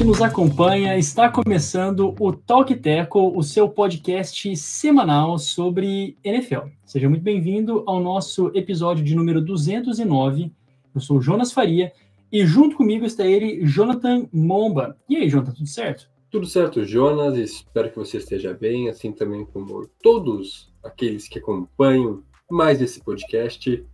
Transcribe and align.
que 0.00 0.04
nos 0.04 0.22
acompanha. 0.22 0.96
Está 0.96 1.28
começando 1.28 2.14
o 2.18 2.32
Talk 2.32 2.74
Teco, 2.74 3.36
o 3.36 3.42
seu 3.42 3.68
podcast 3.68 4.56
semanal 4.56 5.38
sobre 5.38 6.16
NFL. 6.24 6.68
Seja 6.86 7.06
muito 7.06 7.20
bem-vindo 7.20 7.84
ao 7.86 8.00
nosso 8.00 8.50
episódio 8.54 9.04
de 9.04 9.14
número 9.14 9.42
209. 9.42 10.50
Eu 10.94 11.00
sou 11.02 11.20
Jonas 11.20 11.52
Faria 11.52 11.92
e 12.32 12.46
junto 12.46 12.76
comigo 12.76 13.04
está 13.04 13.26
ele, 13.26 13.66
Jonathan 13.66 14.26
Momba. 14.32 14.96
E 15.06 15.16
aí, 15.16 15.28
Jonathan, 15.28 15.52
tudo 15.52 15.68
certo? 15.68 16.08
Tudo 16.30 16.46
certo, 16.46 16.82
Jonas. 16.82 17.36
Espero 17.36 17.90
que 17.90 17.98
você 17.98 18.16
esteja 18.16 18.54
bem, 18.54 18.88
assim 18.88 19.12
também 19.12 19.44
como 19.44 19.86
todos 20.02 20.72
aqueles 20.82 21.28
que 21.28 21.40
acompanham 21.40 22.22
mais 22.50 22.80
esse 22.80 23.04
podcast. 23.04 23.84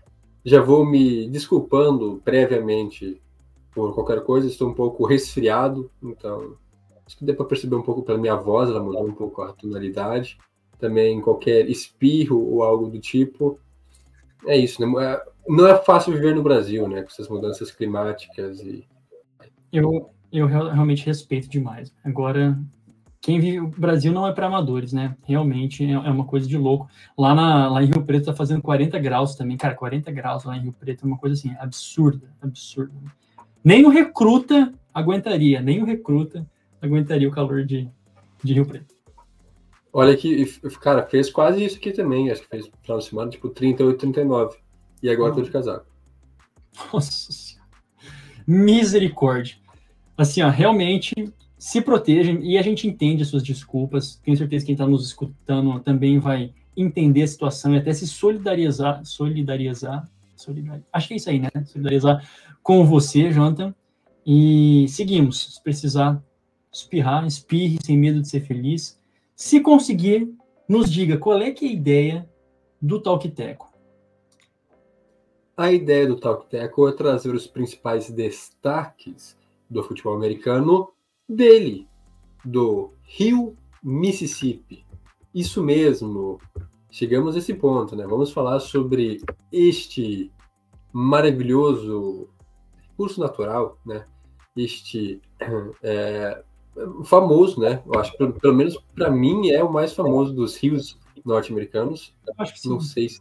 Já 0.45 0.63
vou 0.63 0.87
me 0.87 1.27
desculpando 1.27 2.23
previamente 2.25 3.21
por 3.77 3.95
qualquer 3.95 4.25
coisa, 4.25 4.49
estou 4.49 4.71
um 4.71 4.75
pouco 4.75 5.05
resfriado, 5.05 5.91
então 6.03 6.57
acho 7.07 7.15
que 7.15 7.27
deu 7.27 7.37
para 7.37 7.45
perceber 7.45 7.77
um 7.77 7.83
pouco 7.83 8.03
pela 8.03 8.17
minha 8.17 8.35
voz, 8.35 8.71
ela 8.71 8.83
mudou 8.83 9.07
um 9.07 9.13
pouco 9.13 9.43
a 9.43 9.53
tonalidade. 9.53 10.39
Também 10.79 11.21
qualquer 11.21 11.69
espirro 11.69 12.39
ou 12.39 12.63
algo 12.63 12.89
do 12.89 12.99
tipo. 12.99 13.61
É 14.47 14.57
isso, 14.57 14.81
né? 14.81 15.21
Não 15.47 15.67
é 15.67 15.77
fácil 15.77 16.15
viver 16.15 16.35
no 16.35 16.43
Brasil, 16.43 16.89
né? 16.89 17.03
Com 17.03 17.09
essas 17.09 17.29
mudanças 17.29 17.71
climáticas 17.71 18.61
e. 18.61 18.87
Eu, 19.71 20.11
eu 20.33 20.47
realmente 20.47 21.05
respeito 21.05 21.49
demais. 21.49 21.95
Agora, 22.03 22.59
quem 23.21 23.41
vive 23.41 23.61
o 23.61 23.69
Brasil 23.69 24.13
não 24.13 24.27
é 24.27 24.33
para 24.33 24.47
amadores, 24.47 24.93
né? 24.93 25.17
Realmente 25.25 25.85
é, 25.85 25.93
é 25.93 26.11
uma 26.11 26.25
coisa 26.25 26.47
de 26.47 26.57
louco. 26.57 26.89
Lá, 27.17 27.35
na, 27.35 27.71
lá 27.71 27.83
em 27.83 27.87
Rio 27.87 28.05
Preto 28.05 28.27
tá 28.27 28.35
fazendo 28.35 28.63
40 28.63 28.99
graus 28.99 29.35
também. 29.35 29.57
Cara, 29.57 29.75
40 29.75 30.11
graus 30.13 30.45
lá 30.45 30.57
em 30.57 30.63
Rio 30.63 30.73
Preto 30.73 31.05
é 31.05 31.07
uma 31.07 31.19
coisa 31.19 31.35
assim, 31.35 31.55
absurda, 31.59 32.31
absurda. 32.41 32.93
Nem 33.67 33.85
o 33.85 33.89
recruta 33.89 34.73
aguentaria, 34.95 35.61
nem 35.61 35.83
o 35.83 35.85
recruta 35.85 36.49
aguentaria 36.81 37.29
o 37.29 37.33
calor 37.33 37.65
de, 37.65 37.91
de 38.45 38.55
Rio 38.55 38.65
Preto. 38.65 38.95
Olha 39.93 40.17
que, 40.17 40.47
cara, 40.81 41.05
fez 41.05 41.29
quase 41.29 41.65
isso 41.65 41.77
aqui 41.77 41.91
também. 41.91 42.31
Acho 42.31 42.43
que 42.43 42.49
fez 42.49 42.67
no 42.67 42.73
final 42.81 42.99
de 42.99 43.05
semana, 43.07 43.29
tipo 43.29 43.49
38, 43.49 43.99
39. 43.99 44.57
E 45.03 45.11
agora 45.11 45.35
tô 45.35 45.43
de 45.43 45.51
casaco. 45.51 45.85
Nossa 46.93 47.33
senhora. 47.33 47.69
Misericórdia. 48.47 49.57
Assim, 50.17 50.43
ó, 50.43 50.49
realmente 50.49 51.13
se 51.59 51.81
protejam 51.81 52.39
e 52.41 52.57
a 52.57 52.63
gente 52.63 52.87
entende 52.87 53.25
as 53.25 53.29
suas 53.31 53.43
desculpas. 53.43 54.15
Tenho 54.25 54.37
certeza 54.37 54.63
que 54.63 54.67
quem 54.67 54.75
está 54.75 54.87
nos 54.87 55.05
escutando 55.09 55.81
também 55.81 56.21
vai 56.21 56.55
entender 56.77 57.25
a 57.25 57.27
situação 57.27 57.75
e 57.75 57.79
até 57.79 57.93
se 57.93 58.07
solidarizar, 58.07 59.05
solidarizar, 59.05 60.09
solidarizar 60.37 60.83
acho 60.93 61.09
que 61.09 61.15
é 61.15 61.17
isso 61.17 61.31
aí, 61.31 61.41
né? 61.41 61.51
Solidarizar 61.65 62.23
com 62.67 62.85
você, 62.85 63.31
Jonathan. 63.31 63.73
E 64.27 64.87
seguimos. 64.89 65.55
Se 65.55 65.63
precisar 65.63 66.21
espirrar, 66.73 67.25
espirre 67.25 67.79
sem 67.81 67.97
medo 67.97 68.21
de 68.21 68.29
ser 68.29 68.41
feliz. 68.41 69.01
Se 69.37 69.61
conseguir, 69.61 70.35
nos 70.69 70.91
diga 70.91 71.17
qual 71.17 71.39
é 71.41 71.51
é 71.51 71.55
a 71.61 71.65
ideia 71.65 72.29
do 72.83 73.01
Talk 73.01 73.31
Teco. 73.31 73.73
A 75.57 75.71
ideia 75.71 76.09
do 76.09 76.17
Talk 76.17 76.51
Teco 76.51 76.89
é 76.89 76.93
trazer 76.93 77.33
os 77.33 77.47
principais 77.47 78.11
destaques 78.11 79.39
do 79.71 79.85
futebol 79.85 80.17
americano 80.17 80.91
dele, 81.29 81.87
do 82.45 82.91
Rio, 83.05 83.57
Mississippi. 83.81 84.85
Isso 85.33 85.63
mesmo. 85.63 86.41
Chegamos 86.91 87.37
a 87.37 87.39
esse 87.39 87.55
ponto, 87.55 87.95
né? 87.95 88.05
Vamos 88.09 88.33
falar 88.33 88.59
sobre 88.59 89.23
este 89.53 90.33
maravilhoso 90.93 92.29
recurso 92.97 93.21
natural, 93.21 93.79
né? 93.85 94.07
Este 94.57 95.21
é, 95.83 96.43
famoso, 97.05 97.61
né? 97.61 97.83
Eu 97.87 98.01
acho 98.01 98.13
que 98.13 98.19
pelo, 98.19 98.33
pelo 98.33 98.55
menos 98.55 98.79
para 98.95 99.11
mim 99.11 99.51
é 99.51 99.63
o 99.63 99.71
mais 99.71 99.93
famoso 99.93 100.33
dos 100.33 100.57
rios 100.57 100.99
norte-americanos. 101.25 102.15
Não 102.65 102.81
sei 102.81 103.11
se 103.11 103.21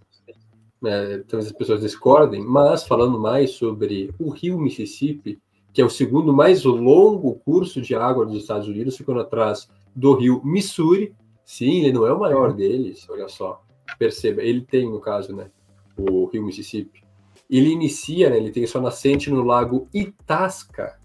é, 0.86 1.18
talvez 1.28 1.48
as 1.48 1.52
pessoas 1.52 1.82
discordem, 1.82 2.42
mas 2.42 2.88
falando 2.88 3.20
mais 3.20 3.52
sobre 3.52 4.14
o 4.18 4.30
rio 4.30 4.58
Mississippi, 4.58 5.40
que 5.74 5.82
é 5.82 5.86
o 5.86 5.90
segundo 5.90 6.34
mais 6.34 6.64
longo 6.64 7.36
curso 7.44 7.82
de 7.82 7.94
água 7.96 8.26
dos 8.26 8.38
Estados 8.38 8.68
Unidos, 8.68 8.96
ficando 8.96 9.20
atrás 9.20 9.70
do 9.94 10.14
rio 10.14 10.42
Missouri. 10.44 11.14
Sim, 11.44 11.82
ele 11.82 11.94
não 11.94 12.08
é 12.08 12.14
o 12.14 12.20
maior 12.20 12.54
deles, 12.54 13.06
olha 13.10 13.28
só. 13.28 13.62
Perceba, 14.00 14.42
ele 14.42 14.62
tem, 14.62 14.90
no 14.90 15.00
caso, 15.00 15.36
né, 15.36 15.52
o 15.98 16.26
rio 16.26 16.46
Mississippi. 16.46 17.05
Ele 17.50 17.70
inicia, 17.70 18.30
né, 18.30 18.38
ele 18.38 18.52
tem 18.52 18.66
sua 18.66 18.82
nascente 18.82 19.30
no 19.30 19.44
lago 19.44 19.88
Itasca. 19.94 21.00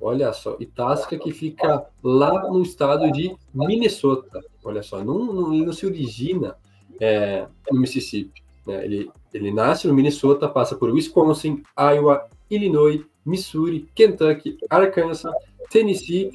Olha 0.00 0.32
só, 0.32 0.56
Itasca 0.60 1.18
que 1.18 1.32
fica 1.32 1.86
lá 2.02 2.50
no 2.50 2.62
estado 2.62 3.10
de 3.10 3.34
Minnesota. 3.54 4.40
Olha 4.62 4.82
só, 4.82 5.02
não, 5.02 5.18
não, 5.24 5.48
não 5.50 5.72
se 5.72 5.86
origina 5.86 6.56
é, 7.00 7.46
no 7.70 7.80
Mississippi. 7.80 8.42
Né? 8.66 8.84
Ele, 8.84 9.10
ele 9.32 9.52
nasce 9.52 9.86
no 9.86 9.94
Minnesota, 9.94 10.48
passa 10.48 10.76
por 10.76 10.90
Wisconsin, 10.90 11.62
Iowa, 11.78 12.28
Illinois, 12.50 13.04
Missouri, 13.24 13.88
Kentucky, 13.94 14.58
Arkansas, 14.68 15.32
Tennessee, 15.70 16.30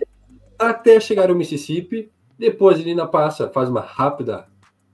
até 0.58 1.00
chegar 1.00 1.30
ao 1.30 1.36
Mississippi. 1.36 2.10
Depois 2.38 2.80
ele 2.80 2.92
ainda 2.92 3.06
passa, 3.06 3.50
faz 3.50 3.70
uma 3.70 3.82
rápida 3.82 4.48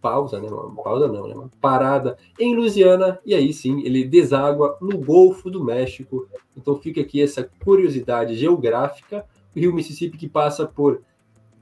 pausa, 0.06 0.40
né? 0.40 0.48
Uma 0.48 0.84
pausa 0.84 1.08
não, 1.08 1.28
né? 1.28 1.34
Uma 1.34 1.50
parada 1.60 2.16
em 2.40 2.56
Louisiana 2.56 3.20
e 3.26 3.34
aí 3.34 3.52
sim 3.52 3.82
ele 3.82 4.04
deságua 4.04 4.78
no 4.80 5.00
Golfo 5.00 5.50
do 5.50 5.64
México. 5.64 6.30
Então 6.56 6.76
fica 6.78 7.02
aqui 7.02 7.24
essa 7.24 7.50
curiosidade 7.64 8.36
geográfica. 8.36 9.26
O 9.56 9.60
rio 9.60 9.74
Mississippi 9.74 10.16
que 10.16 10.30
passa 10.30 10.68
por 10.68 11.02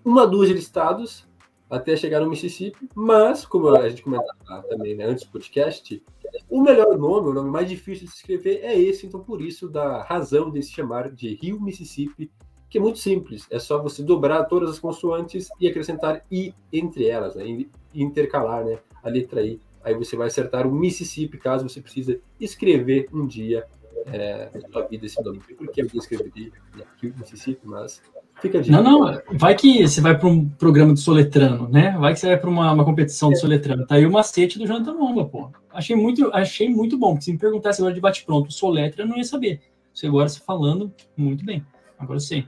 uma 0.04 0.28
dúzia 0.28 0.54
de 0.54 0.60
estados 0.60 1.26
até 1.70 1.96
chegar 1.96 2.20
no 2.20 2.30
Mississippi, 2.30 2.90
mas 2.94 3.46
como 3.46 3.70
a 3.70 3.88
gente 3.88 4.04
comentava 4.04 4.64
também 4.68 4.94
né, 4.94 5.06
antes 5.06 5.24
do 5.24 5.32
podcast, 5.32 6.04
o 6.50 6.62
melhor 6.62 6.98
nome, 6.98 7.30
o 7.30 7.34
nome 7.34 7.50
mais 7.50 7.70
difícil 7.70 8.06
de 8.06 8.12
se 8.12 8.18
escrever 8.18 8.60
é 8.62 8.78
esse, 8.78 9.08
então 9.08 9.22
por 9.22 9.42
isso 9.42 9.70
da 9.70 10.04
razão 10.04 10.52
de 10.52 10.62
se 10.62 10.72
chamar 10.72 11.10
de 11.10 11.34
Rio 11.36 11.62
Mississippi, 11.62 12.30
que 12.74 12.80
é 12.80 12.82
muito 12.82 12.98
simples, 12.98 13.46
é 13.52 13.60
só 13.60 13.80
você 13.80 14.02
dobrar 14.02 14.46
todas 14.46 14.68
as 14.68 14.80
consoantes 14.80 15.48
e 15.60 15.68
acrescentar 15.68 16.26
i 16.32 16.56
entre 16.72 17.08
elas, 17.08 17.36
né, 17.36 17.68
intercalar, 17.94 18.66
né, 18.66 18.80
a 19.04 19.10
letra 19.10 19.44
i. 19.44 19.60
Aí 19.84 19.94
você 19.94 20.18
vai 20.18 20.26
acertar 20.26 20.66
o 20.66 20.72
Mississippi, 20.72 21.38
caso 21.38 21.70
você 21.70 21.80
precise 21.80 22.20
escrever 22.40 23.08
um 23.14 23.28
dia 23.28 23.64
é, 24.08 24.50
na 24.56 24.68
sua 24.72 24.88
vida 24.88 25.06
esse 25.06 25.22
nome. 25.22 25.40
Porque 25.56 25.84
eu 25.84 25.88
escreveria 25.94 26.52
né, 26.76 26.84
Rio 27.00 27.14
Mississippi, 27.16 27.62
mas 27.64 28.02
Fica 28.42 28.60
de 28.60 28.72
não, 28.72 28.82
não, 28.82 29.22
vai 29.34 29.54
que 29.54 29.88
você 29.88 30.02
vai 30.02 30.18
para 30.18 30.28
um 30.28 30.50
programa 30.50 30.96
de 30.96 31.00
soletrano, 31.00 31.70
né? 31.70 31.96
Vai 32.00 32.14
que 32.14 32.20
você 32.20 32.26
vai 32.26 32.38
para 32.38 32.50
uma, 32.50 32.72
uma, 32.72 32.84
competição 32.84 33.30
de 33.30 33.40
soletrano. 33.40 33.86
Tá 33.86 33.96
aí 33.96 34.06
o 34.08 34.12
macete 34.12 34.58
do 34.58 34.66
Jonathan 34.66 34.96
Momba, 34.96 35.26
pô. 35.26 35.52
Achei 35.70 35.96
muito, 35.96 36.32
achei 36.34 36.68
muito 36.68 36.98
bom, 36.98 37.12
porque 37.12 37.26
se 37.26 37.32
me 37.32 37.38
perguntasse 37.38 37.80
agora 37.80 37.94
de 37.94 38.02
bate-pronto 38.02 38.52
soletra, 38.52 39.04
eu 39.04 39.08
não 39.08 39.16
ia 39.16 39.24
saber. 39.24 39.62
Você 39.94 40.08
agora 40.08 40.28
se 40.28 40.40
falando, 40.40 40.92
muito 41.16 41.46
bem. 41.46 41.64
Agora 42.00 42.18
eu 42.18 42.22
sei. 42.22 42.48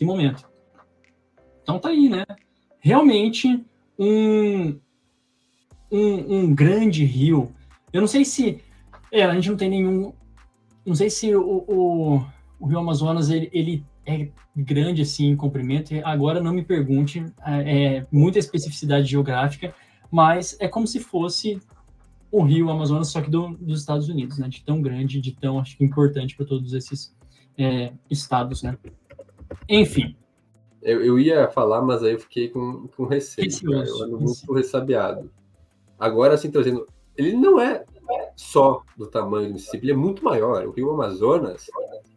Que 0.00 0.04
momento. 0.06 0.48
Então 1.62 1.78
tá 1.78 1.90
aí, 1.90 2.08
né? 2.08 2.24
Realmente 2.80 3.62
um, 3.98 4.80
um, 5.92 6.36
um 6.36 6.54
grande 6.54 7.04
rio. 7.04 7.54
Eu 7.92 8.00
não 8.00 8.08
sei 8.08 8.24
se. 8.24 8.62
É, 9.12 9.24
a 9.24 9.34
gente 9.34 9.50
não 9.50 9.58
tem 9.58 9.68
nenhum. 9.68 10.14
Não 10.86 10.94
sei 10.94 11.10
se 11.10 11.34
o, 11.34 11.66
o, 11.68 12.24
o 12.58 12.66
Rio 12.66 12.78
Amazonas 12.78 13.28
ele, 13.28 13.50
ele 13.52 13.84
é 14.06 14.30
grande 14.56 15.02
assim 15.02 15.26
em 15.26 15.36
comprimento. 15.36 15.92
Agora 16.02 16.40
não 16.40 16.54
me 16.54 16.64
pergunte, 16.64 17.22
é, 17.44 17.98
é 17.98 18.06
muita 18.10 18.38
especificidade 18.38 19.06
geográfica, 19.06 19.74
mas 20.10 20.56
é 20.60 20.66
como 20.66 20.86
se 20.86 20.98
fosse 20.98 21.60
o 22.32 22.42
Rio 22.42 22.70
Amazonas, 22.70 23.08
só 23.08 23.20
que 23.20 23.28
do, 23.28 23.48
dos 23.58 23.80
Estados 23.80 24.08
Unidos, 24.08 24.38
né? 24.38 24.48
De 24.48 24.64
tão 24.64 24.80
grande, 24.80 25.20
de 25.20 25.32
tão 25.32 25.58
acho 25.58 25.76
importante 25.84 26.34
para 26.34 26.46
todos 26.46 26.72
esses 26.72 27.14
é, 27.58 27.92
estados, 28.10 28.62
né? 28.62 28.78
Enfim. 29.68 30.16
Eu, 30.82 31.04
eu, 31.04 31.18
ia 31.18 31.48
falar, 31.48 31.82
mas 31.82 32.02
aí 32.02 32.12
eu 32.12 32.20
fiquei 32.20 32.48
com, 32.48 32.88
com 32.96 33.04
receio. 33.04 33.48
Eu 33.62 34.02
ando 34.02 34.20
muito 34.20 34.52
ressabiado. 34.52 35.30
Agora, 35.98 36.34
assim, 36.34 36.50
trazendo. 36.50 36.86
Ele 37.16 37.34
não 37.34 37.60
é 37.60 37.84
só 38.34 38.82
do 38.96 39.06
tamanho 39.06 39.48
do 39.48 39.54
Mississippi, 39.54 39.86
ele 39.86 39.92
é 39.92 39.96
muito 39.96 40.24
maior. 40.24 40.66
O 40.66 40.70
Rio 40.70 40.90
Amazonas 40.90 41.66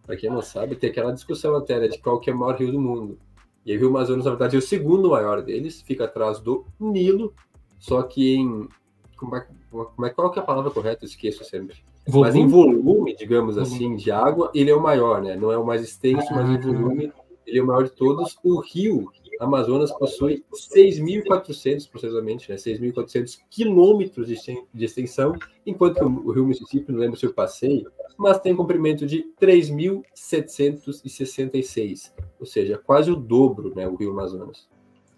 para 0.06 0.18
quem 0.18 0.30
não 0.30 0.42
sabe, 0.42 0.76
tem 0.76 0.90
aquela 0.90 1.14
discussão 1.14 1.56
até 1.56 1.80
né, 1.80 1.88
de 1.88 1.98
qual 2.00 2.20
que 2.20 2.30
é 2.30 2.34
o 2.34 2.38
maior 2.38 2.58
rio 2.58 2.72
do 2.72 2.80
mundo. 2.80 3.18
E 3.66 3.76
o 3.76 3.80
Rio 3.80 3.88
Amazonas, 3.88 4.26
na 4.26 4.32
verdade, 4.32 4.56
é 4.56 4.60
o 4.60 4.62
segundo 4.62 5.10
maior 5.10 5.42
deles, 5.42 5.82
fica 5.82 6.04
atrás 6.04 6.40
do 6.40 6.66
Nilo, 6.80 7.34
só 7.80 8.04
que 8.04 8.36
em. 8.36 8.68
Como 9.16 9.38
é, 9.38 9.48
como 9.72 10.06
é, 10.06 10.10
qual 10.10 10.30
que 10.30 10.40
é 10.40 10.42
a 10.42 10.46
palavra 10.46 10.70
correta? 10.70 11.06
Eu 11.06 11.08
esqueço 11.08 11.46
sempre. 11.46 11.78
Volume? 12.06 12.30
Mas 12.30 12.36
em 12.36 12.48
volume, 12.48 13.16
digamos 13.16 13.56
volume. 13.56 13.76
assim, 13.76 13.96
de 13.96 14.12
água, 14.12 14.52
ele 14.54 14.70
é 14.70 14.76
o 14.76 14.82
maior, 14.82 15.22
né? 15.22 15.38
Não 15.38 15.50
é 15.50 15.58
o 15.58 15.66
mais 15.66 15.82
extenso, 15.82 16.28
ah, 16.32 16.36
mas 16.36 16.50
em 16.50 16.60
volume, 16.60 17.14
ele 17.54 17.60
é 17.60 17.64
o 17.64 17.68
maior 17.68 17.84
de 17.84 17.92
todos. 17.92 18.36
O 18.44 18.60
rio 18.60 19.12
Amazonas 19.40 19.92
possui 19.92 20.44
6.400, 20.52 21.88
precisamente, 21.90 22.50
né, 22.50 22.56
6.400 22.56 23.40
quilômetros 23.50 24.28
de, 24.28 24.36
extensão, 24.84 25.36
enquanto 25.66 26.04
o 26.04 26.32
rio 26.32 26.46
Mississippi, 26.46 26.92
não 26.92 27.00
lembro 27.00 27.18
se 27.18 27.26
eu 27.26 27.34
passei, 27.34 27.84
mas 28.18 28.40
tem 28.40 28.54
um 28.54 28.58
comprimento 28.58 29.06
de 29.06 29.26
3.766, 29.40 32.12
ou 32.40 32.46
seja, 32.46 32.78
quase 32.78 33.12
o 33.12 33.16
dobro, 33.16 33.74
né, 33.76 33.88
o 33.88 33.96
rio 33.96 34.12
Amazonas. 34.12 34.68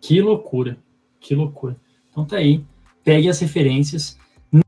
Que 0.01 0.21
loucura, 0.21 0.77
que 1.19 1.35
loucura. 1.35 1.75
Então 2.09 2.25
tá 2.25 2.37
aí, 2.37 2.63
peguem 3.03 3.29
as 3.29 3.39
referências. 3.39 4.17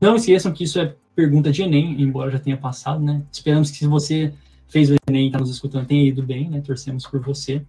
Não 0.00 0.16
esqueçam 0.16 0.52
que 0.52 0.64
isso 0.64 0.80
é 0.80 0.96
pergunta 1.14 1.50
de 1.50 1.62
Enem, 1.62 2.00
embora 2.00 2.30
já 2.30 2.38
tenha 2.38 2.56
passado, 2.56 3.02
né? 3.02 3.24
Esperamos 3.32 3.70
que 3.70 3.78
se 3.78 3.86
você 3.86 4.32
fez 4.68 4.90
o 4.90 4.96
Enem 5.08 5.24
e 5.24 5.26
está 5.26 5.38
nos 5.38 5.50
escutando 5.50 5.86
tenha 5.86 6.08
ido 6.08 6.22
bem, 6.22 6.48
né? 6.48 6.60
Torcemos 6.60 7.06
por 7.06 7.20
você. 7.20 7.64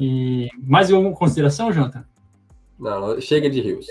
E 0.00 0.48
mais 0.62 0.90
alguma 0.90 1.14
consideração, 1.14 1.72
Jonathan? 1.72 2.04
Não, 2.78 3.20
chega 3.20 3.48
de 3.50 3.60
rios. 3.60 3.86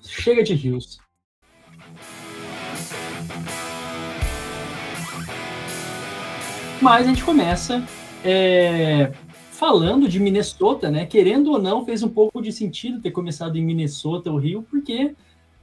Chega 0.00 0.42
de 0.42 0.54
rios. 0.54 1.00
Mas 6.80 7.06
a 7.06 7.08
gente 7.08 7.24
começa 7.24 7.84
é, 8.24 9.12
falando 9.50 10.08
de 10.08 10.20
Minnesota, 10.20 10.90
né? 10.90 11.06
Querendo 11.06 11.50
ou 11.50 11.60
não, 11.60 11.84
fez 11.84 12.02
um 12.02 12.08
pouco 12.08 12.40
de 12.40 12.52
sentido 12.52 13.00
ter 13.00 13.10
começado 13.10 13.56
em 13.56 13.64
Minnesota, 13.64 14.30
o 14.30 14.36
Rio, 14.36 14.64
porque 14.70 15.14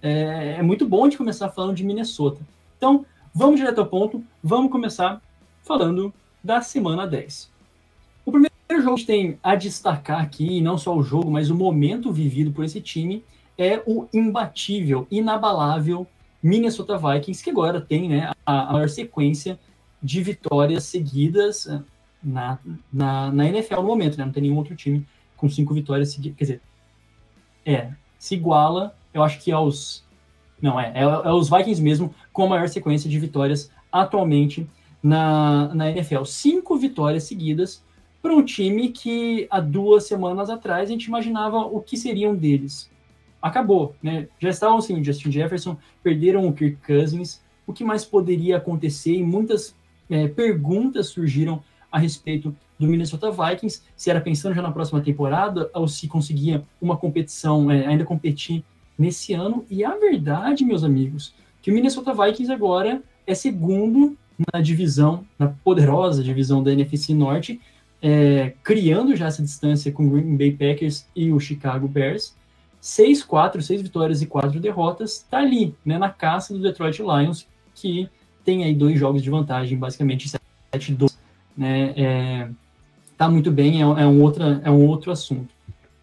é, 0.01 0.55
é 0.59 0.61
muito 0.61 0.85
bom 0.85 1.07
de 1.07 1.17
começar 1.17 1.49
falando 1.49 1.75
de 1.75 1.85
Minnesota. 1.85 2.41
Então, 2.77 3.05
vamos 3.33 3.57
direto 3.57 3.79
ao 3.79 3.87
ponto, 3.87 4.21
vamos 4.43 4.71
começar 4.71 5.21
falando 5.65 6.13
da 6.43 6.61
semana 6.61 7.07
10. 7.07 7.51
O 8.23 8.31
primeiro 8.31 8.53
jogo 8.83 8.97
que 8.97 9.05
tem 9.05 9.39
a 9.43 9.55
destacar 9.55 10.21
aqui, 10.21 10.61
não 10.61 10.77
só 10.77 10.95
o 10.95 11.03
jogo, 11.03 11.29
mas 11.29 11.49
o 11.49 11.55
momento 11.55 12.13
vivido 12.13 12.51
por 12.51 12.63
esse 12.63 12.79
time, 12.79 13.23
é 13.57 13.81
o 13.85 14.07
imbatível, 14.13 15.07
inabalável 15.09 16.07
Minnesota 16.41 16.97
Vikings, 16.97 17.43
que 17.43 17.49
agora 17.49 17.81
tem 17.81 18.07
né, 18.07 18.31
a, 18.45 18.69
a 18.69 18.73
maior 18.73 18.89
sequência 18.89 19.59
de 20.01 20.21
vitórias 20.21 20.83
seguidas 20.83 21.65
eh, 21.67 21.81
na, 22.23 22.59
na, 22.93 23.31
na 23.31 23.47
NFL 23.47 23.77
no 23.77 23.87
momento, 23.87 24.17
né? 24.17 24.25
Não 24.25 24.31
tem 24.31 24.43
nenhum 24.43 24.57
outro 24.57 24.75
time 24.75 25.05
com 25.35 25.49
cinco 25.49 25.73
vitórias 25.73 26.11
seguidas. 26.11 26.37
Quer 26.37 26.43
dizer, 26.43 26.61
é, 27.65 27.91
se 28.19 28.35
iguala, 28.35 28.95
eu 29.11 29.23
acho 29.23 29.39
que 29.39 29.51
aos. 29.51 30.03
Não, 30.61 30.79
é, 30.79 30.91
é, 30.93 31.01
é 31.01 31.31
os 31.31 31.49
Vikings 31.49 31.81
mesmo 31.81 32.13
com 32.31 32.43
a 32.43 32.49
maior 32.49 32.69
sequência 32.69 33.09
de 33.09 33.17
vitórias 33.17 33.71
atualmente 33.91 34.69
na, 35.05 35.71
na 35.75 35.91
NFL. 35.91 36.23
Cinco 36.23 36.75
vitórias 36.77 37.25
seguidas 37.25 37.83
para 38.23 38.33
um 38.33 38.43
time 38.43 38.89
que 38.89 39.45
há 39.51 39.59
duas 39.59 40.07
semanas 40.07 40.49
atrás 40.49 40.89
a 40.89 40.91
gente 40.91 41.05
imaginava 41.05 41.59
o 41.59 41.79
que 41.79 41.95
seriam 41.95 42.35
deles. 42.35 42.89
Acabou, 43.39 43.95
né? 44.01 44.27
Já 44.39 44.49
estavam 44.49 44.81
sem 44.81 44.99
o 44.99 45.03
Justin 45.03 45.31
Jefferson, 45.31 45.77
perderam 46.01 46.47
o 46.47 46.53
Kirk 46.53 46.77
Cousins. 46.77 47.39
O 47.67 47.73
que 47.73 47.83
mais 47.83 48.03
poderia 48.03 48.57
acontecer? 48.57 49.13
E 49.13 49.23
muitas 49.23 49.75
é, 50.09 50.27
perguntas 50.27 51.09
surgiram 51.09 51.61
a 51.91 51.99
respeito 51.99 52.55
do 52.79 52.87
Minnesota 52.87 53.29
Vikings, 53.31 53.83
se 53.95 54.09
era 54.09 54.19
pensando 54.19 54.55
já 54.55 54.61
na 54.61 54.71
próxima 54.71 55.01
temporada 55.01 55.69
ou 55.73 55.87
se 55.87 56.07
conseguia 56.07 56.65
uma 56.81 56.97
competição, 56.97 57.69
é, 57.69 57.85
ainda 57.85 58.03
competir 58.03 58.65
nesse 58.97 59.33
ano. 59.33 59.65
E 59.69 59.85
a 59.85 59.95
verdade, 59.95 60.65
meus 60.65 60.83
amigos, 60.83 61.35
que 61.61 61.69
o 61.69 61.73
Minnesota 61.75 62.11
Vikings 62.11 62.51
agora 62.51 63.03
é 63.27 63.35
segundo 63.35 64.17
na 64.53 64.61
divisão, 64.61 65.25
na 65.37 65.47
poderosa 65.47 66.23
divisão 66.23 66.63
da 66.63 66.71
NFC 66.71 67.13
Norte, 67.13 67.59
é, 68.01 68.53
criando 68.63 69.15
já 69.15 69.27
essa 69.27 69.41
distância 69.41 69.91
com 69.91 70.05
o 70.05 70.09
Green 70.09 70.37
Bay 70.37 70.51
Packers 70.51 71.07
e 71.15 71.31
o 71.31 71.39
Chicago 71.39 71.87
Bears. 71.87 72.35
6-4, 72.81 73.61
6 73.61 73.81
vitórias 73.81 74.21
e 74.21 74.27
4 74.27 74.59
derrotas, 74.59 75.13
está 75.13 75.39
ali, 75.39 75.75
né, 75.83 75.97
na 75.97 76.09
caça 76.09 76.53
do 76.53 76.61
Detroit 76.61 76.99
Lions, 76.99 77.47
que 77.73 78.07
tem 78.43 78.63
aí 78.63 78.75
dois 78.75 78.99
jogos 78.99 79.23
de 79.23 79.29
vantagem, 79.29 79.75
basicamente 79.75 80.29
7-2. 80.71 81.17
Né, 81.57 81.93
é, 81.97 82.49
tá 83.17 83.27
muito 83.27 83.51
bem, 83.51 83.81
é, 83.81 83.81
é, 83.81 84.05
um 84.05 84.21
outra, 84.21 84.61
é 84.63 84.69
um 84.69 84.85
outro 84.85 85.11
assunto. 85.11 85.51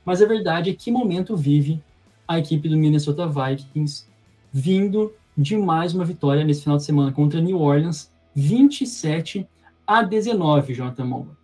Mas 0.04 0.20
a 0.20 0.26
verdade 0.26 0.70
é 0.70 0.74
que 0.74 0.90
momento 0.90 1.36
vive 1.36 1.80
a 2.26 2.40
equipe 2.40 2.68
do 2.68 2.76
Minnesota 2.76 3.28
Vikings 3.28 4.06
vindo 4.52 5.12
de 5.38 5.56
mais 5.56 5.94
uma 5.94 6.04
vitória 6.04 6.44
nesse 6.44 6.62
final 6.62 6.78
de 6.78 6.84
semana 6.84 7.12
contra 7.12 7.40
New 7.40 7.60
Orleans, 7.60 8.10
27 8.34 9.48
a 9.86 10.02
19, 10.02 10.74
Jonathan 10.74 11.04
Momba. 11.04 11.36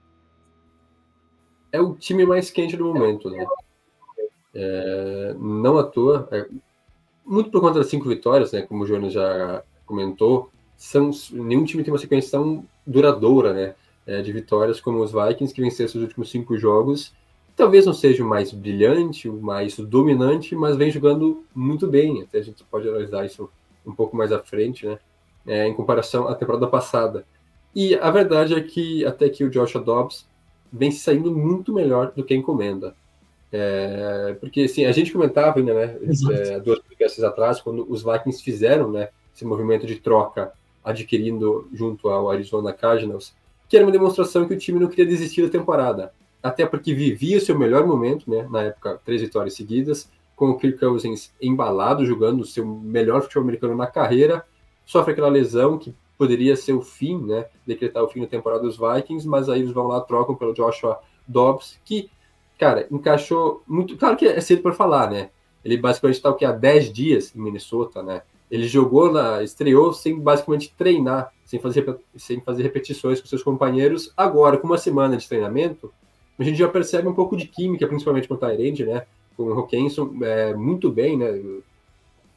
É 1.70 1.80
o 1.80 1.94
time 1.94 2.24
mais 2.24 2.50
quente 2.50 2.76
do 2.76 2.86
momento, 2.86 3.30
né? 3.30 3.46
É, 4.54 5.36
não 5.38 5.78
à 5.78 5.84
toa, 5.84 6.28
é, 6.32 6.46
muito 7.24 7.50
por 7.50 7.60
conta 7.60 7.78
das 7.78 7.88
cinco 7.88 8.08
vitórias, 8.08 8.52
né? 8.52 8.62
Como 8.62 8.82
o 8.82 8.86
Jonas 8.86 9.12
já 9.12 9.62
comentou, 9.84 10.50
são, 10.76 11.10
nenhum 11.32 11.64
time 11.64 11.84
tem 11.84 11.92
uma 11.92 11.98
sequência 11.98 12.30
tão 12.30 12.64
duradoura, 12.86 13.52
né? 13.52 13.74
É, 14.06 14.22
de 14.22 14.32
vitórias 14.32 14.80
como 14.80 15.02
os 15.02 15.12
Vikings, 15.12 15.52
que 15.52 15.60
venceram 15.60 15.90
seus 15.90 16.02
últimos 16.02 16.30
cinco 16.30 16.56
jogos. 16.56 17.12
Talvez 17.54 17.84
não 17.84 17.92
seja 17.92 18.24
o 18.24 18.26
mais 18.26 18.52
brilhante, 18.52 19.28
o 19.28 19.34
mais 19.34 19.76
dominante, 19.76 20.56
mas 20.56 20.76
vem 20.76 20.90
jogando 20.90 21.44
muito 21.54 21.86
bem. 21.86 22.22
Até 22.22 22.38
a 22.38 22.42
gente 22.42 22.64
pode 22.64 22.88
analisar 22.88 23.26
isso 23.26 23.50
um 23.84 23.92
pouco 23.92 24.16
mais 24.16 24.32
à 24.32 24.38
frente, 24.38 24.86
né? 24.86 24.98
É, 25.48 25.66
em 25.66 25.74
comparação 25.74 26.28
à 26.28 26.34
temporada 26.34 26.66
passada. 26.66 27.24
E 27.74 27.94
a 27.96 28.10
verdade 28.10 28.54
é 28.54 28.60
que 28.60 29.04
até 29.04 29.28
que 29.28 29.42
o 29.42 29.50
Joshua 29.50 29.80
Dobbs 29.80 30.28
vem 30.72 30.90
saindo 30.90 31.34
muito 31.34 31.72
melhor 31.72 32.12
do 32.14 32.22
que 32.22 32.34
a 32.34 32.36
encomenda. 32.36 32.94
É, 33.50 34.36
porque 34.40 34.62
assim, 34.62 34.84
a 34.84 34.92
gente 34.92 35.10
comentava 35.10 35.58
ainda, 35.58 35.72
né, 35.72 35.98
é, 36.32 36.60
duas 36.60 36.78
podcasts 36.80 37.24
atrás, 37.24 37.60
quando 37.60 37.90
os 37.90 38.02
Vikings 38.02 38.42
fizeram 38.42 38.90
né, 38.90 39.08
esse 39.34 39.44
movimento 39.44 39.86
de 39.86 39.96
troca, 39.96 40.52
adquirindo 40.84 41.66
junto 41.72 42.08
ao 42.10 42.30
Arizona 42.30 42.72
Cardinals, 42.72 43.34
que 43.68 43.76
era 43.76 43.86
uma 43.86 43.92
demonstração 43.92 44.46
que 44.46 44.54
o 44.54 44.58
time 44.58 44.78
não 44.78 44.88
queria 44.88 45.06
desistir 45.06 45.42
da 45.42 45.48
temporada. 45.48 46.12
Até 46.42 46.66
porque 46.66 46.94
vivia 46.94 47.38
o 47.38 47.40
seu 47.40 47.58
melhor 47.58 47.86
momento, 47.86 48.30
né, 48.30 48.46
na 48.50 48.64
época, 48.64 49.00
três 49.04 49.20
vitórias 49.20 49.54
seguidas, 49.54 50.10
com 50.36 50.50
o 50.50 50.58
Kirk 50.58 50.78
Cousins 50.78 51.32
embalado, 51.40 52.06
jogando 52.06 52.42
o 52.42 52.46
seu 52.46 52.64
melhor 52.64 53.22
futebol 53.22 53.42
americano 53.42 53.74
na 53.74 53.86
carreira, 53.86 54.44
sofre 54.88 55.12
aquela 55.12 55.28
lesão 55.28 55.76
que 55.76 55.94
poderia 56.16 56.56
ser 56.56 56.72
o 56.72 56.80
fim, 56.80 57.18
né? 57.18 57.44
Decretar 57.66 58.02
o 58.02 58.08
fim 58.08 58.22
da 58.22 58.26
temporada 58.26 58.62
dos 58.62 58.78
Vikings, 58.78 59.28
mas 59.28 59.48
aí 59.50 59.60
eles 59.60 59.70
vão 59.70 59.86
lá, 59.86 60.00
trocam 60.00 60.34
pelo 60.34 60.54
Joshua 60.54 60.98
Dobbs, 61.26 61.78
que, 61.84 62.10
cara, 62.58 62.88
encaixou 62.90 63.62
muito. 63.68 63.98
Claro 63.98 64.16
que 64.16 64.26
é 64.26 64.40
cedo 64.40 64.62
para 64.62 64.72
falar, 64.72 65.10
né? 65.10 65.28
Ele 65.62 65.76
basicamente 65.76 66.16
está 66.16 66.30
o 66.30 66.34
que 66.34 66.44
há 66.46 66.52
10 66.52 66.90
dias 66.90 67.36
em 67.36 67.38
Minnesota, 67.38 68.02
né? 68.02 68.22
Ele 68.50 68.66
jogou 68.66 69.12
na. 69.12 69.42
estreou 69.42 69.92
sem 69.92 70.18
basicamente 70.18 70.74
treinar, 70.76 71.34
sem 71.44 71.60
fazer, 71.60 71.98
sem 72.16 72.40
fazer 72.40 72.62
repetições 72.62 73.20
com 73.20 73.26
seus 73.26 73.42
companheiros. 73.42 74.10
Agora, 74.16 74.56
com 74.56 74.66
uma 74.66 74.78
semana 74.78 75.18
de 75.18 75.28
treinamento, 75.28 75.92
a 76.38 76.42
gente 76.42 76.56
já 76.56 76.68
percebe 76.68 77.06
um 77.06 77.14
pouco 77.14 77.36
de 77.36 77.46
química, 77.46 77.86
principalmente 77.86 78.26
com 78.26 78.34
o 78.34 78.38
Tyrande, 78.38 78.86
né? 78.86 79.04
Com 79.36 79.42
o 79.44 79.52
Hawkinson, 79.52 80.16
é, 80.22 80.54
muito 80.54 80.90
bem, 80.90 81.18
né? 81.18 81.60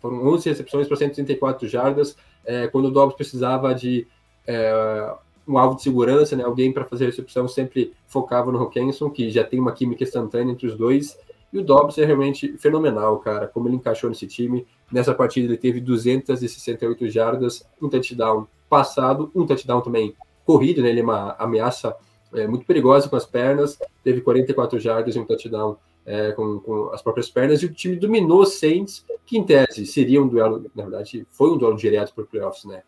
Foram 0.01 0.27
11 0.27 0.49
recepções 0.49 0.87
para 0.87 0.97
134 0.97 1.65
jardas, 1.69 2.17
é, 2.45 2.67
quando 2.67 2.85
o 2.85 2.91
Dobbs 2.91 3.15
precisava 3.15 3.73
de 3.73 4.07
é, 4.47 5.13
um 5.47 5.57
alvo 5.57 5.75
de 5.75 5.83
segurança, 5.83 6.35
né, 6.35 6.43
alguém 6.43 6.71
para 6.71 6.85
fazer 6.85 7.05
a 7.05 7.07
recepção, 7.07 7.47
sempre 7.47 7.93
focava 8.07 8.51
no 8.51 8.59
Hawkinson, 8.59 9.09
que 9.09 9.29
já 9.29 9.43
tem 9.43 9.59
uma 9.59 9.71
química 9.71 10.03
instantânea 10.03 10.51
entre 10.51 10.67
os 10.67 10.75
dois. 10.75 11.17
E 11.51 11.59
o 11.59 11.63
Dobbs 11.63 11.97
é 11.97 12.05
realmente 12.05 12.57
fenomenal, 12.57 13.19
cara, 13.19 13.47
como 13.47 13.67
ele 13.67 13.75
encaixou 13.75 14.09
nesse 14.09 14.25
time. 14.25 14.65
Nessa 14.91 15.13
partida 15.13 15.47
ele 15.47 15.57
teve 15.57 15.81
268 15.81 17.09
jardas, 17.09 17.67
um 17.81 17.89
touchdown 17.89 18.47
passado, 18.69 19.29
um 19.35 19.45
touchdown 19.45 19.81
também 19.81 20.15
corrido, 20.45 20.81
né? 20.81 20.89
Ele 20.89 21.01
é 21.01 21.03
uma 21.03 21.35
ameaça 21.37 21.95
é, 22.33 22.47
muito 22.47 22.65
perigosa 22.65 23.09
com 23.09 23.17
as 23.17 23.25
pernas, 23.25 23.77
teve 24.03 24.21
44 24.21 24.79
jardas 24.79 25.15
e 25.15 25.19
um 25.19 25.25
touchdown 25.25 25.77
é, 26.05 26.31
com, 26.31 26.59
com, 26.59 26.89
as 26.93 27.01
próprias 27.01 27.29
pernas, 27.29 27.61
e 27.61 27.65
o 27.65 27.73
time 27.73 27.95
dominou 27.95 28.45
Saints, 28.45 29.05
que 29.25 29.37
em 29.37 29.43
tese 29.43 29.85
seria 29.85 30.21
um 30.21 30.27
duelo, 30.27 30.65
na 30.75 30.83
verdade, 30.83 31.25
foi 31.31 31.51
um 31.51 31.57
duelo 31.57 31.75
direto 31.75 32.13
para 32.13 32.25
playoffs, 32.25 32.65
né? 32.65 32.83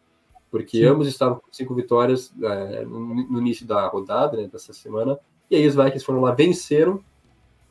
Porque 0.49 0.79
Sim. 0.79 0.85
ambos 0.85 1.07
estavam 1.07 1.39
com 1.39 1.51
cinco 1.51 1.73
vitórias 1.73 2.33
é, 2.41 2.85
no, 2.85 2.99
no, 2.99 3.39
início 3.39 3.65
da 3.65 3.87
rodada, 3.87 4.37
né, 4.37 4.47
dessa 4.47 4.73
semana, 4.73 5.19
e 5.49 5.55
aí 5.55 5.67
os 5.67 5.75
Vikings 5.75 6.05
foram 6.05 6.21
lá, 6.21 6.31
venceram. 6.31 7.03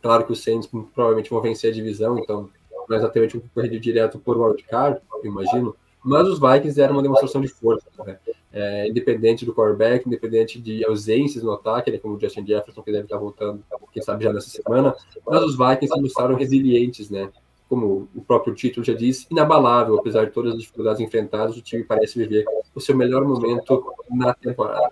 Claro 0.01 0.27
que 0.27 0.33
os 0.33 0.43
Saints 0.43 0.69
provavelmente 0.93 1.31
vão 1.31 1.41
vencer 1.41 1.71
a 1.71 1.75
divisão, 1.75 2.19
então 2.19 2.51
não 2.89 2.97
é 2.97 2.99
exatamente 2.99 3.37
um 3.37 3.43
corrido 3.55 3.79
direto 3.79 4.19
por 4.19 4.37
wildcard, 4.37 5.01
eu 5.23 5.31
imagino, 5.31 5.77
mas 6.03 6.27
os 6.27 6.41
Vikings 6.41 6.75
deram 6.75 6.95
uma 6.95 7.03
demonstração 7.03 7.41
de 7.41 7.49
força, 7.49 7.87
né? 8.05 8.19
É, 8.53 8.89
independente 8.89 9.47
do 9.47 9.55
quarterback, 9.55 10.07
independente 10.07 10.61
de 10.61 10.85
ausências 10.85 11.43
no 11.43 11.53
ataque, 11.53 11.91
né, 11.91 11.99
como 11.99 12.17
o 12.17 12.21
Justin 12.21 12.47
Jefferson, 12.47 12.83
que 12.83 12.93
deve 12.93 13.05
estar 13.05 13.17
voltando, 13.19 13.63
quem 13.93 14.03
sabe 14.03 14.25
já 14.25 14.33
nessa 14.33 14.51
semana, 14.51 14.95
mas 15.27 15.43
os 15.43 15.57
Vikings 15.57 15.95
se 15.95 16.01
mostraram 16.01 16.35
resilientes, 16.35 17.11
né? 17.11 17.31
Como 17.69 18.09
o 18.15 18.23
próprio 18.23 18.55
título 18.55 18.85
já 18.85 18.95
diz, 18.95 19.27
inabalável, 19.31 19.99
apesar 19.99 20.27
de 20.27 20.33
todas 20.33 20.53
as 20.53 20.61
dificuldades 20.61 21.01
enfrentadas, 21.01 21.57
o 21.57 21.63
time 21.63 21.85
parece 21.85 22.19
viver 22.19 22.45
o 22.75 22.81
seu 22.81 22.97
melhor 22.97 23.25
momento 23.25 23.83
na 24.11 24.35
temporada. 24.35 24.91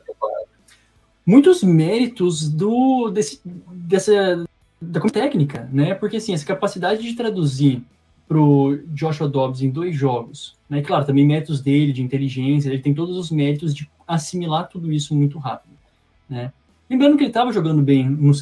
Muitos 1.26 1.62
méritos 1.62 2.48
do 2.48 3.10
desse, 3.10 3.40
dessa 3.44 4.44
da 4.80 5.00
técnica, 5.00 5.68
né? 5.70 5.94
Porque 5.94 6.16
assim, 6.16 6.32
essa 6.32 6.46
capacidade 6.46 7.02
de 7.02 7.14
traduzir 7.14 7.82
para 8.30 8.40
o 8.40 8.78
Joshua 8.94 9.28
Dobbs 9.28 9.60
em 9.60 9.70
dois 9.70 9.96
jogos, 9.96 10.56
né? 10.68 10.80
Claro, 10.82 11.04
também 11.04 11.26
méritos 11.26 11.60
dele 11.60 11.92
de 11.92 12.00
inteligência, 12.00 12.68
ele 12.68 12.78
tem 12.78 12.94
todos 12.94 13.16
os 13.16 13.28
méritos 13.28 13.75
de 13.75 13.90
assimilar 14.06 14.68
tudo 14.68 14.92
isso 14.92 15.16
muito 15.16 15.37
rápido, 15.37 15.72
né? 16.28 16.52
Lembrando 16.88 17.16
que 17.16 17.25
ele 17.25 17.30
estava 17.30 17.52
jogando 17.52 17.82
bem 17.82 18.08
nos, 18.08 18.40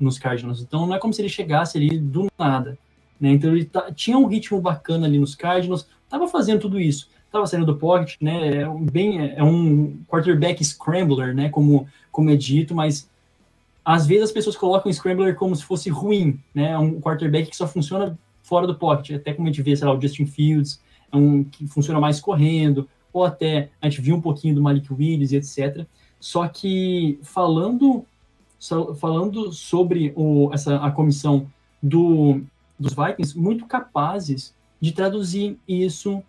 nos 0.00 0.18
Cardinals, 0.18 0.62
então 0.62 0.86
não 0.86 0.94
é 0.94 0.98
como 0.98 1.12
se 1.12 1.20
ele 1.20 1.28
chegasse 1.28 1.76
ali 1.76 1.98
do 1.98 2.28
nada, 2.38 2.78
né? 3.20 3.32
Então 3.32 3.54
ele 3.54 3.70
tinha 3.94 4.16
um 4.16 4.24
ritmo 4.24 4.62
bacana 4.62 5.06
ali 5.06 5.18
nos 5.18 5.34
Cardinals, 5.34 5.86
estava 6.04 6.26
fazendo 6.26 6.60
tudo 6.60 6.80
isso, 6.80 7.10
estava 7.26 7.46
saindo 7.46 7.66
do 7.66 7.76
pocket, 7.76 8.14
né? 8.22 8.62
É 8.62 8.68
um, 8.68 8.82
bem, 8.82 9.30
é 9.36 9.44
um 9.44 9.98
quarterback 10.08 10.64
scrambler, 10.64 11.34
né? 11.34 11.50
Como, 11.50 11.86
como 12.10 12.30
é 12.30 12.36
dito, 12.36 12.74
mas 12.74 13.10
às 13.84 14.06
vezes 14.06 14.24
as 14.24 14.32
pessoas 14.32 14.56
colocam 14.56 14.90
o 14.90 14.94
Scrambler 14.94 15.34
como 15.34 15.54
se 15.54 15.64
fosse 15.64 15.90
ruim, 15.90 16.40
né? 16.54 16.70
É 16.70 16.78
um 16.78 16.98
quarterback 16.98 17.50
que 17.50 17.56
só 17.56 17.68
funciona 17.68 18.18
fora 18.48 18.66
do 18.66 18.74
pocket, 18.74 19.16
até 19.16 19.34
como 19.34 19.46
a 19.46 19.50
gente 19.50 19.62
vê, 19.62 19.76
sei 19.76 19.86
lá, 19.86 19.94
o 19.94 20.00
Justin 20.00 20.26
Fields, 20.26 20.80
é 21.12 21.16
um 21.16 21.44
que 21.44 21.66
funciona 21.66 22.00
mais 22.00 22.20
correndo, 22.20 22.88
ou 23.12 23.24
até 23.24 23.70
a 23.80 23.88
gente 23.88 24.00
viu 24.00 24.16
um 24.16 24.20
pouquinho 24.20 24.54
do 24.54 24.62
Malik 24.62 24.92
Willis 24.92 25.32
e 25.32 25.36
etc. 25.36 25.86
Só 26.18 26.48
que 26.48 27.18
falando 27.22 28.04
falando 28.96 29.52
sobre 29.52 30.12
o, 30.16 30.50
essa, 30.52 30.76
a 30.78 30.90
comissão 30.90 31.46
do, 31.80 32.40
dos 32.76 32.92
Vikings, 32.92 33.38
muito 33.38 33.66
capazes 33.66 34.52
de 34.80 34.90
traduzir 34.90 35.56
isso 35.68 36.20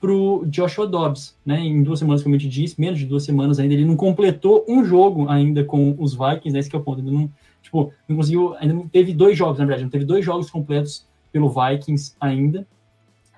para 0.00 0.10
o 0.10 0.44
Joshua 0.46 0.86
Dobbs, 0.86 1.36
né? 1.44 1.60
Em 1.60 1.84
duas 1.84 2.00
semanas, 2.00 2.24
como 2.24 2.34
a 2.34 2.38
gente 2.38 2.50
disse, 2.50 2.80
menos 2.80 2.98
de 2.98 3.06
duas 3.06 3.22
semanas 3.22 3.60
ainda, 3.60 3.74
ele 3.74 3.84
não 3.84 3.96
completou 3.96 4.64
um 4.68 4.84
jogo 4.84 5.28
ainda 5.28 5.62
com 5.62 5.94
os 5.98 6.12
Vikings, 6.12 6.50
né? 6.50 6.58
Esse 6.58 6.74
é 6.74 6.78
o 6.78 6.82
ponto. 6.82 7.00
Não, 7.02 7.30
tipo, 7.62 7.92
não 8.08 8.16
conseguiu, 8.16 8.54
ainda 8.56 8.74
não 8.74 8.88
teve 8.88 9.14
dois 9.14 9.38
jogos, 9.38 9.58
na 9.58 9.64
verdade, 9.64 9.84
não 9.84 9.90
teve 9.90 10.04
dois 10.04 10.24
jogos 10.24 10.50
completos 10.50 11.06
pelo 11.36 11.50
Vikings 11.50 12.16
ainda. 12.18 12.66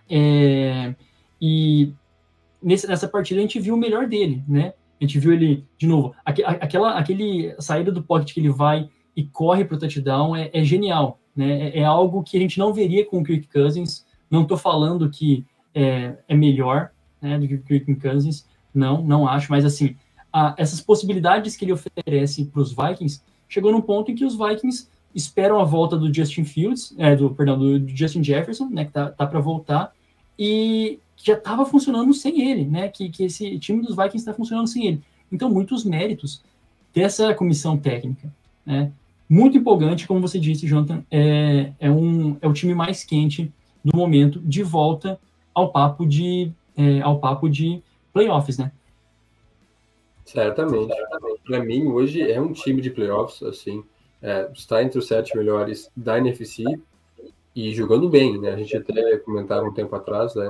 É, 0.09 0.95
e 1.43 1.93
nessa 2.63 3.09
partida 3.09 3.41
a 3.41 3.43
gente 3.43 3.59
viu 3.59 3.75
o 3.75 3.79
melhor 3.79 4.07
dele, 4.07 4.41
né? 4.47 4.73
A 5.01 5.05
gente 5.05 5.19
viu 5.19 5.33
ele, 5.33 5.65
de 5.77 5.89
novo, 5.89 6.15
aqu, 6.25 6.43
aquela 6.45 6.97
aquele 6.97 7.57
saída 7.59 7.91
do 7.91 8.01
pocket 8.01 8.33
que 8.33 8.39
ele 8.39 8.51
vai 8.51 8.89
e 9.17 9.25
corre 9.25 9.65
para 9.65 9.77
o 9.77 9.79
touchdown 9.81 10.37
é, 10.37 10.49
é 10.53 10.63
genial, 10.63 11.19
né? 11.35 11.71
É, 11.71 11.81
é, 11.81 11.85
algo 11.85 12.23
que 12.23 12.37
a 12.37 12.41
gente 12.41 12.57
não 12.57 12.73
veria 12.73 13.05
com 13.05 13.19
o 13.19 13.25
Kirk 13.25 13.49
Cousins. 13.49 14.07
Não 14.31 14.43
estou 14.43 14.57
falando 14.57 15.11
que 15.11 15.45
é, 15.75 16.15
é 16.29 16.37
melhor 16.37 16.93
né, 17.21 17.37
do 17.37 17.49
que 17.49 17.55
o 17.55 17.63
Kirk 17.63 17.97
Cousins. 17.97 18.47
Não, 18.73 19.03
não 19.03 19.27
acho, 19.27 19.51
mas 19.51 19.65
assim, 19.65 19.97
a, 20.33 20.55
essas 20.57 20.81
possibilidades 20.81 21.57
que 21.57 21.65
ele 21.65 21.73
oferece 21.73 22.45
para 22.45 22.63
os 22.63 22.73
Vikings 22.73 23.23
chegou 23.49 23.73
num 23.73 23.81
ponto 23.81 24.13
em 24.13 24.15
que 24.15 24.25
os 24.25 24.37
Vikings 24.37 24.89
esperam 25.15 25.59
a 25.61 25.65
volta 25.65 25.97
do 25.97 26.13
Justin 26.13 26.45
Fields, 26.45 26.95
é, 26.99 27.17
do 27.17 27.31
perdão, 27.31 27.59
do 27.59 27.89
Justin 27.89 28.23
Jefferson, 28.23 28.69
né, 28.71 28.85
que 28.85 28.93
tá, 28.93 29.11
tá 29.11 29.27
para 29.27 29.41
voltar, 29.41 29.93
e 30.39 30.99
já 31.17 31.35
estava 31.35 31.65
funcionando 31.67 32.13
sem 32.15 32.49
ele, 32.51 32.65
né, 32.65 32.89
que, 32.89 33.09
que 33.09 33.25
esse 33.25 33.59
time 33.59 33.83
dos 33.83 33.97
Vikings 33.97 34.19
está 34.19 34.35
funcionando 34.35 34.69
sem 34.69 34.87
ele. 34.87 35.03
Então, 35.31 35.51
muitos 35.51 35.85
méritos 35.85 36.43
dessa 36.95 37.35
comissão 37.35 37.77
técnica, 37.77 38.33
né, 38.65 38.93
muito 39.29 39.59
empolgante, 39.59 40.07
como 40.07 40.21
você 40.21 40.39
disse, 40.39 40.67
Jonathan, 40.67 41.05
é, 41.11 41.73
é, 41.79 41.91
um, 41.91 42.37
é 42.41 42.49
o 42.49 42.53
time 42.53 42.75
mais 42.75 43.05
quente 43.05 43.53
do 43.85 43.97
momento, 43.97 44.41
de 44.41 44.63
volta 44.63 45.19
ao 45.55 45.71
papo 45.71 46.07
de, 46.07 46.51
é, 46.77 47.01
ao 47.01 47.19
papo 47.19 47.49
de 47.49 47.83
playoffs, 48.13 48.57
né? 48.57 48.73
Certamente. 50.25 50.95
Para 51.45 51.65
mim, 51.65 51.87
hoje 51.87 52.21
é 52.21 52.41
um 52.41 52.53
time 52.53 52.81
de 52.81 52.91
playoffs, 52.91 53.43
assim, 53.43 53.83
é, 54.23 54.51
está 54.53 54.83
entre 54.83 54.99
os 54.99 55.07
sete 55.07 55.37
melhores 55.37 55.91
da 55.97 56.19
NFC 56.19 56.65
e 57.55 57.73
jogando 57.75 58.09
bem, 58.09 58.39
né? 58.39 58.51
A 58.51 58.57
gente 58.57 58.77
até 58.77 59.17
comentava 59.19 59.67
um 59.67 59.73
tempo 59.73 59.95
atrás, 59.95 60.35
né? 60.35 60.49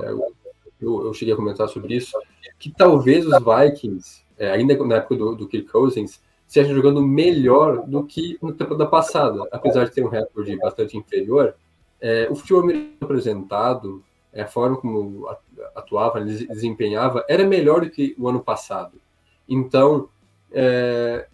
eu, 0.79 1.05
eu, 1.05 1.13
cheguei 1.13 1.33
a 1.33 1.37
comentar 1.37 1.67
sobre 1.67 1.95
isso, 1.95 2.17
que 2.57 2.71
talvez 2.71 3.25
os 3.25 3.33
Vikings, 3.33 4.23
é, 4.37 4.51
ainda 4.51 4.77
na 4.85 4.95
época 4.95 5.15
do, 5.15 5.35
do 5.35 5.47
Kirk 5.47 5.69
Cousins, 5.69 6.21
estejam 6.47 6.73
jogando 6.75 7.01
melhor 7.01 7.85
do 7.85 8.03
que 8.03 8.37
no 8.41 8.53
temporada 8.53 8.87
passada, 8.87 9.47
apesar 9.51 9.85
de 9.85 9.91
ter 9.91 10.03
um 10.03 10.09
recorde 10.09 10.57
bastante 10.57 10.97
inferior. 10.97 11.55
É, 12.01 12.27
o 12.29 12.35
futebol 12.35 12.63
apresentado 13.01 14.03
é, 14.31 14.41
a 14.43 14.47
forma 14.47 14.77
como 14.77 15.27
atuava, 15.75 16.21
desempenhava, 16.21 17.25
era 17.27 17.43
melhor 17.43 17.81
do 17.81 17.89
que 17.89 18.15
o 18.17 18.27
ano 18.27 18.39
passado. 18.39 18.99
Então, 19.47 20.09
é, 20.51 21.27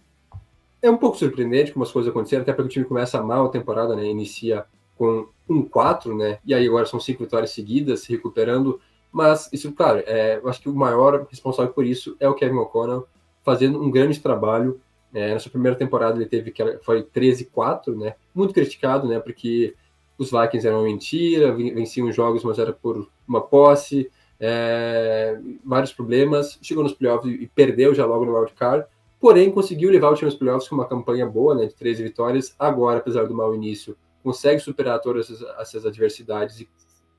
é 0.85 0.91
um 0.91 0.97
pouco 0.97 1.17
surpreendente 1.17 1.71
como 1.71 1.83
as 1.83 1.91
coisas 1.91 2.09
aconteceram, 2.09 2.43
até 2.43 2.53
porque 2.53 2.67
o 2.67 2.71
time 2.71 2.85
começa 2.85 3.21
mal 3.21 3.45
a 3.45 3.49
temporada, 3.49 3.95
né? 3.95 4.05
Inicia 4.05 4.65
com 4.97 5.27
um 5.49 5.63
4, 5.63 6.15
né? 6.15 6.39
E 6.45 6.53
aí 6.53 6.67
agora 6.67 6.85
são 6.85 6.99
cinco 6.99 7.23
vitórias 7.23 7.51
seguidas, 7.51 8.01
se 8.01 8.11
recuperando. 8.11 8.79
Mas 9.11 9.49
isso, 9.51 9.71
claro, 9.71 10.03
é, 10.05 10.37
eu 10.37 10.49
acho 10.49 10.61
que 10.61 10.69
o 10.69 10.75
maior 10.75 11.25
responsável 11.29 11.71
por 11.73 11.85
isso 11.85 12.15
é 12.19 12.27
o 12.27 12.33
Kevin 12.33 12.57
O'Connell, 12.57 13.07
fazendo 13.43 13.81
um 13.81 13.89
grande 13.89 14.19
trabalho. 14.19 14.79
É, 15.13 15.33
na 15.33 15.39
sua 15.39 15.51
primeira 15.51 15.77
temporada 15.77 16.17
ele 16.17 16.25
teve 16.25 16.51
que 16.51 16.77
foi 16.83 17.03
13-4, 17.03 17.95
né? 17.95 18.15
Muito 18.33 18.53
criticado, 18.53 19.07
né? 19.07 19.19
Porque 19.19 19.73
os 20.17 20.31
Vikings 20.31 20.67
eram 20.67 20.83
mentira, 20.83 21.53
venciam 21.53 22.11
jogos, 22.11 22.43
mas 22.43 22.59
era 22.59 22.73
por 22.73 23.07
uma 23.27 23.41
posse, 23.41 24.09
é, 24.39 25.39
vários 25.63 25.93
problemas. 25.93 26.59
Chegou 26.61 26.83
nos 26.83 26.93
playoffs 26.93 27.33
e 27.33 27.47
perdeu 27.47 27.93
já 27.93 28.05
logo 28.05 28.25
no 28.25 28.37
wildcard, 28.37 28.85
porém 29.25 29.49
conseguiu 29.49 29.89
levar 29.89 30.11
o 30.11 30.13
time 30.13 30.29
nos 30.29 30.37
playoffs 30.37 30.69
com 30.69 30.75
uma 30.75 30.87
campanha 30.87 31.25
boa, 31.25 31.55
né, 31.55 31.65
de 31.65 31.73
13 31.73 32.03
vitórias. 32.03 32.53
Agora, 32.59 32.99
apesar 32.99 33.23
do 33.23 33.33
mau 33.33 33.55
início, 33.55 33.97
consegue 34.21 34.59
superar 34.59 35.01
todas 35.01 35.31
essas, 35.31 35.41
essas 35.59 35.83
adversidades 35.83 36.59
e 36.59 36.69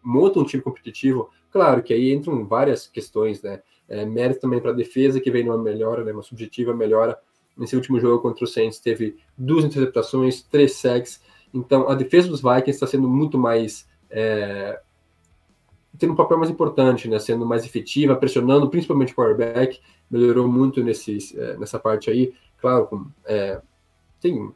monta 0.00 0.38
um 0.38 0.44
time 0.44 0.62
competitivo. 0.62 1.28
Claro 1.50 1.82
que 1.82 1.92
aí 1.92 2.12
entram 2.12 2.46
várias 2.46 2.86
questões, 2.86 3.42
né? 3.42 3.60
É, 3.88 4.04
mérito 4.06 4.40
também 4.40 4.60
para 4.60 4.70
a 4.70 4.74
defesa, 4.74 5.20
que 5.20 5.32
vem 5.32 5.44
numa 5.44 5.58
melhora, 5.58 6.04
né, 6.04 6.12
uma 6.12 6.22
subjetiva 6.22 6.72
melhora. 6.72 7.18
Nesse 7.56 7.74
último 7.74 7.98
jogo 7.98 8.22
contra 8.22 8.44
o 8.44 8.46
Saints, 8.46 8.78
teve 8.78 9.16
duas 9.36 9.64
interceptações, 9.64 10.42
três 10.42 10.74
sacks 10.74 11.20
então, 11.56 11.88
a 11.88 11.94
defesa 11.94 12.28
dos 12.28 12.42
Vikings 12.42 12.70
está 12.70 12.86
sendo 12.86 13.08
muito 13.08 13.38
mais. 13.38 13.88
É, 14.10 14.78
tendo 15.98 16.12
um 16.12 16.16
papel 16.16 16.38
mais 16.38 16.50
importante, 16.50 17.08
né? 17.08 17.18
Sendo 17.18 17.46
mais 17.46 17.64
efetiva, 17.64 18.16
pressionando 18.16 18.68
principalmente 18.68 19.12
o 19.12 19.16
quarterback. 19.16 19.80
Melhorou 20.10 20.48
muito 20.48 20.82
nesse, 20.82 21.18
é, 21.38 21.56
nessa 21.56 21.78
parte 21.78 22.10
aí. 22.10 22.32
Claro, 22.60 22.86
com, 22.86 23.06
é, 23.24 23.60
tem 24.20 24.52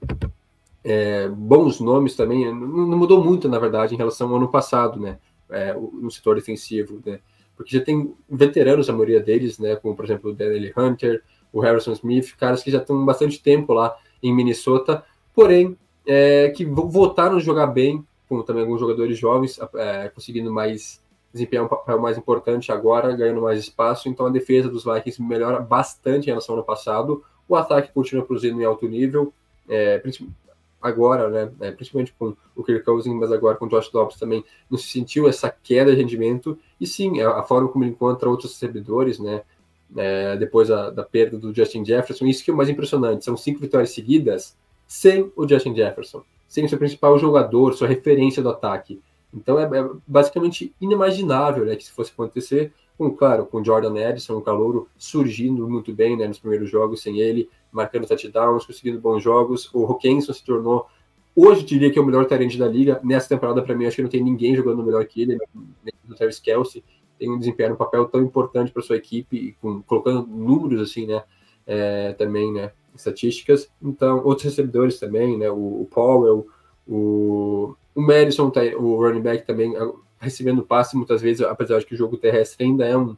é, 0.84 1.28
bons 1.28 1.80
nomes 1.80 2.14
também. 2.16 2.46
Não, 2.46 2.86
não, 2.86 2.98
mudou 2.98 3.22
muito, 3.22 3.48
na 3.48 3.58
verdade, 3.58 3.94
em 3.94 3.98
relação 3.98 4.28
ao 4.30 4.36
ano 4.36 4.48
passado, 4.48 4.98
né? 4.98 5.18
É, 5.48 5.74
no 5.74 6.10
setor 6.10 6.36
defensivo, 6.36 7.00
né? 7.04 7.20
Porque 7.56 7.76
já 7.76 7.84
tem 7.84 8.14
veteranos, 8.28 8.88
a 8.88 8.92
maioria 8.92 9.20
deles, 9.20 9.58
né? 9.58 9.76
Como, 9.76 9.94
por 9.94 10.04
exemplo, 10.04 10.30
o 10.30 10.34
Daniel 10.34 10.72
Hunter, 10.76 11.22
o 11.52 11.60
Harrison 11.60 11.92
Smith, 11.92 12.34
caras 12.36 12.62
que 12.62 12.70
já 12.70 12.78
estão 12.78 13.04
bastante 13.04 13.42
tempo 13.42 13.72
lá 13.72 13.96
em 14.22 14.34
Minnesota. 14.34 15.04
Porém, 15.34 15.76
é, 16.06 16.48
que 16.50 16.64
voltaram 16.64 17.36
a 17.36 17.40
jogar 17.40 17.66
bem, 17.66 18.04
como 18.28 18.42
também 18.42 18.62
alguns 18.62 18.80
jogadores 18.80 19.18
jovens, 19.18 19.58
é, 19.74 20.08
conseguindo 20.08 20.52
mais 20.52 21.00
desempenhar 21.32 21.64
um 21.64 21.68
papel 21.68 21.98
mais 22.00 22.18
importante 22.18 22.72
agora, 22.72 23.14
ganhando 23.14 23.42
mais 23.42 23.58
espaço. 23.58 24.08
Então 24.08 24.26
a 24.26 24.30
defesa 24.30 24.68
dos 24.68 24.84
Vikings 24.84 25.22
melhora 25.22 25.60
bastante 25.60 26.24
em 26.24 26.30
relação 26.30 26.54
ao 26.54 26.58
ano 26.58 26.66
passado. 26.66 27.24
O 27.48 27.56
ataque 27.56 27.92
continua 27.92 28.24
produzindo 28.24 28.60
em 28.60 28.64
alto 28.64 28.86
nível, 28.88 29.32
é, 29.68 30.02
agora, 30.80 31.28
né, 31.28 31.52
é, 31.60 31.70
principalmente 31.72 32.14
com 32.18 32.34
o 32.56 32.64
Kirk 32.64 32.84
Cousins, 32.84 33.14
mas 33.14 33.30
agora 33.30 33.56
com 33.56 33.66
o 33.66 33.68
Josh 33.68 33.90
Dobbs 33.90 34.18
também, 34.18 34.44
não 34.70 34.78
se 34.78 34.88
sentiu 34.88 35.28
essa 35.28 35.50
queda 35.50 35.90
de 35.90 35.96
rendimento. 35.96 36.58
E 36.80 36.86
sim, 36.86 37.20
a, 37.20 37.38
a 37.38 37.42
forma 37.42 37.68
como 37.68 37.84
ele 37.84 37.90
encontra 37.90 38.28
outros 38.28 38.52
recebedores, 38.52 39.18
né, 39.18 39.42
é, 39.96 40.36
depois 40.36 40.70
a, 40.70 40.90
da 40.90 41.02
perda 41.02 41.38
do 41.38 41.54
Justin 41.54 41.84
Jefferson, 41.84 42.26
isso 42.26 42.44
que 42.44 42.50
é 42.50 42.54
o 42.54 42.56
mais 42.56 42.68
impressionante. 42.68 43.24
São 43.24 43.36
cinco 43.36 43.60
vitórias 43.60 43.90
seguidas 43.90 44.56
sem 44.86 45.30
o 45.36 45.46
Justin 45.46 45.74
Jefferson, 45.74 46.22
sem 46.48 46.64
o 46.64 46.68
seu 46.68 46.78
principal 46.78 47.18
jogador, 47.18 47.74
sua 47.74 47.88
referência 47.88 48.42
do 48.42 48.50
ataque. 48.50 49.00
Então 49.32 49.58
é, 49.58 49.64
é 49.64 49.90
basicamente 50.06 50.74
inimaginável 50.80 51.64
né, 51.64 51.76
que 51.76 51.82
isso 51.82 51.92
fosse 51.92 52.12
acontecer, 52.12 52.72
com, 52.98 53.10
claro, 53.10 53.46
com 53.46 53.64
Jordan 53.64 53.96
Edison, 53.96 54.36
o 54.36 54.42
calouro, 54.42 54.88
surgindo 54.96 55.68
muito 55.68 55.92
bem 55.92 56.16
né, 56.16 56.26
nos 56.26 56.38
primeiros 56.38 56.68
jogos 56.68 57.02
sem 57.02 57.18
ele, 57.18 57.48
marcando 57.72 58.06
touchdowns, 58.06 58.66
conseguindo 58.66 59.00
bons 59.00 59.22
jogos. 59.22 59.70
O 59.72 59.86
Hawkinson 59.86 60.32
se 60.32 60.44
tornou, 60.44 60.86
hoje 61.34 61.64
diria 61.64 61.90
que 61.90 61.98
é 61.98 62.02
o 62.02 62.04
melhor 62.04 62.26
talento 62.26 62.58
da 62.58 62.68
liga. 62.68 63.00
Nessa 63.02 63.28
temporada, 63.28 63.62
para 63.62 63.74
mim, 63.74 63.86
acho 63.86 63.96
que 63.96 64.02
não 64.02 64.10
tem 64.10 64.22
ninguém 64.22 64.54
jogando 64.54 64.82
melhor 64.82 65.04
que 65.06 65.22
ele, 65.22 65.38
o 66.08 66.14
Travis 66.14 66.40
Kelsey. 66.40 66.84
Tem 67.18 67.30
um 67.30 67.38
desempenho, 67.38 67.72
um 67.72 67.76
papel 67.76 68.06
tão 68.06 68.22
importante 68.22 68.70
para 68.70 68.82
sua 68.82 68.96
equipe, 68.96 69.56
com, 69.60 69.82
colocando 69.82 70.26
números 70.26 70.80
assim, 70.80 71.06
né? 71.06 71.22
É, 71.66 72.12
também, 72.14 72.52
né? 72.52 72.72
estatísticas. 72.94 73.70
Então, 73.82 74.22
outros 74.24 74.44
recebedores 74.44 74.98
também, 74.98 75.38
né? 75.38 75.50
O, 75.50 75.82
o 75.82 75.88
Powell, 75.90 76.46
o, 76.90 77.74
o 77.94 78.00
Madison, 78.00 78.50
tá, 78.50 78.60
o 78.76 78.96
running 78.96 79.22
back 79.22 79.46
também 79.46 79.72
recebendo 80.18 80.62
passe 80.62 80.96
muitas 80.96 81.22
vezes, 81.22 81.42
apesar 81.42 81.78
de 81.78 81.86
que 81.86 81.94
o 81.94 81.96
jogo 81.96 82.16
terrestre 82.16 82.66
ainda 82.66 82.84
é 82.84 82.96
um, 82.96 83.16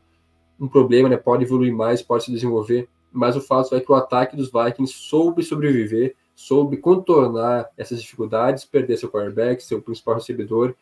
um 0.60 0.68
problema, 0.68 1.08
né? 1.08 1.16
Pode 1.16 1.44
evoluir 1.44 1.74
mais, 1.74 2.02
pode 2.02 2.24
se 2.24 2.30
desenvolver. 2.30 2.88
Mas 3.10 3.34
o 3.36 3.40
fato 3.40 3.74
é 3.74 3.80
que 3.80 3.90
o 3.90 3.94
ataque 3.94 4.36
dos 4.36 4.50
Vikings 4.52 4.92
soube 4.92 5.42
sobreviver 5.42 6.14
soube 6.34 6.76
contornar 6.76 7.68
essas 7.76 8.00
dificuldades, 8.00 8.64
perder 8.64 8.96
seu 8.96 9.08
quarterback, 9.08 9.62
seu 9.62 9.80
principal 9.80 10.14
recebedor 10.14 10.74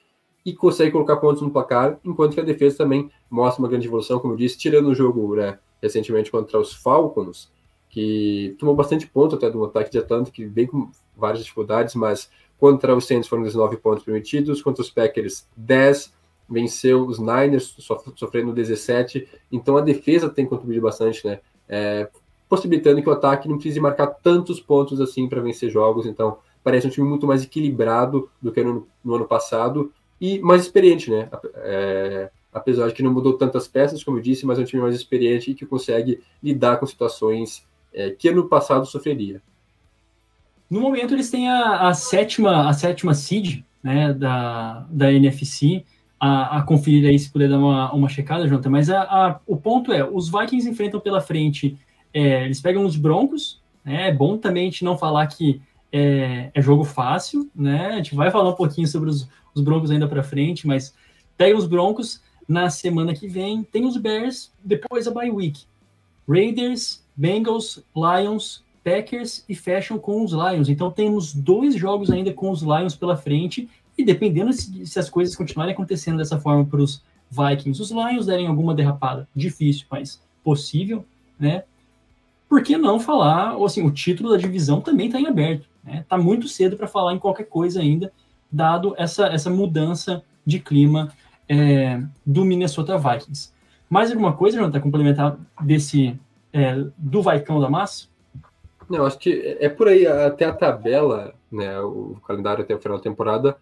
e 0.44 0.54
consegue 0.54 0.92
colocar 0.92 1.16
pontos 1.16 1.42
no 1.42 1.50
placar, 1.50 1.98
enquanto 2.04 2.34
que 2.34 2.40
a 2.40 2.44
defesa 2.44 2.78
também 2.78 3.10
mostra 3.28 3.62
uma 3.62 3.68
grande 3.68 3.86
evolução, 3.86 4.18
como 4.18 4.32
eu 4.32 4.38
disse, 4.38 4.56
tirando 4.56 4.88
o 4.88 4.94
jogo 4.94 5.36
né, 5.36 5.58
recentemente 5.82 6.30
contra 6.30 6.58
os 6.58 6.72
Falcons, 6.72 7.52
que 7.90 8.56
tomou 8.58 8.74
bastante 8.74 9.06
ponto 9.06 9.34
até 9.34 9.50
do 9.50 9.62
ataque 9.64 9.90
de 9.90 9.98
Atlanta, 9.98 10.30
que 10.30 10.46
vem 10.46 10.66
com 10.66 10.90
várias 11.14 11.42
dificuldades, 11.42 11.94
mas 11.94 12.30
contra 12.60 12.94
os 12.94 13.06
Saints 13.06 13.26
foram 13.26 13.42
19 13.42 13.78
pontos 13.78 14.04
permitidos, 14.04 14.60
contra 14.60 14.82
os 14.82 14.90
Packers 14.90 15.48
10, 15.56 16.12
venceu 16.48 17.06
os 17.06 17.18
Niners 17.18 17.74
sofrendo 18.14 18.52
17, 18.52 19.26
então 19.50 19.78
a 19.78 19.80
defesa 19.80 20.28
tem 20.28 20.44
contribuído 20.44 20.82
bastante, 20.82 21.26
né? 21.26 21.40
É, 21.66 22.08
possibilitando 22.48 23.00
que 23.00 23.08
o 23.08 23.12
ataque 23.12 23.48
não 23.48 23.56
precise 23.56 23.80
marcar 23.80 24.08
tantos 24.08 24.60
pontos 24.60 25.00
assim 25.00 25.26
para 25.26 25.40
vencer 25.40 25.70
jogos, 25.70 26.04
então 26.04 26.38
parece 26.62 26.86
um 26.86 26.90
time 26.90 27.08
muito 27.08 27.26
mais 27.26 27.42
equilibrado 27.42 28.28
do 28.42 28.52
que 28.52 28.62
no, 28.62 28.86
no 29.02 29.14
ano 29.14 29.26
passado 29.26 29.90
e 30.20 30.38
mais 30.40 30.62
experiente, 30.62 31.10
né? 31.10 31.30
É, 31.56 32.30
apesar 32.52 32.88
de 32.88 32.94
que 32.94 33.02
não 33.02 33.12
mudou 33.12 33.38
tantas 33.38 33.66
peças, 33.66 34.04
como 34.04 34.18
eu 34.18 34.22
disse, 34.22 34.44
mas 34.44 34.58
é 34.58 34.62
um 34.62 34.66
time 34.66 34.82
mais 34.82 34.94
experiente 34.94 35.50
e 35.50 35.54
que 35.54 35.64
consegue 35.64 36.20
lidar 36.42 36.76
com 36.76 36.86
situações 36.86 37.66
é, 37.92 38.10
que 38.10 38.28
ano 38.28 38.46
passado 38.48 38.84
sofreria. 38.84 39.40
No 40.70 40.80
momento 40.80 41.14
eles 41.14 41.30
têm 41.30 41.48
a, 41.48 41.88
a 41.88 41.94
sétima 41.94 42.68
a 42.68 42.72
sétima 42.72 43.12
seed 43.12 43.64
né, 43.82 44.12
da, 44.12 44.86
da 44.88 45.12
NFC 45.12 45.84
a, 46.18 46.58
a, 46.58 46.62
conferir 46.62 47.08
aí 47.08 47.18
se 47.18 47.30
puder 47.30 47.48
dar 47.48 47.58
uma, 47.58 47.92
uma 47.92 48.08
checada, 48.08 48.46
Jonathan. 48.46 48.70
Mas 48.70 48.90
a, 48.90 49.02
a, 49.02 49.40
o 49.46 49.56
ponto 49.56 49.92
é, 49.92 50.04
os 50.04 50.30
Vikings 50.30 50.68
enfrentam 50.68 51.00
pela 51.00 51.20
frente, 51.20 51.78
é, 52.12 52.44
eles 52.44 52.60
pegam 52.60 52.84
os 52.84 52.94
Broncos, 52.94 53.60
né, 53.82 54.08
é 54.08 54.12
bom 54.12 54.36
também 54.36 54.64
a 54.64 54.70
gente 54.70 54.84
não 54.84 54.98
falar 54.98 55.26
que 55.26 55.62
é, 55.92 56.50
é, 56.54 56.62
jogo 56.62 56.84
fácil, 56.84 57.50
né? 57.54 57.88
A 57.88 57.96
gente 57.96 58.14
vai 58.14 58.30
falar 58.30 58.50
um 58.50 58.54
pouquinho 58.54 58.86
sobre 58.86 59.10
os, 59.10 59.28
os 59.54 59.62
Broncos 59.62 59.90
ainda 59.90 60.06
para 60.06 60.22
frente, 60.22 60.66
mas 60.66 60.94
pega 61.36 61.56
os 61.56 61.66
Broncos 61.66 62.22
na 62.46 62.70
semana 62.70 63.14
que 63.14 63.26
vem, 63.26 63.62
tem 63.62 63.84
os 63.84 63.96
Bears, 63.96 64.52
depois 64.62 65.08
a 65.08 65.10
bye 65.10 65.30
week. 65.30 65.64
Raiders, 66.28 67.04
Bengals, 67.16 67.82
Lions, 67.96 68.62
Packers 68.82 69.44
e 69.48 69.54
fecham 69.54 69.98
com 69.98 70.24
os 70.24 70.32
Lions. 70.32 70.68
Então 70.68 70.90
temos 70.90 71.34
dois 71.34 71.74
jogos 71.74 72.10
ainda 72.10 72.32
com 72.32 72.50
os 72.50 72.62
Lions 72.62 72.96
pela 72.96 73.16
frente 73.16 73.68
e 73.96 74.04
dependendo 74.04 74.52
se, 74.52 74.86
se 74.86 74.98
as 74.98 75.10
coisas 75.10 75.36
continuarem 75.36 75.74
acontecendo 75.74 76.18
dessa 76.18 76.40
forma 76.40 76.64
para 76.64 76.80
os 76.80 77.02
Vikings, 77.30 77.80
os 77.80 77.90
Lions 77.90 78.26
derem 78.26 78.46
alguma 78.46 78.74
derrapada, 78.74 79.28
difícil, 79.34 79.86
mas 79.90 80.20
possível, 80.42 81.04
né? 81.38 81.64
Por 82.48 82.62
que 82.62 82.76
não 82.76 82.98
falar, 82.98 83.54
assim, 83.64 83.86
o 83.86 83.92
título 83.92 84.30
da 84.30 84.36
divisão 84.36 84.80
também 84.80 85.06
está 85.06 85.20
em 85.20 85.26
aberto, 85.26 85.68
né? 85.84 86.04
Tá 86.08 86.18
muito 86.18 86.48
cedo 86.48 86.76
para 86.76 86.88
falar 86.88 87.14
em 87.14 87.18
qualquer 87.18 87.44
coisa 87.44 87.80
ainda, 87.80 88.12
dado 88.50 88.94
essa, 88.98 89.26
essa 89.26 89.48
mudança 89.48 90.24
de 90.44 90.58
clima 90.58 91.12
é, 91.48 92.02
do 92.26 92.44
Minnesota 92.44 92.98
Vikings. 92.98 93.52
Mais 93.88 94.10
alguma 94.10 94.32
coisa, 94.32 94.56
Jonathan, 94.56 94.80
complementar 94.80 95.38
desse 95.62 96.18
é, 96.52 96.84
do 96.98 97.22
Vaicão 97.22 97.60
da 97.60 97.70
Massa? 97.70 98.09
Não, 98.90 99.06
acho 99.06 99.20
que 99.20 99.56
é 99.60 99.68
por 99.68 99.86
aí, 99.86 100.04
até 100.04 100.44
a 100.44 100.52
tabela, 100.52 101.32
né, 101.50 101.80
o 101.80 102.16
calendário 102.26 102.64
até 102.64 102.74
o 102.74 102.80
final 102.80 102.98
da 102.98 103.04
temporada, 103.04 103.56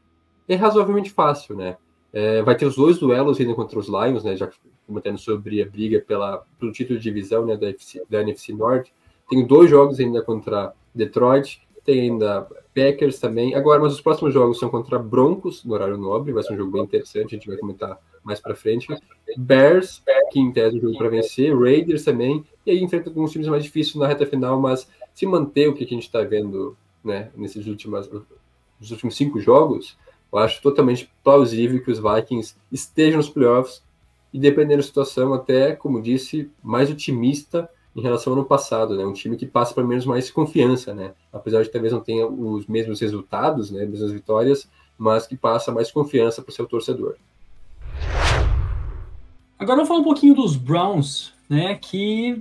é 0.48 0.54
razoavelmente 0.54 1.10
fácil, 1.10 1.54
né? 1.54 1.76
É, 2.10 2.40
vai 2.40 2.56
ter 2.56 2.64
os 2.64 2.76
dois 2.76 2.98
duelos 2.98 3.38
ainda 3.38 3.54
contra 3.54 3.78
os 3.78 3.88
Lions, 3.88 4.24
né? 4.24 4.34
Já 4.34 4.48
comentando 4.86 5.18
sobre 5.18 5.60
a 5.60 5.66
briga 5.66 6.00
pela, 6.00 6.42
pelo 6.58 6.72
título 6.72 6.98
de 6.98 7.04
divisão 7.04 7.44
né, 7.44 7.58
da, 7.58 7.66
NFC, 7.66 8.02
da 8.08 8.22
NFC 8.22 8.54
Norte. 8.54 8.90
Tem 9.28 9.46
dois 9.46 9.68
jogos 9.68 10.00
ainda 10.00 10.22
contra 10.22 10.72
Detroit, 10.94 11.60
tem 11.84 12.00
ainda 12.00 12.48
Packers 12.74 13.18
também. 13.18 13.54
Agora, 13.54 13.82
mas 13.82 13.92
os 13.92 14.00
próximos 14.00 14.32
jogos 14.32 14.58
são 14.58 14.70
contra 14.70 14.98
Broncos, 14.98 15.62
no 15.62 15.74
horário 15.74 15.98
nobre, 15.98 16.32
vai 16.32 16.42
ser 16.42 16.54
um 16.54 16.56
jogo 16.56 16.72
bem 16.72 16.82
interessante, 16.84 17.34
a 17.34 17.38
gente 17.38 17.48
vai 17.48 17.58
comentar 17.58 17.98
mais 18.24 18.40
para 18.40 18.54
frente. 18.54 18.88
Bears, 19.36 20.02
que 20.30 20.40
em 20.40 20.50
tese 20.50 20.76
é 20.76 20.78
um 20.78 20.82
jogo 20.82 20.96
para 20.96 21.10
vencer, 21.10 21.54
Raiders 21.54 22.04
também, 22.04 22.42
e 22.64 22.70
aí 22.70 22.82
enfrenta 22.82 23.10
alguns 23.10 23.32
times 23.32 23.48
mais 23.48 23.62
difíceis 23.62 23.96
na 23.96 24.06
reta 24.06 24.24
final, 24.24 24.58
mas 24.58 24.88
se 25.18 25.26
manter 25.26 25.68
o 25.68 25.74
que 25.74 25.82
a 25.82 25.86
gente 25.86 26.04
está 26.04 26.22
vendo 26.22 26.76
né, 27.02 27.32
nesses 27.34 27.66
últimos, 27.66 28.08
nos 28.78 28.92
últimos 28.92 29.16
cinco 29.16 29.40
jogos, 29.40 29.98
eu 30.32 30.38
acho 30.38 30.62
totalmente 30.62 31.10
plausível 31.24 31.82
que 31.82 31.90
os 31.90 31.98
Vikings 31.98 32.54
estejam 32.70 33.16
nos 33.16 33.28
playoffs 33.28 33.82
e, 34.32 34.38
dependendo 34.38 34.76
da 34.76 34.84
situação, 34.84 35.34
até, 35.34 35.74
como 35.74 36.00
disse, 36.00 36.48
mais 36.62 36.88
otimista 36.88 37.68
em 37.96 38.00
relação 38.00 38.32
ao 38.32 38.38
ano 38.38 38.48
passado, 38.48 38.96
né? 38.96 39.04
Um 39.04 39.12
time 39.12 39.36
que 39.36 39.44
passa 39.44 39.74
pelo 39.74 39.88
menos 39.88 40.06
mais 40.06 40.30
confiança, 40.30 40.94
né? 40.94 41.14
Apesar 41.32 41.64
de 41.64 41.68
talvez 41.68 41.92
não 41.92 42.00
tenha 42.00 42.24
os 42.24 42.68
mesmos 42.68 43.00
resultados, 43.00 43.72
né? 43.72 43.82
As 43.82 43.90
mesmas 43.90 44.12
vitórias, 44.12 44.70
mas 44.96 45.26
que 45.26 45.36
passa 45.36 45.72
mais 45.72 45.90
confiança 45.90 46.42
para 46.42 46.52
o 46.52 46.54
seu 46.54 46.64
torcedor. 46.64 47.16
Agora 49.58 49.78
vamos 49.78 49.88
falar 49.88 49.98
um 49.98 50.04
pouquinho 50.04 50.36
dos 50.36 50.54
Browns, 50.54 51.34
né? 51.50 51.74
Que 51.74 52.40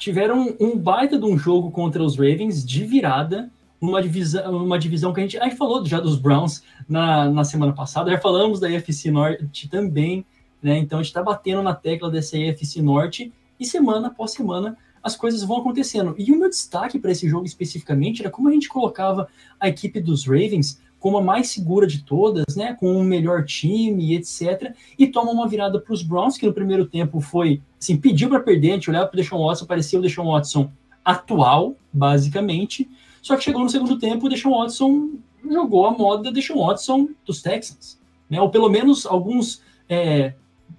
tiveram 0.00 0.56
um 0.58 0.76
baita 0.76 1.18
de 1.18 1.26
um 1.26 1.38
jogo 1.38 1.70
contra 1.70 2.02
os 2.02 2.16
Ravens 2.16 2.64
de 2.64 2.84
virada 2.84 3.50
uma 3.80 4.02
divisão, 4.02 4.64
uma 4.64 4.78
divisão 4.78 5.12
que 5.12 5.20
a 5.20 5.22
gente, 5.22 5.38
a 5.38 5.44
gente 5.44 5.56
falou 5.56 5.84
já 5.84 6.00
dos 6.00 6.18
Browns 6.18 6.62
na, 6.88 7.30
na 7.30 7.44
semana 7.44 7.72
passada, 7.72 8.10
já 8.10 8.18
falamos 8.18 8.60
da 8.60 8.70
EFC 8.70 9.10
Norte 9.10 9.68
também, 9.68 10.24
né? 10.62 10.76
Então 10.78 10.98
a 10.98 11.02
gente 11.02 11.10
está 11.10 11.22
batendo 11.22 11.62
na 11.62 11.74
tecla 11.74 12.10
dessa 12.10 12.36
EFC 12.36 12.82
Norte 12.82 13.32
e 13.58 13.64
semana 13.64 14.08
após 14.08 14.32
semana 14.32 14.76
as 15.02 15.16
coisas 15.16 15.42
vão 15.42 15.58
acontecendo. 15.58 16.14
E 16.18 16.30
o 16.30 16.38
meu 16.38 16.50
destaque 16.50 16.98
para 16.98 17.10
esse 17.10 17.28
jogo 17.28 17.46
especificamente 17.46 18.20
era 18.20 18.30
como 18.30 18.48
a 18.48 18.52
gente 18.52 18.68
colocava 18.68 19.28
a 19.58 19.68
equipe 19.68 19.98
dos 20.00 20.26
Ravens 20.26 20.80
como 21.00 21.16
a 21.16 21.22
mais 21.22 21.48
segura 21.48 21.86
de 21.86 22.04
todas, 22.04 22.54
né? 22.54 22.74
Com 22.78 22.96
o 22.96 23.02
melhor 23.02 23.44
time, 23.44 24.14
etc. 24.14 24.74
E 24.98 25.06
toma 25.06 25.32
uma 25.32 25.48
virada 25.48 25.80
para 25.80 25.92
os 25.92 26.02
Browns, 26.02 26.36
que 26.36 26.46
no 26.46 26.52
primeiro 26.52 26.86
tempo 26.86 27.20
foi 27.20 27.62
assim, 27.80 27.96
pediu 27.96 28.28
para 28.28 28.40
perder, 28.40 28.72
a 28.72 28.74
gente 28.74 28.90
olhava 28.90 29.06
para 29.06 29.14
o 29.14 29.20
Deshaun 29.20 29.46
Watson, 29.46 29.64
parecia 29.64 29.98
o 29.98 30.02
Deshaun 30.02 30.30
Watson 30.30 30.70
atual, 31.02 31.74
basicamente. 31.92 32.88
Só 33.22 33.36
que 33.36 33.42
chegou 33.42 33.62
no 33.62 33.70
segundo 33.70 33.98
tempo, 33.98 34.26
o 34.26 34.28
Deshaun 34.28 34.58
Watson 34.58 35.12
jogou 35.50 35.86
a 35.86 35.90
moda 35.90 36.30
Deshaun 36.30 36.66
Watson 36.66 37.08
dos 37.24 37.40
Texans, 37.40 37.98
né? 38.28 38.40
Ou 38.40 38.50
pelo 38.50 38.68
menos 38.68 39.06
alguns 39.06 39.62
é, 39.88 40.34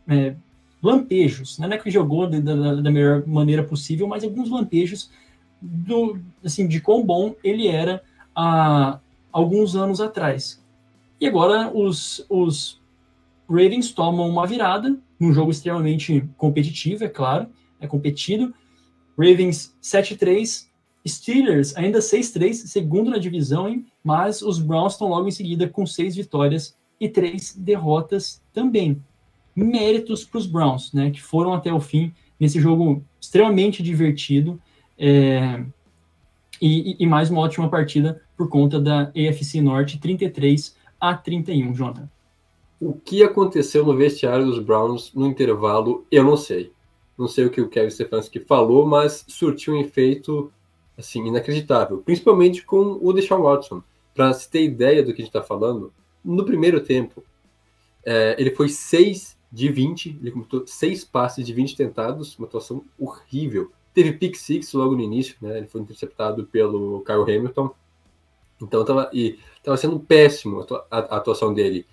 é, 0.08 0.36
lampejos, 0.82 1.58
né? 1.58 1.68
não 1.68 1.76
é 1.76 1.80
que 1.80 1.90
jogou 1.90 2.28
da, 2.28 2.40
da, 2.40 2.76
da, 2.76 2.92
melhor 2.92 3.26
maneira 3.28 3.64
possível, 3.64 4.08
mas 4.08 4.24
alguns 4.24 4.50
lampejos 4.50 5.10
do, 5.62 6.20
assim, 6.44 6.68
de 6.68 6.80
quão 6.80 7.04
bom 7.04 7.36
ele 7.44 7.68
era 7.68 8.02
há 8.36 9.00
alguns 9.32 9.76
anos 9.76 10.02
atrás. 10.02 10.64
E 11.20 11.28
agora 11.28 11.72
os, 11.74 12.26
os 12.30 12.82
Ravens 13.48 13.92
tomam 13.92 14.28
uma 14.30 14.48
virada 14.48 14.98
num 15.20 15.34
jogo 15.34 15.52
extremamente 15.52 16.28
competitivo, 16.38 17.04
é 17.04 17.10
claro, 17.10 17.48
é 17.80 17.88
competido. 17.88 18.54
Ravens 19.18 19.76
7-3, 19.82 20.68
Steelers 21.08 21.76
ainda 21.76 22.00
6-3, 22.00 22.54
segundo 22.54 23.12
na 23.12 23.18
divisão, 23.18 23.68
hein? 23.68 23.86
mas 24.04 24.42
os 24.42 24.60
Browns 24.60 24.94
estão 24.94 25.10
logo 25.10 25.28
em 25.28 25.32
seguida 25.32 25.68
com 25.68 25.86
seis 25.86 26.16
vitórias 26.16 26.76
e 27.00 27.10
três 27.10 27.56
derrotas 27.56 28.42
também. 28.54 29.02
Méritos 29.56 30.24
para 30.24 30.38
os 30.38 30.48
Browns, 30.48 30.94
né, 30.94 31.12
que 31.12 31.22
foram 31.22 31.54
até 31.54 31.74
o 31.74 31.80
fim 31.80 32.14
nesse 32.40 32.60
jogo 32.60 33.04
extremamente 33.20 33.84
divertido 33.84 34.60
é, 34.98 35.64
e, 36.62 36.96
e, 37.00 37.08
mais 37.08 37.30
uma 37.30 37.42
ótima 37.42 37.70
partida 37.70 38.22
por 38.42 38.50
conta 38.50 38.80
da 38.80 39.12
EFC 39.14 39.62
Norte, 39.62 40.00
33 40.00 40.76
a 41.00 41.14
31, 41.16 41.76
Jonathan. 41.76 42.10
O 42.80 42.92
que 42.92 43.22
aconteceu 43.22 43.86
no 43.86 43.96
vestiário 43.96 44.48
dos 44.48 44.58
Browns 44.58 45.14
no 45.14 45.28
intervalo, 45.28 46.08
eu 46.12 46.24
não 46.24 46.36
sei. 46.36 46.72
Não 47.16 47.28
sei 47.28 47.46
o 47.46 47.52
que 47.52 47.62
o 47.62 47.70
Kevin 47.70 47.92
Stefanski 47.92 48.40
falou, 48.40 48.84
mas 48.84 49.24
surtiu 49.28 49.76
um 49.76 49.80
efeito 49.80 50.52
assim, 50.98 51.28
inacreditável, 51.28 52.00
principalmente 52.00 52.66
com 52.66 52.98
o 53.00 53.14
Deshaun 53.14 53.44
Watson. 53.44 53.84
Para 54.16 54.34
se 54.34 54.50
ter 54.50 54.64
ideia 54.64 55.04
do 55.04 55.14
que 55.14 55.22
a 55.22 55.26
gente 55.26 55.36
está 55.36 55.44
falando, 55.44 55.94
no 56.26 56.44
primeiro 56.44 56.82
tempo, 56.82 57.24
é, 58.04 58.36
ele 58.40 58.50
foi 58.56 58.70
6 58.70 59.38
de 59.52 59.70
20, 59.70 60.18
ele 60.20 60.32
completou 60.32 60.66
6 60.66 61.06
passes 61.06 61.46
de 61.46 61.54
20 61.54 61.78
tentados, 61.78 62.36
uma 62.40 62.48
atuação 62.48 62.84
horrível. 62.98 63.72
Teve 63.94 64.14
pick 64.14 64.36
six 64.36 64.74
logo 64.74 64.96
no 64.96 65.02
início, 65.02 65.36
né? 65.42 65.60
Ele 65.60 65.68
foi 65.68 65.82
interceptado 65.82 66.46
pelo 66.46 67.02
Kyle 67.02 67.22
Hamilton. 67.22 67.72
Então 68.62 68.86
tava, 68.86 69.10
e, 69.14 69.40
tava 69.64 69.78
sendo 69.78 70.00
péssimo 70.00 70.66
a, 70.90 70.98
atuação 70.98 71.54
dele. 71.54 71.86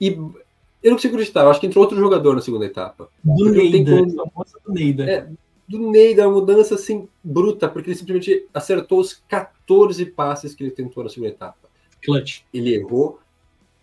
E 0.00 0.08
eu 0.08 0.90
não 0.90 0.96
consigo 0.96 1.14
acreditar, 1.14 1.42
eu 1.42 1.50
acho 1.50 1.60
que 1.60 1.66
entrou 1.66 1.84
outro 1.84 1.98
jogador 1.98 2.34
na 2.34 2.42
segunda 2.42 2.66
etapa. 2.66 3.08
Do 3.22 3.50
Neida, 3.50 3.96
como... 3.96 4.44
do 4.66 4.72
Neida. 4.72 5.10
É, 5.10 5.28
do 5.66 5.90
Ney, 5.90 6.14
da 6.14 6.28
mudança 6.28 6.74
assim 6.74 7.08
bruta, 7.22 7.68
porque 7.68 7.90
ele 7.90 7.96
simplesmente 7.96 8.46
acertou 8.52 9.00
os 9.00 9.14
14 9.28 10.04
passes 10.06 10.54
que 10.54 10.62
ele 10.62 10.70
tentou 10.70 11.02
na 11.02 11.10
segunda 11.10 11.30
etapa. 11.30 11.68
Clutch. 12.02 12.42
Ele 12.52 12.74
errou, 12.74 13.18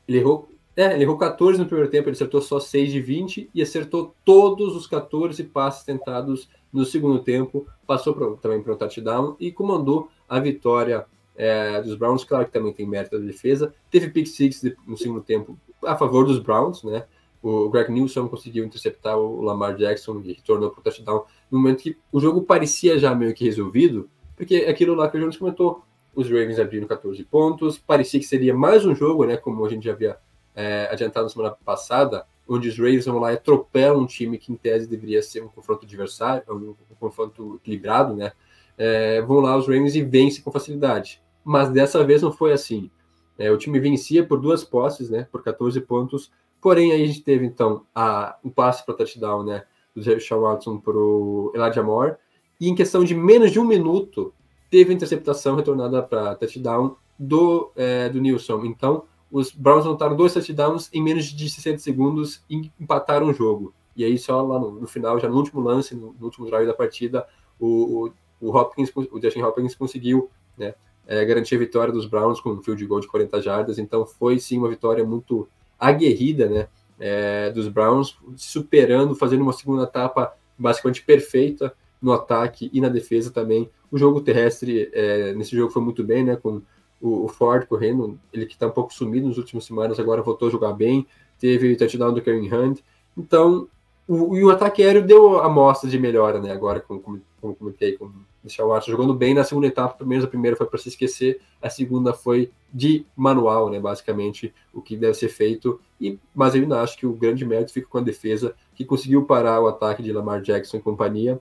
ele 0.08 0.19
errou, 0.19 0.47
é, 0.75 0.93
ele 0.93 1.04
errou 1.04 1.17
14 1.17 1.60
no 1.60 1.65
primeiro 1.65 1.89
tempo, 1.89 2.08
ele 2.08 2.15
acertou 2.15 2.41
só 2.41 2.60
6 2.60 2.91
de 2.91 3.01
20 3.01 3.49
e 3.54 3.62
acertou 3.62 4.13
todos 4.23 4.75
os 4.75 4.86
14 4.86 5.43
passes 5.45 5.84
tentados 5.84 6.47
no 6.71 6.86
segundo 6.86 7.19
tempo, 7.19 7.67
passou 7.86 8.13
pra, 8.13 8.32
também 8.38 8.62
para 8.62 8.73
o 8.73 8.77
touchdown 8.77 9.36
e 9.39 9.51
comandou 9.51 10.10
a 10.30 10.39
vitória 10.39 11.06
é, 11.41 11.82
dos 11.82 11.95
Browns, 11.95 12.23
claro 12.23 12.45
que 12.45 12.51
também 12.51 12.71
tem 12.71 12.88
mérito 12.88 13.17
da 13.17 13.25
defesa. 13.25 13.73
Teve 13.89 14.10
pick 14.12 14.27
six 14.27 14.62
no 14.86 14.95
segundo 14.95 15.21
tempo 15.21 15.58
a 15.84 15.97
favor 15.97 16.23
dos 16.23 16.38
Browns, 16.38 16.84
né? 16.84 17.04
O 17.41 17.67
Greg 17.67 17.91
Nilsson 17.91 18.27
conseguiu 18.27 18.63
interceptar 18.63 19.17
o 19.17 19.41
Lamar 19.41 19.75
Jackson 19.75 20.21
e 20.23 20.34
retornou 20.34 20.69
para 20.69 20.80
o 20.80 20.84
touchdown 20.84 21.25
no 21.49 21.58
momento 21.58 21.82
que 21.82 21.97
o 22.12 22.19
jogo 22.19 22.43
parecia 22.43 22.99
já 22.99 23.15
meio 23.15 23.34
que 23.34 23.43
resolvido, 23.43 24.08
porque 24.38 24.58
aquilo 24.58 24.93
lá 24.93 25.10
que 25.10 25.17
o 25.17 25.19
Jones 25.19 25.36
comentou, 25.36 25.82
os 26.13 26.27
Ravens 26.27 26.60
abriram 26.60 26.86
14 26.86 27.23
pontos, 27.23 27.80
parecia 27.80 28.19
que 28.19 28.27
seria 28.27 28.54
mais 28.54 28.86
um 28.86 28.93
jogo, 28.93 29.25
né, 29.25 29.36
como 29.36 29.65
a 29.65 29.69
gente 29.69 29.86
já 29.86 29.93
havia 29.93 30.17
é, 30.56 30.89
adiantado 30.91 31.23
na 31.23 31.30
semana 31.30 31.58
passada, 31.65 32.23
onde 32.47 32.69
os 32.69 32.77
Ravens 32.77 33.06
vão 33.06 33.17
lá 33.17 33.32
e 33.32 33.36
atropelam 33.36 34.01
um 34.01 34.06
time 34.06 34.38
que 34.38 34.54
em 34.54 34.56
tese 34.56 34.88
deveria 34.88 35.23
ser 35.23 35.41
um 35.41 35.47
confronto 35.47 35.86
adversário, 35.86 36.43
um 36.47 36.75
confronto 36.99 37.56
equilibrado, 37.56 38.15
né, 38.15 38.32
é, 38.77 39.19
vão 39.23 39.39
lá 39.39 39.58
os 39.58 39.65
Ravens 39.65 39.95
e 39.95 40.04
vencem 40.04 40.43
com 40.43 40.51
facilidade. 40.51 41.19
Mas 41.43 41.69
dessa 41.69 42.04
vez 42.04 42.21
não 42.21 42.32
foi 42.32 42.51
assim. 42.54 42.89
É, 43.38 43.51
o 43.51 43.58
time 43.58 43.80
vencia 43.80 44.25
por 44.25 44.39
duas 44.39 44.63
posses, 44.63 45.10
né, 45.10 45.27
por 45.32 45.43
14 45.43 45.80
pontos, 45.82 46.32
porém 46.62 46.91
aí 46.91 47.04
a 47.04 47.08
gente 47.08 47.23
teve 47.23 47.45
então 47.45 47.86
a, 47.93 48.38
um 48.43 48.49
passe 48.49 48.86
para 48.86 48.93
touchdown, 48.93 49.43
né, 49.43 49.63
do 49.95 50.04
Sean 50.04 50.38
Watson 50.38 50.77
para 50.77 50.95
o 50.95 51.51
Elijah 51.56 51.82
Moore, 51.82 52.15
e 52.60 52.69
em 52.69 52.75
questão 52.75 53.04
de 53.04 53.15
menos 53.15 53.51
de 53.51 53.60
um 53.60 53.65
minuto, 53.65 54.34
teve 54.69 54.91
a 54.91 54.95
interceptação 54.95 55.56
retornada 55.56 56.04
para 56.04 56.36
touchdown 56.36 56.95
do, 57.17 57.71
é, 57.75 58.08
do 58.10 58.21
Nilson. 58.21 58.63
Então, 58.65 59.04
os 59.32 59.51
Browns 59.51 59.86
anotaram 59.86 60.15
dois 60.15 60.34
touchdowns 60.34 60.89
em 60.93 61.01
menos 61.01 61.25
de 61.25 61.49
60 61.49 61.80
segundos 61.80 62.43
e 62.49 62.69
empataram 62.80 63.30
o 63.30 63.34
jogo. 63.34 63.73
E 63.95 64.04
aí, 64.04 64.17
só 64.17 64.41
lá 64.41 64.60
no, 64.60 64.71
no 64.71 64.88
final, 64.88 65.19
já 65.19 65.27
no 65.27 65.36
último 65.36 65.62
lance, 65.62 65.95
no, 65.95 66.13
no 66.19 66.25
último 66.25 66.45
drive 66.45 66.67
da 66.67 66.73
partida, 66.73 67.27
o, 67.60 68.08
o, 68.08 68.13
o, 68.47 68.58
Hopkins, 68.58 68.91
o 68.95 69.21
Justin 69.21 69.41
Hopkins 69.41 69.75
conseguiu 69.75 70.30
né, 70.58 70.75
é, 71.07 71.23
garantir 71.25 71.55
a 71.55 71.59
vitória 71.59 71.93
dos 71.93 72.05
Browns 72.05 72.39
com 72.39 72.51
um 72.51 72.61
field 72.61 72.85
goal 72.85 72.99
de 72.99 73.07
40 73.07 73.41
jardas. 73.41 73.77
Então, 73.79 74.05
foi 74.05 74.39
sim 74.39 74.57
uma 74.57 74.69
vitória 74.69 75.03
muito 75.03 75.47
aguerrida, 75.79 76.47
né? 76.47 76.67
É, 76.99 77.49
dos 77.49 77.67
Browns, 77.67 78.15
superando, 78.35 79.15
fazendo 79.15 79.41
uma 79.41 79.53
segunda 79.53 79.83
etapa 79.83 80.33
basicamente 80.57 81.03
perfeita 81.03 81.73
no 82.01 82.13
ataque 82.13 82.69
e 82.71 82.79
na 82.79 82.89
defesa 82.89 83.31
também. 83.31 83.69
O 83.91 83.97
jogo 83.97 84.21
terrestre 84.21 84.89
é, 84.93 85.33
nesse 85.33 85.55
jogo 85.55 85.71
foi 85.71 85.81
muito 85.81 86.03
bem, 86.03 86.23
né? 86.23 86.35
Com 86.35 86.61
o, 87.01 87.25
o 87.25 87.27
Ford 87.27 87.65
correndo, 87.65 88.19
ele 88.31 88.45
que 88.45 88.53
está 88.53 88.67
um 88.67 88.71
pouco 88.71 88.93
sumido 88.93 89.27
nas 89.27 89.37
últimas 89.37 89.65
semanas, 89.65 89.99
agora 89.99 90.21
voltou 90.21 90.47
a 90.47 90.51
jogar 90.51 90.73
bem. 90.73 91.05
Teve 91.39 91.73
o 91.73 91.77
touchdown 91.77 92.13
do 92.13 92.21
Kevin 92.21 92.53
Hunt. 92.53 92.79
Então, 93.17 93.67
o, 94.07 94.35
e 94.35 94.43
o 94.43 94.49
ataque 94.49 94.83
aéreo 94.83 95.05
deu 95.05 95.39
amostras 95.39 95.91
de 95.91 95.99
melhora, 95.99 96.39
né? 96.39 96.51
Agora, 96.51 96.79
como, 96.79 96.99
como, 96.99 97.21
como 97.41 97.56
comentei, 97.56 97.97
com 97.97 98.12
Michel 98.43 98.67
Watson 98.67 98.91
jogando 98.91 99.13
bem 99.13 99.34
na 99.34 99.43
segunda 99.43 99.67
etapa, 99.67 99.95
pelo 99.95 100.10
menos 100.10 100.23
a 100.23 100.27
primeira 100.27 100.56
foi 100.56 100.67
para 100.67 100.80
se 100.80 100.89
esquecer, 100.89 101.41
a 101.62 101.69
segunda 101.69 102.13
foi 102.13 102.51
de 102.73 103.06
manual, 103.15 103.69
né? 103.69 103.80
Basicamente, 103.80 104.54
o 104.73 104.82
que 104.82 104.95
deve 104.95 105.15
ser 105.15 105.30
feito. 105.30 105.80
E, 105.99 106.17
mas 106.34 106.56
eu 106.56 106.62
ainda 106.62 106.82
acho 106.82 106.97
que 106.97 107.06
o 107.06 107.13
grande 107.13 107.45
mérito 107.45 107.73
fica 107.73 107.88
com 107.88 107.97
a 107.97 108.01
defesa, 108.01 108.56
que 108.75 108.86
conseguiu 108.86 109.25
parar 109.25 109.60
o 109.62 109.67
ataque 109.67 110.01
de 110.01 110.13
Lamar 110.13 110.41
Jackson 110.41 110.77
e 110.77 110.82
companhia 110.82 111.39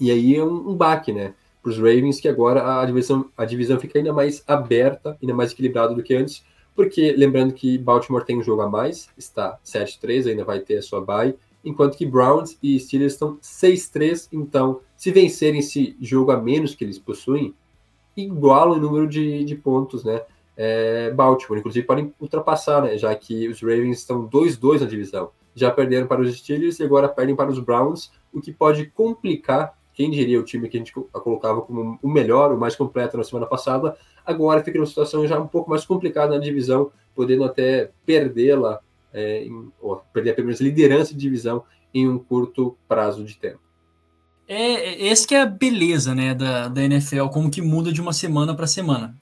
e 0.00 0.10
aí 0.10 0.34
é 0.34 0.42
um, 0.42 0.70
um 0.70 0.74
baque, 0.74 1.12
né? 1.12 1.34
Para 1.62 1.70
os 1.70 1.76
Ravens, 1.76 2.18
que 2.18 2.26
agora 2.26 2.80
a 2.80 2.86
divisão, 2.86 3.30
a 3.36 3.44
divisão 3.44 3.78
fica 3.78 3.98
ainda 3.98 4.14
mais 4.14 4.42
aberta, 4.46 5.18
ainda 5.20 5.34
mais 5.34 5.52
equilibrada 5.52 5.94
do 5.94 6.02
que 6.02 6.14
antes, 6.14 6.42
porque 6.74 7.12
lembrando 7.12 7.52
que 7.52 7.76
Baltimore 7.76 8.24
tem 8.24 8.38
um 8.38 8.42
jogo 8.42 8.62
a 8.62 8.68
mais, 8.68 9.10
está 9.18 9.58
7-3, 9.62 10.30
ainda 10.30 10.42
vai 10.42 10.60
ter 10.60 10.78
a 10.78 10.82
sua 10.82 11.02
bye, 11.02 11.36
enquanto 11.62 11.98
que 11.98 12.06
Browns 12.06 12.56
e 12.62 12.80
Steelers 12.80 13.12
estão 13.12 13.36
6-3, 13.42 14.28
então 14.32 14.80
se 15.00 15.10
vencerem 15.10 15.60
esse 15.60 15.96
jogo 15.98 16.30
a 16.30 16.36
menos 16.36 16.74
que 16.74 16.84
eles 16.84 16.98
possuem, 16.98 17.54
igualam 18.14 18.76
o 18.76 18.78
número 18.78 19.08
de, 19.08 19.42
de 19.44 19.54
pontos, 19.54 20.04
né? 20.04 20.20
É, 20.54 21.10
Baltimore, 21.12 21.58
inclusive 21.58 21.86
podem 21.86 22.12
ultrapassar, 22.20 22.82
né? 22.82 22.98
Já 22.98 23.14
que 23.14 23.48
os 23.48 23.62
Ravens 23.62 24.00
estão 24.00 24.28
2-2 24.28 24.80
na 24.80 24.86
divisão. 24.86 25.30
Já 25.54 25.70
perderam 25.70 26.06
para 26.06 26.20
os 26.20 26.36
Steelers 26.36 26.78
e 26.78 26.82
agora 26.82 27.08
perdem 27.08 27.34
para 27.34 27.50
os 27.50 27.58
Browns, 27.58 28.12
o 28.30 28.42
que 28.42 28.52
pode 28.52 28.90
complicar 28.90 29.74
quem 29.94 30.10
diria 30.10 30.38
o 30.38 30.44
time 30.44 30.68
que 30.68 30.76
a 30.76 30.80
gente 30.80 30.92
colocava 30.92 31.62
como 31.62 31.98
o 32.02 32.08
melhor, 32.08 32.52
o 32.52 32.58
mais 32.60 32.76
completo 32.76 33.16
na 33.16 33.24
semana 33.24 33.46
passada, 33.46 33.96
agora 34.22 34.62
fica 34.62 34.76
numa 34.76 34.86
situação 34.86 35.26
já 35.26 35.40
um 35.40 35.48
pouco 35.48 35.70
mais 35.70 35.86
complicada 35.86 36.34
na 36.34 36.44
divisão, 36.44 36.92
podendo 37.14 37.44
até 37.44 37.90
perdê-la, 38.04 38.80
é, 39.14 39.46
ou 39.80 39.96
perder 40.12 40.32
apenas 40.32 40.60
liderança 40.60 41.14
de 41.14 41.20
divisão 41.20 41.64
em 41.94 42.06
um 42.06 42.18
curto 42.18 42.76
prazo 42.86 43.24
de 43.24 43.38
tempo. 43.38 43.69
É, 44.52 45.06
esse 45.06 45.28
que 45.28 45.34
é 45.36 45.42
a 45.42 45.46
beleza 45.46 46.12
né, 46.12 46.34
da, 46.34 46.66
da 46.66 46.82
NFL, 46.82 47.26
como 47.26 47.48
que 47.48 47.62
muda 47.62 47.92
de 47.92 48.00
uma 48.00 48.12
semana 48.12 48.52
para 48.52 48.66
semana. 48.66 49.16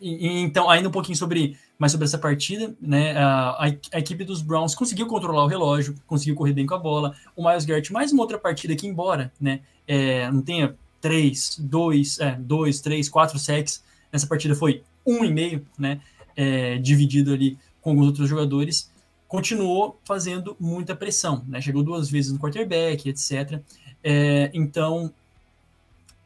E, 0.00 0.40
então, 0.40 0.68
ainda 0.68 0.88
um 0.88 0.92
pouquinho 0.92 1.16
sobre 1.16 1.56
mais 1.78 1.92
sobre 1.92 2.04
essa 2.04 2.18
partida, 2.18 2.74
né? 2.80 3.16
A, 3.16 3.64
a, 3.92 3.98
equipe 3.98 4.24
dos 4.24 4.42
Browns 4.42 4.74
conseguiu 4.74 5.06
controlar 5.06 5.44
o 5.44 5.46
relógio, 5.46 5.94
conseguiu 6.04 6.34
correr 6.34 6.52
bem 6.52 6.66
com 6.66 6.74
a 6.74 6.78
bola. 6.78 7.14
O 7.36 7.46
Miles 7.46 7.64
Garrett, 7.64 7.92
mais 7.92 8.12
uma 8.12 8.22
outra 8.22 8.40
partida 8.40 8.74
que, 8.74 8.88
embora 8.88 9.32
né, 9.40 9.60
é, 9.86 10.28
não 10.32 10.42
tenha 10.42 10.74
três, 11.00 11.56
dois, 11.56 12.18
é, 12.18 12.32
dois, 12.32 12.80
três, 12.80 13.08
quatro 13.08 13.38
sacks, 13.38 13.84
nessa 14.12 14.26
partida 14.26 14.56
foi 14.56 14.82
um 15.06 15.24
e 15.24 15.32
meio, 15.32 15.64
né? 15.78 16.00
É, 16.36 16.76
dividido 16.78 17.32
ali 17.32 17.56
com 17.80 17.90
alguns 17.90 18.06
outros 18.08 18.28
jogadores, 18.28 18.90
continuou 19.28 20.00
fazendo 20.04 20.56
muita 20.58 20.96
pressão, 20.96 21.44
né? 21.46 21.60
Chegou 21.60 21.84
duas 21.84 22.10
vezes 22.10 22.32
no 22.32 22.38
quarterback, 22.40 23.08
etc. 23.08 23.62
É, 24.02 24.50
então, 24.54 25.12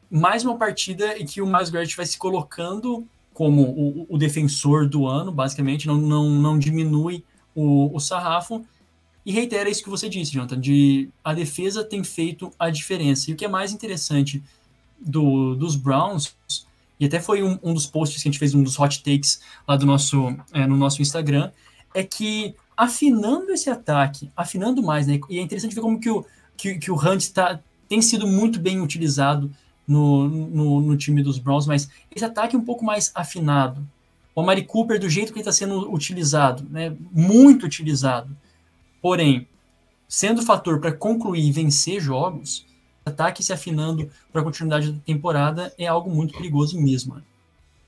mais 0.09 0.43
uma 0.43 0.57
partida 0.57 1.17
em 1.17 1.25
que 1.25 1.41
o 1.41 1.47
Miles 1.47 1.69
Garrett 1.69 1.95
vai 1.95 2.05
se 2.05 2.17
colocando 2.17 3.05
como 3.33 3.63
o, 3.63 4.05
o, 4.09 4.17
defensor 4.17 4.87
do 4.87 5.05
ano, 5.05 5.29
basicamente, 5.29 5.87
não, 5.87 5.97
não, 5.97 6.29
não 6.29 6.57
diminui 6.57 7.23
o, 7.53 7.93
o 7.93 7.99
sarrafo. 7.99 8.65
E 9.25 9.31
reitera 9.31 9.69
isso 9.69 9.83
que 9.83 9.89
você 9.89 10.07
disse, 10.07 10.31
Jonathan, 10.31 10.59
de 10.59 11.09
a 11.21 11.33
defesa 11.33 11.83
tem 11.83 12.01
feito 12.01 12.49
a 12.57 12.69
diferença. 12.69 13.29
E 13.29 13.33
o 13.33 13.35
que 13.35 13.43
é 13.43 13.47
mais 13.47 13.73
interessante 13.73 14.41
do, 14.99 15.55
dos 15.55 15.75
Browns, 15.75 16.35
e 16.97 17.05
até 17.05 17.19
foi 17.19 17.43
um, 17.43 17.59
um, 17.61 17.73
dos 17.73 17.85
posts 17.85 18.21
que 18.21 18.29
a 18.29 18.31
gente 18.31 18.39
fez, 18.39 18.55
um 18.55 18.63
dos 18.63 18.79
hot 18.79 19.03
takes 19.03 19.41
lá 19.67 19.75
do 19.75 19.85
nosso, 19.85 20.33
é, 20.53 20.65
no 20.65 20.77
nosso 20.77 21.01
Instagram, 21.01 21.51
é 21.93 22.03
que 22.03 22.55
afinando 22.77 23.51
esse 23.51 23.69
ataque, 23.69 24.31
afinando 24.35 24.81
mais, 24.81 25.07
né? 25.07 25.19
E 25.29 25.39
é 25.39 25.41
interessante 25.41 25.75
ver 25.75 25.81
como 25.81 25.99
que 25.99 26.09
o, 26.09 26.25
que, 26.57 26.77
que 26.77 26.91
o 26.91 26.95
Hunt 26.95 27.29
tá, 27.29 27.59
tem 27.87 28.01
sido 28.01 28.27
muito 28.27 28.59
bem 28.59 28.81
utilizado 28.81 29.51
no, 29.87 30.27
no, 30.27 30.81
no, 30.81 30.97
time 30.97 31.21
dos 31.21 31.37
Browns, 31.37 31.67
mas 31.67 31.89
esse 32.15 32.25
ataque 32.25 32.55
é 32.55 32.59
um 32.59 32.65
pouco 32.65 32.83
mais 32.83 33.11
afinado. 33.13 33.85
O 34.33 34.41
Amari 34.41 34.63
Cooper, 34.63 34.99
do 34.99 35.09
jeito 35.09 35.31
que 35.31 35.39
ele 35.39 35.47
está 35.47 35.51
sendo 35.51 35.93
utilizado, 35.93 36.67
né, 36.69 36.95
muito 37.11 37.65
utilizado, 37.65 38.35
porém, 39.01 39.47
sendo 40.07 40.41
fator 40.41 40.79
para 40.79 40.91
concluir 40.91 41.47
e 41.47 41.51
vencer 41.51 42.01
jogos, 42.01 42.65
ataque 43.05 43.43
se 43.43 43.53
afinando 43.53 44.09
para 44.31 44.41
a 44.41 44.43
continuidade 44.43 44.91
da 44.91 44.99
temporada 44.99 45.73
é 45.77 45.85
algo 45.85 46.09
muito 46.09 46.35
perigoso 46.35 46.79
mesmo. 46.81 47.15
Né? 47.15 47.21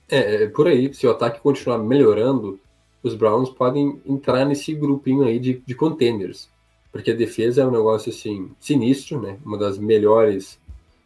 É, 0.08 0.44
é, 0.44 0.46
por 0.46 0.68
aí, 0.68 0.94
se 0.94 1.06
o 1.06 1.10
ataque 1.10 1.40
continuar 1.40 1.78
melhorando, 1.78 2.58
os 3.02 3.14
Browns 3.14 3.50
podem 3.50 4.00
entrar 4.06 4.44
nesse 4.44 4.74
grupinho 4.74 5.24
aí 5.24 5.38
de, 5.38 5.62
de 5.66 5.74
contenders, 5.74 6.48
porque 6.90 7.10
a 7.10 7.16
defesa 7.16 7.62
é 7.62 7.66
um 7.66 7.70
negócio 7.70 8.10
assim 8.10 8.50
sinistro, 8.58 9.20
né? 9.20 9.38
Uma 9.44 9.58
das 9.58 9.78
melhores 9.78 10.58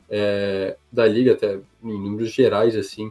é, 0.08 0.76
da 0.92 1.06
liga, 1.06 1.32
até 1.32 1.58
em 1.82 1.98
números 1.98 2.30
gerais, 2.30 2.76
assim, 2.76 3.10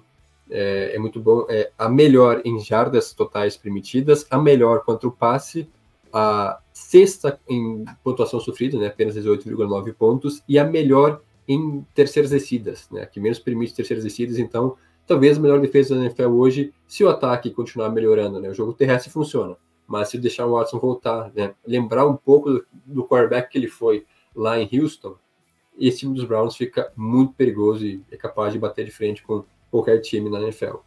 é, 0.49 0.91
é, 0.95 0.99
muito 0.99 1.19
bom. 1.19 1.45
É 1.49 1.71
a 1.77 1.89
melhor 1.89 2.41
em 2.45 2.59
jardas 2.59 3.13
totais 3.13 3.57
permitidas, 3.57 4.25
a 4.29 4.37
melhor 4.37 4.83
contra 4.83 5.07
o 5.07 5.11
passe, 5.11 5.67
a 6.13 6.59
sexta 6.73 7.39
em 7.49 7.85
pontuação 8.03 8.39
sofrida, 8.39 8.77
né, 8.77 8.87
apenas 8.87 9.15
18,9 9.15 9.93
pontos, 9.93 10.43
e 10.47 10.59
a 10.59 10.65
melhor 10.65 11.21
em 11.47 11.85
terceiras 11.95 12.31
descidas, 12.31 12.87
né, 12.91 13.05
que 13.05 13.19
menos 13.19 13.39
permite 13.39 13.73
terceiras 13.73 14.03
descidas, 14.03 14.37
então 14.37 14.75
talvez 15.07 15.37
a 15.37 15.41
melhor 15.41 15.59
defesa 15.59 15.95
da 15.95 16.01
NFL 16.01 16.27
hoje, 16.27 16.73
se 16.87 17.03
o 17.03 17.09
ataque 17.09 17.49
continuar 17.49 17.89
melhorando, 17.89 18.39
né, 18.39 18.49
o 18.49 18.53
jogo 18.53 18.73
terrestre 18.73 19.11
funciona, 19.11 19.55
mas 19.91 20.07
se 20.07 20.17
deixar 20.17 20.45
o 20.45 20.53
Watson 20.53 20.79
voltar, 20.79 21.29
né, 21.35 21.53
lembrar 21.67 22.07
um 22.07 22.15
pouco 22.15 22.49
do, 22.49 22.65
do 22.85 23.03
quarterback 23.03 23.49
que 23.49 23.57
ele 23.57 23.67
foi 23.67 24.05
lá 24.33 24.57
em 24.57 24.69
Houston, 24.71 25.15
esse 25.77 25.99
time 25.99 26.15
dos 26.15 26.23
Browns 26.23 26.55
fica 26.55 26.93
muito 26.95 27.33
perigoso 27.33 27.85
e 27.85 28.01
é 28.09 28.15
capaz 28.15 28.53
de 28.53 28.59
bater 28.59 28.85
de 28.85 28.91
frente 28.91 29.21
com 29.21 29.43
qualquer 29.69 29.99
time 29.99 30.29
na 30.29 30.39
NFL. 30.39 30.77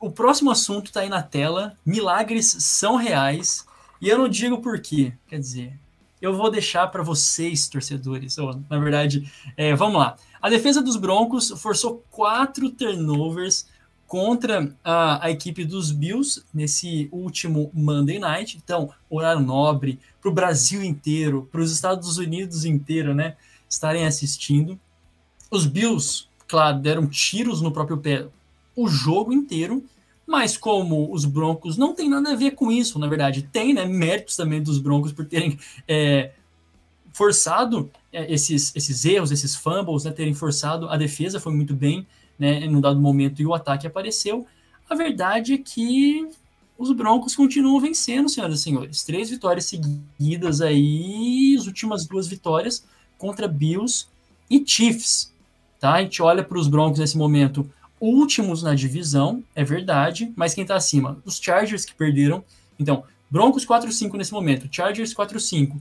O 0.00 0.10
próximo 0.10 0.50
assunto 0.50 0.86
está 0.86 1.00
aí 1.00 1.10
na 1.10 1.22
tela. 1.22 1.76
Milagres 1.84 2.56
são 2.58 2.96
reais. 2.96 3.66
E 4.00 4.08
eu 4.08 4.16
não 4.16 4.28
digo 4.28 4.60
por 4.62 4.80
quê. 4.80 5.12
Quer 5.26 5.38
dizer, 5.38 5.78
eu 6.20 6.34
vou 6.34 6.50
deixar 6.50 6.86
para 6.88 7.02
vocês, 7.02 7.68
torcedores. 7.68 8.38
Ou, 8.38 8.58
na 8.70 8.78
verdade, 8.78 9.30
é, 9.56 9.74
vamos 9.74 9.98
lá. 9.98 10.16
A 10.40 10.48
defesa 10.48 10.82
dos 10.82 10.96
Broncos 10.96 11.50
forçou 11.60 12.04
quatro 12.10 12.70
turnovers 12.70 13.66
contra 14.06 14.74
a, 14.84 15.26
a, 15.26 15.30
equipe 15.30 15.64
dos 15.64 15.90
Bills 15.90 16.42
nesse 16.52 17.08
último 17.10 17.70
Monday 17.72 18.18
Night. 18.18 18.58
Então, 18.62 18.90
horário 19.08 19.40
nobre 19.40 19.98
para 20.20 20.30
o 20.30 20.34
Brasil 20.34 20.82
inteiro, 20.82 21.48
para 21.50 21.60
os 21.60 21.72
Estados 21.72 22.18
Unidos 22.18 22.64
inteiro, 22.64 23.14
né? 23.14 23.36
Estarem 23.68 24.06
assistindo. 24.06 24.78
Os 25.50 25.66
Bills, 25.66 26.26
claro, 26.46 26.78
deram 26.78 27.06
tiros 27.06 27.60
no 27.60 27.72
próprio 27.72 27.98
pé 27.98 28.26
o 28.76 28.88
jogo 28.88 29.32
inteiro, 29.32 29.84
mas 30.26 30.56
como 30.56 31.12
os 31.12 31.24
Broncos 31.24 31.76
não 31.76 31.94
tem 31.94 32.08
nada 32.08 32.32
a 32.32 32.36
ver 32.36 32.52
com 32.52 32.72
isso, 32.72 32.98
na 32.98 33.06
verdade, 33.06 33.42
tem 33.42 33.74
né, 33.74 33.84
méritos 33.84 34.36
também 34.36 34.62
dos 34.62 34.78
Broncos 34.78 35.12
por 35.12 35.26
terem 35.26 35.58
é, 35.86 36.32
forçado 37.12 37.90
é, 38.12 38.32
esses, 38.32 38.74
esses 38.74 39.04
erros, 39.04 39.30
esses 39.30 39.54
fumbles, 39.54 40.04
né, 40.04 40.10
terem 40.10 40.34
forçado, 40.34 40.88
a 40.88 40.96
defesa 40.96 41.38
foi 41.38 41.52
muito 41.52 41.74
bem 41.74 42.06
né, 42.38 42.66
um 42.68 42.80
dado 42.80 43.00
momento 43.00 43.40
e 43.40 43.46
o 43.46 43.54
ataque 43.54 43.86
apareceu. 43.86 44.46
A 44.88 44.94
verdade 44.94 45.54
é 45.54 45.58
que 45.58 46.28
os 46.76 46.92
Broncos 46.92 47.36
continuam 47.36 47.80
vencendo, 47.80 48.28
senhoras 48.28 48.60
e 48.60 48.62
senhores. 48.62 49.04
Três 49.04 49.30
vitórias 49.30 49.66
seguidas 49.66 50.60
aí, 50.60 51.56
as 51.58 51.66
últimas 51.66 52.06
duas 52.06 52.26
vitórias 52.26 52.84
contra 53.16 53.46
Bills 53.46 54.06
e 54.50 54.62
Chiefs. 54.64 55.32
Tá? 55.78 55.94
A 55.94 56.02
gente 56.02 56.20
olha 56.22 56.42
para 56.42 56.58
os 56.58 56.68
Broncos 56.68 56.98
nesse 56.98 57.16
momento, 57.16 57.70
últimos 58.00 58.62
na 58.62 58.74
divisão, 58.74 59.42
é 59.54 59.64
verdade, 59.64 60.32
mas 60.36 60.54
quem 60.54 60.62
está 60.62 60.76
acima? 60.76 61.18
Os 61.24 61.38
Chargers 61.38 61.84
que 61.84 61.94
perderam. 61.94 62.44
Então, 62.78 63.04
Broncos 63.30 63.64
4-5 63.64 64.14
nesse 64.14 64.32
momento, 64.32 64.68
Chargers 64.70 65.14
4-5. 65.14 65.76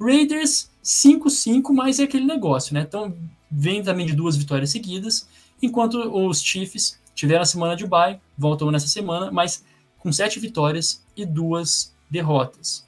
Raiders 0.00 0.70
5-5, 0.84 1.72
mas 1.72 1.98
é 1.98 2.04
aquele 2.04 2.24
negócio, 2.24 2.74
né? 2.74 2.84
Então, 2.86 3.14
vem 3.50 3.82
também 3.82 4.06
de 4.06 4.14
duas 4.14 4.36
vitórias 4.36 4.70
seguidas, 4.70 5.26
enquanto 5.62 5.94
os 5.94 6.42
Chiefs 6.42 7.00
tiveram 7.14 7.42
a 7.42 7.46
semana 7.46 7.76
de 7.76 7.86
bye, 7.86 8.20
voltam 8.36 8.70
nessa 8.70 8.88
semana, 8.88 9.30
mas 9.30 9.64
com 9.98 10.12
sete 10.12 10.38
vitórias 10.38 11.04
e 11.16 11.24
duas 11.24 11.94
derrotas. 12.10 12.86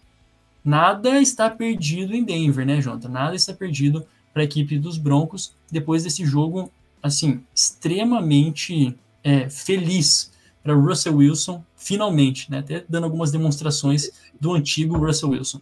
Nada 0.65 1.21
está 1.21 1.49
perdido 1.49 2.15
em 2.15 2.23
Denver, 2.23 2.67
né, 2.67 2.81
Jonathan? 2.81 3.09
Nada 3.09 3.35
está 3.35 3.55
perdido 3.55 4.07
para 4.33 4.43
a 4.43 4.45
equipe 4.45 4.79
dos 4.79 4.99
Broncos 4.99 5.55
depois 5.71 6.05
desse 6.05 6.25
jogo, 6.25 6.71
assim, 7.03 7.43
extremamente 7.55 8.95
é, 9.25 9.49
feliz 9.49 10.33
para 10.63 10.75
Russell 10.75 11.17
Wilson, 11.17 11.65
finalmente, 11.77 12.51
né? 12.51 12.59
Até 12.59 12.85
dando 12.89 13.05
algumas 13.05 13.31
demonstrações 13.31 14.11
do 14.39 14.53
antigo 14.53 14.99
Russell 14.99 15.31
Wilson. 15.31 15.61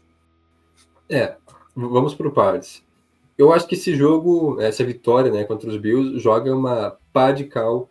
É, 1.08 1.36
vamos 1.74 2.14
por 2.14 2.32
partes. 2.32 2.82
Eu 3.38 3.52
acho 3.52 3.66
que 3.66 3.74
esse 3.74 3.94
jogo, 3.94 4.60
essa 4.60 4.82
vitória, 4.82 5.30
né, 5.30 5.44
contra 5.44 5.68
os 5.68 5.76
Bills, 5.76 6.18
joga 6.18 6.54
uma 6.54 6.96
pá 7.12 7.32
de 7.32 7.44
cal 7.44 7.88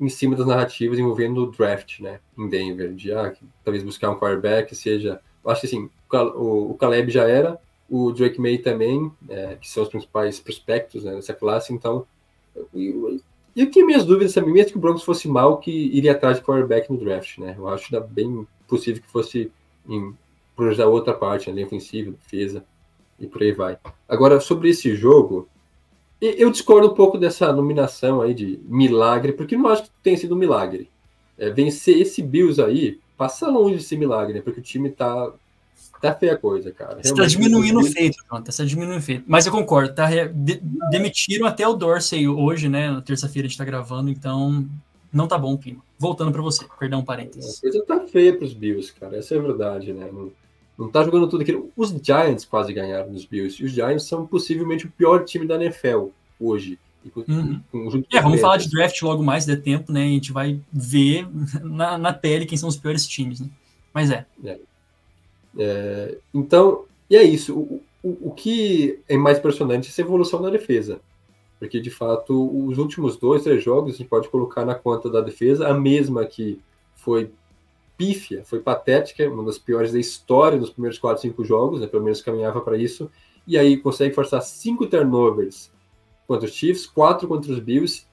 em 0.00 0.08
cima 0.08 0.36
das 0.36 0.46
narrativas 0.46 0.98
envolvendo 0.98 1.42
o 1.42 1.50
draft, 1.50 2.00
né, 2.00 2.20
em 2.36 2.48
Denver, 2.48 2.94
de 2.94 3.12
ah, 3.12 3.34
talvez 3.64 3.82
buscar 3.82 4.10
um 4.10 4.18
quarterback, 4.18 4.74
seja, 4.74 5.20
eu 5.44 5.50
acho 5.50 5.62
que 5.62 5.66
assim, 5.66 5.90
o, 6.10 6.74
Caleb 6.78 7.10
já 7.10 7.28
era, 7.28 7.60
o 7.90 8.12
Drake 8.12 8.40
May 8.40 8.58
também, 8.58 9.10
é, 9.28 9.56
que 9.56 9.68
são 9.68 9.82
os 9.82 9.88
principais 9.88 10.38
prospectos 10.38 11.04
né, 11.04 11.14
nessa 11.14 11.34
classe, 11.34 11.72
então 11.72 12.06
eu, 12.72 13.20
eu 13.56 13.70
tinha 13.70 13.84
minhas 13.84 14.04
dúvidas 14.04 14.32
também, 14.32 14.52
mesmo 14.52 14.72
que 14.72 14.78
o 14.78 14.80
Broncos 14.80 15.02
fosse 15.02 15.26
mal, 15.26 15.58
que 15.58 15.70
iria 15.70 16.12
atrás 16.12 16.38
de 16.38 16.44
quarterback 16.44 16.90
no 16.90 16.98
draft, 16.98 17.38
né, 17.38 17.56
eu 17.58 17.68
acho 17.68 18.00
bem 18.02 18.46
possível 18.68 19.02
que 19.02 19.08
fosse 19.10 19.50
em 19.88 20.14
projetar 20.54 20.86
outra 20.86 21.12
parte, 21.12 21.50
linha 21.50 21.66
ofensiva, 21.66 22.12
defesa, 22.12 22.64
e 23.18 23.26
por 23.26 23.42
aí 23.42 23.52
vai. 23.52 23.78
Agora, 24.08 24.40
sobre 24.40 24.70
esse 24.70 24.94
jogo, 24.94 25.48
eu 26.20 26.50
discordo 26.50 26.88
um 26.88 26.94
pouco 26.94 27.16
dessa 27.16 27.52
nominação 27.52 28.20
aí 28.20 28.34
de 28.34 28.60
milagre, 28.64 29.32
porque 29.32 29.56
não 29.56 29.68
acho 29.68 29.84
que 29.84 29.90
tenha 30.02 30.16
sido 30.16 30.34
um 30.34 30.38
milagre. 30.38 30.90
É, 31.38 31.50
vencer 31.50 32.00
esse 32.00 32.20
Bills 32.20 32.60
aí 32.60 32.98
passa 33.16 33.48
longe 33.48 33.76
de 33.76 33.82
ser 33.82 33.96
milagre, 33.96 34.34
né? 34.34 34.40
Porque 34.40 34.58
o 34.58 34.62
time 34.62 34.90
tá, 34.90 35.32
tá 36.00 36.12
feia 36.14 36.32
a 36.32 36.36
coisa, 36.36 36.72
cara. 36.72 36.98
Você 37.02 37.14
tá 37.14 37.26
diminuindo 37.26 37.78
o 37.78 37.84
feito, 37.84 38.16
Jonathan. 38.28 38.50
Você 38.50 38.62
tá 38.62 38.68
diminuindo 38.68 38.98
o 38.98 39.02
feito. 39.02 39.24
Mas 39.26 39.46
eu 39.46 39.52
concordo, 39.52 39.94
tá? 39.94 40.08
De, 40.26 40.60
demitiram 40.90 41.46
até 41.46 41.66
o 41.66 41.74
Dorsey 41.74 42.26
hoje, 42.26 42.68
né? 42.68 42.90
Na 42.90 43.00
terça-feira 43.00 43.46
a 43.46 43.48
gente 43.48 43.58
tá 43.58 43.64
gravando, 43.64 44.10
então 44.10 44.66
não 45.12 45.28
tá 45.28 45.38
bom 45.38 45.54
o 45.54 45.58
clima. 45.58 45.80
Voltando 45.96 46.32
para 46.32 46.42
você, 46.42 46.64
perdão, 46.78 47.00
um 47.00 47.04
parênteses. 47.04 47.58
A 47.58 47.60
coisa 47.60 47.84
tá 47.84 48.00
feia 48.06 48.36
pros 48.36 48.52
Bills, 48.52 48.92
cara. 48.92 49.16
Essa 49.16 49.34
é 49.34 49.38
a 49.38 49.42
verdade, 49.42 49.92
né? 49.92 50.08
Não, 50.12 50.32
não 50.78 50.88
tá 50.88 51.02
jogando 51.02 51.28
tudo 51.28 51.42
aquilo. 51.42 51.70
Os 51.76 51.90
Giants 51.90 52.44
quase 52.44 52.72
ganharam 52.72 53.10
nos 53.10 53.24
Bills. 53.24 53.60
E 53.60 53.66
os 53.66 53.72
Giants 53.72 54.04
são 54.04 54.24
possivelmente 54.24 54.86
o 54.86 54.90
pior 54.90 55.24
time 55.24 55.44
da 55.44 55.56
NFL 55.56 56.08
hoje. 56.38 56.78
Uhum. 57.26 57.60
é, 58.12 58.20
vamos 58.20 58.40
falar 58.40 58.58
de 58.58 58.68
draft 58.70 59.00
logo 59.02 59.22
mais, 59.22 59.46
der 59.46 59.62
tempo, 59.62 59.90
né? 59.90 60.02
A 60.02 60.08
gente 60.08 60.30
vai 60.30 60.60
ver 60.70 61.26
na, 61.62 61.96
na 61.96 62.12
pele 62.12 62.44
quem 62.46 62.58
são 62.58 62.68
os 62.68 62.76
piores 62.76 63.06
times, 63.06 63.40
né? 63.40 63.48
Mas 63.92 64.10
é. 64.10 64.26
é. 64.44 64.58
é 65.58 66.18
então, 66.32 66.84
e 67.08 67.16
é 67.16 67.22
isso. 67.22 67.58
O, 67.58 67.82
o, 68.02 68.28
o, 68.28 68.30
que 68.30 69.00
é 69.08 69.16
mais 69.16 69.38
impressionante 69.38 69.86
é 69.86 69.90
essa 69.90 70.00
evolução 70.00 70.40
da 70.40 70.50
defesa. 70.50 71.00
Porque, 71.58 71.80
de 71.80 71.90
fato, 71.90 72.68
os 72.68 72.78
últimos 72.78 73.16
dois, 73.16 73.42
três 73.42 73.64
jogos, 73.64 73.94
a 73.94 73.98
gente 73.98 74.08
pode 74.08 74.28
colocar 74.28 74.64
na 74.64 74.76
conta 74.76 75.10
da 75.10 75.20
defesa 75.20 75.66
a 75.66 75.74
mesma 75.74 76.24
que 76.24 76.60
foi 76.94 77.30
pífia, 77.98 78.44
foi 78.44 78.60
patética, 78.60 79.28
uma 79.28 79.42
das 79.44 79.58
piores 79.58 79.92
da 79.92 79.98
história 79.98 80.56
dos 80.56 80.70
primeiros 80.70 80.98
quatro, 80.98 81.20
cinco 81.20 81.44
jogos, 81.44 81.80
né, 81.80 81.86
pelo 81.88 82.04
menos 82.04 82.22
caminhava 82.22 82.60
para 82.60 82.78
isso, 82.78 83.10
e 83.46 83.58
aí 83.58 83.76
consegue 83.76 84.14
forçar 84.14 84.40
cinco 84.40 84.86
turnovers 84.86 85.70
contra 86.26 86.46
os 86.46 86.54
Chiefs, 86.54 86.86
quatro 86.86 87.26
contra 87.26 87.52
os 87.52 87.58
Bills, 87.58 88.06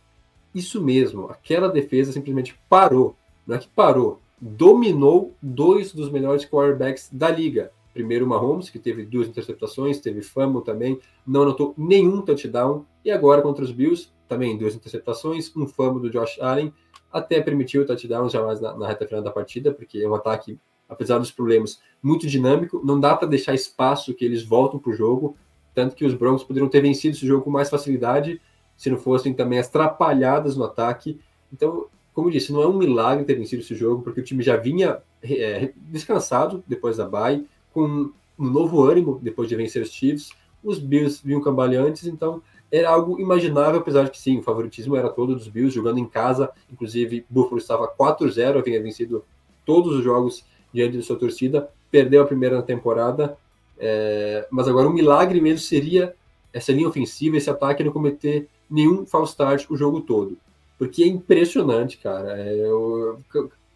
isso 0.53 0.81
mesmo, 0.81 1.29
aquela 1.29 1.67
defesa 1.67 2.11
simplesmente 2.11 2.59
parou, 2.67 3.15
não 3.45 3.55
é 3.55 3.59
que 3.59 3.67
parou, 3.67 4.19
dominou 4.41 5.33
dois 5.41 5.93
dos 5.93 6.09
melhores 6.09 6.45
quarterbacks 6.45 7.09
da 7.11 7.29
liga. 7.29 7.71
Primeiro 7.93 8.25
o 8.25 8.27
Mahomes, 8.27 8.69
que 8.69 8.79
teve 8.79 9.05
duas 9.05 9.27
interceptações, 9.27 9.99
teve 9.99 10.21
fumble 10.21 10.63
também, 10.63 10.99
não 11.25 11.43
anotou 11.43 11.73
nenhum 11.77 12.21
touchdown, 12.21 12.85
e 13.05 13.11
agora 13.11 13.41
contra 13.41 13.63
os 13.63 13.71
Bills, 13.71 14.09
também 14.27 14.57
duas 14.57 14.75
interceptações, 14.75 15.55
um 15.55 15.67
fumble 15.67 16.01
do 16.01 16.09
Josh 16.09 16.39
Allen, 16.41 16.73
até 17.15 17.39
permitiu 17.39 17.81
o 17.81 17.85
touchdown 17.85 18.27
jamais 18.27 18.59
na, 18.59 18.75
na 18.75 18.87
reta 18.89 19.07
final 19.07 19.23
da 19.23 19.31
partida, 19.31 19.71
porque 19.71 19.99
é 19.99 20.09
um 20.09 20.13
ataque, 20.13 20.59
apesar 20.89 21.17
dos 21.17 21.31
problemas, 21.31 21.79
muito 22.03 22.27
dinâmico. 22.27 22.81
Não 22.83 22.99
dá 22.99 23.15
para 23.15 23.25
deixar 23.25 23.53
espaço 23.53 24.13
que 24.13 24.25
eles 24.25 24.43
voltam 24.43 24.77
para 24.77 24.91
o 24.91 24.93
jogo, 24.93 25.37
tanto 25.73 25.95
que 25.95 26.03
os 26.03 26.13
Broncos 26.13 26.43
poderiam 26.43 26.67
ter 26.67 26.81
vencido 26.81 27.15
esse 27.15 27.25
jogo 27.25 27.45
com 27.45 27.49
mais 27.49 27.69
facilidade 27.69 28.41
se 28.75 28.89
não 28.89 28.97
fossem 28.97 29.33
também 29.33 29.57
as 29.57 29.69
atrapalhadas 29.69 30.57
no 30.57 30.65
ataque. 30.65 31.17
Então, 31.53 31.87
como 32.13 32.27
eu 32.27 32.31
disse, 32.33 32.51
não 32.51 32.61
é 32.61 32.67
um 32.67 32.77
milagre 32.77 33.23
ter 33.23 33.35
vencido 33.35 33.61
esse 33.61 33.73
jogo, 33.73 34.03
porque 34.03 34.19
o 34.19 34.23
time 34.23 34.43
já 34.43 34.57
vinha 34.57 34.97
é, 35.23 35.71
descansado 35.77 36.61
depois 36.67 36.97
da 36.97 37.07
bye, 37.07 37.47
com 37.73 38.11
um 38.37 38.49
novo 38.49 38.83
ânimo 38.83 39.21
depois 39.23 39.47
de 39.47 39.55
vencer 39.55 39.81
os 39.81 39.89
Chiefs. 39.89 40.31
Os 40.61 40.79
Bills 40.79 41.21
vinham 41.23 41.39
cambaleantes, 41.39 42.05
então 42.07 42.41
era 42.71 42.89
algo 42.89 43.19
imaginável, 43.19 43.79
apesar 43.79 44.03
de 44.03 44.11
que 44.11 44.19
sim, 44.19 44.39
o 44.39 44.43
favoritismo 44.43 44.95
era 44.95 45.09
todo 45.09 45.35
dos 45.35 45.47
Bills, 45.47 45.73
jogando 45.73 45.99
em 45.99 46.05
casa, 46.05 46.51
inclusive 46.71 47.25
Buffalo 47.29 47.57
estava 47.57 47.87
4-0, 47.87 48.59
havia 48.59 48.81
vencido 48.81 49.23
todos 49.65 49.95
os 49.95 50.03
jogos 50.03 50.45
diante 50.73 50.97
de 50.97 51.03
sua 51.03 51.17
torcida, 51.17 51.69
perdeu 51.89 52.21
a 52.21 52.25
primeira 52.25 52.57
na 52.57 52.61
temporada, 52.61 53.37
é, 53.77 54.47
mas 54.51 54.67
agora 54.67 54.87
o 54.87 54.89
um 54.89 54.93
milagre 54.93 55.39
mesmo 55.39 55.59
seria 55.59 56.13
essa 56.51 56.71
linha 56.71 56.87
ofensiva, 56.87 57.37
esse 57.37 57.49
ataque 57.49 57.83
não 57.83 57.91
cometer 57.91 58.47
nenhum 58.69 59.05
false 59.05 59.31
start 59.31 59.65
o 59.69 59.77
jogo 59.77 60.01
todo, 60.01 60.37
porque 60.77 61.03
é 61.03 61.07
impressionante, 61.07 61.97
cara, 61.97 62.37
é, 62.39 62.55
eu, 62.55 63.19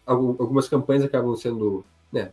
algumas 0.06 0.68
campanhas 0.68 1.04
acabam 1.04 1.34
sendo 1.36 1.84
né, 2.12 2.32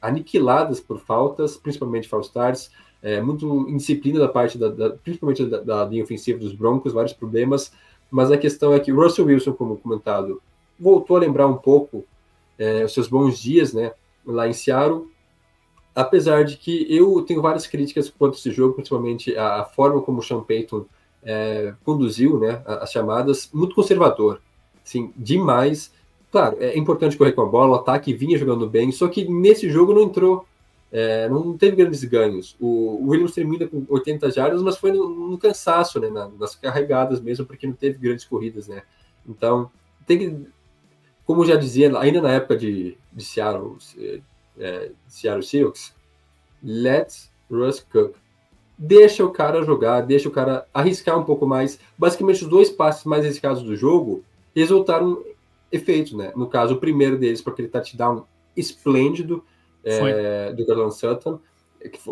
aniquiladas 0.00 0.80
por 0.80 0.98
faltas, 0.98 1.56
principalmente 1.56 2.08
false 2.08 2.28
starts, 2.28 2.70
é, 3.06 3.22
muito 3.22 3.68
indisciplina 3.68 4.18
da 4.18 4.26
parte, 4.26 4.58
da, 4.58 4.68
da 4.68 4.90
principalmente 4.90 5.46
da, 5.46 5.60
da, 5.60 5.84
linha 5.84 6.02
ofensiva 6.02 6.40
dos 6.40 6.52
Broncos, 6.52 6.92
vários 6.92 7.12
problemas, 7.12 7.70
mas 8.10 8.32
a 8.32 8.36
questão 8.36 8.74
é 8.74 8.80
que 8.80 8.90
o 8.90 9.00
Russell 9.00 9.26
Wilson, 9.26 9.52
como 9.52 9.76
comentado, 9.76 10.42
voltou 10.76 11.16
a 11.16 11.20
lembrar 11.20 11.46
um 11.46 11.56
pouco 11.56 12.04
é, 12.58 12.84
os 12.84 12.92
seus 12.92 13.06
bons 13.06 13.38
dias 13.38 13.72
né, 13.72 13.92
lá 14.26 14.48
em 14.48 14.52
Seattle, 14.52 15.06
apesar 15.94 16.44
de 16.44 16.56
que 16.56 16.84
eu 16.92 17.22
tenho 17.22 17.40
várias 17.40 17.64
críticas 17.68 18.10
quanto 18.10 18.34
a 18.34 18.38
esse 18.38 18.50
jogo, 18.50 18.74
principalmente 18.74 19.36
a, 19.36 19.60
a 19.60 19.64
forma 19.64 20.02
como 20.02 20.18
o 20.18 20.22
Sean 20.22 20.42
Payton 20.42 20.84
é, 21.22 21.74
conduziu 21.84 22.40
né, 22.40 22.60
as 22.66 22.90
chamadas, 22.90 23.48
muito 23.54 23.76
conservador, 23.76 24.40
assim, 24.84 25.12
demais. 25.16 25.92
Claro, 26.32 26.56
é 26.58 26.76
importante 26.76 27.16
correr 27.16 27.32
com 27.32 27.42
a 27.42 27.46
bola, 27.46 27.76
o 27.76 27.80
ataque 27.80 28.12
vinha 28.12 28.36
jogando 28.36 28.68
bem, 28.68 28.90
só 28.90 29.06
que 29.06 29.28
nesse 29.28 29.70
jogo 29.70 29.94
não 29.94 30.02
entrou 30.02 30.44
é, 30.92 31.28
não 31.28 31.56
teve 31.56 31.76
grandes 31.76 32.02
ganhos. 32.04 32.56
O, 32.60 33.08
Williams 33.08 33.32
termina 33.32 33.66
com 33.66 33.84
80 33.88 34.30
jardas, 34.30 34.62
mas 34.62 34.76
foi 34.76 34.92
no, 34.92 35.08
no 35.30 35.38
cansaço, 35.38 36.00
né, 36.00 36.08
na, 36.08 36.28
nas 36.28 36.54
carregadas 36.54 37.20
mesmo, 37.20 37.44
porque 37.44 37.66
não 37.66 37.74
teve 37.74 37.98
grandes 37.98 38.24
corridas, 38.24 38.68
né. 38.68 38.82
Então, 39.28 39.70
tem 40.06 40.18
que, 40.18 40.46
como 41.24 41.44
já 41.44 41.56
dizia, 41.56 41.96
ainda 41.98 42.20
na 42.20 42.32
época 42.32 42.56
de, 42.56 42.96
de 43.12 43.24
Seattle, 43.24 43.76
é, 44.58 44.90
Seattle 45.08 45.42
Seahawks, 45.42 45.94
let's 46.62 47.30
Russ 47.50 47.80
Cook. 47.80 48.14
Deixa 48.78 49.24
o 49.24 49.30
cara 49.30 49.64
jogar, 49.64 50.02
deixa 50.02 50.28
o 50.28 50.32
cara 50.32 50.66
arriscar 50.72 51.18
um 51.18 51.24
pouco 51.24 51.46
mais. 51.46 51.78
Basicamente, 51.96 52.44
os 52.44 52.48
dois 52.48 52.70
passes 52.70 53.04
mais 53.04 53.24
arriscados 53.24 53.62
do 53.62 53.74
jogo 53.74 54.22
resultaram 54.54 55.22
efeitos, 55.72 56.12
né? 56.12 56.32
No 56.36 56.46
caso, 56.46 56.74
o 56.74 56.78
primeiro 56.78 57.18
deles, 57.18 57.40
para 57.40 57.54
aquele 57.54 57.68
touchdown 57.68 58.26
esplêndido, 58.56 59.42
é, 59.90 60.52
do 60.52 60.64
Gordon 60.64 60.90
Sutton. 60.90 61.40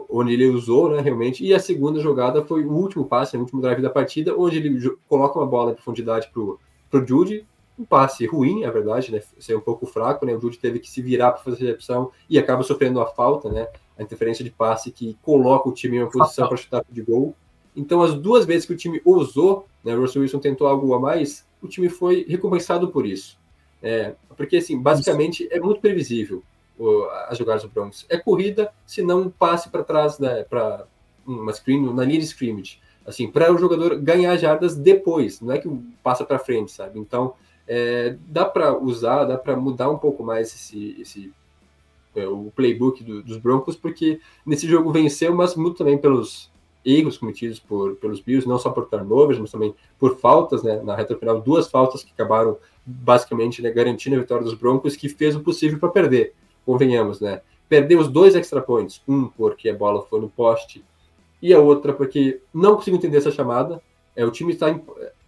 onde 0.09 0.33
ele 0.33 0.47
usou, 0.47 0.91
né, 0.91 1.01
realmente, 1.01 1.45
e 1.45 1.53
a 1.53 1.59
segunda 1.59 2.01
jogada 2.01 2.45
foi 2.45 2.65
o 2.65 2.73
último 2.73 3.05
passe, 3.05 3.37
o 3.37 3.41
último 3.41 3.61
drive 3.61 3.83
da 3.83 3.91
partida, 3.91 4.37
onde 4.37 4.59
ele 4.59 4.97
coloca 5.09 5.39
uma 5.39 5.47
bola 5.47 5.73
em 5.73 5.75
profundidade 5.75 6.31
pro, 6.33 6.61
pro 6.91 7.05
Judy, 7.05 7.47
um 7.79 7.85
passe 7.85 8.25
ruim, 8.27 8.63
é 8.63 8.71
verdade, 8.71 9.11
né, 9.11 9.21
ser 9.39 9.57
um 9.57 9.61
pouco 9.61 9.87
fraco, 9.87 10.25
né, 10.25 10.35
o 10.35 10.41
Judy 10.41 10.59
teve 10.59 10.79
que 10.79 10.89
se 10.89 11.03
virar 11.03 11.33
para 11.33 11.43
fazer 11.43 11.57
a 11.57 11.67
recepção 11.67 12.11
e 12.31 12.39
acaba 12.39 12.63
sofrendo 12.63 13.01
a 13.01 13.07
falta, 13.07 13.51
né, 13.51 13.67
a 13.99 14.03
interferência 14.03 14.45
de 14.45 14.51
passe 14.51 14.93
que 14.93 15.17
coloca 15.23 15.69
o 15.69 15.73
time 15.73 15.97
em 15.97 16.01
uma 16.01 16.11
posição 16.11 16.47
para 16.47 16.57
chutar 16.57 16.85
de 16.89 17.03
gol. 17.03 17.35
Então, 17.77 18.03
as 18.03 18.15
duas 18.15 18.45
vezes 18.45 18.67
que 18.67 18.73
o 18.73 18.77
time 18.77 19.01
ousou, 19.05 19.67
né, 19.83 19.97
o 19.97 20.01
Russell 20.01 20.23
Wilson 20.23 20.39
tentou 20.39 20.69
algo 20.69 20.95
a 20.95 21.01
mais, 21.01 21.45
o 21.61 21.67
time 21.67 21.89
foi 21.89 22.25
recompensado 22.29 22.89
por 22.89 23.07
isso. 23.07 23.39
É, 23.83 24.15
porque, 24.37 24.59
assim, 24.59 24.81
basicamente 24.81 25.49
é 25.51 25.59
muito 25.59 25.81
previsível 25.81 26.39
o, 26.39 26.54
as 27.29 27.39
jogadas 27.39 27.63
do 27.63 27.69
Broncos. 27.69 28.05
É 28.09 28.17
corrida, 28.19 28.73
se 28.87 29.03
não 29.03 29.31
passe 29.31 29.69
para 29.69 29.85
trás, 29.85 30.19
né, 30.19 30.43
para 30.45 30.87
uma 31.27 31.53
screen, 31.53 31.93
na 31.93 32.05
linha 32.05 32.19
de 32.19 32.27
scrimmage. 32.27 32.81
Assim, 33.07 33.31
para 33.31 33.53
o 33.53 33.59
jogador 33.59 33.99
ganhar 33.99 34.37
jardas 34.37 34.75
depois, 34.75 35.41
não 35.41 35.53
é 35.53 35.59
que 35.59 35.69
passa 36.03 36.25
para 36.25 36.39
frente, 36.39 36.73
sabe? 36.73 36.99
Então, 36.99 37.35
é, 37.69 38.17
dá 38.27 38.45
para 38.45 38.77
usar, 38.77 39.25
dá 39.25 39.37
para 39.37 39.57
mudar 39.57 39.91
um 39.91 39.99
pouco 39.99 40.23
mais 40.23 40.49
esse, 40.55 41.01
esse 41.01 41.33
é, 42.15 42.27
o 42.27 42.53
playbook 42.55 43.03
do, 43.03 43.23
dos 43.23 43.39
Broncos, 43.39 43.77
porque 43.77 44.21
nesse 44.45 44.67
jogo 44.67 44.91
venceu, 44.91 45.35
mas 45.35 45.55
muito 45.55 45.79
também 45.79 45.99
pelos 45.99 46.51
erros 46.85 47.17
cometidos 47.17 47.59
por, 47.59 47.97
pelos 47.97 48.21
Bills, 48.21 48.47
não 48.47 48.59
só 48.59 48.71
por 48.71 48.87
turnovers, 48.87 49.39
mas 49.39 49.51
também 49.51 49.75
por 49.99 50.19
faltas, 50.19 50.63
né, 50.63 50.81
na 50.83 50.95
reta 50.95 51.17
final, 51.17 51.41
duas 51.41 51.69
faltas 51.69 52.05
que 52.05 52.13
acabaram 52.13 52.59
basicamente 52.85 53.63
né, 53.63 53.71
garantindo 53.71 54.17
a 54.17 54.21
vitória 54.21 54.45
dos 54.45 54.55
Broncos, 54.55 54.95
que 54.95 55.09
fez 55.09 55.35
o 55.35 55.41
possível 55.41 55.79
para 55.79 55.89
perder, 55.89 56.35
convenhamos, 56.65 57.21
né. 57.21 57.41
Perdeu 57.69 57.99
os 57.99 58.09
dois 58.09 58.35
extra 58.35 58.61
points, 58.61 59.03
um 59.09 59.29
porque 59.29 59.69
a 59.69 59.75
bola 59.75 60.03
foi 60.09 60.21
no 60.21 60.29
poste, 60.29 60.85
e 61.41 61.53
a 61.53 61.61
outra 61.61 61.93
porque 61.93 62.41
não 62.53 62.77
consigo 62.77 62.97
entender 62.97 63.19
essa 63.19 63.31
chamada, 63.31 63.83
é 64.17 64.25
o 64.25 64.31
time 64.31 64.53
está 64.53 64.71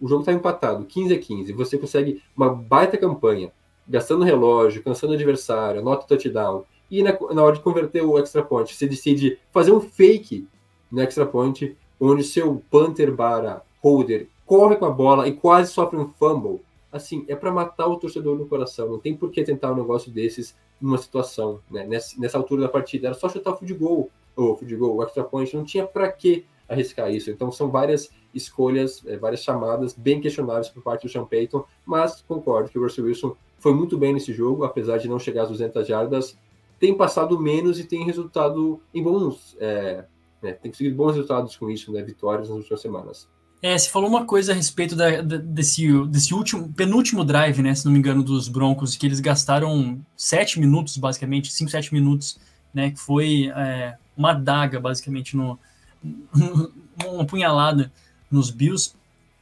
o 0.00 0.08
jogo 0.08 0.20
está 0.20 0.32
empatado, 0.32 0.84
15 0.84 1.14
a 1.14 1.18
15, 1.18 1.52
você 1.52 1.78
consegue 1.78 2.22
uma 2.36 2.48
baita 2.48 2.96
campanha, 2.96 3.50
gastando 3.88 4.24
relógio, 4.24 4.82
cansando 4.82 5.12
o 5.12 5.16
adversário, 5.16 5.82
nota 5.82 6.06
touchdown, 6.06 6.64
e 6.90 7.02
na, 7.02 7.16
na 7.32 7.42
hora 7.42 7.56
de 7.56 7.62
converter 7.62 8.02
o 8.02 8.18
extra 8.18 8.42
point, 8.42 8.72
você 8.72 8.86
decide 8.86 9.38
fazer 9.52 9.72
um 9.72 9.80
fake 9.80 10.46
no 10.90 11.00
extra 11.00 11.26
point, 11.26 11.76
onde 12.00 12.22
seu 12.22 12.62
punter 12.70 13.10
barra 13.10 13.62
holder 13.82 14.28
corre 14.44 14.76
com 14.76 14.84
a 14.84 14.90
bola 14.90 15.26
e 15.26 15.32
quase 15.32 15.72
sofre 15.72 15.98
um 15.98 16.08
fumble. 16.08 16.60
Assim, 16.96 17.24
é 17.28 17.36
para 17.36 17.52
matar 17.52 17.86
o 17.86 17.96
torcedor 17.96 18.36
no 18.36 18.46
coração. 18.46 18.88
Não 18.88 18.98
tem 18.98 19.16
por 19.16 19.30
que 19.30 19.42
tentar 19.42 19.72
um 19.72 19.76
negócio 19.76 20.10
desses 20.10 20.56
numa 20.80 20.98
situação, 20.98 21.60
né? 21.70 21.86
Nessa, 21.86 22.20
nessa 22.20 22.38
altura 22.38 22.62
da 22.62 22.68
partida. 22.68 23.08
Era 23.08 23.14
só 23.14 23.28
chutar 23.28 23.52
o 23.52 23.56
field 23.56 23.74
goal, 23.74 24.10
ou 24.34 24.56
field 24.56 24.76
goal, 24.76 24.96
o 24.96 25.02
extra 25.02 25.24
point. 25.24 25.54
Não 25.54 25.64
tinha 25.64 25.86
para 25.86 26.10
que 26.10 26.44
arriscar 26.68 27.12
isso. 27.12 27.30
Então, 27.30 27.50
são 27.52 27.70
várias 27.70 28.10
escolhas, 28.34 29.02
é, 29.06 29.16
várias 29.16 29.42
chamadas 29.42 29.94
bem 29.94 30.20
questionáveis 30.20 30.68
por 30.68 30.82
parte 30.82 31.06
do 31.06 31.08
Sean 31.08 31.24
Payton, 31.24 31.64
mas 31.84 32.22
concordo 32.22 32.68
que 32.68 32.78
o 32.78 32.82
Russell 32.82 33.04
Wilson 33.04 33.36
foi 33.58 33.72
muito 33.72 33.96
bem 33.96 34.12
nesse 34.12 34.32
jogo, 34.32 34.64
apesar 34.64 34.98
de 34.98 35.08
não 35.08 35.18
chegar 35.18 35.44
às 35.44 35.48
200 35.48 35.86
jardas, 35.86 36.38
tem 36.78 36.94
passado 36.94 37.38
menos 37.40 37.80
e 37.80 37.84
tem 37.84 38.04
resultado 38.04 38.80
em 38.92 39.02
bons. 39.02 39.56
É, 39.58 40.04
né, 40.42 40.52
tem 40.52 40.70
conseguido 40.70 40.96
bons 40.96 41.12
resultados 41.14 41.56
com 41.56 41.70
isso, 41.70 41.90
né, 41.92 42.02
vitórias 42.02 42.48
nas 42.48 42.58
últimas 42.58 42.80
semanas. 42.80 43.28
É, 43.62 43.76
você 43.76 43.88
falou 43.88 44.08
uma 44.08 44.24
coisa 44.24 44.52
a 44.52 44.54
respeito 44.54 44.94
da, 44.94 45.22
da, 45.22 45.36
desse, 45.38 45.86
desse 46.06 46.34
último, 46.34 46.72
penúltimo 46.72 47.24
drive, 47.24 47.62
né, 47.62 47.74
se 47.74 47.84
não 47.84 47.92
me 47.92 47.98
engano, 47.98 48.22
dos 48.22 48.48
Broncos, 48.48 48.96
que 48.96 49.06
eles 49.06 49.18
gastaram 49.18 50.00
sete 50.16 50.60
minutos, 50.60 50.96
basicamente, 50.96 51.52
cinco, 51.52 51.70
sete 51.70 51.92
minutos, 51.92 52.38
né, 52.72 52.90
que 52.90 53.00
foi 53.00 53.50
é, 53.56 53.96
uma 54.16 54.34
daga, 54.34 54.78
basicamente, 54.78 55.36
no, 55.36 55.58
uma 57.04 57.24
punhalada 57.24 57.90
nos 58.30 58.50
Bills 58.50 58.94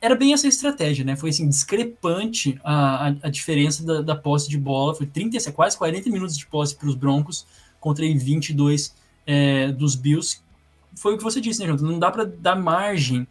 era 0.04 0.14
bem 0.14 0.34
essa 0.34 0.46
estratégia, 0.46 1.02
né? 1.02 1.16
Foi 1.16 1.30
assim, 1.30 1.48
discrepante 1.48 2.60
a, 2.62 3.08
a, 3.08 3.14
a 3.22 3.30
diferença 3.30 3.82
da, 3.82 4.02
da, 4.02 4.14
posse 4.14 4.50
de 4.50 4.58
bola. 4.58 4.94
Foi 4.94 5.06
30, 5.06 5.50
quase 5.52 5.78
40 5.78 6.10
minutos 6.10 6.36
de 6.36 6.46
posse 6.46 6.76
para 6.76 6.88
os 6.88 6.94
Broncos 6.94 7.46
contra 7.80 8.04
22 8.04 8.94
é, 9.26 9.72
dos 9.72 9.94
Bills. 9.94 10.42
Foi 10.94 11.14
o 11.14 11.16
que 11.16 11.24
você 11.24 11.40
disse, 11.40 11.60
né, 11.60 11.66
Jonathan? 11.66 11.86
Não 11.86 11.98
dá 11.98 12.10
para 12.10 12.26
dar 12.26 12.54
margem 12.54 13.26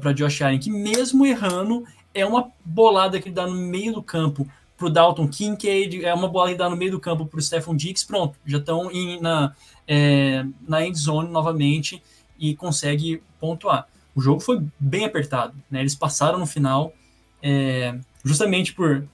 para 0.00 0.12
Josh 0.12 0.42
Allen, 0.42 0.58
que 0.58 0.70
mesmo 0.70 1.24
errando, 1.24 1.84
é 2.12 2.26
uma 2.26 2.50
bolada 2.64 3.20
que 3.20 3.28
ele 3.28 3.34
dá 3.34 3.46
no 3.46 3.54
meio 3.54 3.94
do 3.94 4.02
campo 4.02 4.46
para 4.76 4.86
o 4.86 4.90
Dalton 4.90 5.28
Kincaid, 5.28 6.04
é 6.04 6.12
uma 6.12 6.28
bola 6.28 6.50
que 6.50 6.56
dá 6.56 6.68
no 6.68 6.76
meio 6.76 6.90
do 6.90 7.00
campo 7.00 7.24
para 7.24 7.38
o 7.38 7.42
Stephon 7.42 7.76
Diggs, 7.76 8.04
pronto, 8.04 8.36
já 8.44 8.58
estão 8.58 8.90
na, 9.20 9.54
é, 9.86 10.44
na 10.66 10.84
end 10.84 10.98
zone 10.98 11.30
novamente 11.30 12.02
e 12.38 12.56
consegue 12.56 13.22
pontuar 13.38 13.86
o 14.14 14.20
jogo 14.20 14.40
foi 14.40 14.62
bem 14.78 15.04
apertado. 15.04 15.54
Né? 15.70 15.80
Eles 15.80 15.94
passaram 15.94 16.38
no 16.38 16.46
final, 16.46 16.92
é, 17.42 17.98
justamente 18.24 18.72
por 18.72 19.06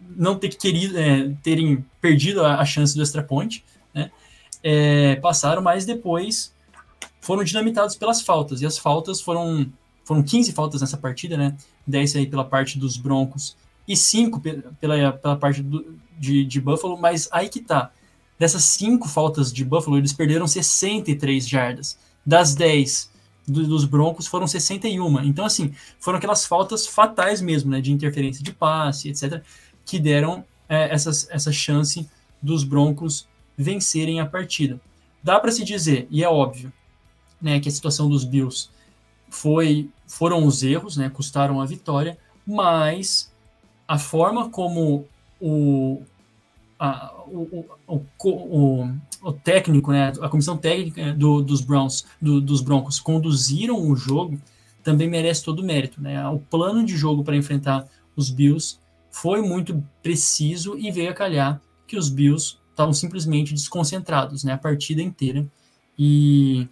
não 0.00 0.36
ter 0.38 0.50
querido, 0.50 0.98
é, 0.98 1.32
terem 1.42 1.84
perdido 2.00 2.44
a, 2.44 2.56
a, 2.56 2.64
chance 2.64 2.94
do 2.94 3.02
extra 3.02 3.22
point, 3.22 3.64
né? 3.94 4.10
É, 4.62 5.16
passaram, 5.16 5.62
mas 5.62 5.84
depois 5.84 6.54
foram 7.20 7.42
dinamitados 7.44 7.96
pelas 7.96 8.20
faltas. 8.20 8.60
E 8.60 8.66
as 8.66 8.78
faltas 8.78 9.20
foram, 9.20 9.66
foram 10.04 10.22
15 10.22 10.52
faltas 10.52 10.80
nessa 10.80 10.96
partida, 10.96 11.36
né? 11.36 11.56
10 11.86 12.16
aí 12.16 12.26
pela 12.26 12.44
parte 12.44 12.78
dos 12.78 12.96
Broncos 12.96 13.56
e 13.86 13.96
5 13.96 14.40
pela, 14.80 15.12
pela 15.12 15.36
parte 15.36 15.62
do, 15.62 15.96
de, 16.18 16.44
de 16.44 16.60
Buffalo, 16.60 16.96
mas 16.96 17.28
aí 17.32 17.48
que 17.48 17.60
tá. 17.60 17.90
Dessas 18.38 18.64
5 18.64 19.08
faltas 19.08 19.52
de 19.52 19.64
Buffalo, 19.64 19.98
eles 19.98 20.12
perderam 20.12 20.46
63 20.46 21.48
jardas. 21.48 21.98
Das 22.24 22.54
10 22.54 23.10
do, 23.46 23.66
dos 23.66 23.84
Broncos 23.84 24.26
foram 24.26 24.46
61. 24.46 25.22
Então, 25.24 25.44
assim, 25.44 25.72
foram 25.98 26.18
aquelas 26.18 26.44
faltas 26.44 26.86
fatais 26.86 27.40
mesmo, 27.40 27.70
né, 27.70 27.80
de 27.80 27.92
interferência 27.92 28.42
de 28.42 28.52
passe, 28.52 29.08
etc., 29.08 29.42
que 29.84 29.98
deram 29.98 30.44
é, 30.68 30.92
essas, 30.92 31.28
essa 31.30 31.52
chance 31.52 32.08
dos 32.40 32.64
Broncos 32.64 33.26
vencerem 33.56 34.20
a 34.20 34.26
partida. 34.26 34.80
Dá 35.22 35.38
para 35.38 35.52
se 35.52 35.64
dizer, 35.64 36.06
e 36.10 36.24
é 36.24 36.28
óbvio, 36.28 36.72
né, 37.40 37.60
que 37.60 37.68
a 37.68 37.72
situação 37.72 38.08
dos 38.08 38.24
Bills 38.24 38.70
foi 39.32 39.88
foram 40.06 40.44
os 40.44 40.62
erros, 40.62 40.98
né, 40.98 41.08
custaram 41.08 41.60
a 41.60 41.64
vitória, 41.64 42.18
mas 42.46 43.32
a 43.88 43.98
forma 43.98 44.50
como 44.50 45.06
o, 45.40 46.02
a, 46.78 47.14
o, 47.26 47.64
o, 47.86 48.02
o, 48.22 48.88
o, 49.22 49.32
técnico, 49.32 49.90
né, 49.90 50.12
a 50.20 50.28
comissão 50.28 50.56
técnica 50.56 51.14
do, 51.14 51.40
dos, 51.40 51.62
Browns, 51.62 52.04
do, 52.20 52.42
dos 52.42 52.60
Broncos 52.60 53.00
conduziram 53.00 53.80
o 53.80 53.96
jogo 53.96 54.38
também 54.82 55.08
merece 55.08 55.42
todo 55.42 55.60
o 55.60 55.64
mérito. 55.64 56.00
Né? 56.00 56.28
O 56.28 56.38
plano 56.38 56.84
de 56.84 56.94
jogo 56.94 57.24
para 57.24 57.36
enfrentar 57.36 57.88
os 58.14 58.28
Bills 58.28 58.78
foi 59.10 59.40
muito 59.40 59.82
preciso 60.02 60.76
e 60.76 60.90
veio 60.90 61.10
a 61.10 61.14
calhar 61.14 61.60
que 61.86 61.96
os 61.96 62.10
Bills 62.10 62.58
estavam 62.70 62.92
simplesmente 62.92 63.54
desconcentrados 63.54 64.44
né, 64.44 64.52
a 64.52 64.58
partida 64.58 65.00
inteira. 65.00 65.46
E 65.98 66.68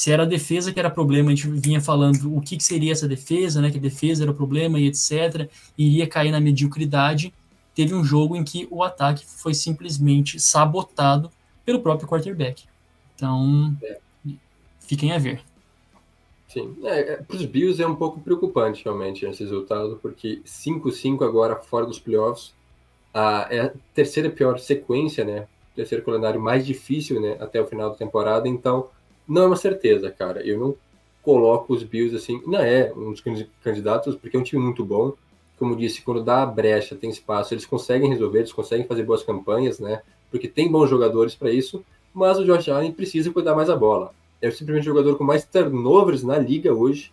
se 0.00 0.10
era 0.10 0.22
a 0.22 0.26
defesa 0.26 0.72
que 0.72 0.80
era 0.80 0.88
problema, 0.88 1.30
a 1.30 1.34
gente 1.34 1.46
vinha 1.46 1.78
falando 1.78 2.34
o 2.34 2.40
que, 2.40 2.56
que 2.56 2.64
seria 2.64 2.90
essa 2.90 3.06
defesa, 3.06 3.60
né, 3.60 3.70
que 3.70 3.76
a 3.76 3.80
defesa 3.80 4.24
era 4.24 4.30
o 4.30 4.34
problema 4.34 4.80
e 4.80 4.86
etc. 4.86 5.46
Iria 5.76 6.06
cair 6.06 6.30
na 6.30 6.40
mediocridade 6.40 7.34
teve 7.74 7.92
um 7.92 8.02
jogo 8.02 8.34
em 8.34 8.42
que 8.42 8.66
o 8.70 8.82
ataque 8.82 9.26
foi 9.26 9.52
simplesmente 9.52 10.40
sabotado 10.40 11.30
pelo 11.66 11.80
próprio 11.80 12.08
quarterback. 12.08 12.64
Então, 13.14 13.76
é. 13.82 13.98
fiquem 14.78 15.12
a 15.12 15.18
ver. 15.18 15.42
Sim, 16.48 16.78
é, 16.82 17.00
é, 17.00 17.16
para 17.16 17.36
os 17.36 17.44
Bills 17.44 17.82
é 17.82 17.86
um 17.86 17.94
pouco 17.94 18.22
preocupante 18.22 18.82
realmente 18.82 19.26
esse 19.26 19.42
resultado, 19.42 19.98
porque 20.00 20.40
5-5 20.46 21.22
agora 21.22 21.56
fora 21.56 21.84
dos 21.84 21.98
playoffs, 21.98 22.54
a, 23.12 23.48
é 23.50 23.60
a 23.60 23.72
terceira 23.92 24.30
pior 24.30 24.58
sequência, 24.58 25.26
né? 25.26 25.46
Terceiro 25.76 26.02
calendário 26.02 26.40
mais 26.40 26.64
difícil, 26.64 27.20
né? 27.20 27.36
Até 27.38 27.60
o 27.60 27.66
final 27.66 27.90
da 27.90 27.96
temporada, 27.96 28.48
então 28.48 28.88
não 29.30 29.42
é 29.42 29.46
uma 29.46 29.56
certeza, 29.56 30.10
cara. 30.10 30.44
Eu 30.44 30.58
não 30.58 30.76
coloco 31.22 31.72
os 31.72 31.82
Bills 31.84 32.16
assim, 32.16 32.42
não 32.46 32.58
é 32.58 32.92
um 32.96 33.12
dos 33.12 33.22
candidatos, 33.62 34.16
porque 34.16 34.36
é 34.36 34.40
um 34.40 34.42
time 34.42 34.60
muito 34.60 34.84
bom, 34.84 35.14
como 35.58 35.76
disse, 35.76 36.02
quando 36.02 36.24
dá 36.24 36.42
a 36.42 36.46
brecha, 36.46 36.96
tem 36.96 37.10
espaço, 37.10 37.54
eles 37.54 37.66
conseguem 37.66 38.08
resolver, 38.08 38.38
eles 38.38 38.52
conseguem 38.52 38.86
fazer 38.86 39.04
boas 39.04 39.22
campanhas, 39.22 39.78
né? 39.78 40.02
Porque 40.30 40.48
tem 40.48 40.70
bons 40.70 40.88
jogadores 40.88 41.34
para 41.34 41.50
isso, 41.50 41.84
mas 42.12 42.38
o 42.38 42.44
Josh 42.44 42.68
Allen 42.68 42.92
precisa 42.92 43.30
cuidar 43.30 43.54
mais 43.54 43.70
a 43.70 43.76
bola. 43.76 44.12
É 44.40 44.50
simplesmente 44.50 44.88
o 44.88 44.94
jogador 44.94 45.16
com 45.16 45.24
mais 45.24 45.44
turnovers 45.44 46.22
na 46.22 46.38
liga 46.38 46.72
hoje. 46.72 47.12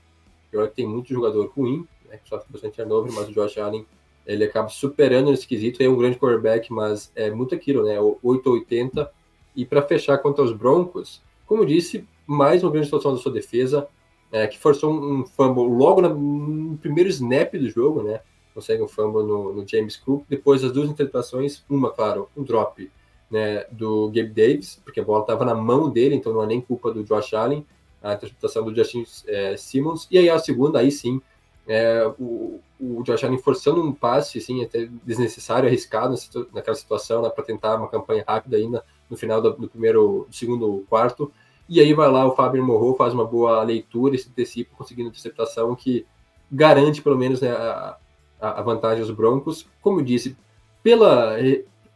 Eu 0.51 0.61
acho 0.61 0.69
que 0.69 0.77
tem 0.77 0.87
muito 0.87 1.09
jogador 1.09 1.51
ruim, 1.55 1.85
né, 2.09 2.17
que 2.23 2.29
sofre 2.29 2.47
bastante 2.49 2.77
turnover, 2.77 3.11
mas 3.11 3.27
o 3.27 3.33
Josh 3.33 3.57
Allen 3.57 3.85
ele 4.25 4.45
acaba 4.45 4.69
superando 4.69 5.31
esse 5.31 5.45
quesito. 5.45 5.83
É 5.83 5.89
um 5.89 5.97
grande 5.97 6.17
quarterback, 6.17 6.71
mas 6.71 7.11
é 7.15 7.29
muito 7.29 7.53
aquilo, 7.53 7.83
né? 7.83 7.99
880. 7.99 9.11
E 9.55 9.65
para 9.65 9.81
fechar 9.81 10.17
contra 10.19 10.43
os 10.43 10.53
Broncos, 10.53 11.21
como 11.47 11.65
disse, 11.65 12.05
mais 12.27 12.61
uma 12.61 12.71
grande 12.71 12.87
situação 12.87 13.13
da 13.13 13.17
sua 13.17 13.31
defesa, 13.31 13.87
é, 14.31 14.45
que 14.45 14.59
forçou 14.59 14.93
um 14.93 15.25
fumble 15.25 15.63
logo 15.63 16.01
no 16.01 16.77
primeiro 16.77 17.09
snap 17.09 17.53
do 17.53 17.69
jogo, 17.69 18.03
né? 18.03 18.19
consegue 18.57 18.81
um 18.81 18.87
fumble 18.87 19.23
no, 19.23 19.53
no, 19.53 19.67
James 19.67 19.95
Cook. 19.97 20.25
Depois 20.27 20.63
as 20.63 20.71
duas 20.71 20.89
interpretações, 20.89 21.63
uma, 21.69 21.91
claro, 21.91 22.27
um 22.35 22.43
drop 22.43 22.89
né, 23.29 23.65
do 23.71 24.07
Gabe 24.07 24.29
Davis, 24.29 24.81
porque 24.83 24.99
a 24.99 25.03
bola 25.03 25.21
estava 25.21 25.45
na 25.45 25.53
mão 25.53 25.91
dele, 25.91 26.15
então 26.15 26.33
não 26.33 26.41
é 26.41 26.47
nem 26.47 26.59
culpa 26.59 26.91
do 26.91 27.03
Josh 27.03 27.35
Allen, 27.35 27.63
a 28.01 28.13
interceptação 28.13 28.65
do 28.65 28.75
Justin 28.75 29.05
é, 29.27 29.55
Simmons. 29.55 30.07
E 30.09 30.17
aí 30.17 30.27
a 30.27 30.39
segunda, 30.39 30.79
aí 30.79 30.91
sim, 30.91 31.21
é, 31.67 32.11
o, 32.19 32.59
o 32.79 33.03
Josh 33.03 33.23
Allen 33.23 33.37
forçando 33.37 33.79
um 33.79 33.93
passe, 33.93 34.39
assim, 34.39 34.63
até 34.63 34.89
desnecessário, 35.05 35.67
arriscado 35.67 36.15
naquela 36.51 36.75
situação, 36.75 37.21
né, 37.21 37.29
para 37.29 37.43
tentar 37.43 37.75
uma 37.75 37.87
campanha 37.87 38.23
rápida 38.27 38.57
ainda 38.57 38.83
no 39.09 39.17
final 39.17 39.41
do, 39.41 39.53
do 39.53 39.67
primeiro, 39.67 40.25
do 40.29 40.35
segundo 40.35 40.85
quarto. 40.89 41.31
E 41.69 41.79
aí 41.79 41.93
vai 41.93 42.09
lá 42.09 42.25
o 42.25 42.35
Fábio 42.35 42.63
Morro, 42.63 42.95
faz 42.95 43.13
uma 43.13 43.25
boa 43.25 43.61
leitura, 43.63 44.15
esse 44.15 44.29
antecipa, 44.29 44.75
conseguindo 44.75 45.09
interceptação 45.09 45.75
que 45.75 46.05
garante 46.49 47.01
pelo 47.01 47.17
menos 47.17 47.41
né, 47.41 47.51
a, 47.51 47.97
a 48.39 48.61
vantagem 48.61 49.01
aos 49.01 49.11
Broncos. 49.11 49.67
Como 49.81 49.99
eu 49.99 50.03
disse, 50.03 50.37
pela, 50.81 51.35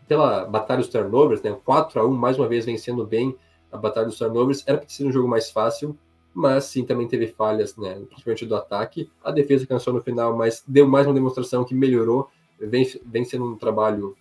pela 0.08 0.44
batalha 0.46 0.80
dos 0.80 0.90
turnovers, 0.90 1.42
né, 1.42 1.58
4 1.64 2.02
a 2.02 2.06
1 2.06 2.12
mais 2.12 2.38
uma 2.38 2.48
vez 2.48 2.66
vencendo 2.66 3.06
bem 3.06 3.36
a 3.72 3.78
batalha 3.78 4.08
dos 4.08 4.18
turnovers, 4.18 4.64
era 4.68 4.78
para 4.78 4.90
ser 4.90 5.06
um 5.06 5.12
jogo 5.12 5.30
mais 5.30 5.50
fácil, 5.50 5.98
mas 6.34 6.66
sim 6.66 6.84
também 6.84 7.08
teve 7.08 7.28
falhas, 7.28 7.78
né, 7.78 7.94
principalmente 8.10 8.46
do 8.46 8.56
ataque. 8.56 9.10
A 9.24 9.32
defesa 9.32 9.66
cansou 9.66 9.94
no 9.94 10.02
final, 10.02 10.36
mas 10.36 10.64
deu 10.68 10.86
mais 10.86 11.08
uma 11.08 11.14
demonstração 11.14 11.64
que 11.64 11.74
melhorou, 11.74 12.30
vem, 12.60 12.86
vem 13.06 13.24
sendo 13.24 13.46
um 13.46 13.56
trabalho 13.56 14.18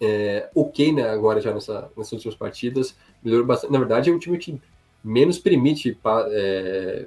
é, 0.00 0.50
né, 0.92 1.08
agora 1.08 1.40
já 1.40 1.52
nessa, 1.52 1.90
nessas 1.96 2.12
últimas 2.12 2.34
partidas, 2.34 2.96
melhorou 3.22 3.46
bastante. 3.46 3.72
Na 3.72 3.78
verdade, 3.78 4.10
é 4.10 4.12
o 4.12 4.18
time 4.18 4.38
que 4.38 4.60
menos 5.02 5.38
permite 5.38 5.96
é, 6.30 7.06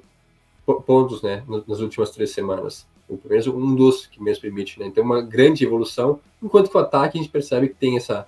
pontos, 0.86 1.22
né, 1.22 1.44
nas 1.68 1.80
últimas 1.80 2.12
três 2.12 2.32
semanas. 2.32 2.88
Ou 3.08 3.18
pelo 3.18 3.32
menos 3.32 3.48
um 3.48 3.76
dos 3.76 4.06
que 4.06 4.22
menos 4.22 4.40
permite, 4.40 4.80
né? 4.80 4.86
Então, 4.86 5.04
uma 5.04 5.22
grande 5.22 5.66
evolução, 5.66 6.20
enquanto 6.42 6.70
que 6.70 6.78
o 6.78 6.80
ataque 6.80 7.18
a 7.18 7.22
gente 7.22 7.32
percebe 7.32 7.70
que 7.70 7.76
tem 7.76 7.98
essa 7.98 8.28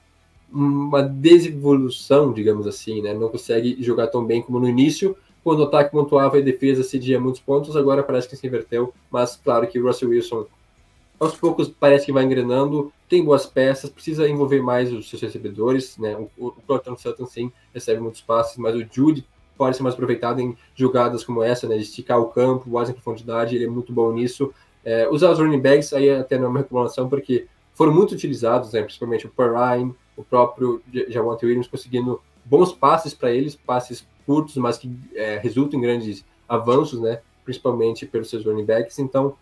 uma 0.52 1.02
desevolução, 1.02 2.34
digamos 2.34 2.68
assim, 2.68 3.02
né? 3.02 3.14
Não 3.14 3.30
consegue 3.30 3.78
jogar 3.80 4.08
tão 4.08 4.26
bem 4.26 4.42
como 4.42 4.60
no 4.60 4.68
início, 4.68 5.16
quando 5.44 5.60
o 5.60 5.64
ataque 5.64 5.92
pontuava 5.92 6.38
e 6.38 6.42
a 6.42 6.44
defesa 6.46 6.84
cedia 6.84 7.20
muitos 7.20 7.42
pontos, 7.42 7.76
agora 7.76 8.04
parece 8.04 8.28
que 8.28 8.36
se 8.36 8.46
inverteu, 8.46 8.94
mas 9.10 9.36
claro 9.36 9.68
que 9.68 9.80
o 9.80 9.86
Russell 9.86 10.10
Wilson 10.10 10.46
aos 11.20 11.36
poucos 11.36 11.68
parece 11.68 12.06
que 12.06 12.12
vai 12.12 12.24
engrenando, 12.24 12.92
tem 13.12 13.26
boas 13.26 13.46
peças, 13.46 13.90
precisa 13.90 14.26
envolver 14.26 14.62
mais 14.62 14.94
os 14.94 15.10
seus 15.10 15.22
recebedores, 15.22 15.98
né? 15.98 16.16
O, 16.38 16.48
o 16.48 16.52
Cortland 16.66 17.02
Sutton 17.02 17.26
sim 17.26 17.52
recebe 17.74 18.00
muitos 18.00 18.22
passes, 18.22 18.56
mas 18.56 18.74
o 18.74 18.86
Jude 18.90 19.28
pode 19.58 19.76
ser 19.76 19.84
mais 19.84 19.96
aproveitado 19.96 20.40
em 20.40 20.56
jogadas 20.74 21.22
como 21.22 21.44
essa, 21.44 21.68
né? 21.68 21.76
De 21.76 21.82
esticar 21.82 22.22
o 22.22 22.28
campo, 22.28 22.70
mais 22.70 22.90
em 22.90 22.94
profundidade, 22.94 23.54
ele 23.54 23.66
é 23.66 23.68
muito 23.68 23.92
bom 23.92 24.14
nisso. 24.14 24.54
É, 24.86 25.10
usar 25.10 25.30
os 25.30 25.40
running 25.40 25.60
backs 25.60 25.92
aí 25.92 26.10
até 26.10 26.38
não 26.38 26.46
é 26.46 26.48
uma 26.48 26.60
reclamação, 26.60 27.10
porque 27.10 27.48
foram 27.74 27.94
muito 27.94 28.14
utilizados, 28.14 28.72
né? 28.72 28.82
principalmente 28.82 29.26
o 29.26 29.30
Perrine, 29.30 29.94
o 30.16 30.24
próprio 30.24 30.82
Javante 31.10 31.46
Williams, 31.46 31.68
conseguindo 31.68 32.22
bons 32.46 32.72
passes 32.72 33.14
para 33.14 33.30
eles, 33.30 33.58
passes 33.58 34.08
curtos, 34.26 34.56
mas 34.56 34.78
que 34.78 34.90
é, 35.14 35.38
resultam 35.38 35.78
em 35.78 35.82
grandes 35.82 36.24
avanços, 36.48 37.02
né? 37.02 37.20
principalmente 37.44 38.06
pelos 38.06 38.30
seus 38.30 38.46
running 38.46 38.66
backs. 38.66 39.00
Então, 39.00 39.36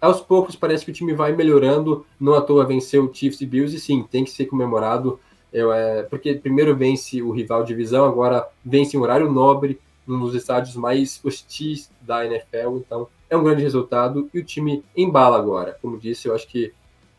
aos 0.00 0.20
poucos 0.20 0.56
parece 0.56 0.84
que 0.84 0.90
o 0.90 0.94
time 0.94 1.14
vai 1.14 1.32
melhorando, 1.32 2.04
não 2.20 2.34
à 2.34 2.40
toa 2.40 2.64
venceu 2.64 3.04
o 3.04 3.14
Chiefs 3.14 3.40
e 3.40 3.46
Bills, 3.46 3.74
e 3.74 3.80
sim, 3.80 4.02
tem 4.02 4.24
que 4.24 4.30
ser 4.30 4.46
comemorado, 4.46 5.18
eu, 5.52 5.72
é, 5.72 6.02
porque 6.02 6.34
primeiro 6.34 6.76
vence 6.76 7.22
o 7.22 7.30
rival 7.30 7.62
de 7.62 7.68
divisão, 7.68 8.04
agora 8.04 8.46
vence 8.64 8.96
em 8.96 9.00
horário 9.00 9.30
nobre, 9.30 9.80
num 10.06 10.20
dos 10.20 10.34
estádios 10.34 10.76
mais 10.76 11.20
hostis 11.24 11.90
da 12.00 12.24
NFL, 12.24 12.76
então 12.76 13.08
é 13.28 13.36
um 13.36 13.42
grande 13.42 13.62
resultado 13.62 14.30
e 14.32 14.38
o 14.38 14.44
time 14.44 14.84
embala 14.96 15.36
agora. 15.36 15.76
Como 15.82 15.98
disse, 15.98 16.28
eu 16.28 16.34
acho 16.34 16.46
que 16.46 16.72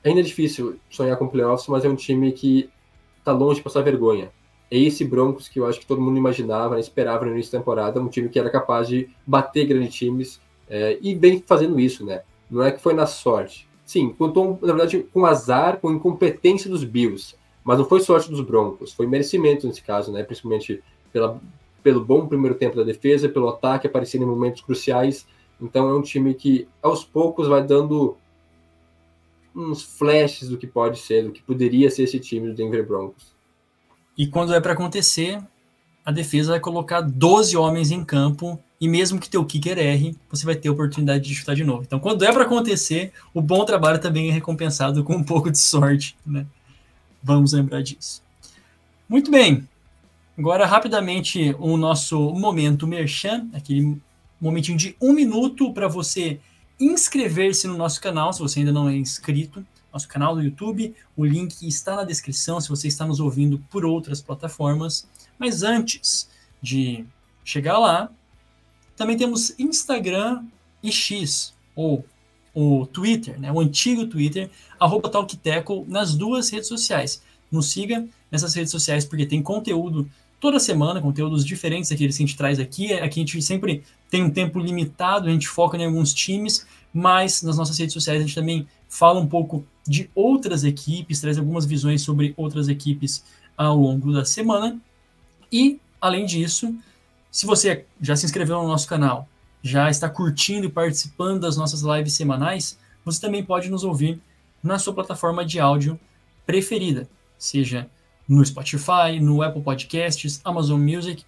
ainda 0.04 0.22
é 0.22 0.24
difícil 0.24 0.80
sonhar 0.90 1.18
com 1.18 1.28
playoffs, 1.28 1.68
mas 1.68 1.84
é 1.84 1.90
um 1.90 1.96
time 1.96 2.32
que 2.32 2.70
está 3.20 3.32
longe 3.32 3.56
de 3.56 3.64
passar 3.64 3.82
vergonha. 3.82 4.32
É 4.70 4.78
esse 4.78 5.04
Broncos 5.04 5.48
que 5.50 5.60
eu 5.60 5.66
acho 5.66 5.80
que 5.80 5.86
todo 5.86 6.02
mundo 6.02 6.18
imaginava, 6.18 6.76
né, 6.76 6.82
esperava 6.82 7.26
no 7.26 7.32
início 7.32 7.52
da 7.52 7.60
temporada, 7.60 8.02
um 8.02 8.08
time 8.08 8.30
que 8.30 8.40
era 8.40 8.50
capaz 8.50 8.88
de 8.88 9.10
bater 9.26 9.66
grandes 9.66 9.94
times 9.94 10.42
é, 10.70 10.98
e 11.02 11.16
vem 11.16 11.44
fazendo 11.46 11.80
isso, 11.80 12.06
né? 12.06 12.22
Não 12.50 12.64
é 12.64 12.72
que 12.72 12.82
foi 12.82 12.94
na 12.94 13.06
sorte. 13.06 13.68
Sim, 13.86 14.10
contou, 14.10 14.60
na 14.62 14.74
verdade, 14.74 15.00
com 15.14 15.26
azar, 15.26 15.80
com 15.80 15.92
incompetência 15.92 16.70
dos 16.70 16.84
Bills, 16.84 17.36
mas 17.64 17.78
não 17.78 17.86
foi 17.86 18.02
sorte 18.02 18.30
dos 18.30 18.42
Broncos, 18.42 18.94
foi 18.94 19.08
merecimento 19.08 19.68
nesse 19.68 19.82
caso, 19.82 20.12
né? 20.12 20.24
Principalmente 20.24 20.84
pela, 21.12 21.40
pelo 21.82 22.04
bom 22.04 22.28
primeiro 22.28 22.56
tempo 22.56 22.76
da 22.76 22.84
defesa, 22.84 23.30
pelo 23.30 23.50
ataque 23.50 23.88
aparecendo 23.88 24.24
em 24.24 24.28
momentos 24.28 24.62
cruciais 24.62 25.26
então 25.60 25.90
é 25.90 25.94
um 25.94 26.02
time 26.02 26.34
que 26.34 26.68
aos 26.82 27.04
poucos 27.04 27.48
vai 27.48 27.64
dando 27.64 28.16
uns 29.56 29.82
flashes 29.82 30.50
do 30.50 30.58
que 30.58 30.68
pode 30.68 31.00
ser, 31.00 31.24
do 31.24 31.32
que 31.32 31.42
poderia 31.42 31.90
ser 31.90 32.04
esse 32.04 32.20
time 32.20 32.48
do 32.48 32.54
Denver 32.54 32.86
Broncos. 32.86 33.36
E 34.16 34.28
quando 34.28 34.54
é 34.54 34.62
para 34.62 34.74
acontecer, 34.74 35.42
a 36.08 36.12
defesa 36.12 36.52
vai 36.52 36.60
colocar 36.62 37.02
12 37.02 37.58
homens 37.58 37.92
em 37.92 38.02
campo 38.02 38.58
e 38.80 38.88
mesmo 38.88 39.20
que 39.20 39.30
teu 39.30 39.44
kicker 39.44 39.78
erre, 39.78 40.16
você 40.30 40.46
vai 40.46 40.56
ter 40.56 40.70
oportunidade 40.70 41.28
de 41.28 41.36
chutar 41.36 41.54
de 41.54 41.66
novo. 41.66 41.84
Então, 41.84 42.00
quando 42.00 42.24
é 42.24 42.32
para 42.32 42.44
acontecer, 42.44 43.12
o 43.34 43.42
bom 43.42 43.66
trabalho 43.66 44.00
também 44.00 44.30
é 44.30 44.32
recompensado 44.32 45.04
com 45.04 45.18
um 45.18 45.24
pouco 45.26 45.52
de 45.52 45.60
sorte, 45.60 46.16
né? 46.26 46.46
Vamos 47.22 47.52
lembrar 47.52 47.84
disso. 47.84 48.24
Muito 49.10 49.30
bem. 49.30 49.68
Agora, 50.38 50.66
rapidamente, 50.66 51.54
o 51.60 51.76
nosso 51.76 52.18
momento 52.32 52.88
merchan, 52.88 53.46
aquele 53.52 54.02
momentinho 54.40 54.78
de 54.78 54.96
um 55.02 55.12
minuto 55.12 55.74
para 55.74 55.90
você 55.90 56.40
inscrever-se 56.80 57.68
no 57.68 57.76
nosso 57.76 58.00
canal, 58.00 58.32
se 58.32 58.40
você 58.40 58.60
ainda 58.60 58.72
não 58.72 58.88
é 58.88 58.96
inscrito, 58.96 59.62
nosso 59.92 60.08
canal 60.08 60.36
do 60.36 60.42
YouTube. 60.42 60.96
O 61.18 61.26
link 61.26 61.68
está 61.68 61.98
na 61.98 62.06
descrição 62.06 62.62
se 62.62 62.70
você 62.70 62.88
está 62.88 63.06
nos 63.06 63.20
ouvindo 63.20 63.62
por 63.70 63.84
outras 63.84 64.22
plataformas. 64.22 65.06
Mas 65.38 65.64
antes 65.64 66.30
de 66.62 67.06
chegar 67.44 67.78
lá, 67.78 68.10
também 68.96 69.18
temos 69.18 69.58
Instagram 69.60 70.44
e 70.82 70.92
X, 70.92 71.54
ou 71.76 72.04
o 72.54 72.88
Twitter, 72.88 73.40
né, 73.40 73.52
o 73.52 73.60
antigo 73.60 74.08
Twitter, 74.08 74.50
arroba 74.80 75.10
Talkteco, 75.10 75.86
nas 75.88 76.16
duas 76.16 76.50
redes 76.50 76.68
sociais. 76.68 77.22
Nos 77.52 77.70
siga 77.70 78.08
nessas 78.32 78.54
redes 78.56 78.72
sociais 78.72 79.06
porque 79.06 79.26
tem 79.26 79.42
conteúdo 79.42 80.10
toda 80.40 80.60
semana, 80.60 81.02
conteúdos 81.02 81.46
diferentes 81.46 81.90
daqueles 81.90 82.18
que 82.18 82.24
a 82.24 82.26
gente 82.26 82.38
traz 82.38 82.60
aqui. 82.60 82.94
Aqui 82.94 83.20
a 83.20 83.24
gente 83.24 83.42
sempre 83.42 83.84
tem 84.10 84.24
um 84.24 84.30
tempo 84.30 84.60
limitado, 84.60 85.28
a 85.28 85.32
gente 85.32 85.48
foca 85.48 85.78
em 85.78 85.86
alguns 85.86 86.14
times, 86.14 86.66
mas 86.94 87.42
nas 87.44 87.58
nossas 87.58 87.78
redes 87.78 87.94
sociais 87.94 88.22
a 88.22 88.26
gente 88.26 88.36
também 88.36 88.68
fala 88.90 89.20
um 89.20 89.28
pouco 89.28 89.66
de 89.88 90.10
outras 90.16 90.64
equipes, 90.64 91.22
traz 91.22 91.38
algumas 91.38 91.66
visões 91.66 92.02
sobre 92.02 92.34
outras 92.36 92.68
equipes 92.68 93.24
ao 93.56 93.78
longo 93.78 94.12
da 94.12 94.26
semana. 94.26 94.80
E, 95.52 95.80
além 96.00 96.26
disso, 96.26 96.76
se 97.32 97.46
você 97.46 97.86
já 98.02 98.16
se 98.16 98.26
inscreveu 98.26 98.62
no 98.62 98.68
nosso 98.68 98.88
canal, 98.88 99.28
já 99.62 99.90
está 99.90 100.10
curtindo 100.10 100.66
e 100.66 100.72
participando 100.72 101.42
das 101.42 101.58
nossas 101.58 101.82
lives 101.82 102.14
semanais, 102.14 102.78
você 103.04 103.20
também 103.20 103.44
pode 103.44 103.70
nos 103.70 103.84
ouvir 103.84 104.20
na 104.62 104.80
sua 104.80 104.94
plataforma 104.94 105.46
de 105.46 105.60
áudio 105.60 106.00
preferida, 106.46 107.08
seja 107.38 107.90
no 108.28 108.46
Spotify, 108.46 109.20
no 109.22 109.42
Apple 109.42 109.62
Podcasts, 109.62 110.42
Amazon 110.44 110.82
Music, 110.82 111.24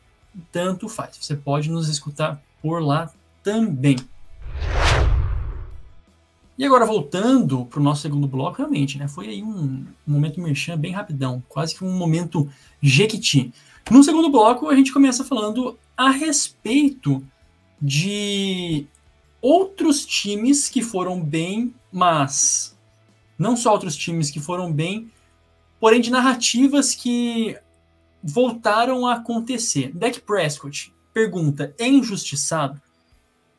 tanto 0.51 0.89
faz. 0.89 1.17
Você 1.17 1.36
pode 1.36 1.70
nos 1.70 1.88
escutar 1.88 2.41
por 2.61 2.82
lá 2.82 3.11
também. 3.43 3.95
E 6.60 6.66
agora 6.66 6.86
voltando 6.86 7.66
para 7.68 7.80
o 7.80 7.84
nosso 7.84 8.01
segundo 8.01 8.28
bloco, 8.28 8.57
realmente, 8.57 8.97
né? 8.97 9.07
Foi 9.07 9.30
aí 9.30 9.41
um, 9.41 9.86
um 10.05 10.12
momento 10.12 10.41
merchan 10.41 10.78
bem 10.78 10.91
rapidão, 10.91 11.41
quase 11.47 11.74
que 11.74 11.86
um 11.86 11.97
momento 11.97 12.51
jequiti. 12.82 13.53
No 13.89 14.03
segundo 14.03 14.30
bloco, 14.30 14.68
a 14.68 14.76
gente 14.76 14.91
começa 14.91 15.24
falando 15.24 15.80
a 15.95 16.12
respeito 16.12 17.26
de 17.82 18.86
outros 19.41 20.05
times 20.05 20.68
que 20.68 20.82
foram 20.82 21.22
bem, 21.24 21.74
mas 21.89 22.78
não 23.38 23.55
só 23.55 23.72
outros 23.72 23.95
times 23.95 24.30
que 24.30 24.41
foram 24.41 24.70
bem, 24.70 25.10
porém 25.80 26.01
de 26.01 26.12
narrativas 26.12 26.93
que 26.93 27.57
voltaram 28.22 29.07
a 29.07 29.14
acontecer. 29.14 29.93
Dak 29.95 30.20
Prescott 30.20 30.93
pergunta: 31.14 31.74
é 31.80 31.88
injustiçado? 31.88 32.82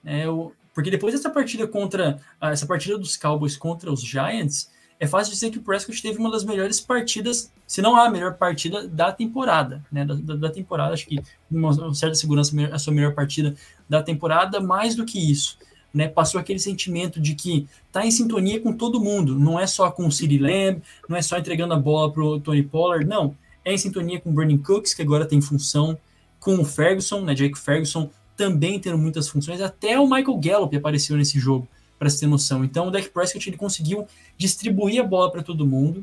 É, 0.04 0.26
eu, 0.26 0.52
porque 0.80 0.90
depois 0.90 1.12
dessa 1.12 1.28
partida 1.28 1.66
contra 1.66 2.18
essa 2.40 2.64
partida 2.64 2.96
dos 2.96 3.14
Cowboys 3.14 3.54
contra 3.54 3.92
os 3.92 4.00
Giants, 4.00 4.70
é 4.98 5.06
fácil 5.06 5.34
dizer 5.34 5.50
que 5.50 5.58
o 5.58 5.62
Prescott 5.62 6.00
teve 6.00 6.18
uma 6.18 6.30
das 6.30 6.42
melhores 6.42 6.80
partidas, 6.80 7.52
se 7.66 7.82
não 7.82 7.96
a 7.96 8.08
melhor 8.08 8.34
partida 8.34 8.88
da 8.88 9.12
temporada, 9.12 9.84
né? 9.92 10.06
Da, 10.06 10.14
da, 10.14 10.36
da 10.36 10.50
temporada, 10.50 10.94
acho 10.94 11.06
que 11.06 11.20
uma 11.50 11.94
certa 11.94 12.14
segurança 12.14 12.56
a 12.72 12.78
sua 12.78 12.94
melhor 12.94 13.14
partida 13.14 13.54
da 13.86 14.02
temporada, 14.02 14.58
mais 14.58 14.94
do 14.94 15.04
que 15.04 15.18
isso 15.18 15.58
né, 15.92 16.08
passou 16.08 16.40
aquele 16.40 16.58
sentimento 16.58 17.20
de 17.20 17.34
que 17.34 17.68
tá 17.92 18.06
em 18.06 18.10
sintonia 18.10 18.58
com 18.58 18.72
todo 18.72 19.00
mundo, 19.00 19.38
não 19.38 19.60
é 19.60 19.66
só 19.66 19.90
com 19.90 20.06
o 20.06 20.12
City 20.12 20.38
Lamb, 20.38 20.80
não 21.06 21.16
é 21.16 21.20
só 21.20 21.36
entregando 21.36 21.74
a 21.74 21.78
bola 21.78 22.10
para 22.10 22.22
o 22.22 22.40
Tony 22.40 22.62
Pollard, 22.62 23.04
não, 23.04 23.36
é 23.64 23.74
em 23.74 23.78
sintonia 23.78 24.18
com 24.18 24.30
o 24.30 24.32
Burning 24.32 24.58
Cooks, 24.58 24.94
que 24.94 25.02
agora 25.02 25.26
tem 25.26 25.42
função, 25.42 25.98
com 26.38 26.54
o 26.54 26.64
Ferguson, 26.64 27.20
né, 27.20 27.34
Jake 27.34 27.58
Ferguson, 27.58 28.08
também 28.40 28.80
tendo 28.80 28.96
muitas 28.96 29.28
funções, 29.28 29.60
até 29.60 30.00
o 30.00 30.04
Michael 30.04 30.38
Gallup 30.38 30.74
apareceu 30.74 31.14
nesse 31.14 31.38
jogo, 31.38 31.68
para 31.98 32.08
você 32.08 32.20
ter 32.20 32.26
noção. 32.26 32.64
Então 32.64 32.88
o 32.88 32.90
Dak 32.90 33.10
Prescott 33.10 33.50
ele 33.50 33.58
conseguiu 33.58 34.06
distribuir 34.38 34.98
a 34.98 35.06
bola 35.06 35.30
para 35.30 35.42
todo 35.42 35.66
mundo, 35.66 36.02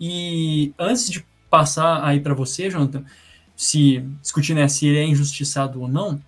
e 0.00 0.72
antes 0.78 1.10
de 1.10 1.26
passar 1.50 2.04
aí 2.04 2.20
para 2.20 2.32
você, 2.32 2.70
Jonathan, 2.70 3.04
se 3.56 4.04
discutir 4.22 4.54
né, 4.54 4.68
se 4.68 4.86
ele 4.86 4.98
é 4.98 5.04
injustiçado 5.04 5.80
ou 5.80 5.88
não, 5.88 6.20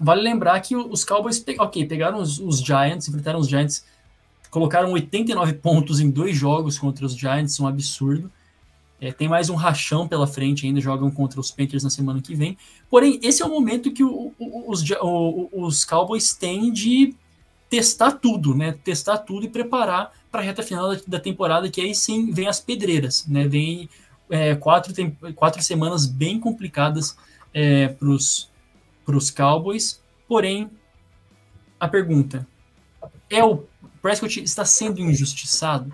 vale 0.00 0.20
lembrar 0.20 0.58
que 0.58 0.74
os 0.74 1.04
Cowboys, 1.04 1.44
ok, 1.60 1.86
pegaram 1.86 2.18
os, 2.18 2.40
os 2.40 2.60
Giants, 2.60 3.06
enfrentaram 3.06 3.38
os 3.38 3.48
Giants, 3.48 3.84
colocaram 4.50 4.90
89 4.90 5.52
pontos 5.54 6.00
em 6.00 6.10
dois 6.10 6.36
jogos 6.36 6.76
contra 6.76 7.06
os 7.06 7.16
Giants, 7.16 7.60
um 7.60 7.68
absurdo. 7.68 8.28
É, 9.02 9.10
tem 9.10 9.28
mais 9.28 9.50
um 9.50 9.56
rachão 9.56 10.06
pela 10.06 10.28
frente 10.28 10.64
ainda, 10.64 10.80
jogam 10.80 11.10
contra 11.10 11.40
os 11.40 11.50
Panthers 11.50 11.82
na 11.82 11.90
semana 11.90 12.22
que 12.22 12.36
vem. 12.36 12.56
Porém, 12.88 13.18
esse 13.20 13.42
é 13.42 13.44
o 13.44 13.48
momento 13.48 13.90
que 13.90 14.04
o, 14.04 14.32
o, 14.38 14.70
os, 14.70 14.88
o, 15.00 15.48
os 15.52 15.84
Cowboys 15.84 16.34
têm 16.34 16.72
de 16.72 17.12
testar 17.68 18.12
tudo, 18.12 18.54
né? 18.54 18.78
Testar 18.84 19.18
tudo 19.18 19.44
e 19.44 19.48
preparar 19.48 20.12
para 20.30 20.40
a 20.40 20.44
reta 20.44 20.62
final 20.62 20.94
da, 20.94 21.00
da, 21.04 21.18
temporada, 21.18 21.68
que 21.68 21.80
aí 21.80 21.92
sim 21.96 22.30
vem 22.30 22.46
as 22.46 22.60
pedreiras, 22.60 23.26
né? 23.26 23.48
Vem 23.48 23.90
é, 24.30 24.54
quatro, 24.54 24.94
tem, 24.94 25.10
quatro 25.34 25.60
semanas 25.60 26.06
bem 26.06 26.38
complicadas 26.38 27.16
é, 27.52 27.88
para 27.88 28.06
os 28.08 29.30
Cowboys. 29.36 30.00
Porém, 30.28 30.70
a 31.80 31.88
pergunta: 31.88 32.46
é 33.28 33.42
o 33.42 33.64
Prescott 34.00 34.40
está 34.44 34.64
sendo 34.64 35.00
injustiçado? 35.00 35.92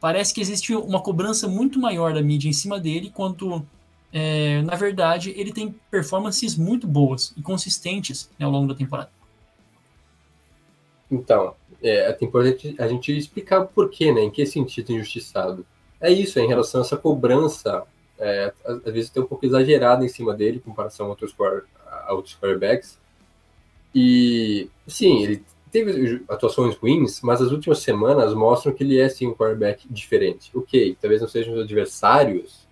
Parece 0.00 0.32
que 0.32 0.40
existe 0.40 0.74
uma 0.74 1.00
cobrança 1.00 1.46
muito 1.46 1.78
maior 1.78 2.14
da 2.14 2.22
mídia 2.22 2.48
em 2.48 2.52
cima 2.52 2.80
dele, 2.80 3.10
quanto, 3.14 3.64
é, 4.12 4.62
na 4.62 4.74
verdade, 4.74 5.32
ele 5.36 5.52
tem 5.52 5.74
performances 5.90 6.56
muito 6.56 6.86
boas 6.86 7.34
e 7.36 7.42
consistentes 7.42 8.30
né, 8.38 8.46
ao 8.46 8.50
longo 8.50 8.68
da 8.68 8.74
temporada. 8.74 9.10
Então, 11.10 11.54
é, 11.82 12.10
é 12.10 12.18
importante 12.24 12.74
a 12.78 12.88
gente 12.88 13.16
explicar 13.16 13.60
o 13.60 13.66
porquê, 13.66 14.12
né? 14.12 14.22
Em 14.22 14.30
que 14.30 14.46
sentido 14.46 14.92
injustiçado. 14.92 15.66
É 16.00 16.10
isso, 16.10 16.38
é 16.38 16.42
em 16.42 16.48
relação 16.48 16.80
a 16.80 16.84
essa 16.84 16.96
cobrança, 16.96 17.84
é, 18.18 18.52
às 18.64 18.92
vezes 18.92 19.10
tem 19.10 19.22
um 19.22 19.26
pouco 19.26 19.44
exagerada 19.44 20.04
em 20.04 20.08
cima 20.08 20.32
dele, 20.34 20.58
em 20.58 20.60
comparação 20.60 21.06
a 21.06 21.08
outros, 21.10 21.34
a 21.86 22.12
outros 22.14 22.36
quarterbacks. 22.36 22.98
E, 23.94 24.70
sim, 24.86 25.22
ele 25.22 25.42
teve 25.70 26.22
atuações 26.28 26.76
ruins, 26.76 27.20
mas 27.22 27.40
as 27.40 27.52
últimas 27.52 27.78
semanas 27.78 28.34
mostram 28.34 28.72
que 28.72 28.82
ele 28.82 28.98
é, 28.98 29.08
sim, 29.08 29.28
um 29.28 29.34
quarterback 29.34 29.86
diferente. 29.88 30.50
Ok, 30.54 30.96
talvez 31.00 31.20
não 31.20 31.28
sejam 31.28 31.54
os 31.54 31.60
adversários 31.60 32.66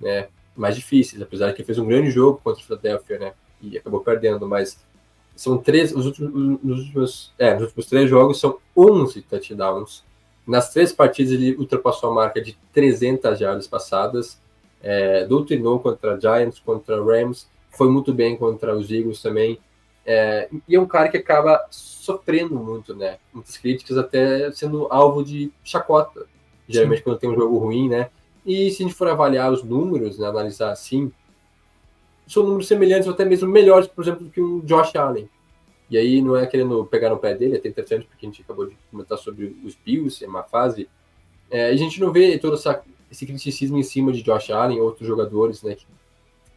né, 0.00 0.28
mais 0.56 0.76
difíceis, 0.76 1.20
apesar 1.20 1.48
de 1.48 1.54
que 1.54 1.64
fez 1.64 1.78
um 1.78 1.86
grande 1.86 2.10
jogo 2.10 2.40
contra 2.42 2.62
o 2.62 2.64
Philadelphia, 2.64 3.18
né? 3.18 3.32
E 3.62 3.78
acabou 3.78 4.00
perdendo, 4.00 4.46
mas 4.46 4.78
são 5.34 5.58
três, 5.58 5.94
os 5.94 6.06
últimos, 6.06 6.60
nos 6.62 6.80
últimos, 6.80 7.32
é, 7.38 7.54
nos 7.54 7.64
últimos 7.64 7.86
três 7.86 8.08
jogos 8.08 8.38
são 8.38 8.58
11 8.76 9.22
touchdowns. 9.22 10.04
Nas 10.46 10.70
três 10.72 10.92
partidas 10.92 11.32
ele 11.32 11.56
ultrapassou 11.56 12.10
a 12.10 12.14
marca 12.14 12.40
de 12.40 12.56
300 12.72 13.38
jardas 13.38 13.66
passadas. 13.66 14.38
É, 14.82 15.24
doutrinou 15.24 15.80
contra 15.80 16.20
Giants, 16.20 16.58
contra 16.58 17.02
Rams, 17.02 17.48
foi 17.70 17.88
muito 17.88 18.12
bem 18.12 18.36
contra 18.36 18.76
os 18.76 18.90
Eagles 18.90 19.22
também. 19.22 19.58
É, 20.06 20.48
e 20.68 20.76
é 20.76 20.80
um 20.80 20.86
cara 20.86 21.08
que 21.08 21.16
acaba 21.16 21.64
sofrendo 21.70 22.54
muito, 22.56 22.94
né? 22.94 23.18
Muitas 23.32 23.56
críticas, 23.56 23.96
até 23.96 24.50
sendo 24.52 24.86
alvo 24.90 25.24
de 25.24 25.50
chacota, 25.62 26.26
geralmente 26.68 26.98
Sim. 26.98 27.04
quando 27.04 27.18
tem 27.18 27.30
um 27.30 27.34
jogo 27.34 27.58
ruim, 27.58 27.88
né? 27.88 28.10
E 28.44 28.70
se 28.70 28.82
a 28.82 28.86
gente 28.86 28.96
for 28.96 29.08
avaliar 29.08 29.50
os 29.50 29.62
números, 29.62 30.18
né, 30.18 30.26
analisar 30.26 30.70
assim, 30.70 31.10
são 32.26 32.42
números 32.42 32.68
semelhantes 32.68 33.06
ou 33.06 33.14
até 33.14 33.24
mesmo 33.24 33.48
melhores, 33.48 33.88
por 33.88 34.04
exemplo, 34.04 34.24
do 34.24 34.30
que 34.30 34.40
um 34.40 34.60
Josh 34.60 34.94
Allen. 34.96 35.28
E 35.88 35.96
aí 35.96 36.20
não 36.20 36.36
é 36.36 36.46
querendo 36.46 36.84
pegar 36.86 37.10
no 37.10 37.18
pé 37.18 37.34
dele, 37.34 37.54
é 37.54 37.58
até 37.58 37.68
interessante 37.68 38.06
porque 38.06 38.26
a 38.26 38.28
gente 38.28 38.42
acabou 38.42 38.66
de 38.66 38.76
comentar 38.90 39.18
sobre 39.18 39.56
os 39.64 39.74
Bills, 39.74 40.22
é 40.24 40.28
uma 40.28 40.42
fase. 40.42 40.88
É, 41.50 41.66
a 41.66 41.76
gente 41.76 42.00
não 42.00 42.12
vê 42.12 42.38
todo 42.38 42.54
essa, 42.54 42.82
esse 43.10 43.24
criticismo 43.24 43.78
em 43.78 43.82
cima 43.82 44.12
de 44.12 44.22
Josh 44.22 44.50
Allen, 44.50 44.80
outros 44.80 45.06
jogadores, 45.06 45.62
né, 45.62 45.74
que 45.74 45.86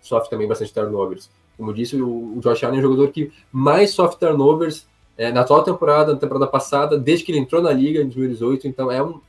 sofrem 0.01 0.29
também 0.29 0.47
bastante 0.47 0.73
turnovers. 0.73 1.29
Como 1.58 1.74
disse, 1.74 1.99
o, 1.99 2.39
Josh 2.39 2.64
Allen 2.64 2.78
é 2.78 2.80
o 2.80 2.84
jogador 2.84 3.12
que 3.12 3.32
mais 3.51 3.91
sofre 3.91 4.20
turnovers 4.20 4.88
é, 5.18 5.32
na 5.32 5.41
atual 5.41 5.64
temporada, 5.64 6.14
na 6.14 6.20
temporada 6.20 6.47
passada, 6.47 6.97
desde 6.97 7.26
que 7.26 7.32
ele 7.32 7.39
entrou 7.39 7.62
na 7.62 7.72
liga 7.72 7.99
em 7.99 8.05
2018. 8.05 8.68
Então 8.68 8.91
é 8.91 9.01
um, 9.01 9.20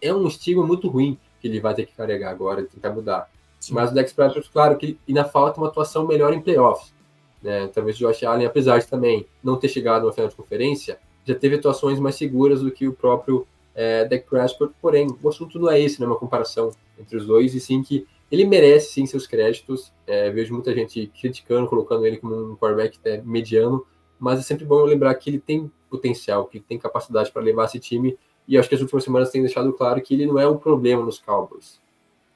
é 0.00 0.14
um 0.14 0.26
estigma 0.28 0.64
muito 0.64 0.88
ruim 0.88 1.18
que 1.40 1.48
ele 1.48 1.60
vai 1.60 1.74
ter 1.74 1.86
que 1.86 1.94
carregar 1.94 2.30
agora 2.30 2.60
e 2.60 2.64
tentar 2.64 2.90
mudar. 2.90 3.28
Sim. 3.58 3.74
Mas 3.74 3.90
o 3.90 3.94
Dex 3.94 4.12
Prescott, 4.12 4.48
claro 4.50 4.76
que 4.76 4.98
ainda 5.08 5.24
falta 5.24 5.60
uma 5.60 5.68
atuação 5.68 6.06
melhor 6.06 6.32
em 6.32 6.40
playoffs. 6.40 6.94
Né? 7.42 7.68
Talvez 7.68 7.96
o 7.96 7.98
Josh 8.00 8.22
Allen, 8.22 8.46
apesar 8.46 8.78
de 8.78 8.86
também 8.86 9.26
não 9.42 9.56
ter 9.56 9.68
chegado 9.68 10.06
na 10.06 10.12
final 10.12 10.28
de 10.28 10.36
conferência, 10.36 10.98
já 11.24 11.34
teve 11.34 11.56
atuações 11.56 11.98
mais 11.98 12.14
seguras 12.14 12.60
do 12.60 12.70
que 12.70 12.86
o 12.86 12.92
próprio 12.92 13.46
é, 13.74 14.04
Dak 14.04 14.28
Prescott. 14.28 14.72
Porém, 14.80 15.08
o 15.22 15.28
assunto 15.28 15.58
não 15.58 15.70
é 15.70 15.80
esse, 15.80 16.00
não 16.00 16.06
é 16.06 16.10
uma 16.10 16.18
comparação 16.18 16.70
entre 16.98 17.16
os 17.16 17.26
dois, 17.26 17.54
e 17.54 17.60
sim 17.60 17.82
que 17.82 18.06
ele 18.30 18.44
merece 18.44 18.92
sim 18.92 19.06
seus 19.06 19.26
créditos. 19.26 19.92
É, 20.06 20.30
vejo 20.30 20.52
muita 20.52 20.74
gente 20.74 21.10
criticando, 21.20 21.68
colocando 21.68 22.06
ele 22.06 22.16
como 22.16 22.52
um 22.52 22.56
quarterback 22.56 22.98
é, 23.04 23.20
mediano, 23.22 23.86
mas 24.18 24.38
é 24.38 24.42
sempre 24.42 24.64
bom 24.64 24.82
lembrar 24.84 25.14
que 25.14 25.30
ele 25.30 25.38
tem 25.38 25.70
potencial, 25.88 26.46
que 26.46 26.58
ele 26.58 26.64
tem 26.68 26.78
capacidade 26.78 27.30
para 27.30 27.42
levar 27.42 27.64
esse 27.66 27.78
time. 27.78 28.18
E 28.48 28.56
acho 28.56 28.68
que 28.68 28.74
as 28.74 28.80
últimas 28.80 29.04
semanas 29.04 29.30
têm 29.30 29.42
deixado 29.42 29.72
claro 29.72 30.00
que 30.00 30.14
ele 30.14 30.26
não 30.26 30.38
é 30.38 30.48
um 30.48 30.56
problema 30.56 31.02
nos 31.02 31.18
Cowboys. 31.18 31.80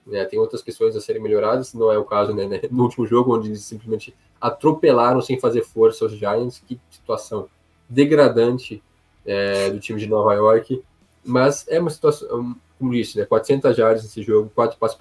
Né? 0.06 0.24
Tem 0.24 0.38
outras 0.38 0.62
questões 0.62 0.96
a 0.96 1.00
serem 1.00 1.22
melhoradas, 1.22 1.72
não 1.74 1.92
é 1.92 1.98
o 1.98 2.04
caso 2.04 2.34
né, 2.34 2.46
né, 2.46 2.60
no 2.70 2.84
último 2.84 3.06
jogo, 3.06 3.36
onde 3.36 3.48
eles 3.48 3.62
simplesmente 3.62 4.14
atropelaram 4.40 5.20
sem 5.20 5.38
fazer 5.38 5.62
força 5.62 6.04
os 6.04 6.12
Giants. 6.12 6.62
Que 6.66 6.80
situação 6.90 7.48
degradante 7.88 8.82
é, 9.24 9.70
do 9.70 9.78
time 9.78 10.00
de 10.00 10.08
Nova 10.08 10.34
York. 10.34 10.82
Mas 11.24 11.66
é 11.68 11.78
uma 11.78 11.90
situação, 11.90 12.56
como 12.80 12.92
disse, 12.92 13.18
né, 13.18 13.26
400 13.26 13.76
jardas 13.76 14.02
nesse 14.02 14.22
jogo, 14.22 14.50
4 14.54 14.78
passos 14.78 14.96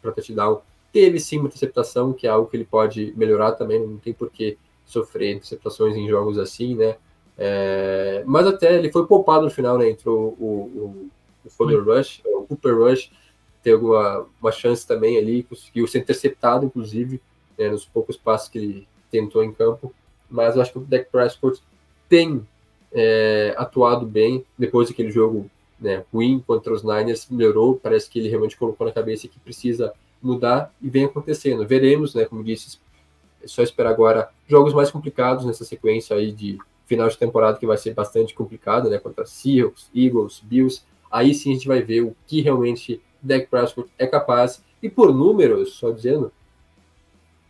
para 0.00 0.12
touchdown. 0.12 0.62
Teve 0.92 1.18
sim 1.18 1.38
uma 1.38 1.48
interceptação, 1.48 2.12
que 2.12 2.28
é 2.28 2.30
algo 2.30 2.48
que 2.48 2.56
ele 2.56 2.64
pode 2.64 3.12
melhorar 3.16 3.52
também, 3.52 3.84
não 3.84 3.98
tem 3.98 4.12
por 4.12 4.30
que 4.30 4.56
sofrer 4.86 5.32
interceptações 5.32 5.96
em 5.96 6.08
jogos 6.08 6.38
assim, 6.38 6.76
né? 6.76 6.96
É, 7.36 8.22
mas 8.24 8.46
até 8.46 8.78
ele 8.78 8.92
foi 8.92 9.04
poupado 9.06 9.44
no 9.44 9.50
final, 9.50 9.76
né? 9.76 9.90
Entrou 9.90 10.36
o, 10.38 10.44
o, 10.44 11.10
o 11.44 11.50
Fuller 11.50 11.82
Rush, 11.82 12.22
o 12.24 12.46
Cooper 12.46 12.78
Rush, 12.78 13.10
teve 13.60 13.84
uma, 13.84 14.26
uma 14.40 14.52
chance 14.52 14.86
também 14.86 15.18
ali, 15.18 15.42
conseguiu 15.42 15.88
ser 15.88 15.98
interceptado, 15.98 16.64
inclusive, 16.64 17.20
né, 17.58 17.70
nos 17.70 17.84
poucos 17.84 18.16
passos 18.16 18.48
que 18.48 18.58
ele 18.58 18.88
tentou 19.10 19.42
em 19.42 19.52
campo. 19.52 19.92
Mas 20.30 20.54
eu 20.54 20.62
acho 20.62 20.72
que 20.72 20.78
o 20.78 20.82
Dak 20.82 21.10
Prescott 21.10 21.60
tem 22.08 22.46
é, 22.92 23.52
atuado 23.56 24.06
bem 24.06 24.44
depois 24.56 24.88
daquele 24.88 25.10
jogo 25.10 25.50
né, 25.84 26.04
ruim 26.12 26.42
contra 26.44 26.72
os 26.72 26.82
Niners, 26.82 27.28
melhorou. 27.30 27.78
Parece 27.80 28.08
que 28.10 28.18
ele 28.18 28.28
realmente 28.28 28.56
colocou 28.56 28.86
na 28.86 28.92
cabeça 28.92 29.28
que 29.28 29.38
precisa 29.38 29.92
mudar 30.20 30.74
e 30.80 30.88
vem 30.88 31.04
acontecendo. 31.04 31.66
Veremos, 31.66 32.14
né, 32.14 32.24
como 32.24 32.42
disse, 32.42 32.78
é 33.42 33.46
só 33.46 33.62
esperar 33.62 33.90
agora 33.90 34.30
jogos 34.48 34.72
mais 34.72 34.90
complicados 34.90 35.44
nessa 35.44 35.64
sequência 35.64 36.16
aí 36.16 36.32
de 36.32 36.58
final 36.86 37.08
de 37.08 37.18
temporada 37.18 37.58
que 37.58 37.66
vai 37.66 37.76
ser 37.76 37.94
bastante 37.94 38.34
complicada, 38.34 38.88
né, 38.88 38.98
contra 38.98 39.26
Seahawks, 39.26 39.90
Eagles, 39.94 40.40
Bills. 40.42 40.82
Aí 41.10 41.34
sim 41.34 41.50
a 41.50 41.54
gente 41.54 41.68
vai 41.68 41.82
ver 41.82 42.00
o 42.00 42.16
que 42.26 42.40
realmente 42.40 43.00
Dak 43.22 43.46
Prescott 43.46 43.90
é 43.98 44.06
capaz, 44.06 44.62
e 44.82 44.88
por 44.90 45.14
números, 45.14 45.74
só 45.74 45.90
dizendo, 45.90 46.30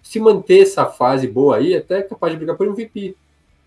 se 0.03 0.21
manter 0.21 0.61
essa 0.63 0.87
fase 0.87 1.27
boa 1.27 1.57
aí, 1.57 1.75
até 1.75 1.99
é 1.99 2.03
capaz 2.03 2.33
de 2.33 2.37
brigar 2.37 2.57
por 2.57 2.67
MVP, 2.67 3.17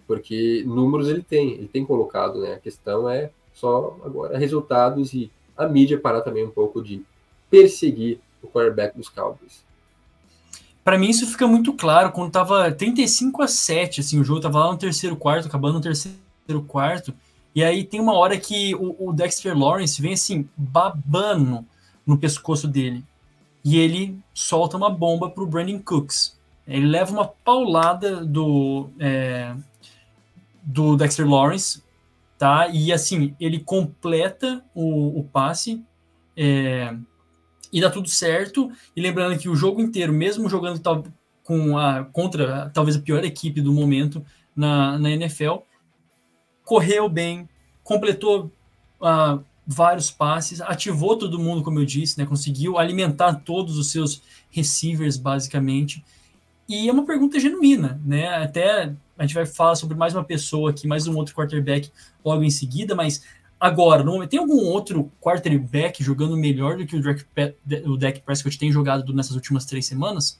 porque 0.07 0.63
números 0.65 1.09
ele 1.09 1.21
tem, 1.21 1.53
ele 1.53 1.67
tem 1.67 1.85
colocado, 1.85 2.39
né? 2.39 2.53
A 2.53 2.59
questão 2.59 3.09
é 3.09 3.31
só 3.59 3.97
agora 4.05 4.37
resultados 4.37 5.13
e 5.13 5.31
a 5.57 5.67
mídia 5.67 5.99
parar 5.99 6.21
também 6.21 6.45
um 6.45 6.51
pouco 6.51 6.81
de 6.81 7.03
perseguir 7.49 8.19
o 8.41 8.47
quarterback 8.47 8.95
dos 8.95 9.09
Cowboys. 9.09 9.65
Para 10.83 10.97
mim 10.97 11.09
isso 11.09 11.25
fica 11.27 11.47
muito 11.47 11.73
claro 11.73 12.11
quando 12.11 12.31
tava 12.31 12.71
35 12.71 13.41
a 13.41 13.47
7, 13.47 14.01
assim, 14.01 14.19
o 14.19 14.23
jogo 14.23 14.39
tava 14.39 14.59
lá 14.59 14.71
no 14.71 14.77
terceiro 14.77 15.15
quarto, 15.15 15.47
acabando 15.47 15.73
no 15.75 15.81
terceiro 15.81 16.21
quarto, 16.67 17.13
e 17.53 17.63
aí 17.63 17.83
tem 17.83 17.99
uma 17.99 18.13
hora 18.13 18.37
que 18.37 18.75
o, 18.75 19.09
o 19.09 19.11
Dexter 19.11 19.57
Lawrence 19.57 20.01
vem 20.01 20.13
assim 20.13 20.47
babando 20.55 21.65
no 22.05 22.17
pescoço 22.17 22.67
dele. 22.67 23.03
E 23.65 23.77
ele 23.77 24.17
solta 24.33 24.77
uma 24.77 24.89
bomba 24.89 25.29
para 25.29 25.43
o 25.43 25.47
Brandon 25.47 25.79
Cooks. 25.79 26.37
Ele 26.67 26.85
leva 26.85 27.11
uma 27.11 27.27
paulada 27.27 28.23
do, 28.23 28.89
é, 28.99 29.55
do 30.61 30.95
Dexter 30.95 31.27
Lawrence, 31.27 31.81
tá? 32.37 32.67
E 32.67 32.93
assim, 32.93 33.35
ele 33.39 33.59
completa 33.59 34.63
o, 34.73 35.19
o 35.19 35.23
passe 35.23 35.83
é, 36.35 36.95
e 37.71 37.81
dá 37.81 37.89
tudo 37.89 38.07
certo. 38.07 38.71
E 38.95 39.01
lembrando 39.01 39.37
que 39.37 39.49
o 39.49 39.55
jogo 39.55 39.81
inteiro, 39.81 40.13
mesmo 40.13 40.49
jogando 40.49 40.79
tal, 40.79 41.03
com 41.43 41.77
a, 41.77 42.05
contra 42.05 42.69
talvez 42.73 42.95
a 42.95 43.01
pior 43.01 43.23
equipe 43.23 43.61
do 43.61 43.73
momento 43.73 44.23
na, 44.55 44.97
na 44.99 45.09
NFL, 45.11 45.57
correu 46.63 47.09
bem, 47.09 47.47
completou 47.83 48.51
a 49.01 49.39
vários 49.65 50.09
passes, 50.09 50.61
ativou 50.61 51.17
todo 51.17 51.39
mundo, 51.39 51.61
como 51.63 51.79
eu 51.79 51.85
disse, 51.85 52.17
né? 52.17 52.25
Conseguiu 52.25 52.77
alimentar 52.77 53.33
todos 53.33 53.77
os 53.77 53.91
seus 53.91 54.21
receivers, 54.49 55.17
basicamente. 55.17 56.03
E 56.69 56.87
é 56.87 56.91
uma 56.91 57.05
pergunta 57.05 57.39
genuína, 57.39 57.99
né? 58.05 58.27
Até 58.27 58.93
a 59.17 59.23
gente 59.23 59.33
vai 59.33 59.45
falar 59.45 59.75
sobre 59.75 59.97
mais 59.97 60.13
uma 60.13 60.23
pessoa 60.23 60.69
aqui, 60.69 60.87
mais 60.87 61.07
um 61.07 61.15
outro 61.15 61.33
quarterback 61.33 61.91
logo 62.23 62.43
em 62.43 62.49
seguida, 62.49 62.93
mas 62.95 63.23
agora, 63.59 64.03
no 64.03 64.11
momento, 64.11 64.29
tem 64.29 64.39
algum 64.39 64.65
outro 64.65 65.11
quarterback 65.19 66.03
jogando 66.03 66.37
melhor 66.37 66.77
do 66.77 66.85
que 66.85 66.95
o 66.95 67.97
Dak, 67.97 68.19
o 68.19 68.23
Prescott 68.23 68.57
tem 68.57 68.71
jogado 68.71 69.13
nessas 69.13 69.35
últimas 69.35 69.65
três 69.65 69.85
semanas? 69.85 70.39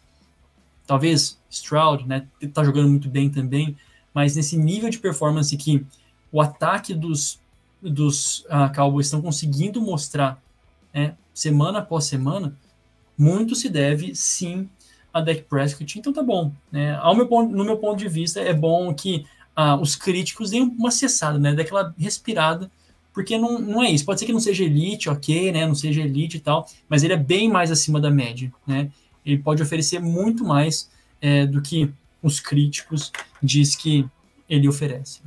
Talvez 0.85 1.39
Stroud, 1.49 2.07
né? 2.07 2.27
Tá 2.53 2.63
jogando 2.63 2.89
muito 2.89 3.09
bem 3.09 3.29
também, 3.29 3.75
mas 4.13 4.35
nesse 4.35 4.57
nível 4.57 4.89
de 4.89 4.99
performance 4.99 5.55
que 5.57 5.85
o 6.31 6.39
ataque 6.39 6.93
dos, 6.93 7.39
dos 7.81 8.41
uh, 8.45 8.73
Cowboys 8.75 9.07
estão 9.07 9.21
conseguindo 9.21 9.81
mostrar 9.81 10.41
né, 10.93 11.15
semana 11.33 11.79
após 11.79 12.05
semana, 12.05 12.55
muito 13.17 13.55
se 13.55 13.69
deve 13.69 14.13
sim 14.13 14.69
a 15.13 15.21
Dak 15.21 15.43
Prescott. 15.43 15.97
Então 15.97 16.13
tá 16.13 16.21
bom. 16.21 16.51
Né? 16.71 16.95
Ao 16.95 17.15
meu 17.15 17.27
ponto, 17.27 17.55
no 17.55 17.63
meu 17.63 17.77
ponto 17.77 17.97
de 17.97 18.07
vista, 18.07 18.39
é 18.39 18.53
bom 18.53 18.93
que 18.93 19.25
uh, 19.57 19.81
os 19.81 19.95
críticos 19.95 20.51
deem 20.51 20.63
uma 20.63 20.89
acessada, 20.89 21.39
né? 21.39 21.53
Daquela 21.53 21.93
respirada, 21.97 22.69
porque 23.13 23.37
não, 23.37 23.59
não 23.59 23.83
é 23.83 23.89
isso. 23.89 24.05
Pode 24.05 24.19
ser 24.19 24.25
que 24.25 24.33
não 24.33 24.39
seja 24.39 24.63
elite, 24.63 25.09
ok, 25.09 25.51
né? 25.51 25.65
Não 25.65 25.75
seja 25.75 26.01
elite 26.01 26.37
e 26.37 26.39
tal, 26.39 26.67
mas 26.87 27.03
ele 27.03 27.13
é 27.13 27.17
bem 27.17 27.49
mais 27.49 27.71
acima 27.71 27.99
da 27.99 28.11
média, 28.11 28.53
né? 28.65 28.91
Ele 29.25 29.39
pode 29.39 29.61
oferecer 29.61 29.99
muito 29.99 30.45
mais 30.45 30.89
é, 31.19 31.45
do 31.45 31.61
que 31.61 31.91
os 32.21 32.39
críticos 32.39 33.11
diz 33.41 33.75
que 33.75 34.05
ele 34.49 34.67
oferece. 34.67 35.21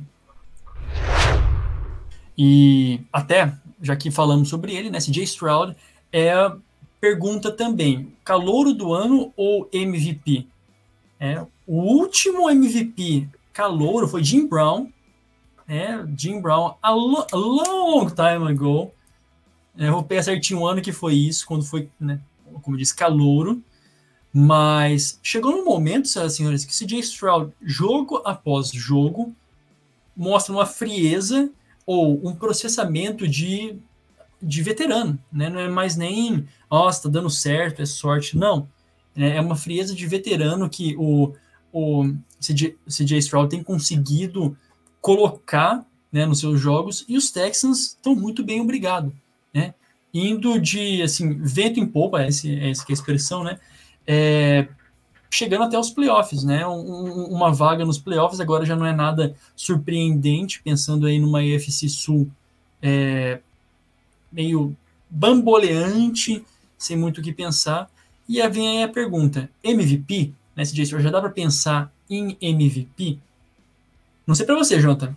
E 2.37 3.01
até, 3.11 3.53
já 3.81 3.95
que 3.95 4.09
falamos 4.09 4.49
sobre 4.49 4.73
ele, 4.73 4.89
né, 4.89 4.99
CJ 4.99 5.23
Stroud 5.23 5.75
é 6.11 6.33
pergunta 7.01 7.51
também, 7.51 8.13
calouro 8.23 8.73
do 8.73 8.93
ano 8.93 9.33
ou 9.35 9.67
MVP? 9.73 10.47
É, 11.19 11.41
o 11.65 11.81
último 11.81 12.49
MVP 12.49 13.27
calouro 13.51 14.07
foi 14.07 14.23
Jim 14.23 14.47
Brown, 14.47 14.87
é, 15.67 16.05
Jim 16.15 16.39
Brown, 16.39 16.75
a, 16.81 16.91
lo, 16.91 17.25
a 17.31 17.35
long 17.35 18.07
time 18.07 18.51
ago. 18.51 18.91
É, 19.77 19.87
eu 19.87 19.93
vou 19.93 20.03
pegar 20.03 20.21
certinho 20.21 20.59
um 20.59 20.67
ano 20.67 20.81
que 20.81 20.91
foi 20.91 21.15
isso, 21.15 21.45
quando 21.45 21.65
foi, 21.65 21.89
né, 21.99 22.19
como 22.61 22.77
disse, 22.77 22.95
calouro. 22.95 23.61
Mas 24.33 25.19
chegou 25.23 25.51
no 25.51 25.65
momento, 25.65 26.07
senhoras 26.07 26.33
e 26.33 26.37
senhores, 26.37 26.65
que 26.65 26.73
CJ 26.73 26.99
Stroud, 26.99 27.51
jogo 27.61 28.21
após 28.23 28.69
jogo, 28.69 29.35
mostra 30.15 30.53
uma 30.53 30.65
frieza 30.65 31.51
ou 31.85 32.25
um 32.25 32.33
processamento 32.35 33.27
de, 33.27 33.77
de 34.41 34.63
veterano, 34.63 35.19
né? 35.31 35.49
Não 35.49 35.59
é 35.59 35.69
mais 35.69 35.95
nem, 35.95 36.45
ó, 36.69 36.87
oh, 36.87 36.91
tá 36.91 37.09
dando 37.09 37.29
certo, 37.29 37.81
é 37.81 37.85
sorte, 37.85 38.37
não. 38.37 38.67
É, 39.15 39.37
é 39.37 39.41
uma 39.41 39.55
frieza 39.55 39.93
de 39.93 40.07
veterano 40.07 40.69
que 40.69 40.95
o, 40.97 41.33
o 41.71 42.13
CJ, 42.39 42.77
CJ 42.87 43.17
Stroud 43.19 43.49
tem 43.49 43.63
conseguido 43.63 44.57
colocar 44.99 45.85
né, 46.11 46.25
nos 46.25 46.39
seus 46.39 46.59
jogos 46.59 47.05
e 47.07 47.17
os 47.17 47.31
Texans 47.31 47.87
estão 47.87 48.15
muito 48.15 48.43
bem, 48.43 48.61
obrigado, 48.61 49.13
né? 49.53 49.73
Indo 50.13 50.59
de, 50.59 51.01
assim, 51.01 51.33
vento 51.41 51.79
em 51.79 51.85
popa, 51.85 52.21
essa, 52.21 52.49
essa 52.49 52.83
é 52.83 52.85
a 52.89 52.93
expressão, 52.93 53.43
né? 53.43 53.59
É, 54.05 54.67
chegando 55.29 55.63
até 55.63 55.79
os 55.79 55.89
playoffs, 55.89 56.43
né? 56.43 56.67
Um, 56.67 57.25
uma 57.25 57.53
vaga 57.53 57.85
nos 57.85 57.97
playoffs 57.97 58.41
agora 58.41 58.65
já 58.65 58.75
não 58.75 58.85
é 58.85 58.93
nada 58.93 59.33
surpreendente, 59.55 60.61
pensando 60.61 61.07
aí 61.07 61.17
numa 61.17 61.43
EFC 61.43 61.87
Sul 61.87 62.29
é, 62.81 63.39
meio 64.31 64.75
bamboleante, 65.09 66.43
sem 66.77 66.97
muito 66.97 67.19
o 67.19 67.23
que 67.23 67.33
pensar. 67.33 67.89
E 68.27 68.41
aí 68.41 68.49
vem 68.49 68.77
aí 68.77 68.83
a 68.83 68.87
pergunta: 68.87 69.49
MVP? 69.63 70.33
Né, 70.55 70.63
CJ 70.63 70.99
já 70.99 71.09
dá 71.09 71.19
para 71.19 71.29
pensar 71.29 71.91
em 72.09 72.37
MVP? 72.41 73.19
Não 74.25 74.35
sei 74.35 74.45
para 74.45 74.55
você, 74.55 74.79
Jonathan. 74.79 75.15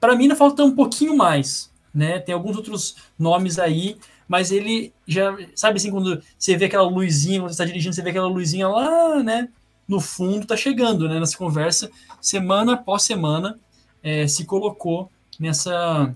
Para 0.00 0.16
mim, 0.16 0.24
ainda 0.24 0.36
falta 0.36 0.64
um 0.64 0.74
pouquinho 0.74 1.16
mais. 1.16 1.70
Né? 1.94 2.18
Tem 2.18 2.34
alguns 2.34 2.56
outros 2.56 2.96
nomes 3.18 3.58
aí 3.58 3.98
mas 4.32 4.50
ele 4.50 4.94
já, 5.06 5.36
sabe 5.54 5.76
assim, 5.76 5.90
quando 5.90 6.22
você 6.38 6.56
vê 6.56 6.64
aquela 6.64 6.88
luzinha, 6.88 7.40
quando 7.40 7.50
você 7.50 7.52
está 7.52 7.66
dirigindo, 7.66 7.94
você 7.94 8.00
vê 8.00 8.08
aquela 8.08 8.28
luzinha 8.28 8.66
lá, 8.66 9.22
né, 9.22 9.46
no 9.86 10.00
fundo, 10.00 10.46
tá 10.46 10.56
chegando, 10.56 11.06
né, 11.06 11.20
nessa 11.20 11.36
conversa, 11.36 11.90
semana 12.18 12.72
após 12.72 13.02
semana, 13.02 13.58
é, 14.02 14.26
se 14.26 14.46
colocou 14.46 15.10
nessa, 15.38 16.14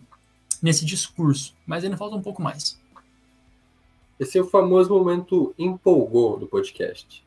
nesse 0.62 0.84
discurso, 0.84 1.54
mas 1.66 1.84
ainda 1.84 1.96
falta 1.96 2.16
um 2.16 2.22
pouco 2.22 2.42
mais. 2.42 2.78
Esse 4.18 4.38
é 4.38 4.40
o 4.40 4.46
famoso 4.46 4.90
momento 4.90 5.54
empolgou 5.58 6.38
do 6.38 6.46
podcast. 6.46 7.24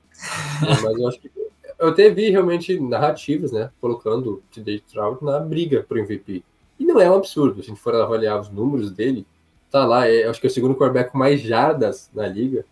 é, 0.63 0.82
mas 0.82 0.97
eu 0.97 1.07
acho 1.07 1.19
que 1.19 1.32
eu 1.80 1.88
até 1.88 2.09
vi 2.09 2.30
realmente 2.30 2.77
narrativas, 2.80 3.51
né, 3.53 3.71
colocando 3.80 4.34
o 4.34 4.43
TJ 4.51 4.84
Trout 4.91 5.23
na 5.23 5.39
briga 5.39 5.82
para 5.88 5.95
o 5.95 5.99
MVP. 6.01 6.43
E 6.77 6.86
não 6.86 6.99
é 6.99 7.09
um 7.09 7.15
absurdo, 7.15 7.55
se 7.55 7.69
a 7.69 7.73
gente 7.73 7.82
for 7.82 7.95
avaliar 7.95 8.39
os 8.39 8.49
números 8.49 8.91
dele, 8.91 9.25
tá 9.71 9.86
lá, 9.86 10.07
é, 10.07 10.27
acho 10.27 10.41
que 10.41 10.47
é 10.47 10.49
o 10.49 10.53
segundo 10.53 10.75
quarterback 10.75 11.11
com 11.11 11.17
mais 11.17 11.41
jardas 11.41 12.09
na 12.13 12.27
liga. 12.27 12.65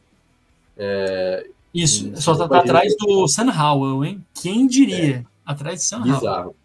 É, 0.76 1.47
Isso, 1.74 2.12
só 2.18 2.36
tá, 2.36 2.47
tá 2.47 2.60
atrás 2.60 2.95
do 2.97 3.28
Sam 3.28 3.51
Howell, 3.51 4.03
hein? 4.03 4.26
Quem 4.34 4.68
diria? 4.68 5.18
É, 5.18 5.26
atrás 5.45 5.80
de 5.80 5.86
Sam 5.86 6.01
bizarro. 6.01 6.26
Howell. 6.26 6.55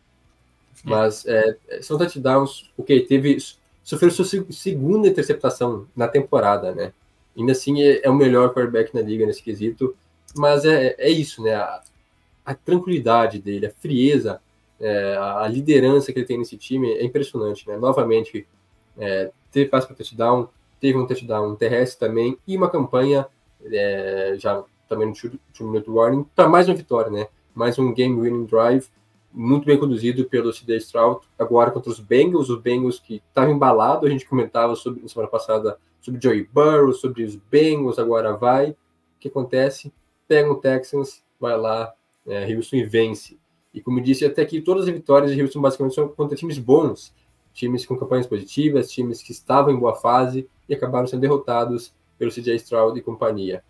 Mas 0.85 1.25
é, 1.27 1.57
são 1.81 1.97
touchdowns, 1.97 2.71
ok, 2.77 3.07
teve, 3.07 3.37
sofreu 3.83 4.11
sua 4.11 4.25
segunda 4.51 5.09
interceptação 5.09 5.87
na 5.95 6.09
temporada, 6.09 6.75
né? 6.75 6.93
Ainda 7.37 7.53
assim 7.53 7.83
é, 7.83 8.05
é 8.05 8.11
o 8.11 8.15
melhor 8.15 8.53
quarterback 8.53 8.95
na 8.95 9.01
liga 9.01 9.27
nesse 9.27 9.43
quesito, 9.43 9.95
mas 10.37 10.65
é, 10.65 10.95
é 10.99 11.11
isso, 11.11 11.43
né? 11.43 11.55
A, 11.55 11.83
a 12.45 12.55
tranquilidade 12.55 13.39
dele, 13.39 13.67
a 13.67 13.71
frieza, 13.71 14.41
é, 14.81 15.17
a 15.17 15.47
liderança 15.49 16.13
que 16.13 16.19
ele 16.19 16.27
tem 16.27 16.39
nesse 16.39 16.57
time 16.57 16.93
é 16.93 17.05
impressionante, 17.05 17.67
né? 17.69 17.77
Novamente, 17.77 18.47
é, 18.99 19.31
teve 19.51 19.71
passe 19.71 19.87
para 19.87 19.97
touchdown, 19.97 20.49
teve 20.81 20.99
um 20.99 21.07
touchdown 21.07 21.55
terrestre 21.55 22.01
também 22.09 22.37
e 22.47 22.57
uma 22.57 22.69
campanha 22.69 23.27
é, 23.65 24.35
já 24.39 24.63
também 24.89 25.09
no 25.09 25.15
two 25.15 25.67
minute 25.67 25.89
warning 25.89 26.25
para 26.35 26.49
mais 26.49 26.69
uma 26.69 26.75
vitória, 26.75 27.11
né? 27.11 27.29
Mais 27.55 27.79
um 27.79 27.93
game 27.93 28.21
winning 28.21 28.47
drive 28.47 28.89
muito 29.33 29.65
bem 29.65 29.79
conduzido 29.79 30.25
pelo 30.27 30.53
C.D. 30.53 30.77
Stroud, 30.77 31.21
agora 31.39 31.71
contra 31.71 31.91
os 31.91 32.01
Bengals, 32.01 32.51
os 32.51 32.61
Bengals 32.61 32.99
que 32.99 33.23
estavam 33.27 33.55
embalados, 33.55 34.07
a 34.07 34.13
gente 34.13 34.27
comentava 34.27 34.75
sobre, 34.77 35.03
na 35.03 35.09
semana 35.09 35.31
passada 35.31 35.79
sobre 36.01 36.21
Joey 36.21 36.49
Burrow, 36.53 36.93
sobre 36.93 37.25
os 37.25 37.37
Bengals, 37.37 37.99
agora 37.99 38.37
vai. 38.37 38.71
O 38.71 38.77
que 39.21 39.29
acontece? 39.29 39.93
Pega 40.29 40.51
o 40.51 40.57
Texans, 40.57 41.23
vai 41.41 41.57
lá, 41.57 41.93
é, 42.27 42.55
Houston 42.55 42.77
e 42.77 42.85
vence. 42.85 43.39
E 43.73 43.81
como 43.81 44.01
disse, 44.01 44.25
até 44.25 44.43
aqui 44.43 44.61
todas 44.61 44.87
as 44.87 44.93
vitórias 44.93 45.33
de 45.33 45.41
Houston 45.41 45.61
basicamente 45.61 45.95
são 45.95 46.09
contra 46.09 46.37
times 46.37 46.59
bons 46.59 47.15
times 47.53 47.85
com 47.87 47.97
campanhas 47.97 48.27
positivas, 48.27 48.91
times 48.91 49.23
que 49.23 49.33
estavam 49.33 49.73
em 49.73 49.79
boa 49.79 49.95
fase 49.95 50.49
e 50.69 50.75
acabaram 50.75 51.07
sendo 51.07 51.21
derrotados 51.21 51.95
pelo 52.19 52.31
CJ 52.31 52.57
Stroud 52.57 52.99
e 52.99 53.03
companhia. 53.03 53.63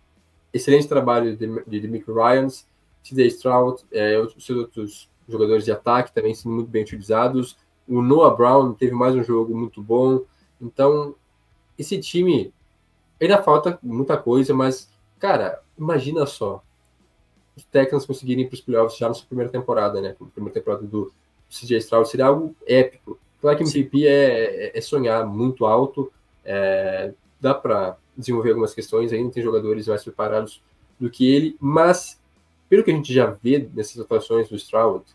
Excelente 0.53 0.87
trabalho 0.87 1.35
de, 1.35 1.63
de, 1.65 1.79
de 1.79 1.87
Mick 1.87 2.09
Ryans, 2.09 2.67
CJ 3.03 3.27
Stroud, 3.27 3.83
é, 3.91 4.17
os 4.19 4.49
outros 4.49 5.09
jogadores 5.27 5.65
de 5.65 5.71
ataque 5.71 6.13
também 6.13 6.33
sendo 6.33 6.55
muito 6.55 6.69
bem 6.69 6.83
utilizados. 6.83 7.57
O 7.87 8.01
Noah 8.01 8.35
Brown 8.35 8.73
teve 8.73 8.93
mais 8.93 9.15
um 9.15 9.23
jogo 9.23 9.55
muito 9.55 9.81
bom. 9.81 10.21
Então, 10.61 11.15
esse 11.77 11.99
time 11.99 12.53
ainda 13.19 13.41
falta 13.41 13.79
muita 13.81 14.17
coisa, 14.17 14.53
mas, 14.53 14.89
cara, 15.19 15.61
imagina 15.77 16.25
só. 16.25 16.63
Os 17.55 17.63
Texans 17.65 18.05
conseguirem 18.05 18.47
para 18.47 18.55
os 18.55 18.61
playoffs 18.61 18.97
já 18.97 19.07
na 19.07 19.13
sua 19.13 19.27
primeira 19.27 19.51
temporada, 19.51 20.01
né? 20.01 20.15
A 20.19 20.25
primeira 20.25 20.53
temporada 20.53 20.83
do 20.83 21.11
CJ 21.49 21.77
Stroud 21.77 22.09
seria 22.09 22.25
algo 22.25 22.55
épico. 22.65 23.19
Claro 23.39 23.57
que 23.57 23.63
MVP 23.63 24.07
é, 24.07 24.77
é, 24.77 24.81
sonhar 24.81 25.25
muito 25.27 25.65
alto, 25.65 26.11
é, 26.45 27.13
dá 27.39 27.53
para 27.53 27.97
desenvolver 28.15 28.51
algumas 28.51 28.73
questões 28.73 29.11
ainda, 29.11 29.31
tem 29.31 29.43
jogadores 29.43 29.87
mais 29.87 30.03
preparados 30.03 30.61
do 30.99 31.09
que 31.09 31.29
ele, 31.29 31.57
mas 31.59 32.19
pelo 32.73 32.83
que 32.83 32.89
a 32.89 32.95
gente 32.95 33.13
já 33.13 33.27
vê 33.27 33.69
nessas 33.71 33.99
atuações 33.99 34.49
do 34.49 34.55
Stroud, 34.55 35.05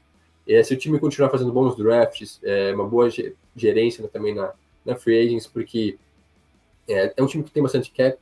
é, 0.46 0.62
se 0.62 0.72
o 0.72 0.76
time 0.76 0.96
continuar 1.00 1.28
fazendo 1.28 1.50
bons 1.50 1.76
drafts, 1.76 2.38
é, 2.44 2.72
uma 2.72 2.86
boa 2.86 3.08
gerência 3.56 4.00
né, 4.00 4.08
também 4.12 4.32
na, 4.32 4.52
na 4.86 4.94
free 4.94 5.18
agents, 5.26 5.48
porque 5.48 5.98
é, 6.88 7.12
é, 7.16 7.20
um 7.20 7.26
time 7.26 7.42
que 7.42 7.50
tem 7.50 7.60
bastante 7.60 7.90
cap, 7.90 8.16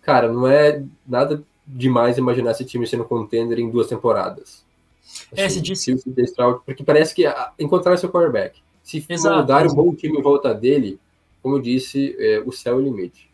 cara, 0.00 0.32
não 0.32 0.46
é 0.46 0.80
nada 1.04 1.42
demais 1.66 2.18
imaginar 2.18 2.52
esse 2.52 2.64
time 2.64 2.86
sendo 2.86 3.04
contender 3.04 3.58
em 3.58 3.68
duas 3.68 3.88
temporadas. 3.88 4.64
Assim, 5.32 5.42
é, 5.42 5.48
se 5.48 5.60
disse... 5.60 5.92
Stroud, 6.18 6.60
porque 6.64 6.84
parece 6.84 7.12
que 7.12 7.24
encontrar 7.58 7.96
seu 7.96 8.12
quarterback 8.12 8.62
se 8.84 9.04
Exato. 9.08 9.52
um 9.52 9.74
bom 9.74 9.92
time 9.92 10.20
em 10.20 10.22
volta 10.22 10.54
dele, 10.54 11.00
como 11.42 11.56
eu 11.56 11.60
disse, 11.60 12.14
é, 12.16 12.40
o 12.46 12.52
céu 12.52 12.74
é 12.74 12.76
o 12.76 12.80
limite. 12.80 13.28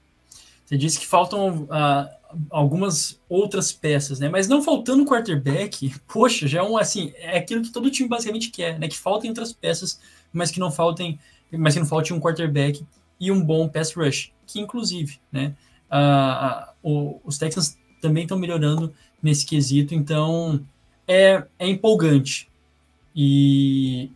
Você 0.64 0.79
disse 0.79 0.99
que 0.99 1.07
faltam 1.07 1.64
uh, 1.64 2.18
algumas 2.51 3.20
outras 3.29 3.72
peças, 3.72 4.20
né? 4.20 4.29
Mas 4.29 4.49
não 4.49 4.62
faltando 4.62 5.05
quarterback, 5.05 5.95
poxa, 6.07 6.47
já 6.47 6.61
é 6.61 6.62
um 6.62 6.76
assim, 6.76 7.12
é 7.16 7.39
aquilo 7.39 7.62
que 7.62 7.70
todo 7.70 7.91
time 7.91 8.09
basicamente 8.09 8.51
quer, 8.51 8.79
né? 8.79 8.89
Que 8.89 8.99
faltem 8.99 9.31
outras 9.31 9.53
peças, 9.53 10.01
mas 10.33 10.51
que 10.51 10.61
não 10.61 10.70
faltem, 10.70 11.18
mas 11.53 11.74
que 11.74 11.81
não 11.81 11.87
falte 11.87 12.12
um 12.12 12.20
quarterback 12.20 12.85
e 13.20 13.33
um 13.33 13.43
bom 13.43 13.68
pass 13.68 13.93
rush, 13.95 14.33
que 14.47 14.61
inclusive, 14.61 15.18
né? 15.33 15.55
Uh, 15.91 16.89
uh, 16.91 17.20
os 17.24 17.39
Texans 17.39 17.79
também 18.01 18.24
estão 18.24 18.39
melhorando 18.39 18.93
nesse 19.22 19.45
quesito, 19.47 19.95
então 19.95 20.64
é, 21.07 21.45
é 21.59 21.68
empolgante. 21.68 22.49
E 23.16 24.11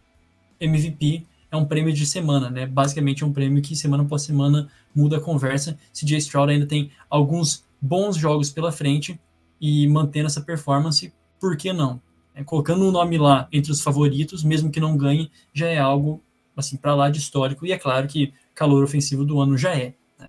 MVP 0.61 1.27
é 1.51 1.57
um 1.57 1.65
prêmio 1.65 1.93
de 1.93 2.07
semana, 2.07 2.51
né? 2.51 2.67
Basicamente 2.67 3.23
é 3.23 3.27
um 3.27 3.33
prêmio 3.33 3.63
que 3.63 3.75
semana 3.75 4.05
após 4.05 4.23
semana 4.23 4.71
muda 4.95 5.17
a 5.17 5.21
conversa. 5.21 5.79
CJ 5.93 6.19
Stroud 6.19 6.53
ainda 6.53 6.67
tem 6.67 6.91
alguns 7.11 7.65
bons 7.83 8.17
jogos 8.17 8.49
pela 8.49 8.71
frente 8.71 9.21
e 9.61 9.89
mantendo 9.89 10.29
essa 10.29 10.41
performance, 10.41 11.13
por 11.41 11.57
que 11.57 11.73
não? 11.73 12.01
É, 12.35 12.45
colocando 12.45 12.85
o 12.85 12.89
um 12.89 12.93
nome 12.93 13.19
lá 13.19 13.49
entre 13.53 13.73
os 13.73 13.83
favoritos, 13.83 14.45
mesmo 14.45 14.71
que 14.71 14.81
não 14.81 14.97
ganhe, 14.97 15.31
já 15.53 15.67
é 15.67 15.79
algo 15.79 16.23
assim 16.57 16.77
para 16.77 16.95
lá 16.95 17.11
de 17.11 17.19
histórico. 17.19 17.67
E 17.67 17.73
é 17.73 17.79
claro 17.79 18.07
que 18.07 18.33
calor 18.55 18.85
ofensivo 18.85 19.25
do 19.25 19.41
ano 19.41 19.59
já 19.59 19.75
é. 19.75 19.95
Né? 20.19 20.29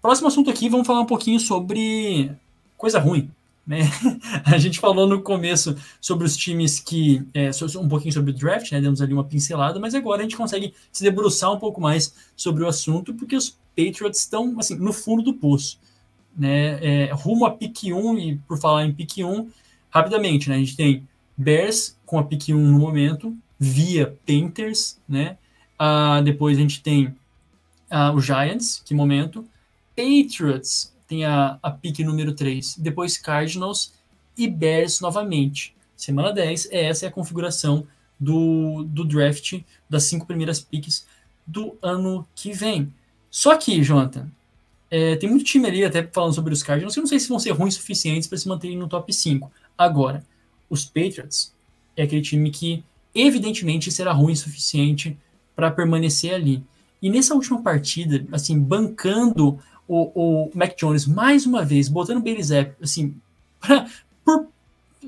Próximo 0.00 0.28
assunto 0.28 0.48
aqui, 0.48 0.68
vamos 0.68 0.86
falar 0.86 1.00
um 1.00 1.06
pouquinho 1.06 1.40
sobre 1.40 2.30
coisa 2.76 3.00
ruim. 3.00 3.30
Né? 3.66 3.80
A 4.44 4.58
gente 4.58 4.78
falou 4.78 5.08
no 5.08 5.20
começo 5.20 5.76
sobre 6.00 6.24
os 6.24 6.36
times 6.36 6.78
que. 6.78 7.26
É, 7.34 7.50
um 7.78 7.88
pouquinho 7.88 8.12
sobre 8.12 8.30
o 8.30 8.34
draft, 8.34 8.70
né? 8.70 8.80
Demos 8.80 9.02
ali 9.02 9.12
uma 9.12 9.24
pincelada, 9.24 9.80
mas 9.80 9.94
agora 9.94 10.20
a 10.20 10.22
gente 10.22 10.36
consegue 10.36 10.72
se 10.92 11.02
debruçar 11.02 11.52
um 11.52 11.58
pouco 11.58 11.80
mais 11.80 12.14
sobre 12.36 12.62
o 12.62 12.68
assunto, 12.68 13.12
porque 13.14 13.34
os 13.34 13.58
Patriots 13.76 14.20
estão 14.20 14.54
assim, 14.58 14.76
no 14.76 14.92
fundo 14.92 15.22
do 15.22 15.34
poço. 15.34 15.78
Né? 16.36 17.06
É, 17.06 17.12
rumo 17.12 17.44
a 17.44 17.50
pique 17.50 17.92
1, 17.92 18.18
e 18.18 18.36
por 18.46 18.58
falar 18.58 18.84
em 18.84 18.92
pique 18.92 19.24
1, 19.24 19.48
rapidamente, 19.90 20.48
né? 20.48 20.56
A 20.56 20.58
gente 20.58 20.76
tem 20.76 21.08
Bears 21.36 21.96
com 22.06 22.18
a 22.18 22.22
pique 22.22 22.54
1 22.54 22.58
no 22.58 22.78
momento, 22.78 23.36
via 23.58 24.16
Panthers, 24.26 24.98
né? 25.08 25.38
Ah, 25.78 26.20
depois 26.22 26.56
a 26.56 26.60
gente 26.60 26.82
tem 26.82 27.14
ah, 27.90 28.12
o 28.12 28.20
Giants, 28.20 28.80
que 28.84 28.94
momento. 28.94 29.44
Patriots 29.96 30.94
tem 31.06 31.24
a, 31.24 31.58
a 31.62 31.70
pick 31.70 32.00
número 32.00 32.34
3, 32.34 32.76
depois 32.78 33.16
Cardinals 33.16 33.92
e 34.36 34.48
Bears 34.48 35.00
novamente. 35.00 35.74
Semana 35.96 36.32
10, 36.32 36.68
essa 36.70 37.06
é 37.06 37.08
a 37.08 37.12
configuração 37.12 37.86
do, 38.18 38.84
do 38.84 39.04
draft 39.04 39.60
das 39.88 40.04
cinco 40.04 40.26
primeiras 40.26 40.60
picks 40.60 41.06
do 41.46 41.76
ano 41.80 42.26
que 42.34 42.52
vem. 42.52 42.92
Só 43.30 43.56
que, 43.56 43.82
Jonathan, 43.82 44.30
é, 44.90 45.16
tem 45.16 45.28
muito 45.28 45.44
time 45.44 45.66
ali, 45.66 45.84
até 45.84 46.02
falando 46.06 46.34
sobre 46.34 46.52
os 46.52 46.62
Cardinals, 46.62 46.94
que 46.94 47.00
eu 47.00 47.02
não 47.02 47.08
sei 47.08 47.18
se 47.18 47.28
vão 47.28 47.38
ser 47.38 47.50
ruins 47.50 47.74
suficientes 47.74 48.28
para 48.28 48.38
se 48.38 48.48
manterem 48.48 48.76
no 48.76 48.88
top 48.88 49.12
5. 49.12 49.50
Agora, 49.76 50.24
os 50.68 50.84
Patriots 50.84 51.54
é 51.96 52.02
aquele 52.02 52.22
time 52.22 52.50
que, 52.50 52.84
evidentemente, 53.14 53.90
será 53.90 54.12
ruim 54.12 54.32
o 54.32 54.36
suficiente 54.36 55.16
para 55.54 55.70
permanecer 55.70 56.34
ali. 56.34 56.62
E 57.00 57.10
nessa 57.10 57.34
última 57.34 57.62
partida, 57.62 58.26
assim, 58.32 58.58
bancando 58.58 59.58
o, 59.88 60.46
o 60.46 60.50
Mac 60.54 60.76
Jones 60.76 61.06
mais 61.06 61.46
uma 61.46 61.64
vez, 61.64 61.88
botando 61.88 62.24
o 62.24 62.42
Zapp, 62.42 62.74
assim, 62.82 63.14
pra, 63.60 63.86
por 64.24 64.48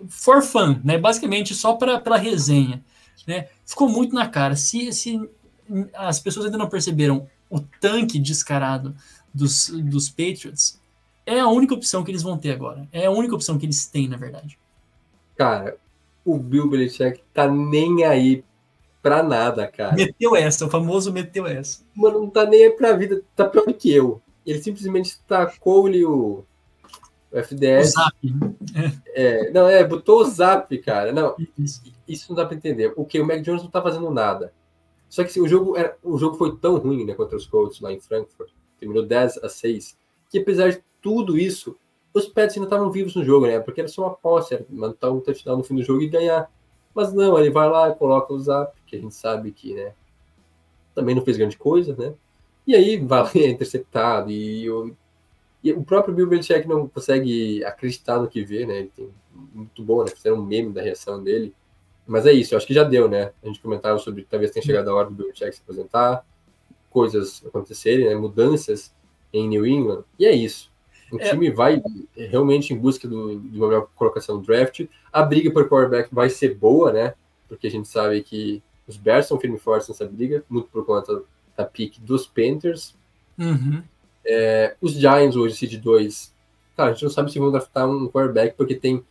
for 0.09 0.43
fun, 0.43 0.81
né? 0.85 0.99
Basicamente 0.99 1.55
só 1.55 1.75
pra, 1.75 1.99
pela 1.99 2.17
resenha, 2.17 2.83
né? 3.27 3.49
Ficou 3.67 3.89
muito 3.89 4.15
na 4.15 4.29
cara. 4.29 4.55
Se, 4.55 4.93
se 4.93 5.21
as 5.95 6.21
pessoas 6.21 6.47
ainda 6.47 6.59
não 6.59 6.69
perceberam 6.69 7.29
o 7.51 7.61
tanque 7.61 8.19
descarado 8.19 8.95
dos, 9.33 9.69
dos 9.69 10.09
Patriots, 10.09 10.81
é 11.27 11.41
a 11.41 11.49
única 11.49 11.75
opção 11.75 12.05
que 12.05 12.11
eles 12.11 12.23
vão 12.23 12.39
ter 12.39 12.53
agora. 12.53 12.87
É 12.93 13.07
a 13.07 13.11
única 13.11 13.35
opção 13.35 13.59
que 13.59 13.67
eles 13.67 13.87
têm, 13.87 14.09
na 14.09 14.17
verdade. 14.17 14.59
Cara, 15.37 15.77
o 16.25 16.39
Bill 16.39 16.69
Belichick 16.69 17.23
tá 17.33 17.49
nem 17.49 18.05
aí 18.05 18.45
pra 19.03 19.23
nada, 19.23 19.67
cara. 19.67 19.95
Meteu 19.95 20.35
essa, 20.37 20.67
o 20.67 20.71
famoso 20.71 21.13
meteu 21.13 21.47
essa. 21.47 21.83
Mano, 21.95 22.21
não 22.21 22.31
tá 22.31 22.45
nem 22.45 22.65
aí 22.65 22.71
pra 22.71 22.93
vida, 22.93 23.23
tá 23.37 23.45
pior 23.45 23.73
que 23.73 23.91
eu 23.91 24.21
ele 24.51 24.63
simplesmente 24.63 25.21
tacou-lhe 25.27 26.05
o, 26.05 26.45
o 27.31 27.39
FDS. 27.39 27.89
O 27.89 27.93
zap. 27.93 28.17
É, 29.15 29.51
não, 29.51 29.69
é, 29.69 29.85
botou 29.85 30.21
o 30.21 30.25
zap, 30.25 30.77
cara. 30.79 31.13
Não, 31.13 31.35
isso, 31.59 31.83
isso 32.07 32.27
não 32.31 32.37
dá 32.37 32.47
para 32.47 32.57
entender. 32.57 32.93
O 32.97 33.05
que? 33.05 33.21
O 33.21 33.27
Mac 33.27 33.43
Jones 33.43 33.63
não 33.63 33.71
tá 33.71 33.83
fazendo 33.83 34.11
nada. 34.11 34.53
Só 35.09 35.23
que 35.23 35.31
assim, 35.31 35.41
o, 35.41 35.49
jogo 35.49 35.77
era, 35.77 35.97
o 36.03 36.19
jogo 36.19 36.37
foi 36.37 36.57
tão 36.57 36.77
ruim 36.77 37.05
né, 37.05 37.15
contra 37.15 37.37
os 37.37 37.47
Colts 37.47 37.81
lá 37.81 37.93
em 37.93 38.01
Frankfurt, 38.01 38.51
terminou 38.79 39.05
10 39.05 39.39
a 39.39 39.49
6, 39.49 39.99
que 40.31 40.39
apesar 40.39 40.71
de 40.71 40.83
tudo 41.01 41.39
isso, 41.39 41.77
os 42.13 42.27
Pets 42.27 42.57
ainda 42.57 42.67
estavam 42.67 42.91
vivos 42.91 43.15
no 43.15 43.25
jogo, 43.25 43.47
né? 43.47 43.59
Porque 43.61 43.81
era 43.81 43.89
só 43.89 44.03
uma 44.03 44.15
posse, 44.15 44.55
era 44.55 44.67
mandar 44.69 45.11
um 45.11 45.21
touchdown 45.21 45.59
no 45.59 45.65
fim 45.65 45.77
do 45.77 45.83
jogo 45.83 46.03
e 46.03 46.09
ganhar. 46.09 46.51
Mas 46.95 47.13
não, 47.13 47.39
ele 47.39 47.51
vai 47.51 47.69
lá 47.69 47.89
e 47.89 47.95
coloca 47.95 48.33
o 48.33 48.41
zap, 48.41 48.77
que 48.87 48.97
a 48.97 49.01
gente 49.01 49.15
sabe 49.15 49.53
que, 49.53 49.75
né? 49.75 49.95
Também 50.95 51.15
não 51.15 51.23
fez 51.23 51.37
grande 51.37 51.57
coisa, 51.57 51.95
né? 51.97 52.15
E 52.69 52.75
aí 52.75 52.99
vai 53.03 53.27
é 53.35 53.49
interceptado 53.49 54.31
e 54.31 54.71
o, 54.71 54.95
e 55.65 55.73
o 55.73 55.83
próprio 55.83 56.15
Bill 56.15 56.29
Belichick 56.29 56.69
não 56.69 56.87
consegue 56.87 57.65
acreditar 57.65 58.19
no 58.19 58.29
que 58.29 58.45
vê, 58.45 58.67
né? 58.67 58.81
Ele 58.81 58.93
tem 58.95 59.11
muito 59.55 59.83
bom, 59.83 60.05
né? 60.05 60.11
Fizeram 60.11 60.37
um 60.37 60.45
meme 60.45 60.73
da 60.73 60.83
reação 60.83 61.25
dele. 61.25 61.55
Mas 62.07 62.27
é 62.27 62.33
isso, 62.33 62.55
eu 62.55 62.59
acho 62.59 62.67
que 62.67 62.75
já 62.75 62.85
deu, 62.85 63.09
né? 63.09 63.33
A 63.43 63.47
gente 63.47 63.61
comentava 63.61 63.99
sobre 63.99 64.27
talvez 64.29 64.51
tenha 64.51 64.65
chegado 64.65 64.89
a 64.91 64.95
hora 64.95 65.09
do 65.09 65.15
Bill 65.15 65.27
Belichick 65.27 65.57
se 65.57 65.63
aposentar, 65.63 66.25
coisas 66.91 67.43
acontecerem, 67.47 68.07
né? 68.07 68.15
Mudanças 68.15 68.95
em 69.33 69.49
New 69.49 69.67
England. 69.67 70.05
E 70.19 70.27
é 70.27 70.33
isso. 70.33 70.71
O 71.11 71.19
é. 71.19 71.31
time 71.31 71.51
vai 71.51 71.83
realmente 72.15 72.75
em 72.75 72.79
busca 72.79 73.09
do, 73.09 73.41
de 73.41 73.57
uma 73.57 73.69
melhor 73.69 73.89
colocação 73.95 74.37
no 74.37 74.43
draft. 74.43 74.87
A 75.11 75.23
briga 75.23 75.51
por 75.51 75.67
quarterback 75.67 76.15
vai 76.15 76.29
ser 76.29 76.55
boa, 76.55 76.93
né? 76.93 77.15
Porque 77.49 77.67
a 77.67 77.71
gente 77.71 77.89
sabe 77.89 78.23
que 78.23 78.63
os 78.87 78.99
Bears 78.99 79.27
são 79.27 79.41
firme 79.41 79.57
e 79.57 79.61
fortes 79.61 79.89
nessa 79.89 80.07
briga, 80.07 80.45
muito 80.51 80.69
por 80.69 80.85
conta 80.85 81.23
da 81.59 81.65
pick 81.65 81.99
dos 82.01 82.27
Panthers. 82.27 82.95
Uhum. 83.37 83.83
É, 84.25 84.77
os 84.81 84.93
Giants 84.93 85.37
hoje, 85.37 85.57
seed 85.57 85.75
2, 85.81 86.33
cara, 86.77 86.91
a 86.91 86.93
gente 86.93 87.03
não 87.03 87.11
sabe 87.11 87.33
se 87.33 87.39
vão 87.39 87.51
draftar 87.51 87.89
um 87.89 88.09
quarterback 88.09 88.57
porque 88.57 88.77
tem 88.77 89.05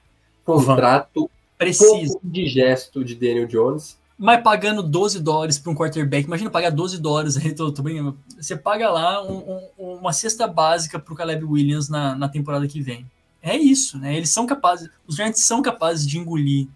contrato 0.45 1.29
preciso 1.57 2.19
de 2.23 2.47
gesto 2.47 3.03
de 3.03 3.15
Daniel 3.15 3.47
Jones. 3.47 3.97
Mas 4.17 4.41
pagando 4.41 4.81
12 4.81 5.19
dólares 5.19 5.59
para 5.59 5.71
um 5.71 5.75
quarterback, 5.75 6.25
imagina 6.25 6.49
pagar 6.49 6.71
12 6.71 6.99
dólares 6.99 7.37
aí, 7.37 7.53
tô, 7.53 7.71
tô 7.71 7.83
brincando. 7.83 8.17
Você 8.39 8.55
paga 8.55 8.89
lá 8.89 9.23
um, 9.23 9.61
um, 9.77 9.93
uma 9.95 10.13
cesta 10.13 10.47
básica 10.47 10.97
para 10.97 11.13
o 11.13 11.15
Caleb 11.15 11.43
Williams 11.43 11.89
na, 11.89 12.15
na 12.15 12.29
temporada 12.29 12.67
que 12.67 12.81
vem. 12.81 13.05
É 13.41 13.55
isso, 13.55 13.97
né? 13.99 14.15
Eles 14.15 14.29
são 14.29 14.47
capazes, 14.47 14.89
os 15.05 15.15
Giants 15.15 15.41
são 15.41 15.61
capazes 15.61 16.07
de 16.07 16.17
engolir 16.17 16.67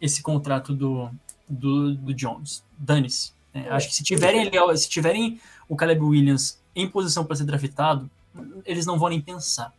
esse 0.00 0.22
contrato 0.22 0.74
do, 0.74 1.10
do, 1.48 1.94
do 1.94 2.14
Jones. 2.14 2.64
Dane-se. 2.78 3.32
É, 3.66 3.70
acho 3.70 3.88
que 3.88 3.94
se 3.94 4.02
tiverem, 4.02 4.50
se 4.76 4.88
tiverem 4.88 5.40
o 5.68 5.76
Caleb 5.76 6.02
Williams 6.02 6.60
em 6.74 6.88
posição 6.88 7.24
para 7.24 7.36
ser 7.36 7.44
draftado, 7.44 8.08
eles 8.64 8.86
não 8.86 8.98
vão 8.98 9.08
nem 9.08 9.20
pensar. 9.20 9.72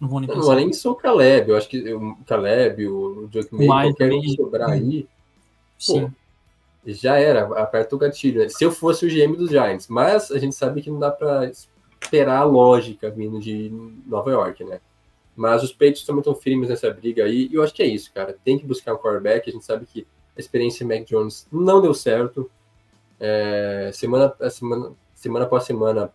Não 0.00 0.08
vão 0.08 0.20
nem 0.20 0.28
pensar. 0.28 0.40
Não, 0.40 0.54
nem 0.54 0.72
só 0.72 0.92
o 0.92 0.94
Caleb, 0.94 1.50
eu 1.50 1.56
acho 1.56 1.68
que 1.68 1.92
o 1.92 2.16
Caleb, 2.26 2.86
o 2.86 3.28
Joke 3.32 3.54
May, 3.54 3.88
qualquer 3.88 4.12
um 4.12 4.22
sobrar 4.28 4.70
aí, 4.70 5.06
Sim. 5.78 6.06
Pô, 6.06 6.10
já 6.86 7.18
era, 7.18 7.46
aperta 7.60 7.96
o 7.96 7.98
gatilho. 7.98 8.42
Né? 8.42 8.48
Se 8.48 8.64
eu 8.64 8.70
fosse 8.70 9.06
o 9.06 9.08
GM 9.08 9.36
dos 9.36 9.50
Giants, 9.50 9.88
mas 9.88 10.30
a 10.30 10.38
gente 10.38 10.54
sabe 10.54 10.82
que 10.82 10.90
não 10.90 10.98
dá 10.98 11.10
para 11.10 11.50
esperar 12.00 12.38
a 12.38 12.44
lógica 12.44 13.10
vindo 13.10 13.40
de 13.40 13.70
Nova 14.06 14.30
York, 14.30 14.62
né? 14.64 14.80
Mas 15.34 15.62
os 15.62 15.72
Patriots 15.72 16.04
também 16.04 16.20
estão 16.20 16.34
firmes 16.34 16.68
nessa 16.68 16.90
briga 16.90 17.24
aí, 17.24 17.48
e 17.50 17.54
eu 17.54 17.62
acho 17.62 17.74
que 17.74 17.82
é 17.82 17.86
isso, 17.86 18.10
cara. 18.12 18.36
Tem 18.44 18.58
que 18.58 18.64
buscar 18.64 18.94
um 18.94 18.98
quarterback. 18.98 19.48
A 19.48 19.52
gente 19.52 19.64
sabe 19.64 19.84
que 19.84 20.06
a 20.36 20.40
experiência 20.40 20.86
Mac 20.86 21.04
Jones 21.04 21.46
não 21.52 21.82
deu 21.82 21.92
certo 21.92 22.50
é, 23.18 23.90
semana, 23.92 24.34
semana, 24.50 24.92
semana 25.14 25.44
após 25.44 25.64
semana, 25.64 26.12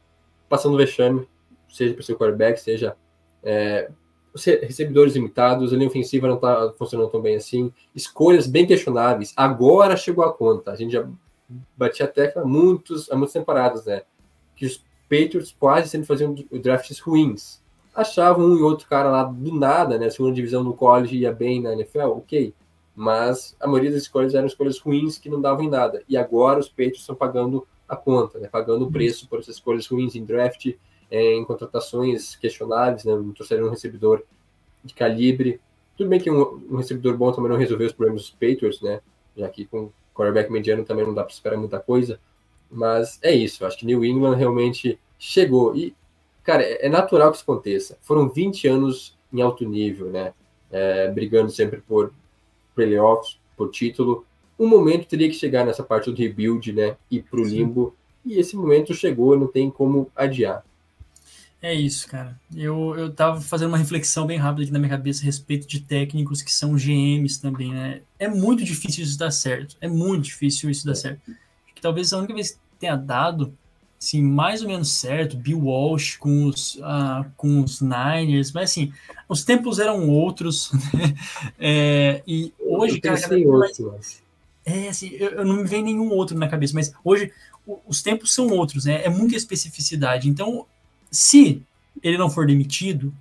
passando 0.47 0.78
vexame, 0.78 1.28
seja 1.70 1.93
para 1.93 2.02
o 2.02 2.04
seu 2.04 2.18
quarterback, 2.18 2.60
seja 2.60 2.95
é, 3.43 3.89
recebedores 4.34 5.16
limitados, 5.16 5.74
a 5.74 5.76
linha 5.76 5.88
ofensiva 5.88 6.28
não 6.28 6.36
está 6.36 6.74
funcionando 6.78 7.10
tão 7.10 7.22
bem 7.22 7.36
assim, 7.36 7.72
escolhas 7.95 8.47
bem 8.47 8.66
questionáveis. 8.66 9.34
Agora 9.36 9.97
chegou 9.97 10.24
a 10.24 10.34
conta, 10.34 10.72
a 10.72 10.76
gente 10.76 10.91
já 10.91 11.08
batia 11.76 12.06
a 12.06 12.10
tecla 12.10 12.45
muitos, 12.45 13.12
há 13.12 13.16
muitas 13.16 13.34
temporadas, 13.34 13.86
né? 13.86 14.04
Que 14.56 14.66
os 14.66 14.84
Patriots 15.10 15.54
quase 15.60 15.89
sempre 15.89 16.08
faziam 16.08 16.34
drafts 16.62 16.99
ruins. 16.99 17.62
Achavam 17.93 18.45
um 18.45 18.58
e 18.58 18.62
outro 18.62 18.88
cara 18.88 19.10
lá 19.10 19.24
do 19.24 19.54
nada, 19.54 19.97
né? 19.97 20.10
Segunda 20.10 20.34
divisão 20.34 20.64
do 20.64 20.74
college 20.74 21.18
ia 21.18 21.34
bem 21.34 21.62
na 21.62 21.74
NFL, 21.74 22.12
ok 22.12 22.54
mas 22.96 23.56
a 23.60 23.68
maioria 23.68 23.92
das 23.92 24.04
escolhas 24.04 24.36
eram 24.36 24.48
escolhas 24.48 24.78
ruins 24.80 25.18
que 25.18 25.30
não 25.30 25.42
davam 25.42 25.64
em 25.64 25.70
nada. 25.70 26.04
E 26.08 26.18
agora 26.18 26.60
os 26.60 26.68
Patriots 26.68 27.02
estão 27.02 27.16
pagando 27.16 27.66
a 27.88 27.96
conta, 27.96 28.39
né? 28.39 28.48
pagando 28.48 28.86
o 28.86 28.92
preço 28.92 29.28
por 29.28 29.39
essas 29.39 29.56
escolhas 29.56 29.88
ruins 29.88 30.16
em 30.16 30.24
draft, 30.24 30.74
é, 31.10 31.34
em 31.34 31.44
contratações 31.44 32.36
questionáveis, 32.36 33.04
né? 33.04 33.14
não 33.14 33.32
trouxeram 33.32 33.68
um 33.68 33.70
recebedor 33.70 34.24
de 34.84 34.94
calibre. 34.94 35.60
Tudo 35.98 36.10
bem 36.10 36.20
que 36.20 36.32
um, 36.32 36.66
um, 36.70 36.78
recebedor 36.78 37.18
bom 37.18 37.32
também 37.32 37.50
não 37.50 37.58
resolveu 37.58 37.88
os 37.88 37.94
problemas 37.94 38.24
dos 38.24 38.32
Patriots, 38.32 38.82
né? 38.82 39.02
já 39.36 39.48
que 39.50 39.66
com 39.66 39.92
quarterback 40.14 40.52
mediano 40.52 40.84
também 40.84 41.06
não 41.06 41.14
dá 41.14 41.24
para 41.24 41.34
esperar 41.34 41.58
muita 41.58 41.80
coisa. 41.80 42.20
Mas 42.70 43.20
é 43.22 43.32
isso, 43.32 43.66
acho 43.66 43.78
que 43.78 43.86
New 43.86 44.06
England 44.06 44.36
realmente 44.36 44.98
chegou. 45.20 45.76
E, 45.76 45.94
cara, 46.44 46.64
é, 46.64 46.86
é 46.86 46.89
natural 46.89 47.32
que 47.32 47.38
isso 47.38 47.44
aconteça. 47.44 47.98
Foram 48.02 48.30
20 48.30 48.68
anos 48.68 49.18
em 49.34 49.42
alto 49.42 49.68
nível, 49.68 50.08
né? 50.08 50.34
É, 50.72 51.10
brigando 51.12 51.52
sempre 51.52 51.82
por 51.82 52.14
playoffs, 52.76 53.39
por 53.55 53.69
título. 53.69 54.26
Um 54.57 54.67
momento 54.67 55.07
teria 55.07 55.28
que 55.28 55.36
chegar 55.36 55.65
nessa 55.65 55.84
parte 55.84 56.09
do 56.09 56.15
rebuild, 56.15 56.72
né? 56.72 56.95
Ir 57.09 57.24
para 57.24 57.39
o 57.39 57.43
limbo. 57.43 57.95
E 58.26 58.39
esse 58.39 58.55
momento 58.55 58.93
chegou, 58.93 59.38
não 59.38 59.47
tem 59.47 59.69
como 59.69 60.11
adiar. 60.15 60.63
É 61.61 61.74
isso, 61.74 62.07
cara. 62.07 62.39
Eu, 62.55 62.95
eu 62.95 63.13
tava 63.13 63.39
fazendo 63.39 63.69
uma 63.69 63.78
reflexão 63.78 64.26
bem 64.26 64.38
rápida 64.38 64.63
aqui 64.63 64.72
na 64.72 64.80
minha 64.80 64.89
cabeça 64.89 65.22
a 65.22 65.26
respeito 65.26 65.67
de 65.67 65.82
técnicos 65.82 66.41
que 66.41 66.51
são 66.51 66.76
GMs 66.76 67.39
também, 67.39 67.72
né? 67.72 68.01
É 68.17 68.28
muito 68.28 68.63
difícil 68.63 69.03
isso 69.03 69.17
dar 69.17 69.30
certo. 69.30 69.78
É 69.80 69.88
muito 69.88 70.24
difícil 70.24 70.72
isso 70.72 70.86
dar 70.86 70.95
certo. 70.95 71.22
Acho 71.30 71.76
que 71.76 71.82
talvez 71.82 72.11
a 72.13 72.17
única 72.17 72.34
vez 72.34 72.51
que 72.51 72.57
tenha 72.80 72.95
dado, 72.95 73.55
assim, 74.02 74.20
mais 74.20 74.64
ou 74.64 74.68
menos 74.68 74.89
certo, 74.89 75.38
Bill 75.38 75.60
Walsh 75.60 76.18
com 76.18 76.45
os, 76.45 76.76
uh, 76.76 77.24
com 77.38 77.62
os 77.62 77.82
Niners, 77.82 78.52
mas 78.52 78.72
assim, 78.72 78.91
os 79.30 79.43
tempos 79.43 79.78
eram 79.78 80.10
outros, 80.10 80.72
né? 80.91 81.14
É, 81.60 82.24
e 82.26 82.52
hoje, 82.60 82.95
eu 82.95 83.02
cara, 83.02 83.22
outros, 83.47 84.24
é 84.66 84.89
assim, 84.89 85.10
eu, 85.14 85.30
eu, 85.30 85.45
não 85.45 85.58
me 85.58 85.64
vem 85.66 85.84
nenhum 85.84 86.10
outro 86.10 86.36
na 86.36 86.47
cabeça, 86.47 86.74
mas 86.74 86.91
hoje 87.06 87.32
os 87.88 88.02
tempos 88.02 88.34
são 88.34 88.47
outros, 88.47 88.86
né? 88.86 89.04
É 89.04 89.10
muita 89.10 89.36
especificidade. 89.36 90.28
Então, 90.28 90.66
se 91.12 91.62
ele 92.02 92.18
não 92.18 92.30
for 92.30 92.47
demitido, 92.47 93.14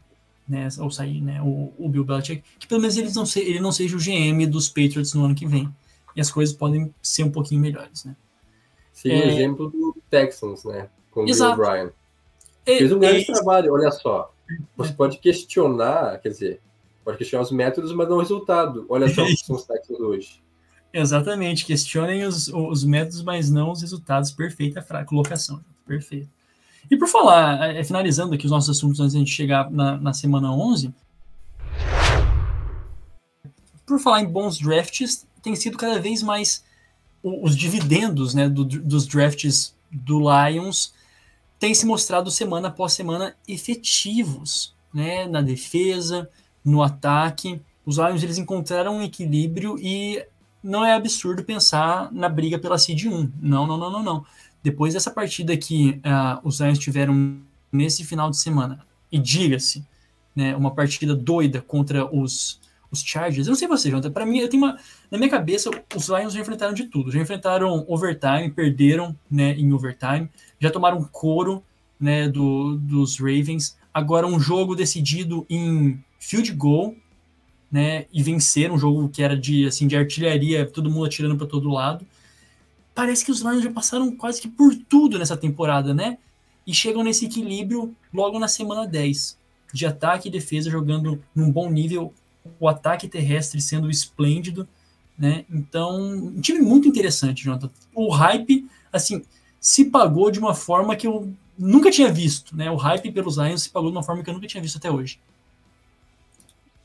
né, 0.49 0.67
ou 0.79 0.91
sair, 0.91 1.21
né, 1.21 1.43
o, 1.43 1.73
o 1.79 1.89
Bill 1.91 2.05
Belichick, 2.05 2.43
que 2.59 2.67
pelo 2.67 2.81
menos 2.81 2.97
ele 2.97 3.11
não, 3.13 3.27
se, 3.27 3.39
ele 3.41 3.61
não 3.61 3.71
seja 3.71 3.97
o 3.97 4.01
GM 4.01 4.47
dos 4.49 4.69
Patriots 4.69 5.13
no 5.13 5.27
ano 5.27 5.35
que 5.35 5.47
vem. 5.47 5.69
E 6.17 6.21
as 6.21 6.31
coisas 6.31 6.55
podem 6.55 6.93
ser 7.03 7.23
um 7.23 7.31
pouquinho 7.31 7.61
melhores, 7.61 8.05
né? 8.05 8.17
Sim, 8.95 9.11
é... 9.11 9.27
o 9.27 9.29
exemplo 9.31 9.71
do 9.71 10.00
Texans, 10.11 10.65
né? 10.65 10.89
Com 11.11 11.23
o 11.23 11.25
Bill 11.25 11.51
O'Brien. 11.51 11.91
É, 12.67 12.79
Fez 12.79 12.93
um 12.93 12.99
grande 12.99 13.23
é... 13.23 13.33
trabalho, 13.33 13.73
olha 13.73 13.91
só. 13.91 14.33
Você 14.77 14.93
pode 14.93 15.19
questionar, 15.19 16.19
quer 16.21 16.31
dizer, 16.31 16.61
pode 17.05 17.19
questionar 17.19 17.45
os 17.45 17.53
métodos, 17.53 17.93
mas 17.93 18.09
não 18.09 18.17
o 18.17 18.21
resultado. 18.21 18.85
Olha 18.89 19.09
só 19.09 19.23
o 19.23 19.27
que 19.27 19.37
são 19.37 19.57
os 19.57 19.65
Texans 19.65 20.01
hoje. 20.01 20.43
Exatamente, 20.93 21.65
questionem 21.65 22.25
os, 22.25 22.49
os 22.49 22.85
métodos, 22.85 23.23
mas 23.23 23.49
não 23.49 23.71
os 23.71 23.81
resultados. 23.81 24.33
Perfeita 24.33 24.85
a 24.91 25.05
colocação. 25.05 25.61
Perfeito. 25.87 26.29
E 26.91 26.97
por 26.97 27.07
falar, 27.07 27.77
é, 27.77 27.85
finalizando 27.85 28.35
aqui 28.35 28.45
os 28.47 28.51
nossos 28.51 28.77
assuntos 28.77 28.99
antes 28.99 29.13
de 29.13 29.19
a 29.19 29.21
gente 29.21 29.31
chegar 29.31 29.71
na, 29.71 29.97
na 29.97 30.13
semana 30.13 30.53
11, 30.53 30.93
por 33.87 33.99
falar 34.01 34.23
em 34.23 34.27
bons 34.27 34.59
drafts, 34.59 35.27
tem 35.43 35.55
sido 35.55 35.77
cada 35.77 36.01
vez 36.01 36.23
mais 36.23 36.65
os 37.23 37.57
dividendos 37.57 38.35
né, 38.35 38.49
do, 38.49 38.65
dos 38.65 39.07
drafts 39.07 39.75
do 39.91 40.21
Lions 40.21 40.93
têm 41.59 41.75
se 41.75 41.85
mostrado 41.85 42.31
semana 42.31 42.69
após 42.69 42.93
semana 42.93 43.37
efetivos 43.47 44.75
né, 44.93 45.27
na 45.27 45.43
defesa, 45.43 46.29
no 46.65 46.83
ataque. 46.83 47.61
Os 47.85 47.99
Lions 47.99 48.23
eles 48.23 48.39
encontraram 48.39 48.97
um 48.97 49.03
equilíbrio 49.03 49.77
e 49.79 50.25
não 50.63 50.85
é 50.85 50.95
absurdo 50.95 51.45
pensar 51.45 52.11
na 52.13 52.29
briga 52.29 52.59
pela 52.59 52.79
seed 52.79 53.07
1. 53.07 53.33
Não, 53.41 53.67
não, 53.67 53.77
não, 53.77 53.91
não, 53.91 54.03
não. 54.03 54.27
Depois 54.63 54.95
dessa 54.95 55.11
partida 55.11 55.57
que 55.57 56.01
uh, 56.05 56.41
os 56.43 56.61
Lions 56.61 56.79
tiveram 56.79 57.39
nesse 57.73 58.05
final 58.05 58.31
de 58.31 58.37
semana, 58.37 58.85
e 59.11 59.19
diga-se, 59.19 59.85
né, 60.35 60.55
uma 60.55 60.71
partida 60.71 61.15
doida 61.15 61.61
contra 61.61 62.05
os, 62.15 62.61
os 62.91 63.03
Chargers. 63.03 63.47
Eu 63.47 63.53
não 63.53 63.59
sei 63.59 63.69
você, 63.69 63.91
Jonathan, 63.91 64.11
para 64.11 64.27
mim, 64.27 64.39
eu 64.39 64.49
tenho 64.49 64.63
uma. 64.63 64.79
Na 65.11 65.19
minha 65.19 65.31
cabeça, 65.31 65.71
os 65.95 66.09
Lions 66.09 66.33
já 66.33 66.41
enfrentaram 66.41 66.75
de 66.75 66.85
tudo. 66.85 67.11
Já 67.11 67.21
enfrentaram 67.21 67.85
overtime, 67.89 68.51
perderam 68.51 69.17
né, 69.31 69.53
em 69.53 69.73
overtime, 69.73 70.29
já 70.59 70.71
tomaram 70.71 71.03
couro 71.05 71.63
né, 71.99 72.29
do, 72.29 72.77
dos 72.77 73.19
Ravens. 73.19 73.79
Agora, 73.93 74.27
um 74.27 74.39
jogo 74.39 74.75
decidido 74.75 75.47
em 75.49 76.03
field 76.19 76.53
goal, 76.53 76.95
né, 77.71 78.07
e 78.13 78.23
venceram 78.23 78.75
um 78.75 78.79
jogo 78.79 79.09
que 79.09 79.23
era 79.23 79.37
de 79.37 79.67
assim 79.67 79.87
de 79.87 79.97
artilharia, 79.97 80.67
todo 80.67 80.91
mundo 80.91 81.05
atirando 81.05 81.37
para 81.37 81.47
todo 81.47 81.71
lado 81.71 82.05
parece 83.01 83.25
que 83.25 83.31
os 83.31 83.41
Lions 83.41 83.63
já 83.63 83.71
passaram 83.71 84.15
quase 84.15 84.43
que 84.43 84.49
por 84.49 84.75
tudo 84.77 85.19
nessa 85.19 85.35
temporada, 85.35 85.95
né? 85.95 86.19
E 86.67 86.75
chegam 86.75 87.03
nesse 87.03 87.25
equilíbrio 87.25 87.95
logo 88.13 88.39
na 88.39 88.47
semana 88.47 88.87
10, 88.87 89.39
de 89.73 89.87
ataque 89.87 90.29
e 90.29 90.31
defesa 90.31 90.71
jogando 90.71 91.19
num 91.35 91.51
bom 91.51 91.71
nível, 91.71 92.13
o 92.59 92.69
ataque 92.69 93.09
terrestre 93.09 93.61
sendo 93.61 93.91
esplêndido, 93.91 94.69
né? 95.19 95.45
Então, 95.51 96.01
um 96.01 96.41
time 96.41 96.61
muito 96.61 96.89
interessante, 96.89 97.45
Jonathan. 97.45 97.71
O 97.95 98.11
hype, 98.11 98.69
assim, 98.93 99.23
se 99.61 99.87
pagou 99.87 100.31
de 100.31 100.39
uma 100.39 100.55
forma 100.55 100.97
que 100.97 101.07
eu 101.07 101.33
nunca 101.59 101.91
tinha 101.91 102.11
visto, 102.11 102.57
né? 102.57 102.71
O 102.71 102.77
hype 102.77 103.13
pelos 103.13 103.37
Lions 103.37 103.63
se 103.63 103.71
pagou 103.71 103.91
de 103.91 103.97
uma 103.97 104.03
forma 104.03 104.23
que 104.23 104.31
eu 104.31 104.35
nunca 104.35 104.47
tinha 104.47 104.63
visto 104.63 104.79
até 104.79 104.91
hoje. 104.91 105.21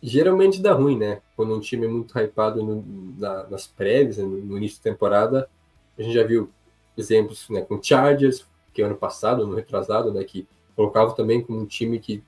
Geralmente 0.04 0.62
dá 0.62 0.74
ruim, 0.74 0.98
né? 0.98 1.22
Quando 1.36 1.56
um 1.56 1.60
time 1.60 1.86
é 1.86 1.90
muito 1.90 2.18
hypado 2.20 2.62
no, 2.62 2.84
na, 3.18 3.48
nas 3.48 3.66
prévias, 3.66 4.18
no, 4.18 4.28
no 4.28 4.58
início 4.58 4.78
da 4.84 4.92
temporada, 4.92 5.50
a 5.98 6.02
gente 6.02 6.14
já 6.14 6.24
viu 6.24 6.50
exemplos 6.98 7.50
né, 7.50 7.62
com 7.62 7.82
Chargers, 7.82 8.46
que 8.74 8.82
ano 8.82 8.96
passado, 8.96 9.48
no 9.48 9.56
retrasado, 9.56 10.14
né, 10.14 10.24
que 10.24 10.48
colocava 10.76 11.14
também 11.14 11.42
como 11.42 11.62
um 11.62 11.66
time 11.66 12.00
que 12.00 12.22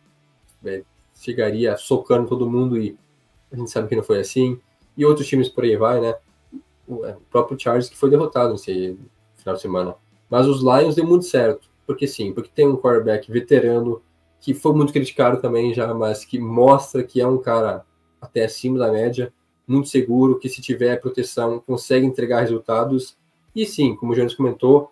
né, 0.61 0.84
chegaria 1.19 1.75
socando 1.78 2.28
todo 2.28 2.49
mundo 2.49 2.78
e 2.78 2.97
a 3.51 3.55
gente 3.55 3.71
sabe 3.71 3.87
que 3.87 3.95
não 3.95 4.03
foi 4.03 4.19
assim. 4.19 4.59
E 4.95 5.05
outros 5.05 5.27
times 5.27 5.49
por 5.49 5.63
aí 5.63 5.75
vai, 5.75 6.01
né? 6.01 6.15
O, 6.87 7.05
é, 7.05 7.15
próprio 7.29 7.59
Chargers 7.59 7.89
que 7.89 7.97
foi 7.97 8.09
derrotado 8.09 8.53
nesse 8.53 8.97
final 9.35 9.55
de 9.55 9.61
semana. 9.61 9.95
Mas 10.29 10.47
os 10.47 10.61
Lions 10.61 10.95
deu 10.95 11.05
muito 11.05 11.25
certo. 11.25 11.69
Porque 11.85 12.05
sim, 12.05 12.33
porque 12.33 12.49
tem 12.53 12.67
um 12.67 12.75
quarterback 12.75 13.31
veterano 13.31 14.01
que 14.41 14.53
foi 14.53 14.73
muito 14.73 14.91
criticado 14.91 15.41
também 15.41 15.73
já, 15.73 15.93
mas 15.93 16.25
que 16.25 16.37
mostra 16.37 17.03
que 17.03 17.21
é 17.21 17.27
um 17.27 17.37
cara 17.37 17.85
até 18.19 18.43
acima 18.45 18.77
da 18.77 18.91
média, 18.91 19.33
muito 19.65 19.89
seguro, 19.89 20.37
que 20.37 20.49
se 20.49 20.61
tiver 20.61 20.99
proteção 20.99 21.59
consegue 21.59 22.05
entregar 22.05 22.41
resultados 22.41 23.17
e 23.55 23.65
sim, 23.65 23.95
como 23.95 24.11
o 24.11 24.15
Jones 24.15 24.35
comentou, 24.35 24.91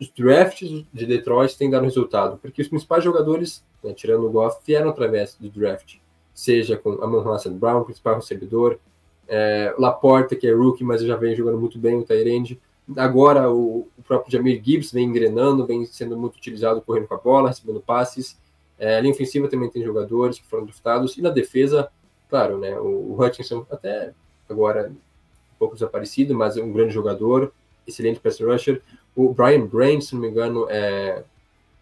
os 0.00 0.10
drafts 0.10 0.84
de 0.92 1.06
Detroit 1.06 1.56
têm 1.56 1.70
dado 1.70 1.84
resultado, 1.84 2.38
porque 2.38 2.62
os 2.62 2.68
principais 2.68 3.02
jogadores, 3.02 3.64
né, 3.82 3.92
tirando 3.92 4.26
o 4.26 4.30
Goff, 4.30 4.60
vieram 4.64 4.90
através 4.90 5.34
do 5.34 5.48
draft, 5.48 5.96
seja 6.38 6.76
com 6.76 6.92
Amon 7.02 7.28
Hassan 7.32 7.58
Brown, 7.58 7.82
principal 7.82 8.14
recebedor, 8.14 8.78
é, 9.26 9.74
Laporta, 9.76 10.36
que 10.36 10.46
é 10.46 10.52
rookie, 10.52 10.84
mas 10.84 11.02
já 11.02 11.16
vem 11.16 11.34
jogando 11.34 11.58
muito 11.58 11.80
bem 11.80 11.96
o 11.96 12.04
Tyrande. 12.04 12.60
Agora 12.96 13.50
o, 13.50 13.88
o, 13.98 14.02
próprio 14.06 14.30
Jamir 14.30 14.62
Gibbs 14.64 14.92
vem 14.92 15.06
engrenando, 15.06 15.66
vem 15.66 15.84
sendo 15.84 16.16
muito 16.16 16.36
utilizado 16.36 16.80
correndo 16.80 17.08
com 17.08 17.14
a 17.14 17.18
bola, 17.18 17.48
recebendo 17.48 17.80
passes. 17.80 18.38
É, 18.78 18.96
a 18.96 19.00
linha 19.00 19.12
ofensiva 19.12 19.48
também 19.48 19.68
tem 19.68 19.82
jogadores 19.82 20.38
que 20.38 20.46
foram 20.46 20.64
draftados. 20.64 21.18
E 21.18 21.22
na 21.22 21.30
defesa, 21.30 21.90
claro, 22.30 22.56
né, 22.56 22.78
o, 22.78 22.86
o 22.86 23.20
Hutchinson 23.20 23.66
até 23.68 24.12
agora 24.48 24.90
um 24.90 25.58
pouco 25.58 25.74
desaparecido, 25.74 26.36
mas 26.36 26.56
é 26.56 26.62
um 26.62 26.72
grande 26.72 26.94
jogador 26.94 27.52
excelente 27.84 28.20
pass 28.20 28.38
rusher. 28.40 28.80
O 29.16 29.34
Brian 29.34 29.66
Branch, 29.66 30.00
se 30.02 30.14
não 30.14 30.22
me 30.22 30.28
engano, 30.28 30.68
é 30.70 31.24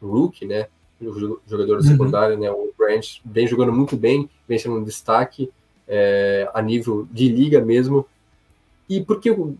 rookie, 0.01 0.47
né? 0.47 0.69
O 1.01 1.41
jogador 1.47 1.77
uhum. 1.77 1.83
secundário, 1.83 2.39
né? 2.39 2.51
O 2.51 2.73
Branch 2.77 3.21
vem 3.25 3.47
jogando 3.47 3.73
muito 3.73 3.97
bem, 3.97 4.31
vem 4.49 4.59
sendo 4.59 4.77
um 4.77 4.85
destaque 4.85 5.51
é, 5.87 6.49
a 6.55 6.63
nível 6.63 7.07
de 7.11 7.29
liga 7.29 7.61
mesmo. 7.61 8.07
E 8.89 9.01
por 9.01 9.21
que 9.21 9.31
eu 9.31 9.57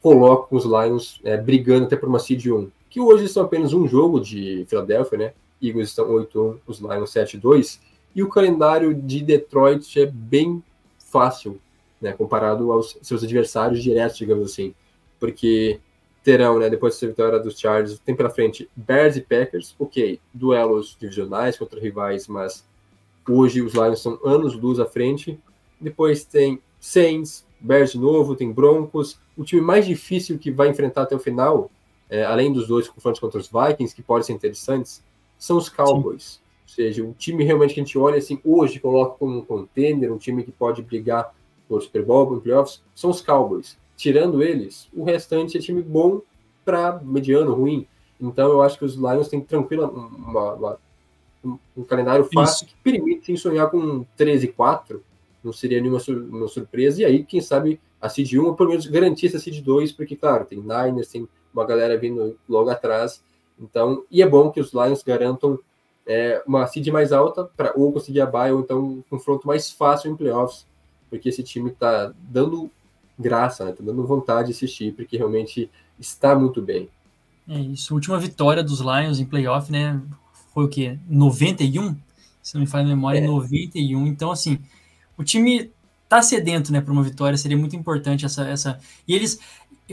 coloco 0.00 0.56
os 0.56 0.64
Lions 0.64 1.20
é, 1.24 1.36
brigando 1.36 1.86
até 1.86 1.96
por 1.96 2.08
uma 2.08 2.18
seed 2.18 2.46
1? 2.46 2.70
Que 2.88 3.00
hoje 3.00 3.28
são 3.28 3.44
apenas 3.44 3.72
um 3.72 3.86
jogo 3.88 4.20
de 4.20 4.64
Filadélfia, 4.68 5.18
né? 5.18 5.32
Eagles 5.60 5.88
estão 5.88 6.08
8-1, 6.08 6.58
os 6.66 6.78
Lions 6.78 7.12
7-2. 7.12 7.80
E 8.14 8.22
o 8.22 8.28
calendário 8.28 8.94
de 8.94 9.22
Detroit 9.22 10.00
é 10.00 10.06
bem 10.06 10.62
fácil, 10.98 11.58
né? 12.00 12.12
Comparado 12.12 12.70
aos 12.70 12.96
seus 13.02 13.24
adversários 13.24 13.82
diretos, 13.82 14.18
digamos 14.18 14.52
assim. 14.52 14.74
Porque 15.18 15.80
terão, 16.26 16.58
né, 16.58 16.68
depois 16.68 16.94
dessa 16.94 17.06
vitória 17.06 17.38
dos 17.38 17.56
Chargers, 17.56 18.00
tem 18.00 18.12
pela 18.12 18.28
frente 18.28 18.68
Bears 18.74 19.14
e 19.14 19.20
Packers, 19.20 19.76
ok, 19.78 20.18
duelos 20.34 20.96
divisionais 20.98 21.56
contra 21.56 21.78
rivais, 21.78 22.26
mas 22.26 22.66
hoje 23.28 23.62
os 23.62 23.74
Lions 23.74 24.02
são 24.02 24.18
anos 24.24 24.56
luz 24.56 24.80
à 24.80 24.86
frente. 24.86 25.38
Depois 25.80 26.24
tem 26.24 26.60
Saints, 26.80 27.46
Bears 27.60 27.92
de 27.92 28.00
novo, 28.00 28.34
tem 28.34 28.50
Broncos. 28.50 29.20
O 29.36 29.44
time 29.44 29.62
mais 29.62 29.86
difícil 29.86 30.36
que 30.36 30.50
vai 30.50 30.68
enfrentar 30.68 31.02
até 31.02 31.14
o 31.14 31.20
final, 31.20 31.70
é, 32.10 32.24
além 32.24 32.52
dos 32.52 32.66
dois 32.66 32.88
confrontos 32.88 33.20
contra 33.20 33.38
os 33.38 33.48
Vikings, 33.48 33.94
que 33.94 34.02
podem 34.02 34.24
ser 34.24 34.32
interessantes, 34.32 35.04
são 35.38 35.56
os 35.56 35.68
Cowboys. 35.68 36.24
Sim. 36.24 36.40
Ou 36.62 36.74
seja, 36.74 37.04
o 37.04 37.14
time 37.16 37.44
realmente 37.44 37.72
que 37.72 37.78
a 37.78 37.84
gente 37.84 37.96
olha 37.96 38.18
assim, 38.18 38.40
hoje 38.44 38.80
coloca 38.80 39.16
como 39.16 39.38
um 39.38 39.44
contender, 39.44 40.12
um 40.12 40.18
time 40.18 40.42
que 40.42 40.50
pode 40.50 40.82
brigar 40.82 41.32
por 41.68 41.80
Super 41.80 42.04
Bowl, 42.04 42.26
por 42.26 42.40
playoffs, 42.40 42.82
são 42.96 43.10
os 43.10 43.20
Cowboys 43.20 43.78
tirando 43.96 44.42
eles, 44.42 44.88
o 44.92 45.04
restante 45.04 45.56
é 45.56 45.60
time 45.60 45.82
bom 45.82 46.20
para 46.64 47.00
mediano, 47.02 47.54
ruim. 47.54 47.86
Então 48.20 48.50
eu 48.50 48.62
acho 48.62 48.78
que 48.78 48.84
os 48.84 48.94
Lions 48.94 49.28
têm 49.28 49.40
tranquila 49.40 49.88
uma, 49.88 50.52
uma, 50.54 50.78
um, 51.76 51.84
calendário 51.84 52.24
fácil 52.24 52.66
Isso. 52.66 52.74
que 52.74 52.82
permite 52.82 53.36
sonhar 53.36 53.70
com 53.70 54.04
13 54.16 54.46
e 54.46 54.52
4, 54.52 55.02
não 55.42 55.52
seria 55.52 55.80
nenhuma 55.80 56.00
sur 56.00 56.16
uma 56.16 56.48
surpresa. 56.48 57.02
E 57.02 57.04
aí, 57.04 57.24
quem 57.24 57.40
sabe, 57.40 57.80
a 58.00 58.08
Seed 58.08 58.32
1, 58.34 58.44
ou 58.44 58.54
pelo 58.54 58.70
menos 58.70 58.86
garantir 58.86 59.26
essa 59.26 59.38
Seed 59.38 59.62
2, 59.62 59.92
porque, 59.92 60.16
claro, 60.16 60.44
tem 60.44 60.58
Niners, 60.58 61.08
tem 61.08 61.28
uma 61.54 61.64
galera 61.64 61.96
vindo 61.96 62.36
logo 62.48 62.68
atrás. 62.68 63.22
Então, 63.58 64.04
e 64.10 64.22
é 64.22 64.28
bom 64.28 64.50
que 64.50 64.60
os 64.60 64.72
Lions 64.72 65.02
garantam 65.02 65.58
é, 66.06 66.42
uma 66.46 66.66
seed 66.66 66.86
mais 66.88 67.12
alta 67.12 67.44
para 67.56 67.72
ou 67.74 67.92
conseguir 67.92 68.20
a 68.20 68.26
bye, 68.26 68.52
ou 68.52 68.60
então 68.60 68.78
um 68.78 69.02
confronto 69.10 69.46
mais 69.46 69.70
fácil 69.70 70.10
em 70.10 70.16
playoffs, 70.16 70.66
porque 71.10 71.28
esse 71.28 71.42
time 71.42 71.70
está 71.70 72.12
dando 72.18 72.70
graça, 73.18 73.64
né? 73.64 73.72
Tá 73.72 73.82
dando 73.82 74.06
vontade 74.06 74.48
de 74.48 74.54
assistir, 74.54 74.92
porque 74.92 75.16
realmente 75.16 75.70
está 75.98 76.34
muito 76.34 76.60
bem. 76.60 76.88
É 77.48 77.58
isso. 77.58 77.94
Última 77.94 78.18
vitória 78.18 78.62
dos 78.62 78.80
Lions 78.80 79.20
em 79.20 79.24
playoff, 79.24 79.70
né? 79.70 80.00
foi 80.56 80.64
o 80.64 80.68
quê? 80.68 80.98
91? 81.06 81.94
Se 82.42 82.54
não 82.54 82.62
me 82.62 82.66
falha 82.66 82.86
a 82.86 82.88
memória, 82.88 83.18
É. 83.18 83.26
91. 83.26 84.06
Então, 84.06 84.30
assim, 84.30 84.58
o 85.14 85.22
time 85.22 85.70
tá 86.08 86.22
sedento, 86.22 86.72
né, 86.72 86.80
para 86.80 86.92
uma 86.92 87.02
vitória, 87.02 87.36
seria 87.36 87.58
muito 87.58 87.76
importante 87.76 88.24
essa 88.24 88.48
essa 88.48 88.78
e 89.06 89.14
eles 89.14 89.38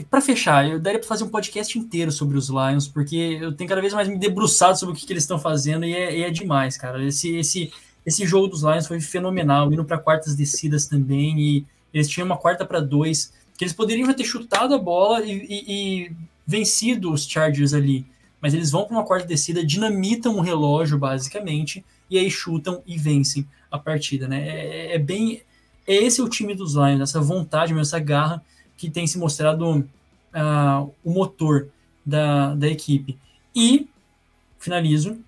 para 0.08 0.20
fechar, 0.20 0.66
eu 0.68 0.80
daria 0.80 0.98
para 0.98 1.08
fazer 1.08 1.24
um 1.24 1.28
podcast 1.28 1.78
inteiro 1.78 2.10
sobre 2.10 2.38
os 2.38 2.48
Lions, 2.48 2.88
porque 2.88 3.38
eu 3.40 3.52
tenho 3.52 3.68
cada 3.68 3.80
vez 3.80 3.92
mais 3.92 4.08
me 4.08 4.16
debruçado 4.18 4.78
sobre 4.78 4.94
o 4.94 4.96
que, 4.98 5.06
que 5.06 5.12
eles 5.12 5.24
estão 5.24 5.38
fazendo 5.38 5.84
e 5.84 5.92
é, 5.92 6.18
e 6.18 6.22
é 6.22 6.30
demais, 6.30 6.78
cara. 6.78 7.04
Esse 7.04 7.36
esse 7.36 7.70
esse 8.06 8.24
jogo 8.26 8.48
dos 8.48 8.62
Lions 8.62 8.86
foi 8.86 9.00
fenomenal, 9.00 9.70
indo 9.70 9.84
para 9.84 9.98
quartas 9.98 10.34
descidas 10.34 10.86
também 10.86 11.38
e 11.38 11.66
eles 11.94 12.08
tinham 12.08 12.26
uma 12.26 12.36
quarta 12.36 12.66
para 12.66 12.80
dois, 12.80 13.32
que 13.56 13.64
eles 13.64 13.72
poderiam 13.72 14.12
ter 14.12 14.24
chutado 14.24 14.74
a 14.74 14.78
bola 14.78 15.24
e, 15.24 15.32
e- 15.32 15.64
e 15.68 16.12
vencido 16.46 17.12
os 17.12 17.26
Chargers 17.26 17.72
ali, 17.72 18.04
mas 18.40 18.52
eles 18.52 18.70
vão 18.70 18.84
para 18.84 18.96
uma 18.96 19.04
quarta 19.06 19.26
descida, 19.26 19.64
dinamitam 19.64 20.36
o 20.36 20.40
relógio 20.40 20.98
basicamente 20.98 21.84
e 22.10 22.18
aí 22.18 22.30
chutam 22.30 22.82
e 22.86 22.98
vencem 22.98 23.46
a 23.70 23.78
partida, 23.78 24.28
né? 24.28 24.46
É, 24.46 24.94
é 24.96 24.98
bem 24.98 25.42
é 25.86 25.94
esse 25.94 26.20
o 26.22 26.28
time 26.28 26.54
dos 26.54 26.74
Lions, 26.74 27.00
essa 27.00 27.20
vontade, 27.20 27.78
essa 27.78 27.98
garra 27.98 28.42
que 28.76 28.90
tem 28.90 29.06
se 29.06 29.18
mostrado 29.18 29.86
ah, 30.32 30.86
o 31.04 31.10
motor 31.10 31.68
da, 32.04 32.54
da 32.54 32.68
equipe. 32.68 33.18
E 33.54 33.86
finalizo. 34.58 35.18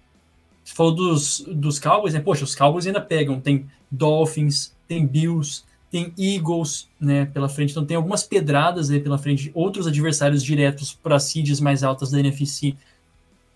Você 0.65 0.75
falou 0.75 0.95
dos, 0.95 1.45
dos 1.47 1.79
Cowboys, 1.79 2.15
né? 2.15 2.21
Poxa, 2.21 2.43
os 2.43 2.55
Cowboys 2.55 2.87
ainda 2.87 3.01
pegam. 3.01 3.41
Tem 3.41 3.67
Dolphins, 3.91 4.75
tem 4.89 5.07
Bills, 5.07 5.63
tem 5.91 6.13
Eagles 6.19 6.89
né, 7.01 7.27
pela 7.27 7.49
frente. 7.49 7.71
Então 7.71 7.85
tem 7.85 7.97
algumas 7.97 8.23
pedradas 8.23 8.91
aí 8.91 9.01
pela 9.01 9.19
frente. 9.19 9.51
Outros 9.55 9.87
adversários 9.87 10.43
diretos 10.43 10.93
para 10.93 11.19
seeds 11.19 11.61
mais 11.61 11.83
altas 11.83 12.11
da 12.11 12.19
NFC 12.21 12.77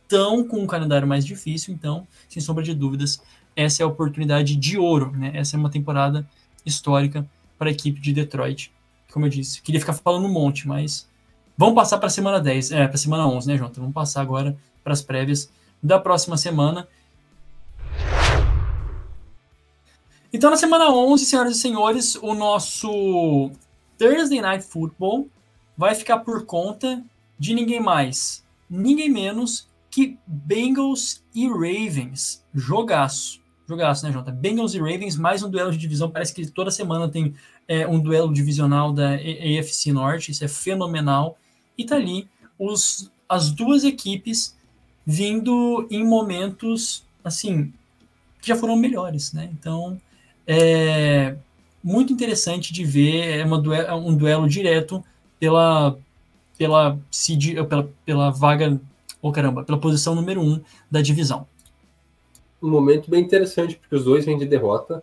estão 0.03 0.47
com 0.47 0.61
um 0.61 0.67
calendário 0.67 1.07
mais 1.07 1.25
difícil. 1.25 1.73
Então, 1.73 2.07
sem 2.29 2.41
sombra 2.41 2.63
de 2.63 2.75
dúvidas, 2.75 3.21
essa 3.55 3.83
é 3.83 3.85
a 3.85 3.89
oportunidade 3.89 4.57
de 4.57 4.79
ouro. 4.79 5.13
Né? 5.13 5.33
Essa 5.35 5.57
é 5.57 5.59
uma 5.59 5.71
temporada 5.71 6.29
histórica 6.65 7.27
para 7.59 7.69
a 7.69 7.73
equipe 7.73 8.01
de 8.01 8.13
Detroit. 8.13 8.73
Como 9.13 9.27
eu 9.27 9.31
disse, 9.31 9.61
queria 9.61 9.81
ficar 9.81 9.93
falando 9.93 10.27
um 10.27 10.33
monte, 10.33 10.69
mas 10.69 11.09
vamos 11.59 11.75
passar 11.75 11.99
para 11.99 12.07
a 12.07 12.11
semana 12.11 12.41
10, 12.41 12.73
é, 12.73 12.87
para 12.87 12.95
a 12.95 12.99
semana 12.99 13.27
11, 13.27 13.49
né, 13.49 13.57
Jonathan? 13.57 13.81
Vamos 13.81 13.95
passar 13.95 14.21
agora 14.21 14.57
para 14.85 14.93
as 14.93 15.03
prévias 15.03 15.51
da 15.83 15.99
próxima 15.99 16.37
semana. 16.37 16.87
Então, 20.33 20.49
na 20.49 20.57
semana 20.57 20.89
11, 20.89 21.25
senhoras 21.25 21.57
e 21.57 21.61
senhores, 21.61 22.15
o 22.15 22.35
nosso 22.35 23.51
Thursday 23.99 24.41
Night 24.41 24.65
Football 24.65 25.29
vai 25.77 25.95
ficar 25.95 26.21
por 26.21 26.47
conta 26.47 27.03
de 27.37 27.53
ninguém 27.53 27.81
mais, 27.81 28.45
ninguém 28.69 29.09
menos 29.09 29.69
que 29.91 30.17
Bengals 30.25 31.21
e 31.35 31.49
Ravens. 31.49 32.45
Jogaço. 32.55 33.41
Jogaço, 33.69 34.07
né, 34.07 34.13
Jota? 34.13 34.31
Bengals 34.31 34.73
e 34.75 34.79
Ravens, 34.79 35.17
mais 35.17 35.43
um 35.43 35.51
duelo 35.51 35.73
de 35.73 35.79
divisão. 35.79 36.09
Parece 36.09 36.33
que 36.33 36.47
toda 36.47 36.71
semana 36.71 37.09
tem 37.09 37.35
é, 37.67 37.87
um 37.89 37.99
duelo 37.99 38.33
divisional 38.33 38.93
da 38.93 39.15
AFC 39.15 39.93
Norte. 39.93 40.31
Isso 40.31 40.45
é 40.45 40.49
fenomenal. 40.49 41.37
E 41.77 41.85
tá 41.85 41.97
ali 41.97 42.29
os, 42.57 43.11
as 43.29 43.51
duas 43.51 43.83
equipes 43.83 44.57
vindo 45.05 45.89
em 45.91 46.05
momentos, 46.05 47.05
assim, 47.25 47.73
que 48.41 48.47
já 48.47 48.55
foram 48.55 48.77
melhores, 48.77 49.33
né? 49.33 49.51
Então, 49.53 50.01
é 50.47 51.37
muito 51.83 52.13
interessante 52.13 52.73
de 52.73 52.85
ver 52.85 53.39
é 53.39 53.45
uma 53.45 53.59
duelo, 53.59 53.89
é 53.89 53.95
um 53.95 54.15
duelo 54.15 54.49
direto 54.49 55.03
pela 55.39 55.97
pela, 56.61 57.01
seed, 57.11 57.55
pela, 57.67 57.91
pela 58.05 58.31
vaga, 58.31 58.79
oh 59.23 59.33
caramba, 59.33 59.65
pela 59.65 59.81
posição 59.81 60.15
número 60.15 60.43
um 60.43 60.61
da 60.91 61.01
divisão. 61.01 61.47
Um 62.63 62.69
momento 62.69 63.11
bem 63.11 63.25
interessante, 63.25 63.77
porque 63.77 63.97
os 63.97 64.05
dois 64.05 64.27
vêm 64.27 64.37
de 64.37 64.45
derrota, 64.45 65.03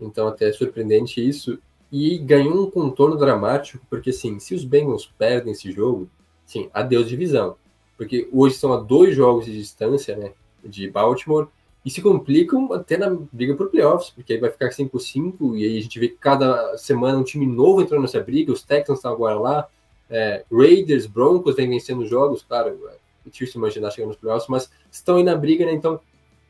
então 0.00 0.26
até 0.26 0.48
é 0.48 0.52
surpreendente 0.52 1.20
isso, 1.20 1.58
e 1.92 2.16
ganhou 2.16 2.66
um 2.66 2.70
contorno 2.70 3.18
dramático, 3.18 3.84
porque 3.90 4.08
assim, 4.08 4.38
se 4.38 4.54
os 4.54 4.64
Bengals 4.64 5.12
perdem 5.18 5.52
esse 5.52 5.70
jogo, 5.70 6.08
sim, 6.46 6.70
adeus 6.72 7.06
divisão, 7.06 7.56
porque 7.98 8.26
hoje 8.32 8.54
são 8.54 8.72
a 8.72 8.78
dois 8.80 9.14
jogos 9.14 9.44
de 9.44 9.52
distância, 9.52 10.16
né, 10.16 10.32
de 10.64 10.88
Baltimore, 10.88 11.48
e 11.84 11.90
se 11.90 12.00
complicam 12.00 12.72
até 12.72 12.96
na 12.96 13.10
briga 13.32 13.54
por 13.54 13.68
playoffs, 13.68 14.10
porque 14.10 14.32
aí 14.32 14.38
vai 14.38 14.50
ficar 14.50 14.70
5-5, 14.70 15.56
e 15.56 15.64
aí 15.64 15.78
a 15.78 15.80
gente 15.80 15.98
vê 15.98 16.08
cada 16.08 16.76
semana 16.78 17.18
um 17.18 17.24
time 17.24 17.44
novo 17.44 17.82
entrando 17.82 18.02
nessa 18.02 18.20
briga, 18.20 18.52
os 18.52 18.62
Texans 18.62 18.98
estão 18.98 19.12
agora 19.12 19.38
lá, 19.38 19.68
é, 20.08 20.44
Raiders, 20.50 21.06
Broncos 21.06 21.56
vem 21.56 21.68
vencendo 21.68 22.06
jogos, 22.06 22.42
claro, 22.42 22.78
é 22.88 23.30
difícil 23.30 23.58
imaginar 23.58 23.90
chegando 23.90 24.10
nos 24.10 24.16
playoffs, 24.16 24.48
mas 24.48 24.70
estão 24.90 25.16
aí 25.16 25.24
na 25.24 25.34
briga, 25.34 25.66
né, 25.66 25.72
então 25.72 26.00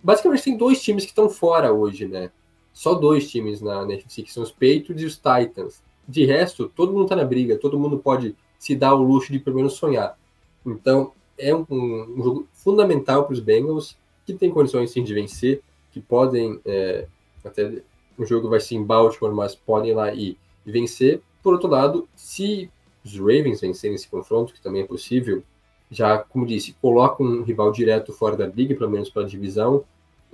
basicamente 0.03 0.45
tem 0.45 0.57
dois 0.57 0.83
times 0.83 1.05
que 1.05 1.13
estão 1.13 1.31
fora 1.31 1.73
hoje, 1.73 2.07
né, 2.07 2.31
só 2.73 2.95
dois 2.95 3.31
times 3.31 3.63
na 3.63 3.83
NFC, 3.85 4.23
que 4.23 4.33
são 4.33 4.43
os 4.43 4.51
Patriots 4.51 5.01
e 5.01 5.07
os 5.07 5.17
Titans, 5.17 5.83
de 6.07 6.27
resto, 6.27 6.69
todo 6.69 6.93
mundo 6.93 7.09
tá 7.09 7.17
na 7.17 7.25
briga, 7.25 7.57
todo 7.57 7.79
mundo 7.79 7.97
pode 7.97 8.37
se 8.59 8.75
dar 8.75 8.95
o 8.95 9.03
luxo 9.03 9.33
de 9.33 9.39
pelo 9.39 9.57
menos 9.57 9.75
sonhar, 9.75 10.19
então 10.67 11.13
é 11.39 11.55
um, 11.55 11.65
um 11.71 12.23
jogo 12.23 12.49
fundamental 12.53 13.25
para 13.25 13.33
os 13.33 13.41
Bengals, 13.41 13.97
que 14.27 14.33
tem 14.35 14.51
condições 14.51 14.91
sim 14.91 15.03
de 15.03 15.15
vencer, 15.15 15.63
que 15.91 16.01
podem, 16.01 16.61
é, 16.65 17.07
até 17.45 17.83
o 18.17 18.25
jogo 18.25 18.49
vai 18.49 18.61
ser 18.61 18.77
em 18.77 18.85
Baltimore, 18.85 19.35
mas 19.35 19.55
podem 19.55 19.91
ir 19.91 19.95
lá 19.95 20.15
e 20.15 20.37
vencer. 20.65 21.21
Por 21.43 21.55
outro 21.55 21.69
lado, 21.69 22.09
se 22.15 22.71
os 23.05 23.19
Ravens 23.19 23.61
vencerem 23.61 23.97
esse 23.97 24.09
confronto, 24.09 24.53
que 24.53 24.61
também 24.61 24.83
é 24.83 24.87
possível, 24.87 25.43
já, 25.91 26.19
como 26.19 26.47
disse, 26.47 26.75
coloca 26.81 27.23
um 27.23 27.43
rival 27.43 27.71
direto 27.73 28.13
fora 28.13 28.37
da 28.37 28.47
briga, 28.47 28.75
pelo 28.75 28.91
menos 28.91 29.11
para 29.11 29.23
a 29.23 29.27
divisão, 29.27 29.85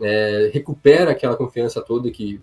é, 0.00 0.50
recupera 0.52 1.10
aquela 1.10 1.36
confiança 1.36 1.80
toda 1.82 2.10
que 2.10 2.40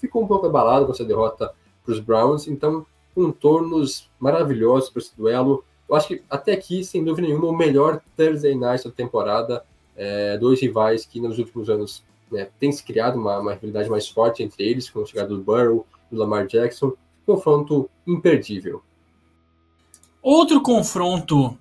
ficou 0.00 0.22
um 0.22 0.26
pouco 0.26 0.46
abalada 0.46 0.86
com 0.86 0.92
essa 0.92 1.04
derrota 1.04 1.52
para 1.84 1.92
os 1.92 1.98
Browns, 1.98 2.46
então 2.46 2.86
contornos 3.14 4.08
maravilhosos 4.20 4.90
para 4.90 5.02
esse 5.02 5.16
duelo. 5.16 5.64
Eu 5.88 5.96
acho 5.96 6.08
que 6.08 6.22
até 6.28 6.52
aqui, 6.52 6.84
sem 6.84 7.02
dúvida 7.02 7.26
nenhuma, 7.26 7.48
o 7.48 7.56
melhor 7.56 8.00
Thursday 8.16 8.54
Night 8.54 8.84
da 8.84 8.90
temporada 8.90 9.64
é, 9.96 10.36
dois 10.38 10.60
rivais 10.60 11.04
que 11.04 11.20
nos 11.20 11.38
últimos 11.38 11.70
anos 11.70 12.04
né, 12.30 12.48
tem 12.58 12.70
se 12.70 12.82
criado 12.82 13.18
uma, 13.18 13.38
uma, 13.38 13.54
rivalidade 13.54 13.88
mais 13.88 14.08
forte 14.08 14.42
entre 14.42 14.64
eles, 14.64 14.90
com 14.90 15.02
a 15.02 15.06
chegada 15.06 15.28
do 15.28 15.42
Burrow, 15.42 15.86
do 16.10 16.18
Lamar 16.18 16.46
Jackson, 16.46 16.92
confronto 17.24 17.88
imperdível. 18.06 18.82
Outro 20.22 20.60
confronto, 20.60 21.56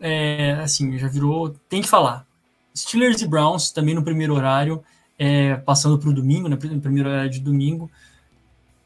é, 0.00 0.52
assim, 0.62 0.96
já 0.98 1.08
virou, 1.08 1.54
tem 1.68 1.82
que 1.82 1.88
falar. 1.88 2.26
Steelers 2.74 3.20
e 3.22 3.26
Browns, 3.26 3.70
também 3.70 3.94
no 3.94 4.02
primeiro 4.02 4.34
horário, 4.34 4.82
é, 5.18 5.56
passando 5.56 5.98
para 5.98 6.08
o 6.08 6.14
domingo, 6.14 6.48
né, 6.48 6.56
no 6.56 6.80
primeiro 6.80 7.08
horário 7.08 7.30
de 7.30 7.40
domingo. 7.40 7.90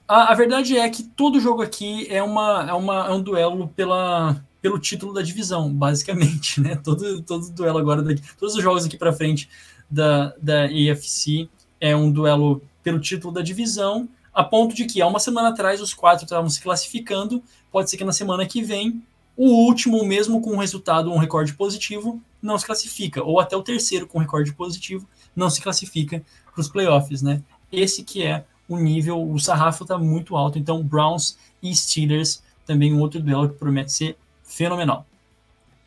A, 0.08 0.32
a, 0.32 0.34
verdade 0.34 0.76
é 0.76 0.88
que 0.90 1.02
todo 1.02 1.40
jogo 1.40 1.62
aqui 1.62 2.06
é, 2.10 2.22
uma, 2.22 2.66
é, 2.68 2.72
uma, 2.72 3.06
é 3.06 3.10
um 3.10 3.22
duelo 3.22 3.68
pela, 3.68 4.42
pelo 4.62 4.78
título 4.78 5.12
da 5.12 5.20
divisão, 5.20 5.70
basicamente, 5.74 6.60
né? 6.60 6.76
Todo, 6.76 7.20
todo 7.22 7.50
duelo 7.50 7.78
agora, 7.78 8.00
daqui, 8.00 8.22
todos 8.38 8.54
os 8.54 8.62
jogos 8.62 8.86
aqui 8.86 8.96
para 8.96 9.12
frente 9.12 9.48
da, 9.90 10.32
da 10.40 10.64
AFC 10.64 11.48
é 11.80 11.94
um 11.94 12.10
duelo 12.10 12.62
pelo 12.82 13.00
título 13.00 13.34
da 13.34 13.42
divisão, 13.42 14.08
a 14.32 14.42
ponto 14.42 14.74
de 14.74 14.86
que 14.86 15.02
há 15.02 15.06
uma 15.06 15.18
semana 15.18 15.48
atrás 15.48 15.80
os 15.82 15.92
quatro 15.92 16.24
estavam 16.24 16.48
se 16.48 16.60
classificando, 16.62 17.42
pode 17.70 17.90
ser 17.90 17.96
que 17.96 18.04
na 18.04 18.12
semana 18.12 18.46
que 18.46 18.62
vem 18.62 19.02
o 19.36 19.48
último, 19.66 20.04
mesmo 20.04 20.40
com 20.40 20.52
um 20.52 20.58
resultado, 20.58 21.10
um 21.10 21.18
recorde 21.18 21.54
positivo, 21.54 22.22
não 22.40 22.56
se 22.56 22.64
classifica, 22.64 23.22
ou 23.22 23.40
até 23.40 23.56
o 23.56 23.62
terceiro 23.62 24.06
com 24.06 24.18
recorde 24.18 24.52
positivo, 24.52 25.06
não 25.34 25.50
se 25.50 25.60
classifica 25.60 26.22
para 26.52 26.60
os 26.60 26.68
playoffs, 26.68 27.22
né? 27.22 27.42
Esse 27.70 28.02
que 28.02 28.22
é 28.22 28.44
o 28.68 28.78
nível, 28.78 29.30
o 29.30 29.38
sarrafo 29.38 29.84
está 29.84 29.98
muito 29.98 30.36
alto, 30.36 30.58
então 30.58 30.82
Browns 30.82 31.36
e 31.62 31.74
Steelers, 31.74 32.42
também 32.66 32.92
um 32.92 33.00
outro 33.00 33.20
duelo 33.20 33.48
que 33.48 33.58
promete 33.58 33.92
ser 33.92 34.16
fenomenal. 34.56 35.06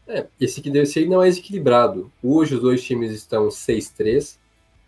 É, 0.08 0.28
esse 0.40 0.62
que 0.62 0.70
deve 0.70 0.86
ser 0.86 1.08
não 1.08 1.24
é 1.24 1.28
desequilibrado. 1.28 2.12
Hoje 2.22 2.56
os 2.56 2.62
dois 2.62 2.84
times 2.84 3.12
estão 3.12 3.48
6-3, 3.48 4.38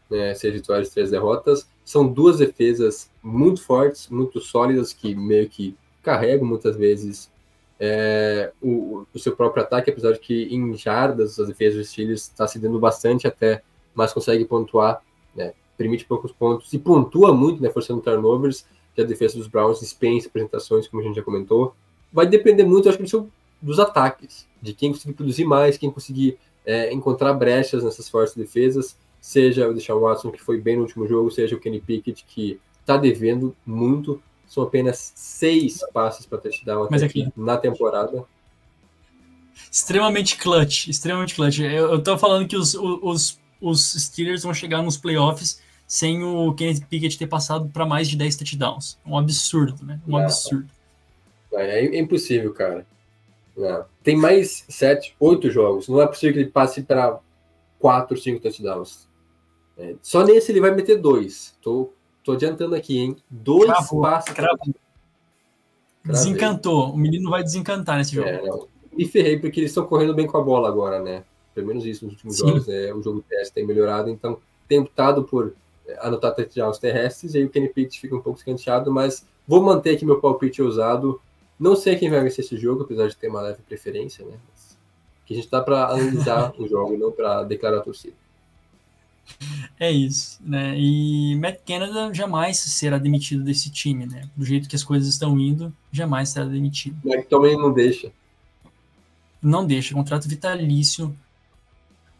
né, 0.09 0.33
6 0.35 0.53
vitórias 0.53 0.89
3 0.89 1.11
derrotas. 1.11 1.67
São 1.83 2.07
duas 2.07 2.37
defesas 2.37 3.09
muito 3.23 3.63
fortes, 3.63 4.09
muito 4.09 4.39
sólidas, 4.39 4.93
que 4.93 5.15
meio 5.15 5.49
que 5.49 5.75
carregam 6.03 6.45
muitas 6.45 6.75
vezes 6.75 7.31
é, 7.79 8.51
o, 8.61 9.05
o, 9.13 9.19
seu 9.19 9.35
próprio 9.35 9.63
ataque, 9.63 9.89
apesar 9.89 10.13
de 10.13 10.19
que 10.19 10.43
em 10.53 10.75
jardas 10.75 11.39
as 11.39 11.47
defesas 11.47 11.79
dos 11.79 11.89
Steelers 11.89 12.23
está 12.23 12.47
cedendo 12.47 12.79
bastante 12.79 13.27
até, 13.27 13.61
mas 13.93 14.13
consegue 14.13 14.45
pontuar, 14.45 15.01
né, 15.35 15.53
permite 15.77 16.05
poucos 16.05 16.31
pontos 16.31 16.71
e 16.73 16.79
pontua 16.79 17.33
muito, 17.33 17.61
né, 17.61 17.69
forçando 17.69 18.01
turnovers, 18.01 18.65
que 18.95 19.01
a 19.01 19.05
defesa 19.05 19.37
dos 19.37 19.47
Browns 19.47 19.79
dispensa 19.79 20.27
apresentações, 20.27 20.87
como 20.87 21.01
a 21.01 21.05
gente 21.05 21.15
já 21.15 21.23
comentou. 21.23 21.75
Vai 22.11 22.25
depender 22.25 22.63
muito, 22.63 22.89
acho 22.89 22.97
que, 22.97 23.03
do 23.03 23.09
seu 23.09 23.29
dos 23.61 23.79
ataques, 23.79 24.47
de 24.61 24.73
quem 24.73 24.91
conseguir 24.91 25.13
produzir 25.13 25.45
mais, 25.45 25.77
quem 25.77 25.91
conseguir 25.91 26.37
é, 26.65 26.91
encontrar 26.91 27.33
brechas 27.33 27.83
nessas 27.83 28.09
fortes 28.09 28.35
defesas, 28.35 28.97
seja 29.19 29.67
o 29.67 29.73
Deshaun 29.73 30.01
Watson, 30.01 30.31
que 30.31 30.41
foi 30.41 30.59
bem 30.59 30.75
no 30.75 30.83
último 30.83 31.07
jogo, 31.07 31.31
seja 31.31 31.55
o 31.55 31.59
Kenny 31.59 31.81
Pickett, 31.81 32.25
que 32.27 32.59
está 32.79 32.97
devendo 32.97 33.55
muito. 33.65 34.21
São 34.47 34.63
apenas 34.63 35.11
seis 35.15 35.79
passes 35.93 36.25
para 36.25 36.37
touchdown 36.37 36.83
até 36.83 36.95
aqui, 36.95 37.23
aqui 37.23 37.33
na 37.35 37.57
temporada. 37.57 38.23
Extremamente 39.69 40.37
clutch, 40.37 40.87
extremamente 40.87 41.35
clutch. 41.35 41.59
Eu, 41.59 41.91
eu 41.91 42.01
tô 42.01 42.17
falando 42.17 42.47
que 42.47 42.55
os, 42.55 42.73
os, 42.75 43.39
os 43.59 43.93
Steelers 43.93 44.43
vão 44.43 44.53
chegar 44.53 44.81
nos 44.81 44.97
playoffs 44.97 45.61
sem 45.85 46.23
o 46.23 46.53
Kenneth 46.53 46.85
Pickett 46.89 47.17
ter 47.17 47.27
passado 47.27 47.69
para 47.69 47.85
mais 47.85 48.09
de 48.09 48.17
10 48.17 48.35
touchdowns. 48.35 48.97
Um 49.05 49.17
absurdo, 49.17 49.85
né? 49.85 49.99
Um 50.07 50.11
Não. 50.11 50.19
absurdo. 50.19 50.67
É, 51.53 51.85
é 51.85 51.99
impossível, 51.99 52.53
cara. 52.53 52.85
Não. 53.57 53.85
Tem 54.03 54.15
mais 54.15 54.63
sete, 54.69 55.15
oito 55.19 55.49
jogos. 55.49 55.89
Não 55.89 55.99
é 55.99 56.05
possível 56.05 56.33
que 56.33 56.39
ele 56.41 56.51
passe 56.51 56.83
para 56.83 57.19
quatro, 57.79 58.15
cinco 58.15 58.39
touchdowns. 58.39 59.07
É, 59.77 59.95
só 60.01 60.23
nesse 60.23 60.51
ele 60.51 60.61
vai 60.61 60.71
meter 60.71 61.01
dois. 61.01 61.55
Tô, 61.61 61.91
tô 62.23 62.33
adiantando 62.33 62.75
aqui, 62.75 62.99
hein? 62.99 63.17
Dois 63.29 63.65
Cravou, 63.65 64.01
passes. 64.01 64.33
cravou. 64.33 64.75
Desencantou. 66.05 66.91
O 66.91 66.97
menino 66.97 67.29
vai 67.29 67.43
desencantar 67.43 67.97
nesse 67.97 68.15
jogo. 68.15 68.29
É. 68.29 68.41
Me 68.95 69.05
ferrei 69.05 69.39
porque 69.39 69.59
eles 69.59 69.71
estão 69.71 69.85
correndo 69.85 70.13
bem 70.13 70.27
com 70.27 70.37
a 70.37 70.41
bola 70.41 70.67
agora, 70.67 71.01
né? 71.01 71.23
Pelo 71.53 71.67
menos 71.67 71.85
isso 71.85 72.05
nos 72.05 72.13
últimos 72.13 72.37
Sim. 72.37 72.47
jogos. 72.47 72.67
Né? 72.67 72.93
O 72.93 73.01
jogo 73.01 73.23
terrestre 73.27 73.55
tem 73.55 73.65
melhorado, 73.65 74.09
então 74.09 74.39
tem 74.67 74.79
optado 74.79 75.23
por 75.23 75.53
é, 75.87 75.97
anotar 76.05 76.33
touchdowns 76.33 76.77
terrestres 76.77 77.33
e 77.33 77.39
aí 77.39 77.43
o 77.43 77.49
Kenny 77.49 77.69
Pickett 77.69 77.99
fica 77.99 78.15
um 78.15 78.21
pouco 78.21 78.39
escanteado, 78.39 78.91
mas 78.91 79.25
vou 79.47 79.61
manter 79.61 79.95
aqui 79.95 80.05
meu 80.05 80.19
palpite 80.21 80.61
ousado. 80.61 81.19
Não 81.59 81.75
sei 81.75 81.95
quem 81.95 82.09
vai 82.09 82.21
vencer 82.21 82.45
esse 82.45 82.57
jogo, 82.57 82.83
apesar 82.83 83.07
de 83.07 83.15
ter 83.15 83.29
uma 83.29 83.41
leve 83.41 83.61
preferência, 83.63 84.25
né? 84.25 84.37
Mas, 84.49 84.77
que 85.25 85.33
a 85.33 85.35
gente 85.35 85.49
tá 85.49 85.61
para 85.61 85.87
analisar 85.87 86.53
o 86.57 86.67
jogo, 86.67 86.97
não 86.97 87.11
para 87.11 87.43
declarar 87.43 87.79
a 87.79 87.81
torcida. 87.81 88.15
É 89.79 89.91
isso, 89.91 90.39
né? 90.41 90.73
E 90.77 91.35
Matt 91.35 91.59
Canada 91.67 92.13
jamais 92.13 92.57
será 92.57 92.97
demitido 92.97 93.43
desse 93.43 93.69
time, 93.69 94.05
né? 94.05 94.29
Do 94.35 94.45
jeito 94.45 94.69
que 94.69 94.75
as 94.75 94.83
coisas 94.83 95.09
estão 95.09 95.37
indo, 95.39 95.73
jamais 95.91 96.29
será 96.29 96.45
demitido. 96.45 96.97
Mas 97.03 97.27
também 97.27 97.57
não 97.57 97.73
deixa. 97.73 98.11
Não 99.41 99.65
deixa, 99.65 99.93
contrato 99.93 100.27
vitalício 100.27 101.15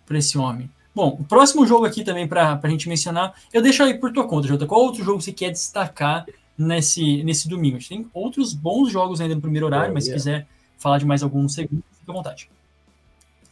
para 0.06 0.18
esse 0.18 0.38
homem. 0.38 0.70
Bom, 0.94 1.18
o 1.20 1.24
próximo 1.24 1.66
jogo 1.66 1.86
aqui 1.86 2.04
também 2.04 2.28
para 2.28 2.60
a 2.62 2.70
gente 2.70 2.90
mencionar, 2.90 3.34
eu 3.54 3.62
deixo 3.62 3.84
aí 3.84 3.94
por 3.94 4.12
tua 4.12 4.28
conta, 4.28 4.48
Jota. 4.48 4.66
Qual 4.66 4.82
outro 4.82 5.04
jogo 5.04 5.22
você 5.22 5.32
quer 5.32 5.52
destacar 5.52 6.26
nesse, 6.58 7.24
nesse 7.24 7.48
domingo? 7.48 7.78
A 7.78 7.80
gente 7.80 7.90
tem 7.90 8.10
outros 8.14 8.54
bons 8.54 8.92
jogos 8.92 9.22
ainda 9.22 9.36
no 9.36 9.42
primeiro 9.42 9.66
horário, 9.66 9.92
Oh, 9.92 9.94
mas 9.94 10.06
se 10.06 10.10
yeah. 10.10 10.20
quiser 10.20 10.48
falar 10.78 10.98
de 10.98 11.06
mais 11.06 11.24
alguns 11.24 11.54
segundos, 11.54 11.86
fica 12.00 12.12
à 12.12 12.16
vontade. 12.16 12.50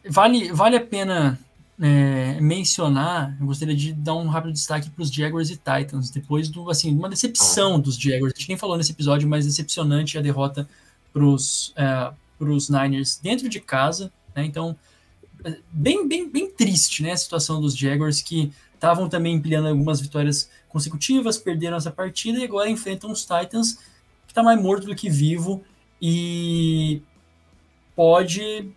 Vale, 0.08 0.52
vale 0.52 0.76
a 0.76 0.82
pena 0.82 1.40
é, 1.80 2.40
mencionar, 2.40 3.36
eu 3.40 3.48
gostaria 3.48 3.76
de 3.76 3.94
dar 3.94 4.16
um 4.16 4.28
rápido 4.28 4.54
destaque 4.54 4.90
para 4.90 5.02
os 5.02 5.12
Jaguars 5.12 5.50
e 5.50 5.58
Titans, 5.58 6.10
depois 6.10 6.48
do, 6.48 6.70
assim, 6.70 6.94
uma 6.94 7.10
decepção 7.10 7.80
dos 7.80 7.98
Jaguars. 7.98 8.34
A 8.36 8.40
gente 8.40 8.50
nem 8.50 8.58
falou 8.58 8.78
nesse 8.78 8.92
episódio, 8.92 9.28
mas 9.28 9.46
decepcionante 9.46 10.18
a 10.18 10.22
derrota 10.22 10.68
para 11.12 11.24
os 11.26 12.70
Niners 12.70 13.20
dentro 13.22 13.50
de 13.50 13.60
casa, 13.60 14.12
né? 14.36 14.46
Então, 14.46 14.76
é, 15.44 15.58
bem, 15.72 16.08
bem, 16.08 16.30
bem 16.30 16.50
triste, 16.50 17.04
né? 17.04 17.12
A 17.12 17.18
situação 17.18 17.60
dos 17.60 17.76
Jaguars 17.76 18.22
que 18.22 18.52
estavam 18.74 19.10
também 19.10 19.36
empilhando 19.36 19.68
algumas 19.68 20.00
vitórias 20.00 20.50
consecutivas, 20.76 21.38
perderam 21.38 21.78
essa 21.78 21.90
partida 21.90 22.38
e 22.38 22.44
agora 22.44 22.70
enfrentam 22.70 23.10
os 23.10 23.22
Titans, 23.22 23.76
que 24.28 24.32
está 24.32 24.44
mais 24.44 24.62
morto 24.62 24.86
do 24.86 24.94
que 24.94 25.10
vivo 25.10 25.64
e 26.02 27.02
pode 27.96 28.70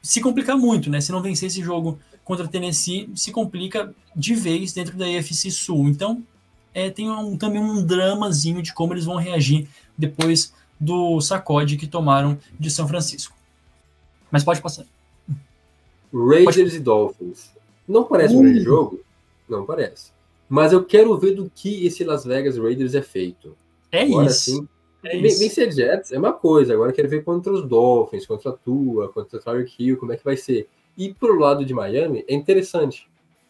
se 0.00 0.20
complicar 0.20 0.56
muito, 0.56 0.88
né? 0.88 1.00
Se 1.00 1.10
não 1.10 1.20
vencer 1.20 1.48
esse 1.48 1.60
jogo 1.60 1.98
contra 2.24 2.46
Tennessee, 2.46 3.10
se 3.16 3.32
complica 3.32 3.92
de 4.14 4.32
vez 4.32 4.72
dentro 4.72 4.96
da 4.96 5.06
AFC 5.06 5.50
Sul. 5.50 5.88
Então, 5.88 6.22
é, 6.72 6.88
tem 6.88 7.10
um, 7.10 7.36
também 7.36 7.60
um 7.60 7.84
dramazinho 7.84 8.62
de 8.62 8.72
como 8.72 8.92
eles 8.92 9.04
vão 9.04 9.16
reagir 9.16 9.66
depois 9.98 10.54
do 10.78 11.20
sacode 11.20 11.76
que 11.76 11.88
tomaram 11.88 12.38
de 12.60 12.70
São 12.70 12.86
Francisco. 12.86 13.36
Mas 14.30 14.44
pode 14.44 14.62
passar. 14.62 14.86
Raiders 16.14 16.74
e 16.74 16.78
Dolphins. 16.78 17.50
Não 17.88 18.04
parece 18.04 18.36
um 18.36 18.38
Uh. 18.38 18.42
grande 18.42 18.60
jogo? 18.60 19.00
Não 19.48 19.66
parece. 19.66 20.13
Mas 20.48 20.72
eu 20.72 20.84
quero 20.84 21.16
ver 21.18 21.34
do 21.34 21.50
que 21.50 21.86
esse 21.86 22.04
Las 22.04 22.24
Vegas 22.24 22.56
Raiders 22.58 22.94
é 22.94 23.02
feito. 23.02 23.56
É 23.90 24.02
Agora 24.02 24.26
isso. 24.26 24.50
sim, 24.50 24.68
é 25.04 25.16
Ven- 25.18 25.26
isso. 25.26 25.38
Vencer 25.38 25.70
Jets 25.72 26.12
é 26.12 26.18
uma 26.18 26.32
coisa, 26.32 26.74
agora 26.74 26.90
eu 26.90 26.94
quero 26.94 27.08
ver 27.08 27.24
contra 27.24 27.52
os 27.52 27.66
Dolphins, 27.66 28.26
contra 28.26 28.50
a 28.50 28.52
Tua, 28.52 29.08
contra 29.08 29.38
o 29.38 29.42
Tyreek 29.42 29.74
Hill, 29.78 29.96
como 29.96 30.12
é 30.12 30.16
que 30.16 30.24
vai 30.24 30.36
ser. 30.36 30.68
E 30.96 31.12
pro 31.12 31.38
lado 31.38 31.64
de 31.64 31.74
Miami 31.74 32.24
é 32.28 32.34
interessante, 32.34 33.08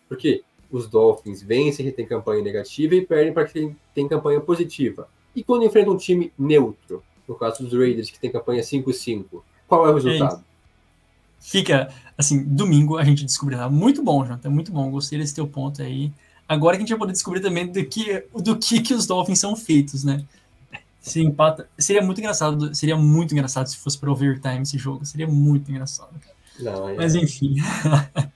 porque 0.09 0.42
os 0.70 0.88
Dolphins 0.88 1.42
vencem 1.42 1.84
que 1.86 1.92
tem 1.92 2.07
campanha 2.07 2.42
negativa 2.42 2.95
e 2.95 3.05
perdem 3.07 3.32
para 3.32 3.45
quem 3.47 3.76
tem 3.95 4.09
campanha 4.09 4.40
positiva. 4.40 5.09
E 5.34 5.42
quando 5.42 5.64
enfrenta 5.64 5.90
um 5.90 5.97
time 5.97 6.32
neutro, 6.38 7.03
no 7.28 7.34
caso 7.34 7.62
dos 7.62 7.72
Raiders, 7.72 8.11
que 8.11 8.18
tem 8.20 8.30
campanha 8.30 8.62
5-5, 8.62 9.42
qual 9.66 9.86
é 9.86 9.90
o 9.90 9.95
resultado? 9.95 10.45
Fica, 11.40 11.88
assim, 12.16 12.42
domingo 12.42 12.97
a 12.97 13.05
gente 13.05 13.24
descobrirá. 13.24 13.68
Muito 13.68 14.03
bom, 14.03 14.24
Jonathan, 14.24 14.51
muito 14.51 14.72
bom. 14.72 14.90
Gostei 14.90 15.18
desse 15.18 15.34
teu 15.34 15.47
ponto 15.47 15.82
aí. 15.82 16.11
Agora 16.49 16.76
que 16.76 16.82
a 16.82 16.84
gente 16.84 16.90
vai 16.90 16.99
poder 16.99 17.12
descobrir 17.12 17.40
também 17.40 17.66
do 17.66 17.84
que, 17.84 18.24
do 18.34 18.57
que, 18.57 18.80
que 18.80 18.95
os 18.95 19.07
Dolphins 19.07 19.38
são 19.38 19.57
feitos, 19.57 20.05
né? 20.05 20.24
Se 21.01 21.20
empata, 21.20 21.68
seria 21.78 22.03
muito 22.03 22.18
engraçado, 22.18 22.74
seria 22.74 22.97
muito 22.97 23.32
engraçado 23.32 23.66
se 23.66 23.76
fosse 23.76 23.99
para 23.99 24.11
overtime 24.11 24.62
esse 24.62 24.78
jogo. 24.78 25.05
Seria 25.05 25.26
muito 25.26 25.70
engraçado. 25.70 26.12
cara. 26.20 26.34
Não, 26.61 26.88
é- 26.88 26.95
Mas 26.95 27.14
enfim. 27.14 27.57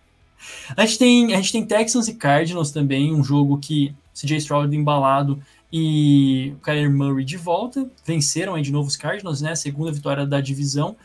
a, 0.76 0.84
gente 0.84 0.98
tem, 0.98 1.34
a 1.34 1.36
gente 1.36 1.52
tem 1.52 1.64
Texans 1.64 2.09
e 2.09 2.14
Cardinals 2.14 2.70
também, 2.70 3.14
um 3.14 3.24
jogo 3.24 3.59
que 3.59 3.94
CJ 4.14 4.36
Stroud 4.38 4.74
embalado 4.76 5.40
e 5.72 6.52
o 6.56 6.61
Kyler 6.61 6.90
Murray 6.90 7.24
de 7.24 7.36
volta. 7.36 7.88
Venceram 8.04 8.54
aí 8.54 8.62
de 8.62 8.72
novo 8.72 8.88
os 8.88 8.96
Cardinals, 8.96 9.40
né? 9.40 9.54
Segunda 9.54 9.92
vitória 9.92 10.26
da 10.26 10.40
divisão 10.40 10.96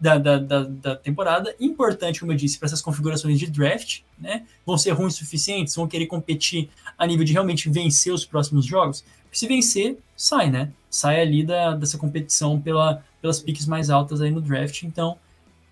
da, 0.00 0.18
da, 0.18 0.38
da, 0.38 0.62
da 0.64 0.96
temporada. 0.96 1.54
Importante, 1.60 2.20
como 2.20 2.32
eu 2.32 2.36
disse, 2.36 2.58
para 2.58 2.66
essas 2.66 2.80
configurações 2.80 3.38
de 3.38 3.46
draft, 3.46 4.00
né? 4.18 4.46
Vão 4.64 4.78
ser 4.78 4.92
ruins 4.92 5.14
o 5.14 5.18
suficientes, 5.18 5.74
vão 5.74 5.86
querer 5.86 6.06
competir 6.06 6.70
a 6.96 7.06
nível 7.06 7.24
de 7.24 7.32
realmente 7.32 7.68
vencer 7.68 8.12
os 8.12 8.24
próximos 8.24 8.64
jogos. 8.64 9.04
Se 9.30 9.46
vencer, 9.46 9.98
sai, 10.16 10.50
né? 10.50 10.72
Sai 10.90 11.20
ali 11.20 11.44
da, 11.44 11.74
dessa 11.74 11.98
competição 11.98 12.60
pela, 12.60 13.04
pelas 13.20 13.40
piques 13.40 13.66
mais 13.66 13.90
altas 13.90 14.20
aí 14.20 14.30
no 14.30 14.40
draft. 14.40 14.82
Então, 14.82 15.18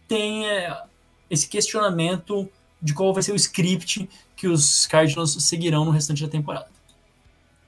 tem 0.06 0.46
é, 0.46 0.82
esse 1.30 1.48
questionamento 1.48 2.48
de 2.80 2.92
qual 2.92 3.12
vai 3.12 3.22
ser 3.22 3.32
o 3.32 3.36
script 3.36 4.08
que 4.36 4.46
os 4.46 4.86
Cardinals 4.86 5.32
seguirão 5.42 5.84
no 5.84 5.90
restante 5.90 6.22
da 6.22 6.28
temporada. 6.28 6.68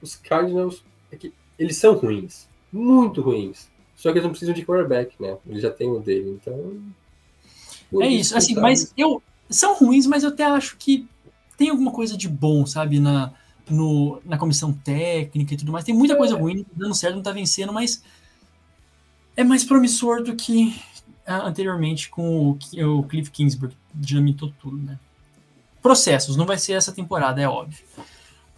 Os 0.01 0.15
Cardinals, 0.15 0.83
é 1.11 1.17
eles 1.57 1.77
são 1.77 1.95
ruins, 1.95 2.47
muito 2.71 3.21
ruins. 3.21 3.67
Só 3.99 4.13
que 4.13 4.17
eles 4.17 4.23
não 4.23 4.29
precisam 4.29 4.55
de 4.55 4.65
quarterback, 4.65 5.13
né? 5.19 5.37
Eles 5.45 5.61
já 5.61 5.69
têm 5.69 5.89
o 5.89 5.99
dele, 5.99 6.39
então. 6.41 6.81
É 8.01 8.07
isso, 8.07 8.37
assim, 8.37 8.55
mas 8.55 8.93
eu 8.95 9.21
são 9.49 9.75
ruins, 9.75 10.05
mas 10.05 10.23
eu 10.23 10.29
até 10.29 10.45
acho 10.45 10.77
que 10.77 11.05
tem 11.57 11.69
alguma 11.69 11.91
coisa 11.91 12.15
de 12.15 12.29
bom, 12.29 12.65
sabe, 12.65 12.97
na, 12.97 13.33
no, 13.69 14.21
na 14.23 14.37
comissão 14.37 14.71
técnica 14.71 15.53
e 15.53 15.57
tudo 15.57 15.73
mais. 15.73 15.83
Tem 15.83 15.93
muita 15.93 16.15
coisa 16.15 16.37
ruim, 16.37 16.57
não 16.57 16.63
tá 16.63 16.71
dando 16.77 16.95
certo, 16.95 17.15
não 17.15 17.23
tá 17.23 17.33
vencendo, 17.33 17.73
mas 17.73 18.01
é 19.35 19.43
mais 19.43 19.65
promissor 19.65 20.23
do 20.23 20.33
que 20.33 20.81
ah, 21.27 21.45
anteriormente 21.45 22.09
com 22.09 22.51
o, 22.51 22.99
o 22.99 23.03
Cliff 23.03 23.29
Kingsbury, 23.31 23.73
que 23.73 23.97
dinamitou 23.97 24.53
tudo, 24.61 24.77
né? 24.77 24.97
Processos, 25.81 26.37
não 26.37 26.45
vai 26.45 26.57
ser 26.57 26.73
essa 26.73 26.93
temporada, 26.93 27.41
é 27.41 27.49
óbvio. 27.49 27.83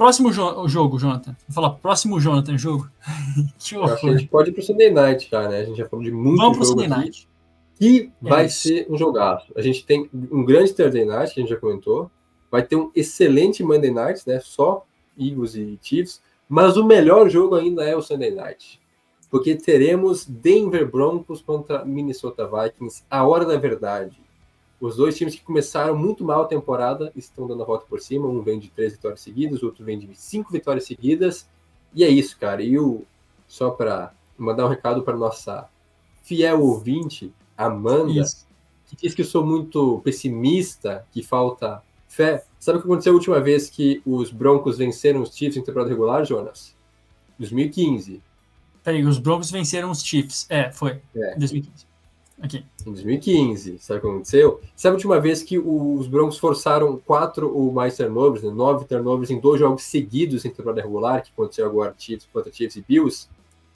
Próximo 0.01 0.33
jo 0.33 0.67
jogo, 0.67 0.97
Jonathan. 0.97 1.35
Vou 1.47 1.53
falar 1.53 1.69
próximo 1.75 2.19
Jonathan 2.19 2.57
jogo. 2.57 2.89
que 3.59 3.69
que 3.69 3.75
a 3.75 3.81
horror. 3.81 4.17
gente 4.17 4.27
pode 4.29 4.49
ir 4.49 4.53
pro 4.53 4.63
Sunday 4.63 4.89
Night 4.89 5.29
já, 5.29 5.47
né? 5.47 5.59
A 5.59 5.63
gente 5.63 5.77
já 5.77 5.87
falou 5.87 6.03
de 6.03 6.11
muito 6.11 6.37
Vamos 6.37 6.57
pro 6.57 6.65
jogo 6.65 6.81
Sunday 6.81 6.97
aqui. 6.97 7.05
Night. 7.05 7.29
E 7.79 8.11
vai 8.19 8.47
isso. 8.47 8.67
ser 8.67 8.87
um 8.89 8.97
jogaço. 8.97 9.53
A 9.55 9.61
gente 9.61 9.85
tem 9.85 10.09
um 10.31 10.43
grande 10.43 10.73
Thursday 10.73 11.05
Night, 11.05 11.35
que 11.35 11.39
a 11.39 11.43
gente 11.43 11.51
já 11.51 11.55
comentou. 11.55 12.09
Vai 12.49 12.63
ter 12.63 12.77
um 12.77 12.89
excelente 12.95 13.63
Monday 13.63 13.91
Night, 13.91 14.27
né? 14.27 14.39
Só 14.39 14.87
Eagles 15.15 15.53
e 15.53 15.77
Chiefs. 15.79 16.19
Mas 16.49 16.77
o 16.77 16.83
melhor 16.83 17.29
jogo 17.29 17.53
ainda 17.53 17.83
é 17.83 17.95
o 17.95 18.01
Sunday 18.01 18.31
Night. 18.31 18.81
Porque 19.29 19.53
teremos 19.53 20.25
Denver 20.25 20.89
Broncos 20.89 21.43
contra 21.43 21.85
Minnesota 21.85 22.49
Vikings, 22.49 23.03
a 23.07 23.23
hora 23.23 23.45
da 23.45 23.55
verdade. 23.55 24.19
Os 24.81 24.95
dois 24.95 25.15
times 25.15 25.35
que 25.35 25.43
começaram 25.43 25.95
muito 25.95 26.25
mal 26.25 26.41
a 26.41 26.47
temporada 26.47 27.11
estão 27.15 27.47
dando 27.47 27.61
a 27.61 27.65
volta 27.65 27.85
por 27.87 28.01
cima. 28.01 28.27
Um 28.27 28.41
vem 28.41 28.59
de 28.59 28.69
três 28.69 28.93
vitórias 28.93 29.21
seguidas, 29.21 29.61
o 29.61 29.67
outro 29.67 29.85
vem 29.85 29.99
de 29.99 30.09
cinco 30.15 30.51
vitórias 30.51 30.85
seguidas. 30.85 31.47
E 31.93 32.03
é 32.03 32.09
isso, 32.09 32.37
cara. 32.39 32.63
E 32.63 32.79
o, 32.79 33.05
só 33.47 33.69
para 33.69 34.11
mandar 34.35 34.65
um 34.65 34.69
recado 34.69 35.03
para 35.03 35.15
nossa 35.15 35.69
fiel 36.23 36.61
ouvinte, 36.61 37.31
Amanda, 37.57 38.11
Isso. 38.11 38.47
que 38.87 38.95
diz 38.95 39.13
que 39.13 39.21
eu 39.21 39.25
sou 39.25 39.45
muito 39.45 40.01
pessimista, 40.03 41.05
que 41.11 41.21
falta 41.21 41.83
fé. 42.07 42.43
Sabe 42.59 42.77
o 42.77 42.81
que 42.81 42.87
aconteceu 42.87 43.13
a 43.13 43.15
última 43.15 43.39
vez 43.39 43.69
que 43.69 44.01
os 44.05 44.31
Broncos 44.31 44.77
venceram 44.77 45.21
os 45.21 45.35
Chiefs 45.35 45.57
em 45.57 45.63
temporada 45.63 45.89
regular, 45.89 46.25
Jonas? 46.25 46.75
2015. 47.37 48.21
Peraí, 48.83 49.05
os 49.05 49.19
Broncos 49.19 49.51
venceram 49.51 49.91
os 49.91 50.03
Chiefs. 50.03 50.47
É, 50.49 50.71
foi. 50.71 51.01
É. 51.15 51.35
Em 51.35 51.39
2015. 51.39 51.90
Aqui. 52.41 52.65
Em 52.85 52.91
2015, 52.91 53.77
sabe 53.77 53.99
o 53.99 54.01
que 54.01 54.07
aconteceu? 54.07 54.61
Sabe 54.75 54.93
a 54.93 54.95
última 54.95 55.19
vez 55.19 55.43
que 55.43 55.59
os 55.59 56.07
Broncos 56.07 56.39
forçaram 56.39 56.97
quatro 56.97 57.55
ou 57.55 57.71
mais 57.71 57.95
turnovers, 57.95 58.43
né? 58.43 58.51
nove 58.51 58.85
turnovers 58.85 59.29
em 59.29 59.39
dois 59.39 59.59
jogos 59.59 59.83
seguidos 59.83 60.43
em 60.43 60.49
temporada 60.49 60.81
regular, 60.81 61.21
que 61.21 61.31
aconteceu 61.31 61.67
agora 61.67 61.93
Chiefs 61.95 62.27
contra 62.33 62.51
Chiefs 62.51 62.77
e 62.77 62.81
Bills? 62.81 63.29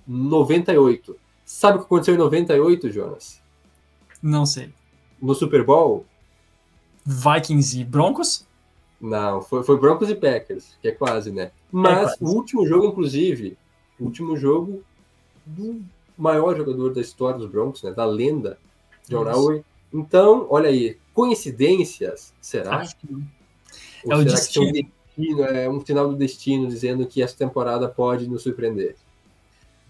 98. 0.07 1.15
Sabe 1.45 1.77
o 1.77 1.81
que 1.81 1.85
aconteceu 1.85 2.15
em 2.15 2.17
98, 2.17 2.91
Jonas? 2.91 3.39
Não 4.21 4.47
sei. 4.47 4.73
No 5.21 5.35
Super 5.35 5.63
Bowl? 5.63 6.03
Vikings 7.05 7.79
e 7.79 7.83
Broncos? 7.83 8.47
Não, 8.99 9.43
foi, 9.43 9.63
foi 9.63 9.79
Broncos 9.79 10.09
e 10.09 10.15
Packers, 10.15 10.75
que 10.81 10.87
é 10.87 10.91
quase, 10.91 11.31
né? 11.31 11.51
Mas 11.71 11.97
é 11.97 12.01
quase. 12.01 12.17
o 12.21 12.27
último 12.29 12.67
jogo, 12.67 12.87
inclusive, 12.87 13.55
o 13.99 14.05
último 14.05 14.35
jogo 14.35 14.81
do 15.45 15.83
maior 16.17 16.55
jogador 16.55 16.93
da 16.93 17.01
história 17.01 17.39
dos 17.39 17.49
Broncos, 17.49 17.83
né? 17.83 17.91
Da 17.91 18.05
lenda, 18.05 18.57
John 19.07 19.27
Elway. 19.27 19.63
Então, 19.93 20.47
olha 20.49 20.69
aí, 20.69 20.97
coincidências, 21.13 22.33
será? 22.41 22.77
Acho 22.77 22.95
que 22.97 23.11
não. 23.11 23.23
Ou 24.05 24.21
é 24.21 24.29
será 24.29 24.47
que 24.47 24.59
é 24.59 24.61
um 24.61 24.71
destino, 24.71 25.43
é 25.43 25.69
um 25.69 25.81
final 25.81 26.09
do 26.09 26.15
destino 26.15 26.67
dizendo 26.67 27.05
que 27.07 27.21
essa 27.21 27.35
temporada 27.35 27.87
pode 27.87 28.27
nos 28.27 28.43
surpreender? 28.43 28.95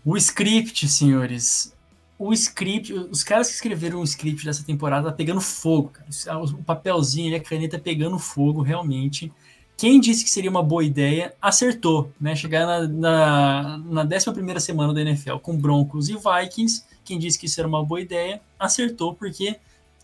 O 0.06 0.16
script, 0.16 0.88
senhores, 0.88 1.76
o 2.18 2.32
script, 2.32 2.94
os 2.94 3.24
caras 3.24 3.48
que 3.48 3.56
escreveram 3.56 4.00
o 4.00 4.04
script 4.04 4.46
dessa 4.46 4.64
temporada 4.64 5.10
tá 5.10 5.16
pegando 5.16 5.42
fogo, 5.42 5.90
cara. 5.90 6.40
O 6.40 6.64
papelzinho 6.64 7.32
e 7.32 7.36
a 7.36 7.40
caneta 7.42 7.78
pegando 7.78 8.18
fogo, 8.18 8.62
realmente. 8.62 9.34
Quem 9.78 10.00
disse 10.00 10.24
que 10.24 10.30
seria 10.30 10.50
uma 10.50 10.64
boa 10.64 10.84
ideia, 10.84 11.34
acertou, 11.42 12.12
né? 12.20 12.36
Chegar 12.36 12.66
na, 12.66 12.88
na, 12.88 13.78
na 13.78 14.04
11 14.04 14.60
semana 14.60 14.94
da 14.94 15.02
NFL 15.02 15.38
com 15.38 15.58
Broncos 15.58 16.10
e 16.10 16.14
Vikings. 16.16 16.84
Quem 17.04 17.20
disse 17.20 17.38
que 17.38 17.46
isso 17.46 17.60
era 17.60 17.68
uma 17.68 17.84
boa 17.84 18.00
ideia, 18.00 18.42
acertou, 18.58 19.14
porque 19.14 19.58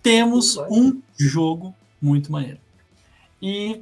temos 0.04 0.58
um 0.70 1.02
jogo 1.18 1.74
muito 2.02 2.32
maneiro. 2.32 2.60
E 3.42 3.82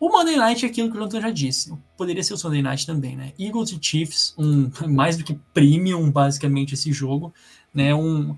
o 0.00 0.08
Monday 0.08 0.36
Night 0.36 0.64
é 0.64 0.68
aquilo 0.68 0.90
que 0.90 0.96
o 0.96 1.00
Jonathan 1.00 1.20
já 1.20 1.30
disse. 1.30 1.72
Poderia 1.96 2.22
ser 2.22 2.34
o 2.34 2.38
Sunday 2.38 2.62
Night 2.62 2.86
também, 2.86 3.14
né? 3.14 3.32
Eagles 3.38 3.70
e 3.72 3.78
Chiefs, 3.80 4.34
um, 4.38 4.70
mais 4.88 5.16
do 5.16 5.24
que 5.24 5.38
premium, 5.52 6.10
basicamente, 6.10 6.74
esse 6.74 6.92
jogo 6.92 7.32
né, 7.76 7.94
um, 7.94 8.34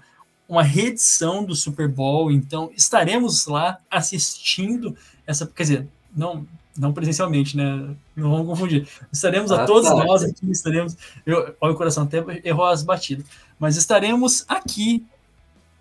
uma 0.48 0.64
reedição 0.64 1.44
do 1.44 1.54
Super 1.54 1.86
Bowl, 1.86 2.28
então 2.32 2.72
estaremos 2.74 3.46
lá 3.46 3.78
assistindo 3.88 4.96
essa, 5.24 5.46
quer 5.46 5.62
dizer, 5.62 5.88
não 6.14 6.44
não 6.80 6.92
presencialmente, 6.92 7.56
né? 7.56 7.94
Não 8.16 8.30
vamos 8.30 8.46
confundir. 8.46 8.88
Estaremos 9.12 9.50
ah, 9.52 9.62
a 9.62 9.66
todos 9.66 9.88
tá. 9.88 9.96
nós 9.96 10.22
aqui, 10.22 10.50
estaremos. 10.50 10.96
Eu, 11.26 11.54
olha 11.60 11.72
o 11.72 11.76
coração 11.76 12.04
até 12.04 12.22
errou 12.44 12.66
as 12.66 12.82
batidas, 12.82 13.24
mas 13.58 13.76
estaremos 13.76 14.44
aqui 14.48 15.04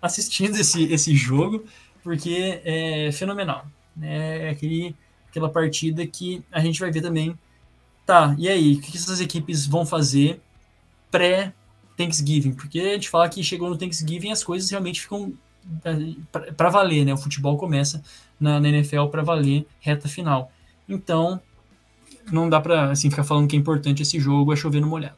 assistindo 0.00 0.56
esse, 0.56 0.84
esse 0.84 1.14
jogo 1.14 1.64
porque 2.02 2.60
é 2.64 3.10
fenomenal. 3.12 3.66
Né? 3.96 4.46
É 4.46 4.50
aquele, 4.50 4.94
aquela 5.28 5.48
partida 5.48 6.06
que 6.06 6.42
a 6.50 6.60
gente 6.60 6.80
vai 6.80 6.90
ver 6.90 7.02
também. 7.02 7.38
Tá, 8.06 8.34
e 8.38 8.48
aí, 8.48 8.74
o 8.74 8.80
que 8.80 8.96
essas 8.96 9.20
equipes 9.20 9.66
vão 9.66 9.84
fazer 9.84 10.40
pré 11.10 11.52
Thanksgiving, 11.98 12.52
porque 12.52 12.80
a 12.80 12.94
gente 12.94 13.10
fala 13.10 13.28
que 13.28 13.42
chegou 13.42 13.68
no 13.68 13.76
Thanksgiving 13.76 14.30
as 14.30 14.42
coisas 14.42 14.70
realmente 14.70 15.02
ficam 15.02 15.34
é, 15.84 16.52
para 16.52 16.70
valer, 16.70 17.04
né? 17.04 17.12
O 17.12 17.18
futebol 17.18 17.58
começa 17.58 18.02
na, 18.40 18.58
na 18.58 18.68
NFL 18.68 19.06
para 19.06 19.22
valer 19.22 19.66
reta 19.80 20.08
final. 20.08 20.50
Então, 20.88 21.40
não 22.32 22.48
dá 22.48 22.60
para 22.60 22.90
assim 22.90 23.10
ficar 23.10 23.24
falando 23.24 23.48
que 23.48 23.56
é 23.56 23.58
importante 23.58 24.02
esse 24.02 24.18
jogo, 24.18 24.52
é 24.52 24.56
chover 24.56 24.80
no 24.80 24.86
molhado. 24.86 25.16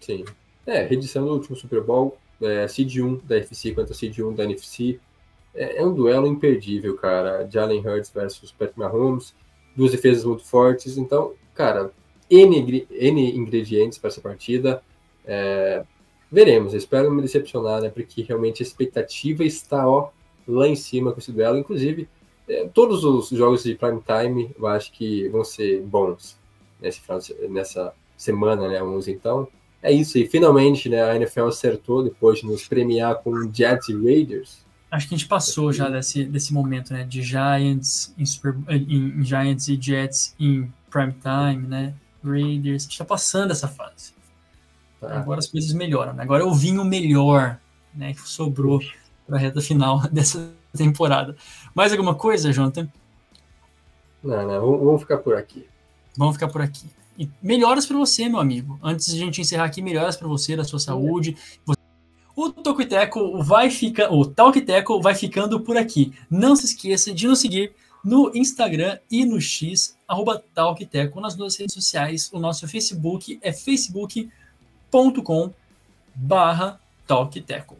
Sim. 0.00 0.24
É, 0.66 0.82
reedição 0.84 1.24
do 1.24 1.32
último 1.32 1.56
Super 1.56 1.82
Bowl, 1.82 2.18
é, 2.40 2.68
Seed 2.68 2.96
1 2.96 3.20
da 3.24 3.36
FC 3.36 3.72
contra 3.72 3.94
Seed 3.94 4.18
1 4.18 4.34
da 4.34 4.44
NFC. 4.44 5.00
É, 5.54 5.78
é, 5.78 5.84
um 5.84 5.94
duelo 5.94 6.26
imperdível, 6.26 6.96
cara. 6.96 7.48
Jalen 7.50 7.80
Hurts 7.80 8.10
versus 8.10 8.52
Pat 8.52 8.72
Mahomes, 8.76 9.34
duas 9.74 9.92
defesas 9.92 10.24
muito 10.24 10.44
fortes. 10.44 10.96
Então, 10.96 11.32
cara, 11.54 11.90
N, 12.30 12.86
N 12.90 13.36
ingredientes 13.36 13.98
para 13.98 14.08
essa 14.08 14.20
partida. 14.20 14.82
É, 15.26 15.84
veremos, 16.30 16.74
espero 16.74 17.08
não 17.08 17.16
me 17.16 17.22
decepcionar, 17.22 17.80
né? 17.80 17.88
Porque 17.88 18.22
realmente 18.22 18.62
a 18.62 18.66
expectativa 18.66 19.44
está 19.44 19.88
ó, 19.88 20.10
lá 20.46 20.68
em 20.68 20.76
cima 20.76 21.12
com 21.12 21.18
esse 21.18 21.32
duelo. 21.32 21.58
Inclusive, 21.58 22.08
todos 22.72 23.04
os 23.04 23.28
jogos 23.30 23.62
de 23.62 23.74
prime 23.74 24.00
time 24.00 24.50
eu 24.58 24.66
acho 24.66 24.92
que 24.92 25.28
vão 25.28 25.44
ser 25.44 25.82
bons 25.82 26.38
nesse, 26.80 27.00
nessa 27.48 27.92
semana, 28.16 28.68
né? 28.68 28.78
Vamos 28.80 29.08
então. 29.08 29.48
É 29.82 29.92
isso 29.92 30.18
aí. 30.18 30.26
Finalmente, 30.26 30.88
né? 30.88 31.02
A 31.02 31.16
NFL 31.16 31.46
acertou 31.46 32.02
depois 32.02 32.40
de 32.40 32.46
nos 32.46 32.66
premiar 32.66 33.16
com 33.16 33.52
Jets 33.52 33.88
e 33.88 33.94
Raiders. 33.94 34.66
Acho 34.90 35.08
que 35.08 35.14
a 35.14 35.18
gente 35.18 35.28
passou 35.28 35.72
já 35.72 35.88
desse, 35.88 36.24
desse 36.24 36.52
momento, 36.52 36.92
né? 36.92 37.04
De 37.04 37.22
Giants 37.22 38.14
em, 38.18 38.24
Super, 38.24 38.56
em, 38.68 39.20
em 39.20 39.24
Giants 39.24 39.68
e 39.68 39.80
Jets 39.80 40.34
em 40.40 40.72
prime 40.90 41.14
time, 41.14 41.66
né? 41.66 41.94
Raiders. 42.24 42.82
A 42.82 42.84
gente 42.84 42.92
está 42.92 43.04
passando 43.04 43.50
essa 43.50 43.68
fase. 43.68 44.12
Tá. 45.00 45.18
Agora 45.18 45.38
as 45.38 45.46
coisas 45.46 45.72
melhoram. 45.72 46.12
Né? 46.12 46.22
Agora 46.22 46.42
é 46.42 46.46
o 46.46 46.54
vinho 46.54 46.84
melhor 46.84 47.58
né, 47.94 48.14
que 48.14 48.28
sobrou 48.28 48.80
para 49.26 49.36
a 49.36 49.38
reta 49.38 49.60
final 49.60 50.00
dessa 50.10 50.50
temporada. 50.76 51.36
Mais 51.74 51.92
alguma 51.92 52.14
coisa, 52.14 52.52
Jonathan? 52.52 52.88
Não, 54.22 54.46
não, 54.46 54.78
vamos 54.78 55.02
ficar 55.02 55.18
por 55.18 55.36
aqui. 55.36 55.66
Vamos 56.16 56.34
ficar 56.34 56.48
por 56.48 56.60
aqui. 56.60 56.86
E 57.18 57.28
melhoras 57.42 57.86
para 57.86 57.96
você, 57.96 58.28
meu 58.28 58.40
amigo. 58.40 58.78
Antes 58.82 59.06
de 59.06 59.20
a 59.20 59.24
gente 59.24 59.40
encerrar 59.40 59.64
aqui, 59.64 59.82
melhoras 59.82 60.16
para 60.16 60.28
você, 60.28 60.56
da 60.56 60.64
sua 60.64 60.78
saúde. 60.78 61.36
O 62.36 62.50
Tocoiteco 62.50 63.42
vai 63.42 63.70
ficar, 63.70 64.12
o 64.12 64.24
Talkiteco 64.24 65.00
vai 65.00 65.14
ficando 65.14 65.60
por 65.60 65.76
aqui. 65.76 66.12
Não 66.30 66.54
se 66.54 66.66
esqueça 66.66 67.12
de 67.12 67.26
nos 67.26 67.40
seguir 67.40 67.74
no 68.04 68.30
Instagram 68.34 68.98
e 69.10 69.24
no 69.24 69.40
X, 69.40 69.96
arroba 70.06 70.42
Talkiteco, 70.54 71.20
nas 71.20 71.34
duas 71.34 71.56
redes 71.56 71.74
sociais. 71.74 72.30
O 72.32 72.38
nosso 72.38 72.68
Facebook 72.68 73.38
é 73.42 73.52
facebook.com 73.52 75.52
barra 76.14 76.80
talkteco. 77.06 77.76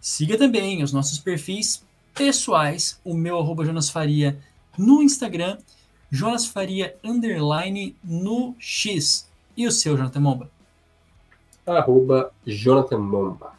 Siga 0.00 0.38
também 0.38 0.82
os 0.82 0.92
nossos 0.92 1.18
perfis 1.18 1.84
pessoais, 2.20 3.00
o 3.02 3.14
meu 3.14 3.38
arroba 3.38 3.64
Jonas 3.64 3.88
Faria 3.88 4.38
no 4.76 5.02
Instagram, 5.02 5.56
Jonas 6.10 6.44
Faria 6.44 6.94
underline 7.02 7.96
no 8.04 8.54
X. 8.58 9.26
E 9.56 9.66
o 9.66 9.72
seu, 9.72 9.96
Jonathan 9.96 10.20
Momba? 10.20 10.50
Arroba 11.66 12.30
Jonathan 12.46 12.98
Momba. 12.98 13.54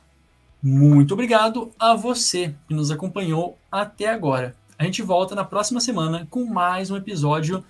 Muito 0.62 1.16
obrigado 1.16 1.72
a 1.80 1.96
você 1.96 2.54
que 2.68 2.76
nos 2.76 2.92
acompanhou 2.92 3.58
até 3.72 4.10
agora. 4.10 4.56
A 4.78 4.84
gente 4.84 5.02
volta 5.02 5.34
na 5.34 5.44
próxima 5.44 5.80
semana 5.80 6.28
com 6.30 6.46
mais 6.46 6.92
um 6.92 6.98
episódio 6.98 7.64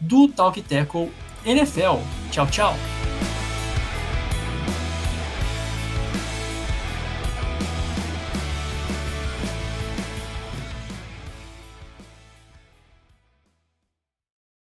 do 0.00 0.26
Talk 0.26 0.60
Tackle 0.62 1.12
NFL. 1.44 2.02
Tchau, 2.32 2.46
tchau. 2.48 2.97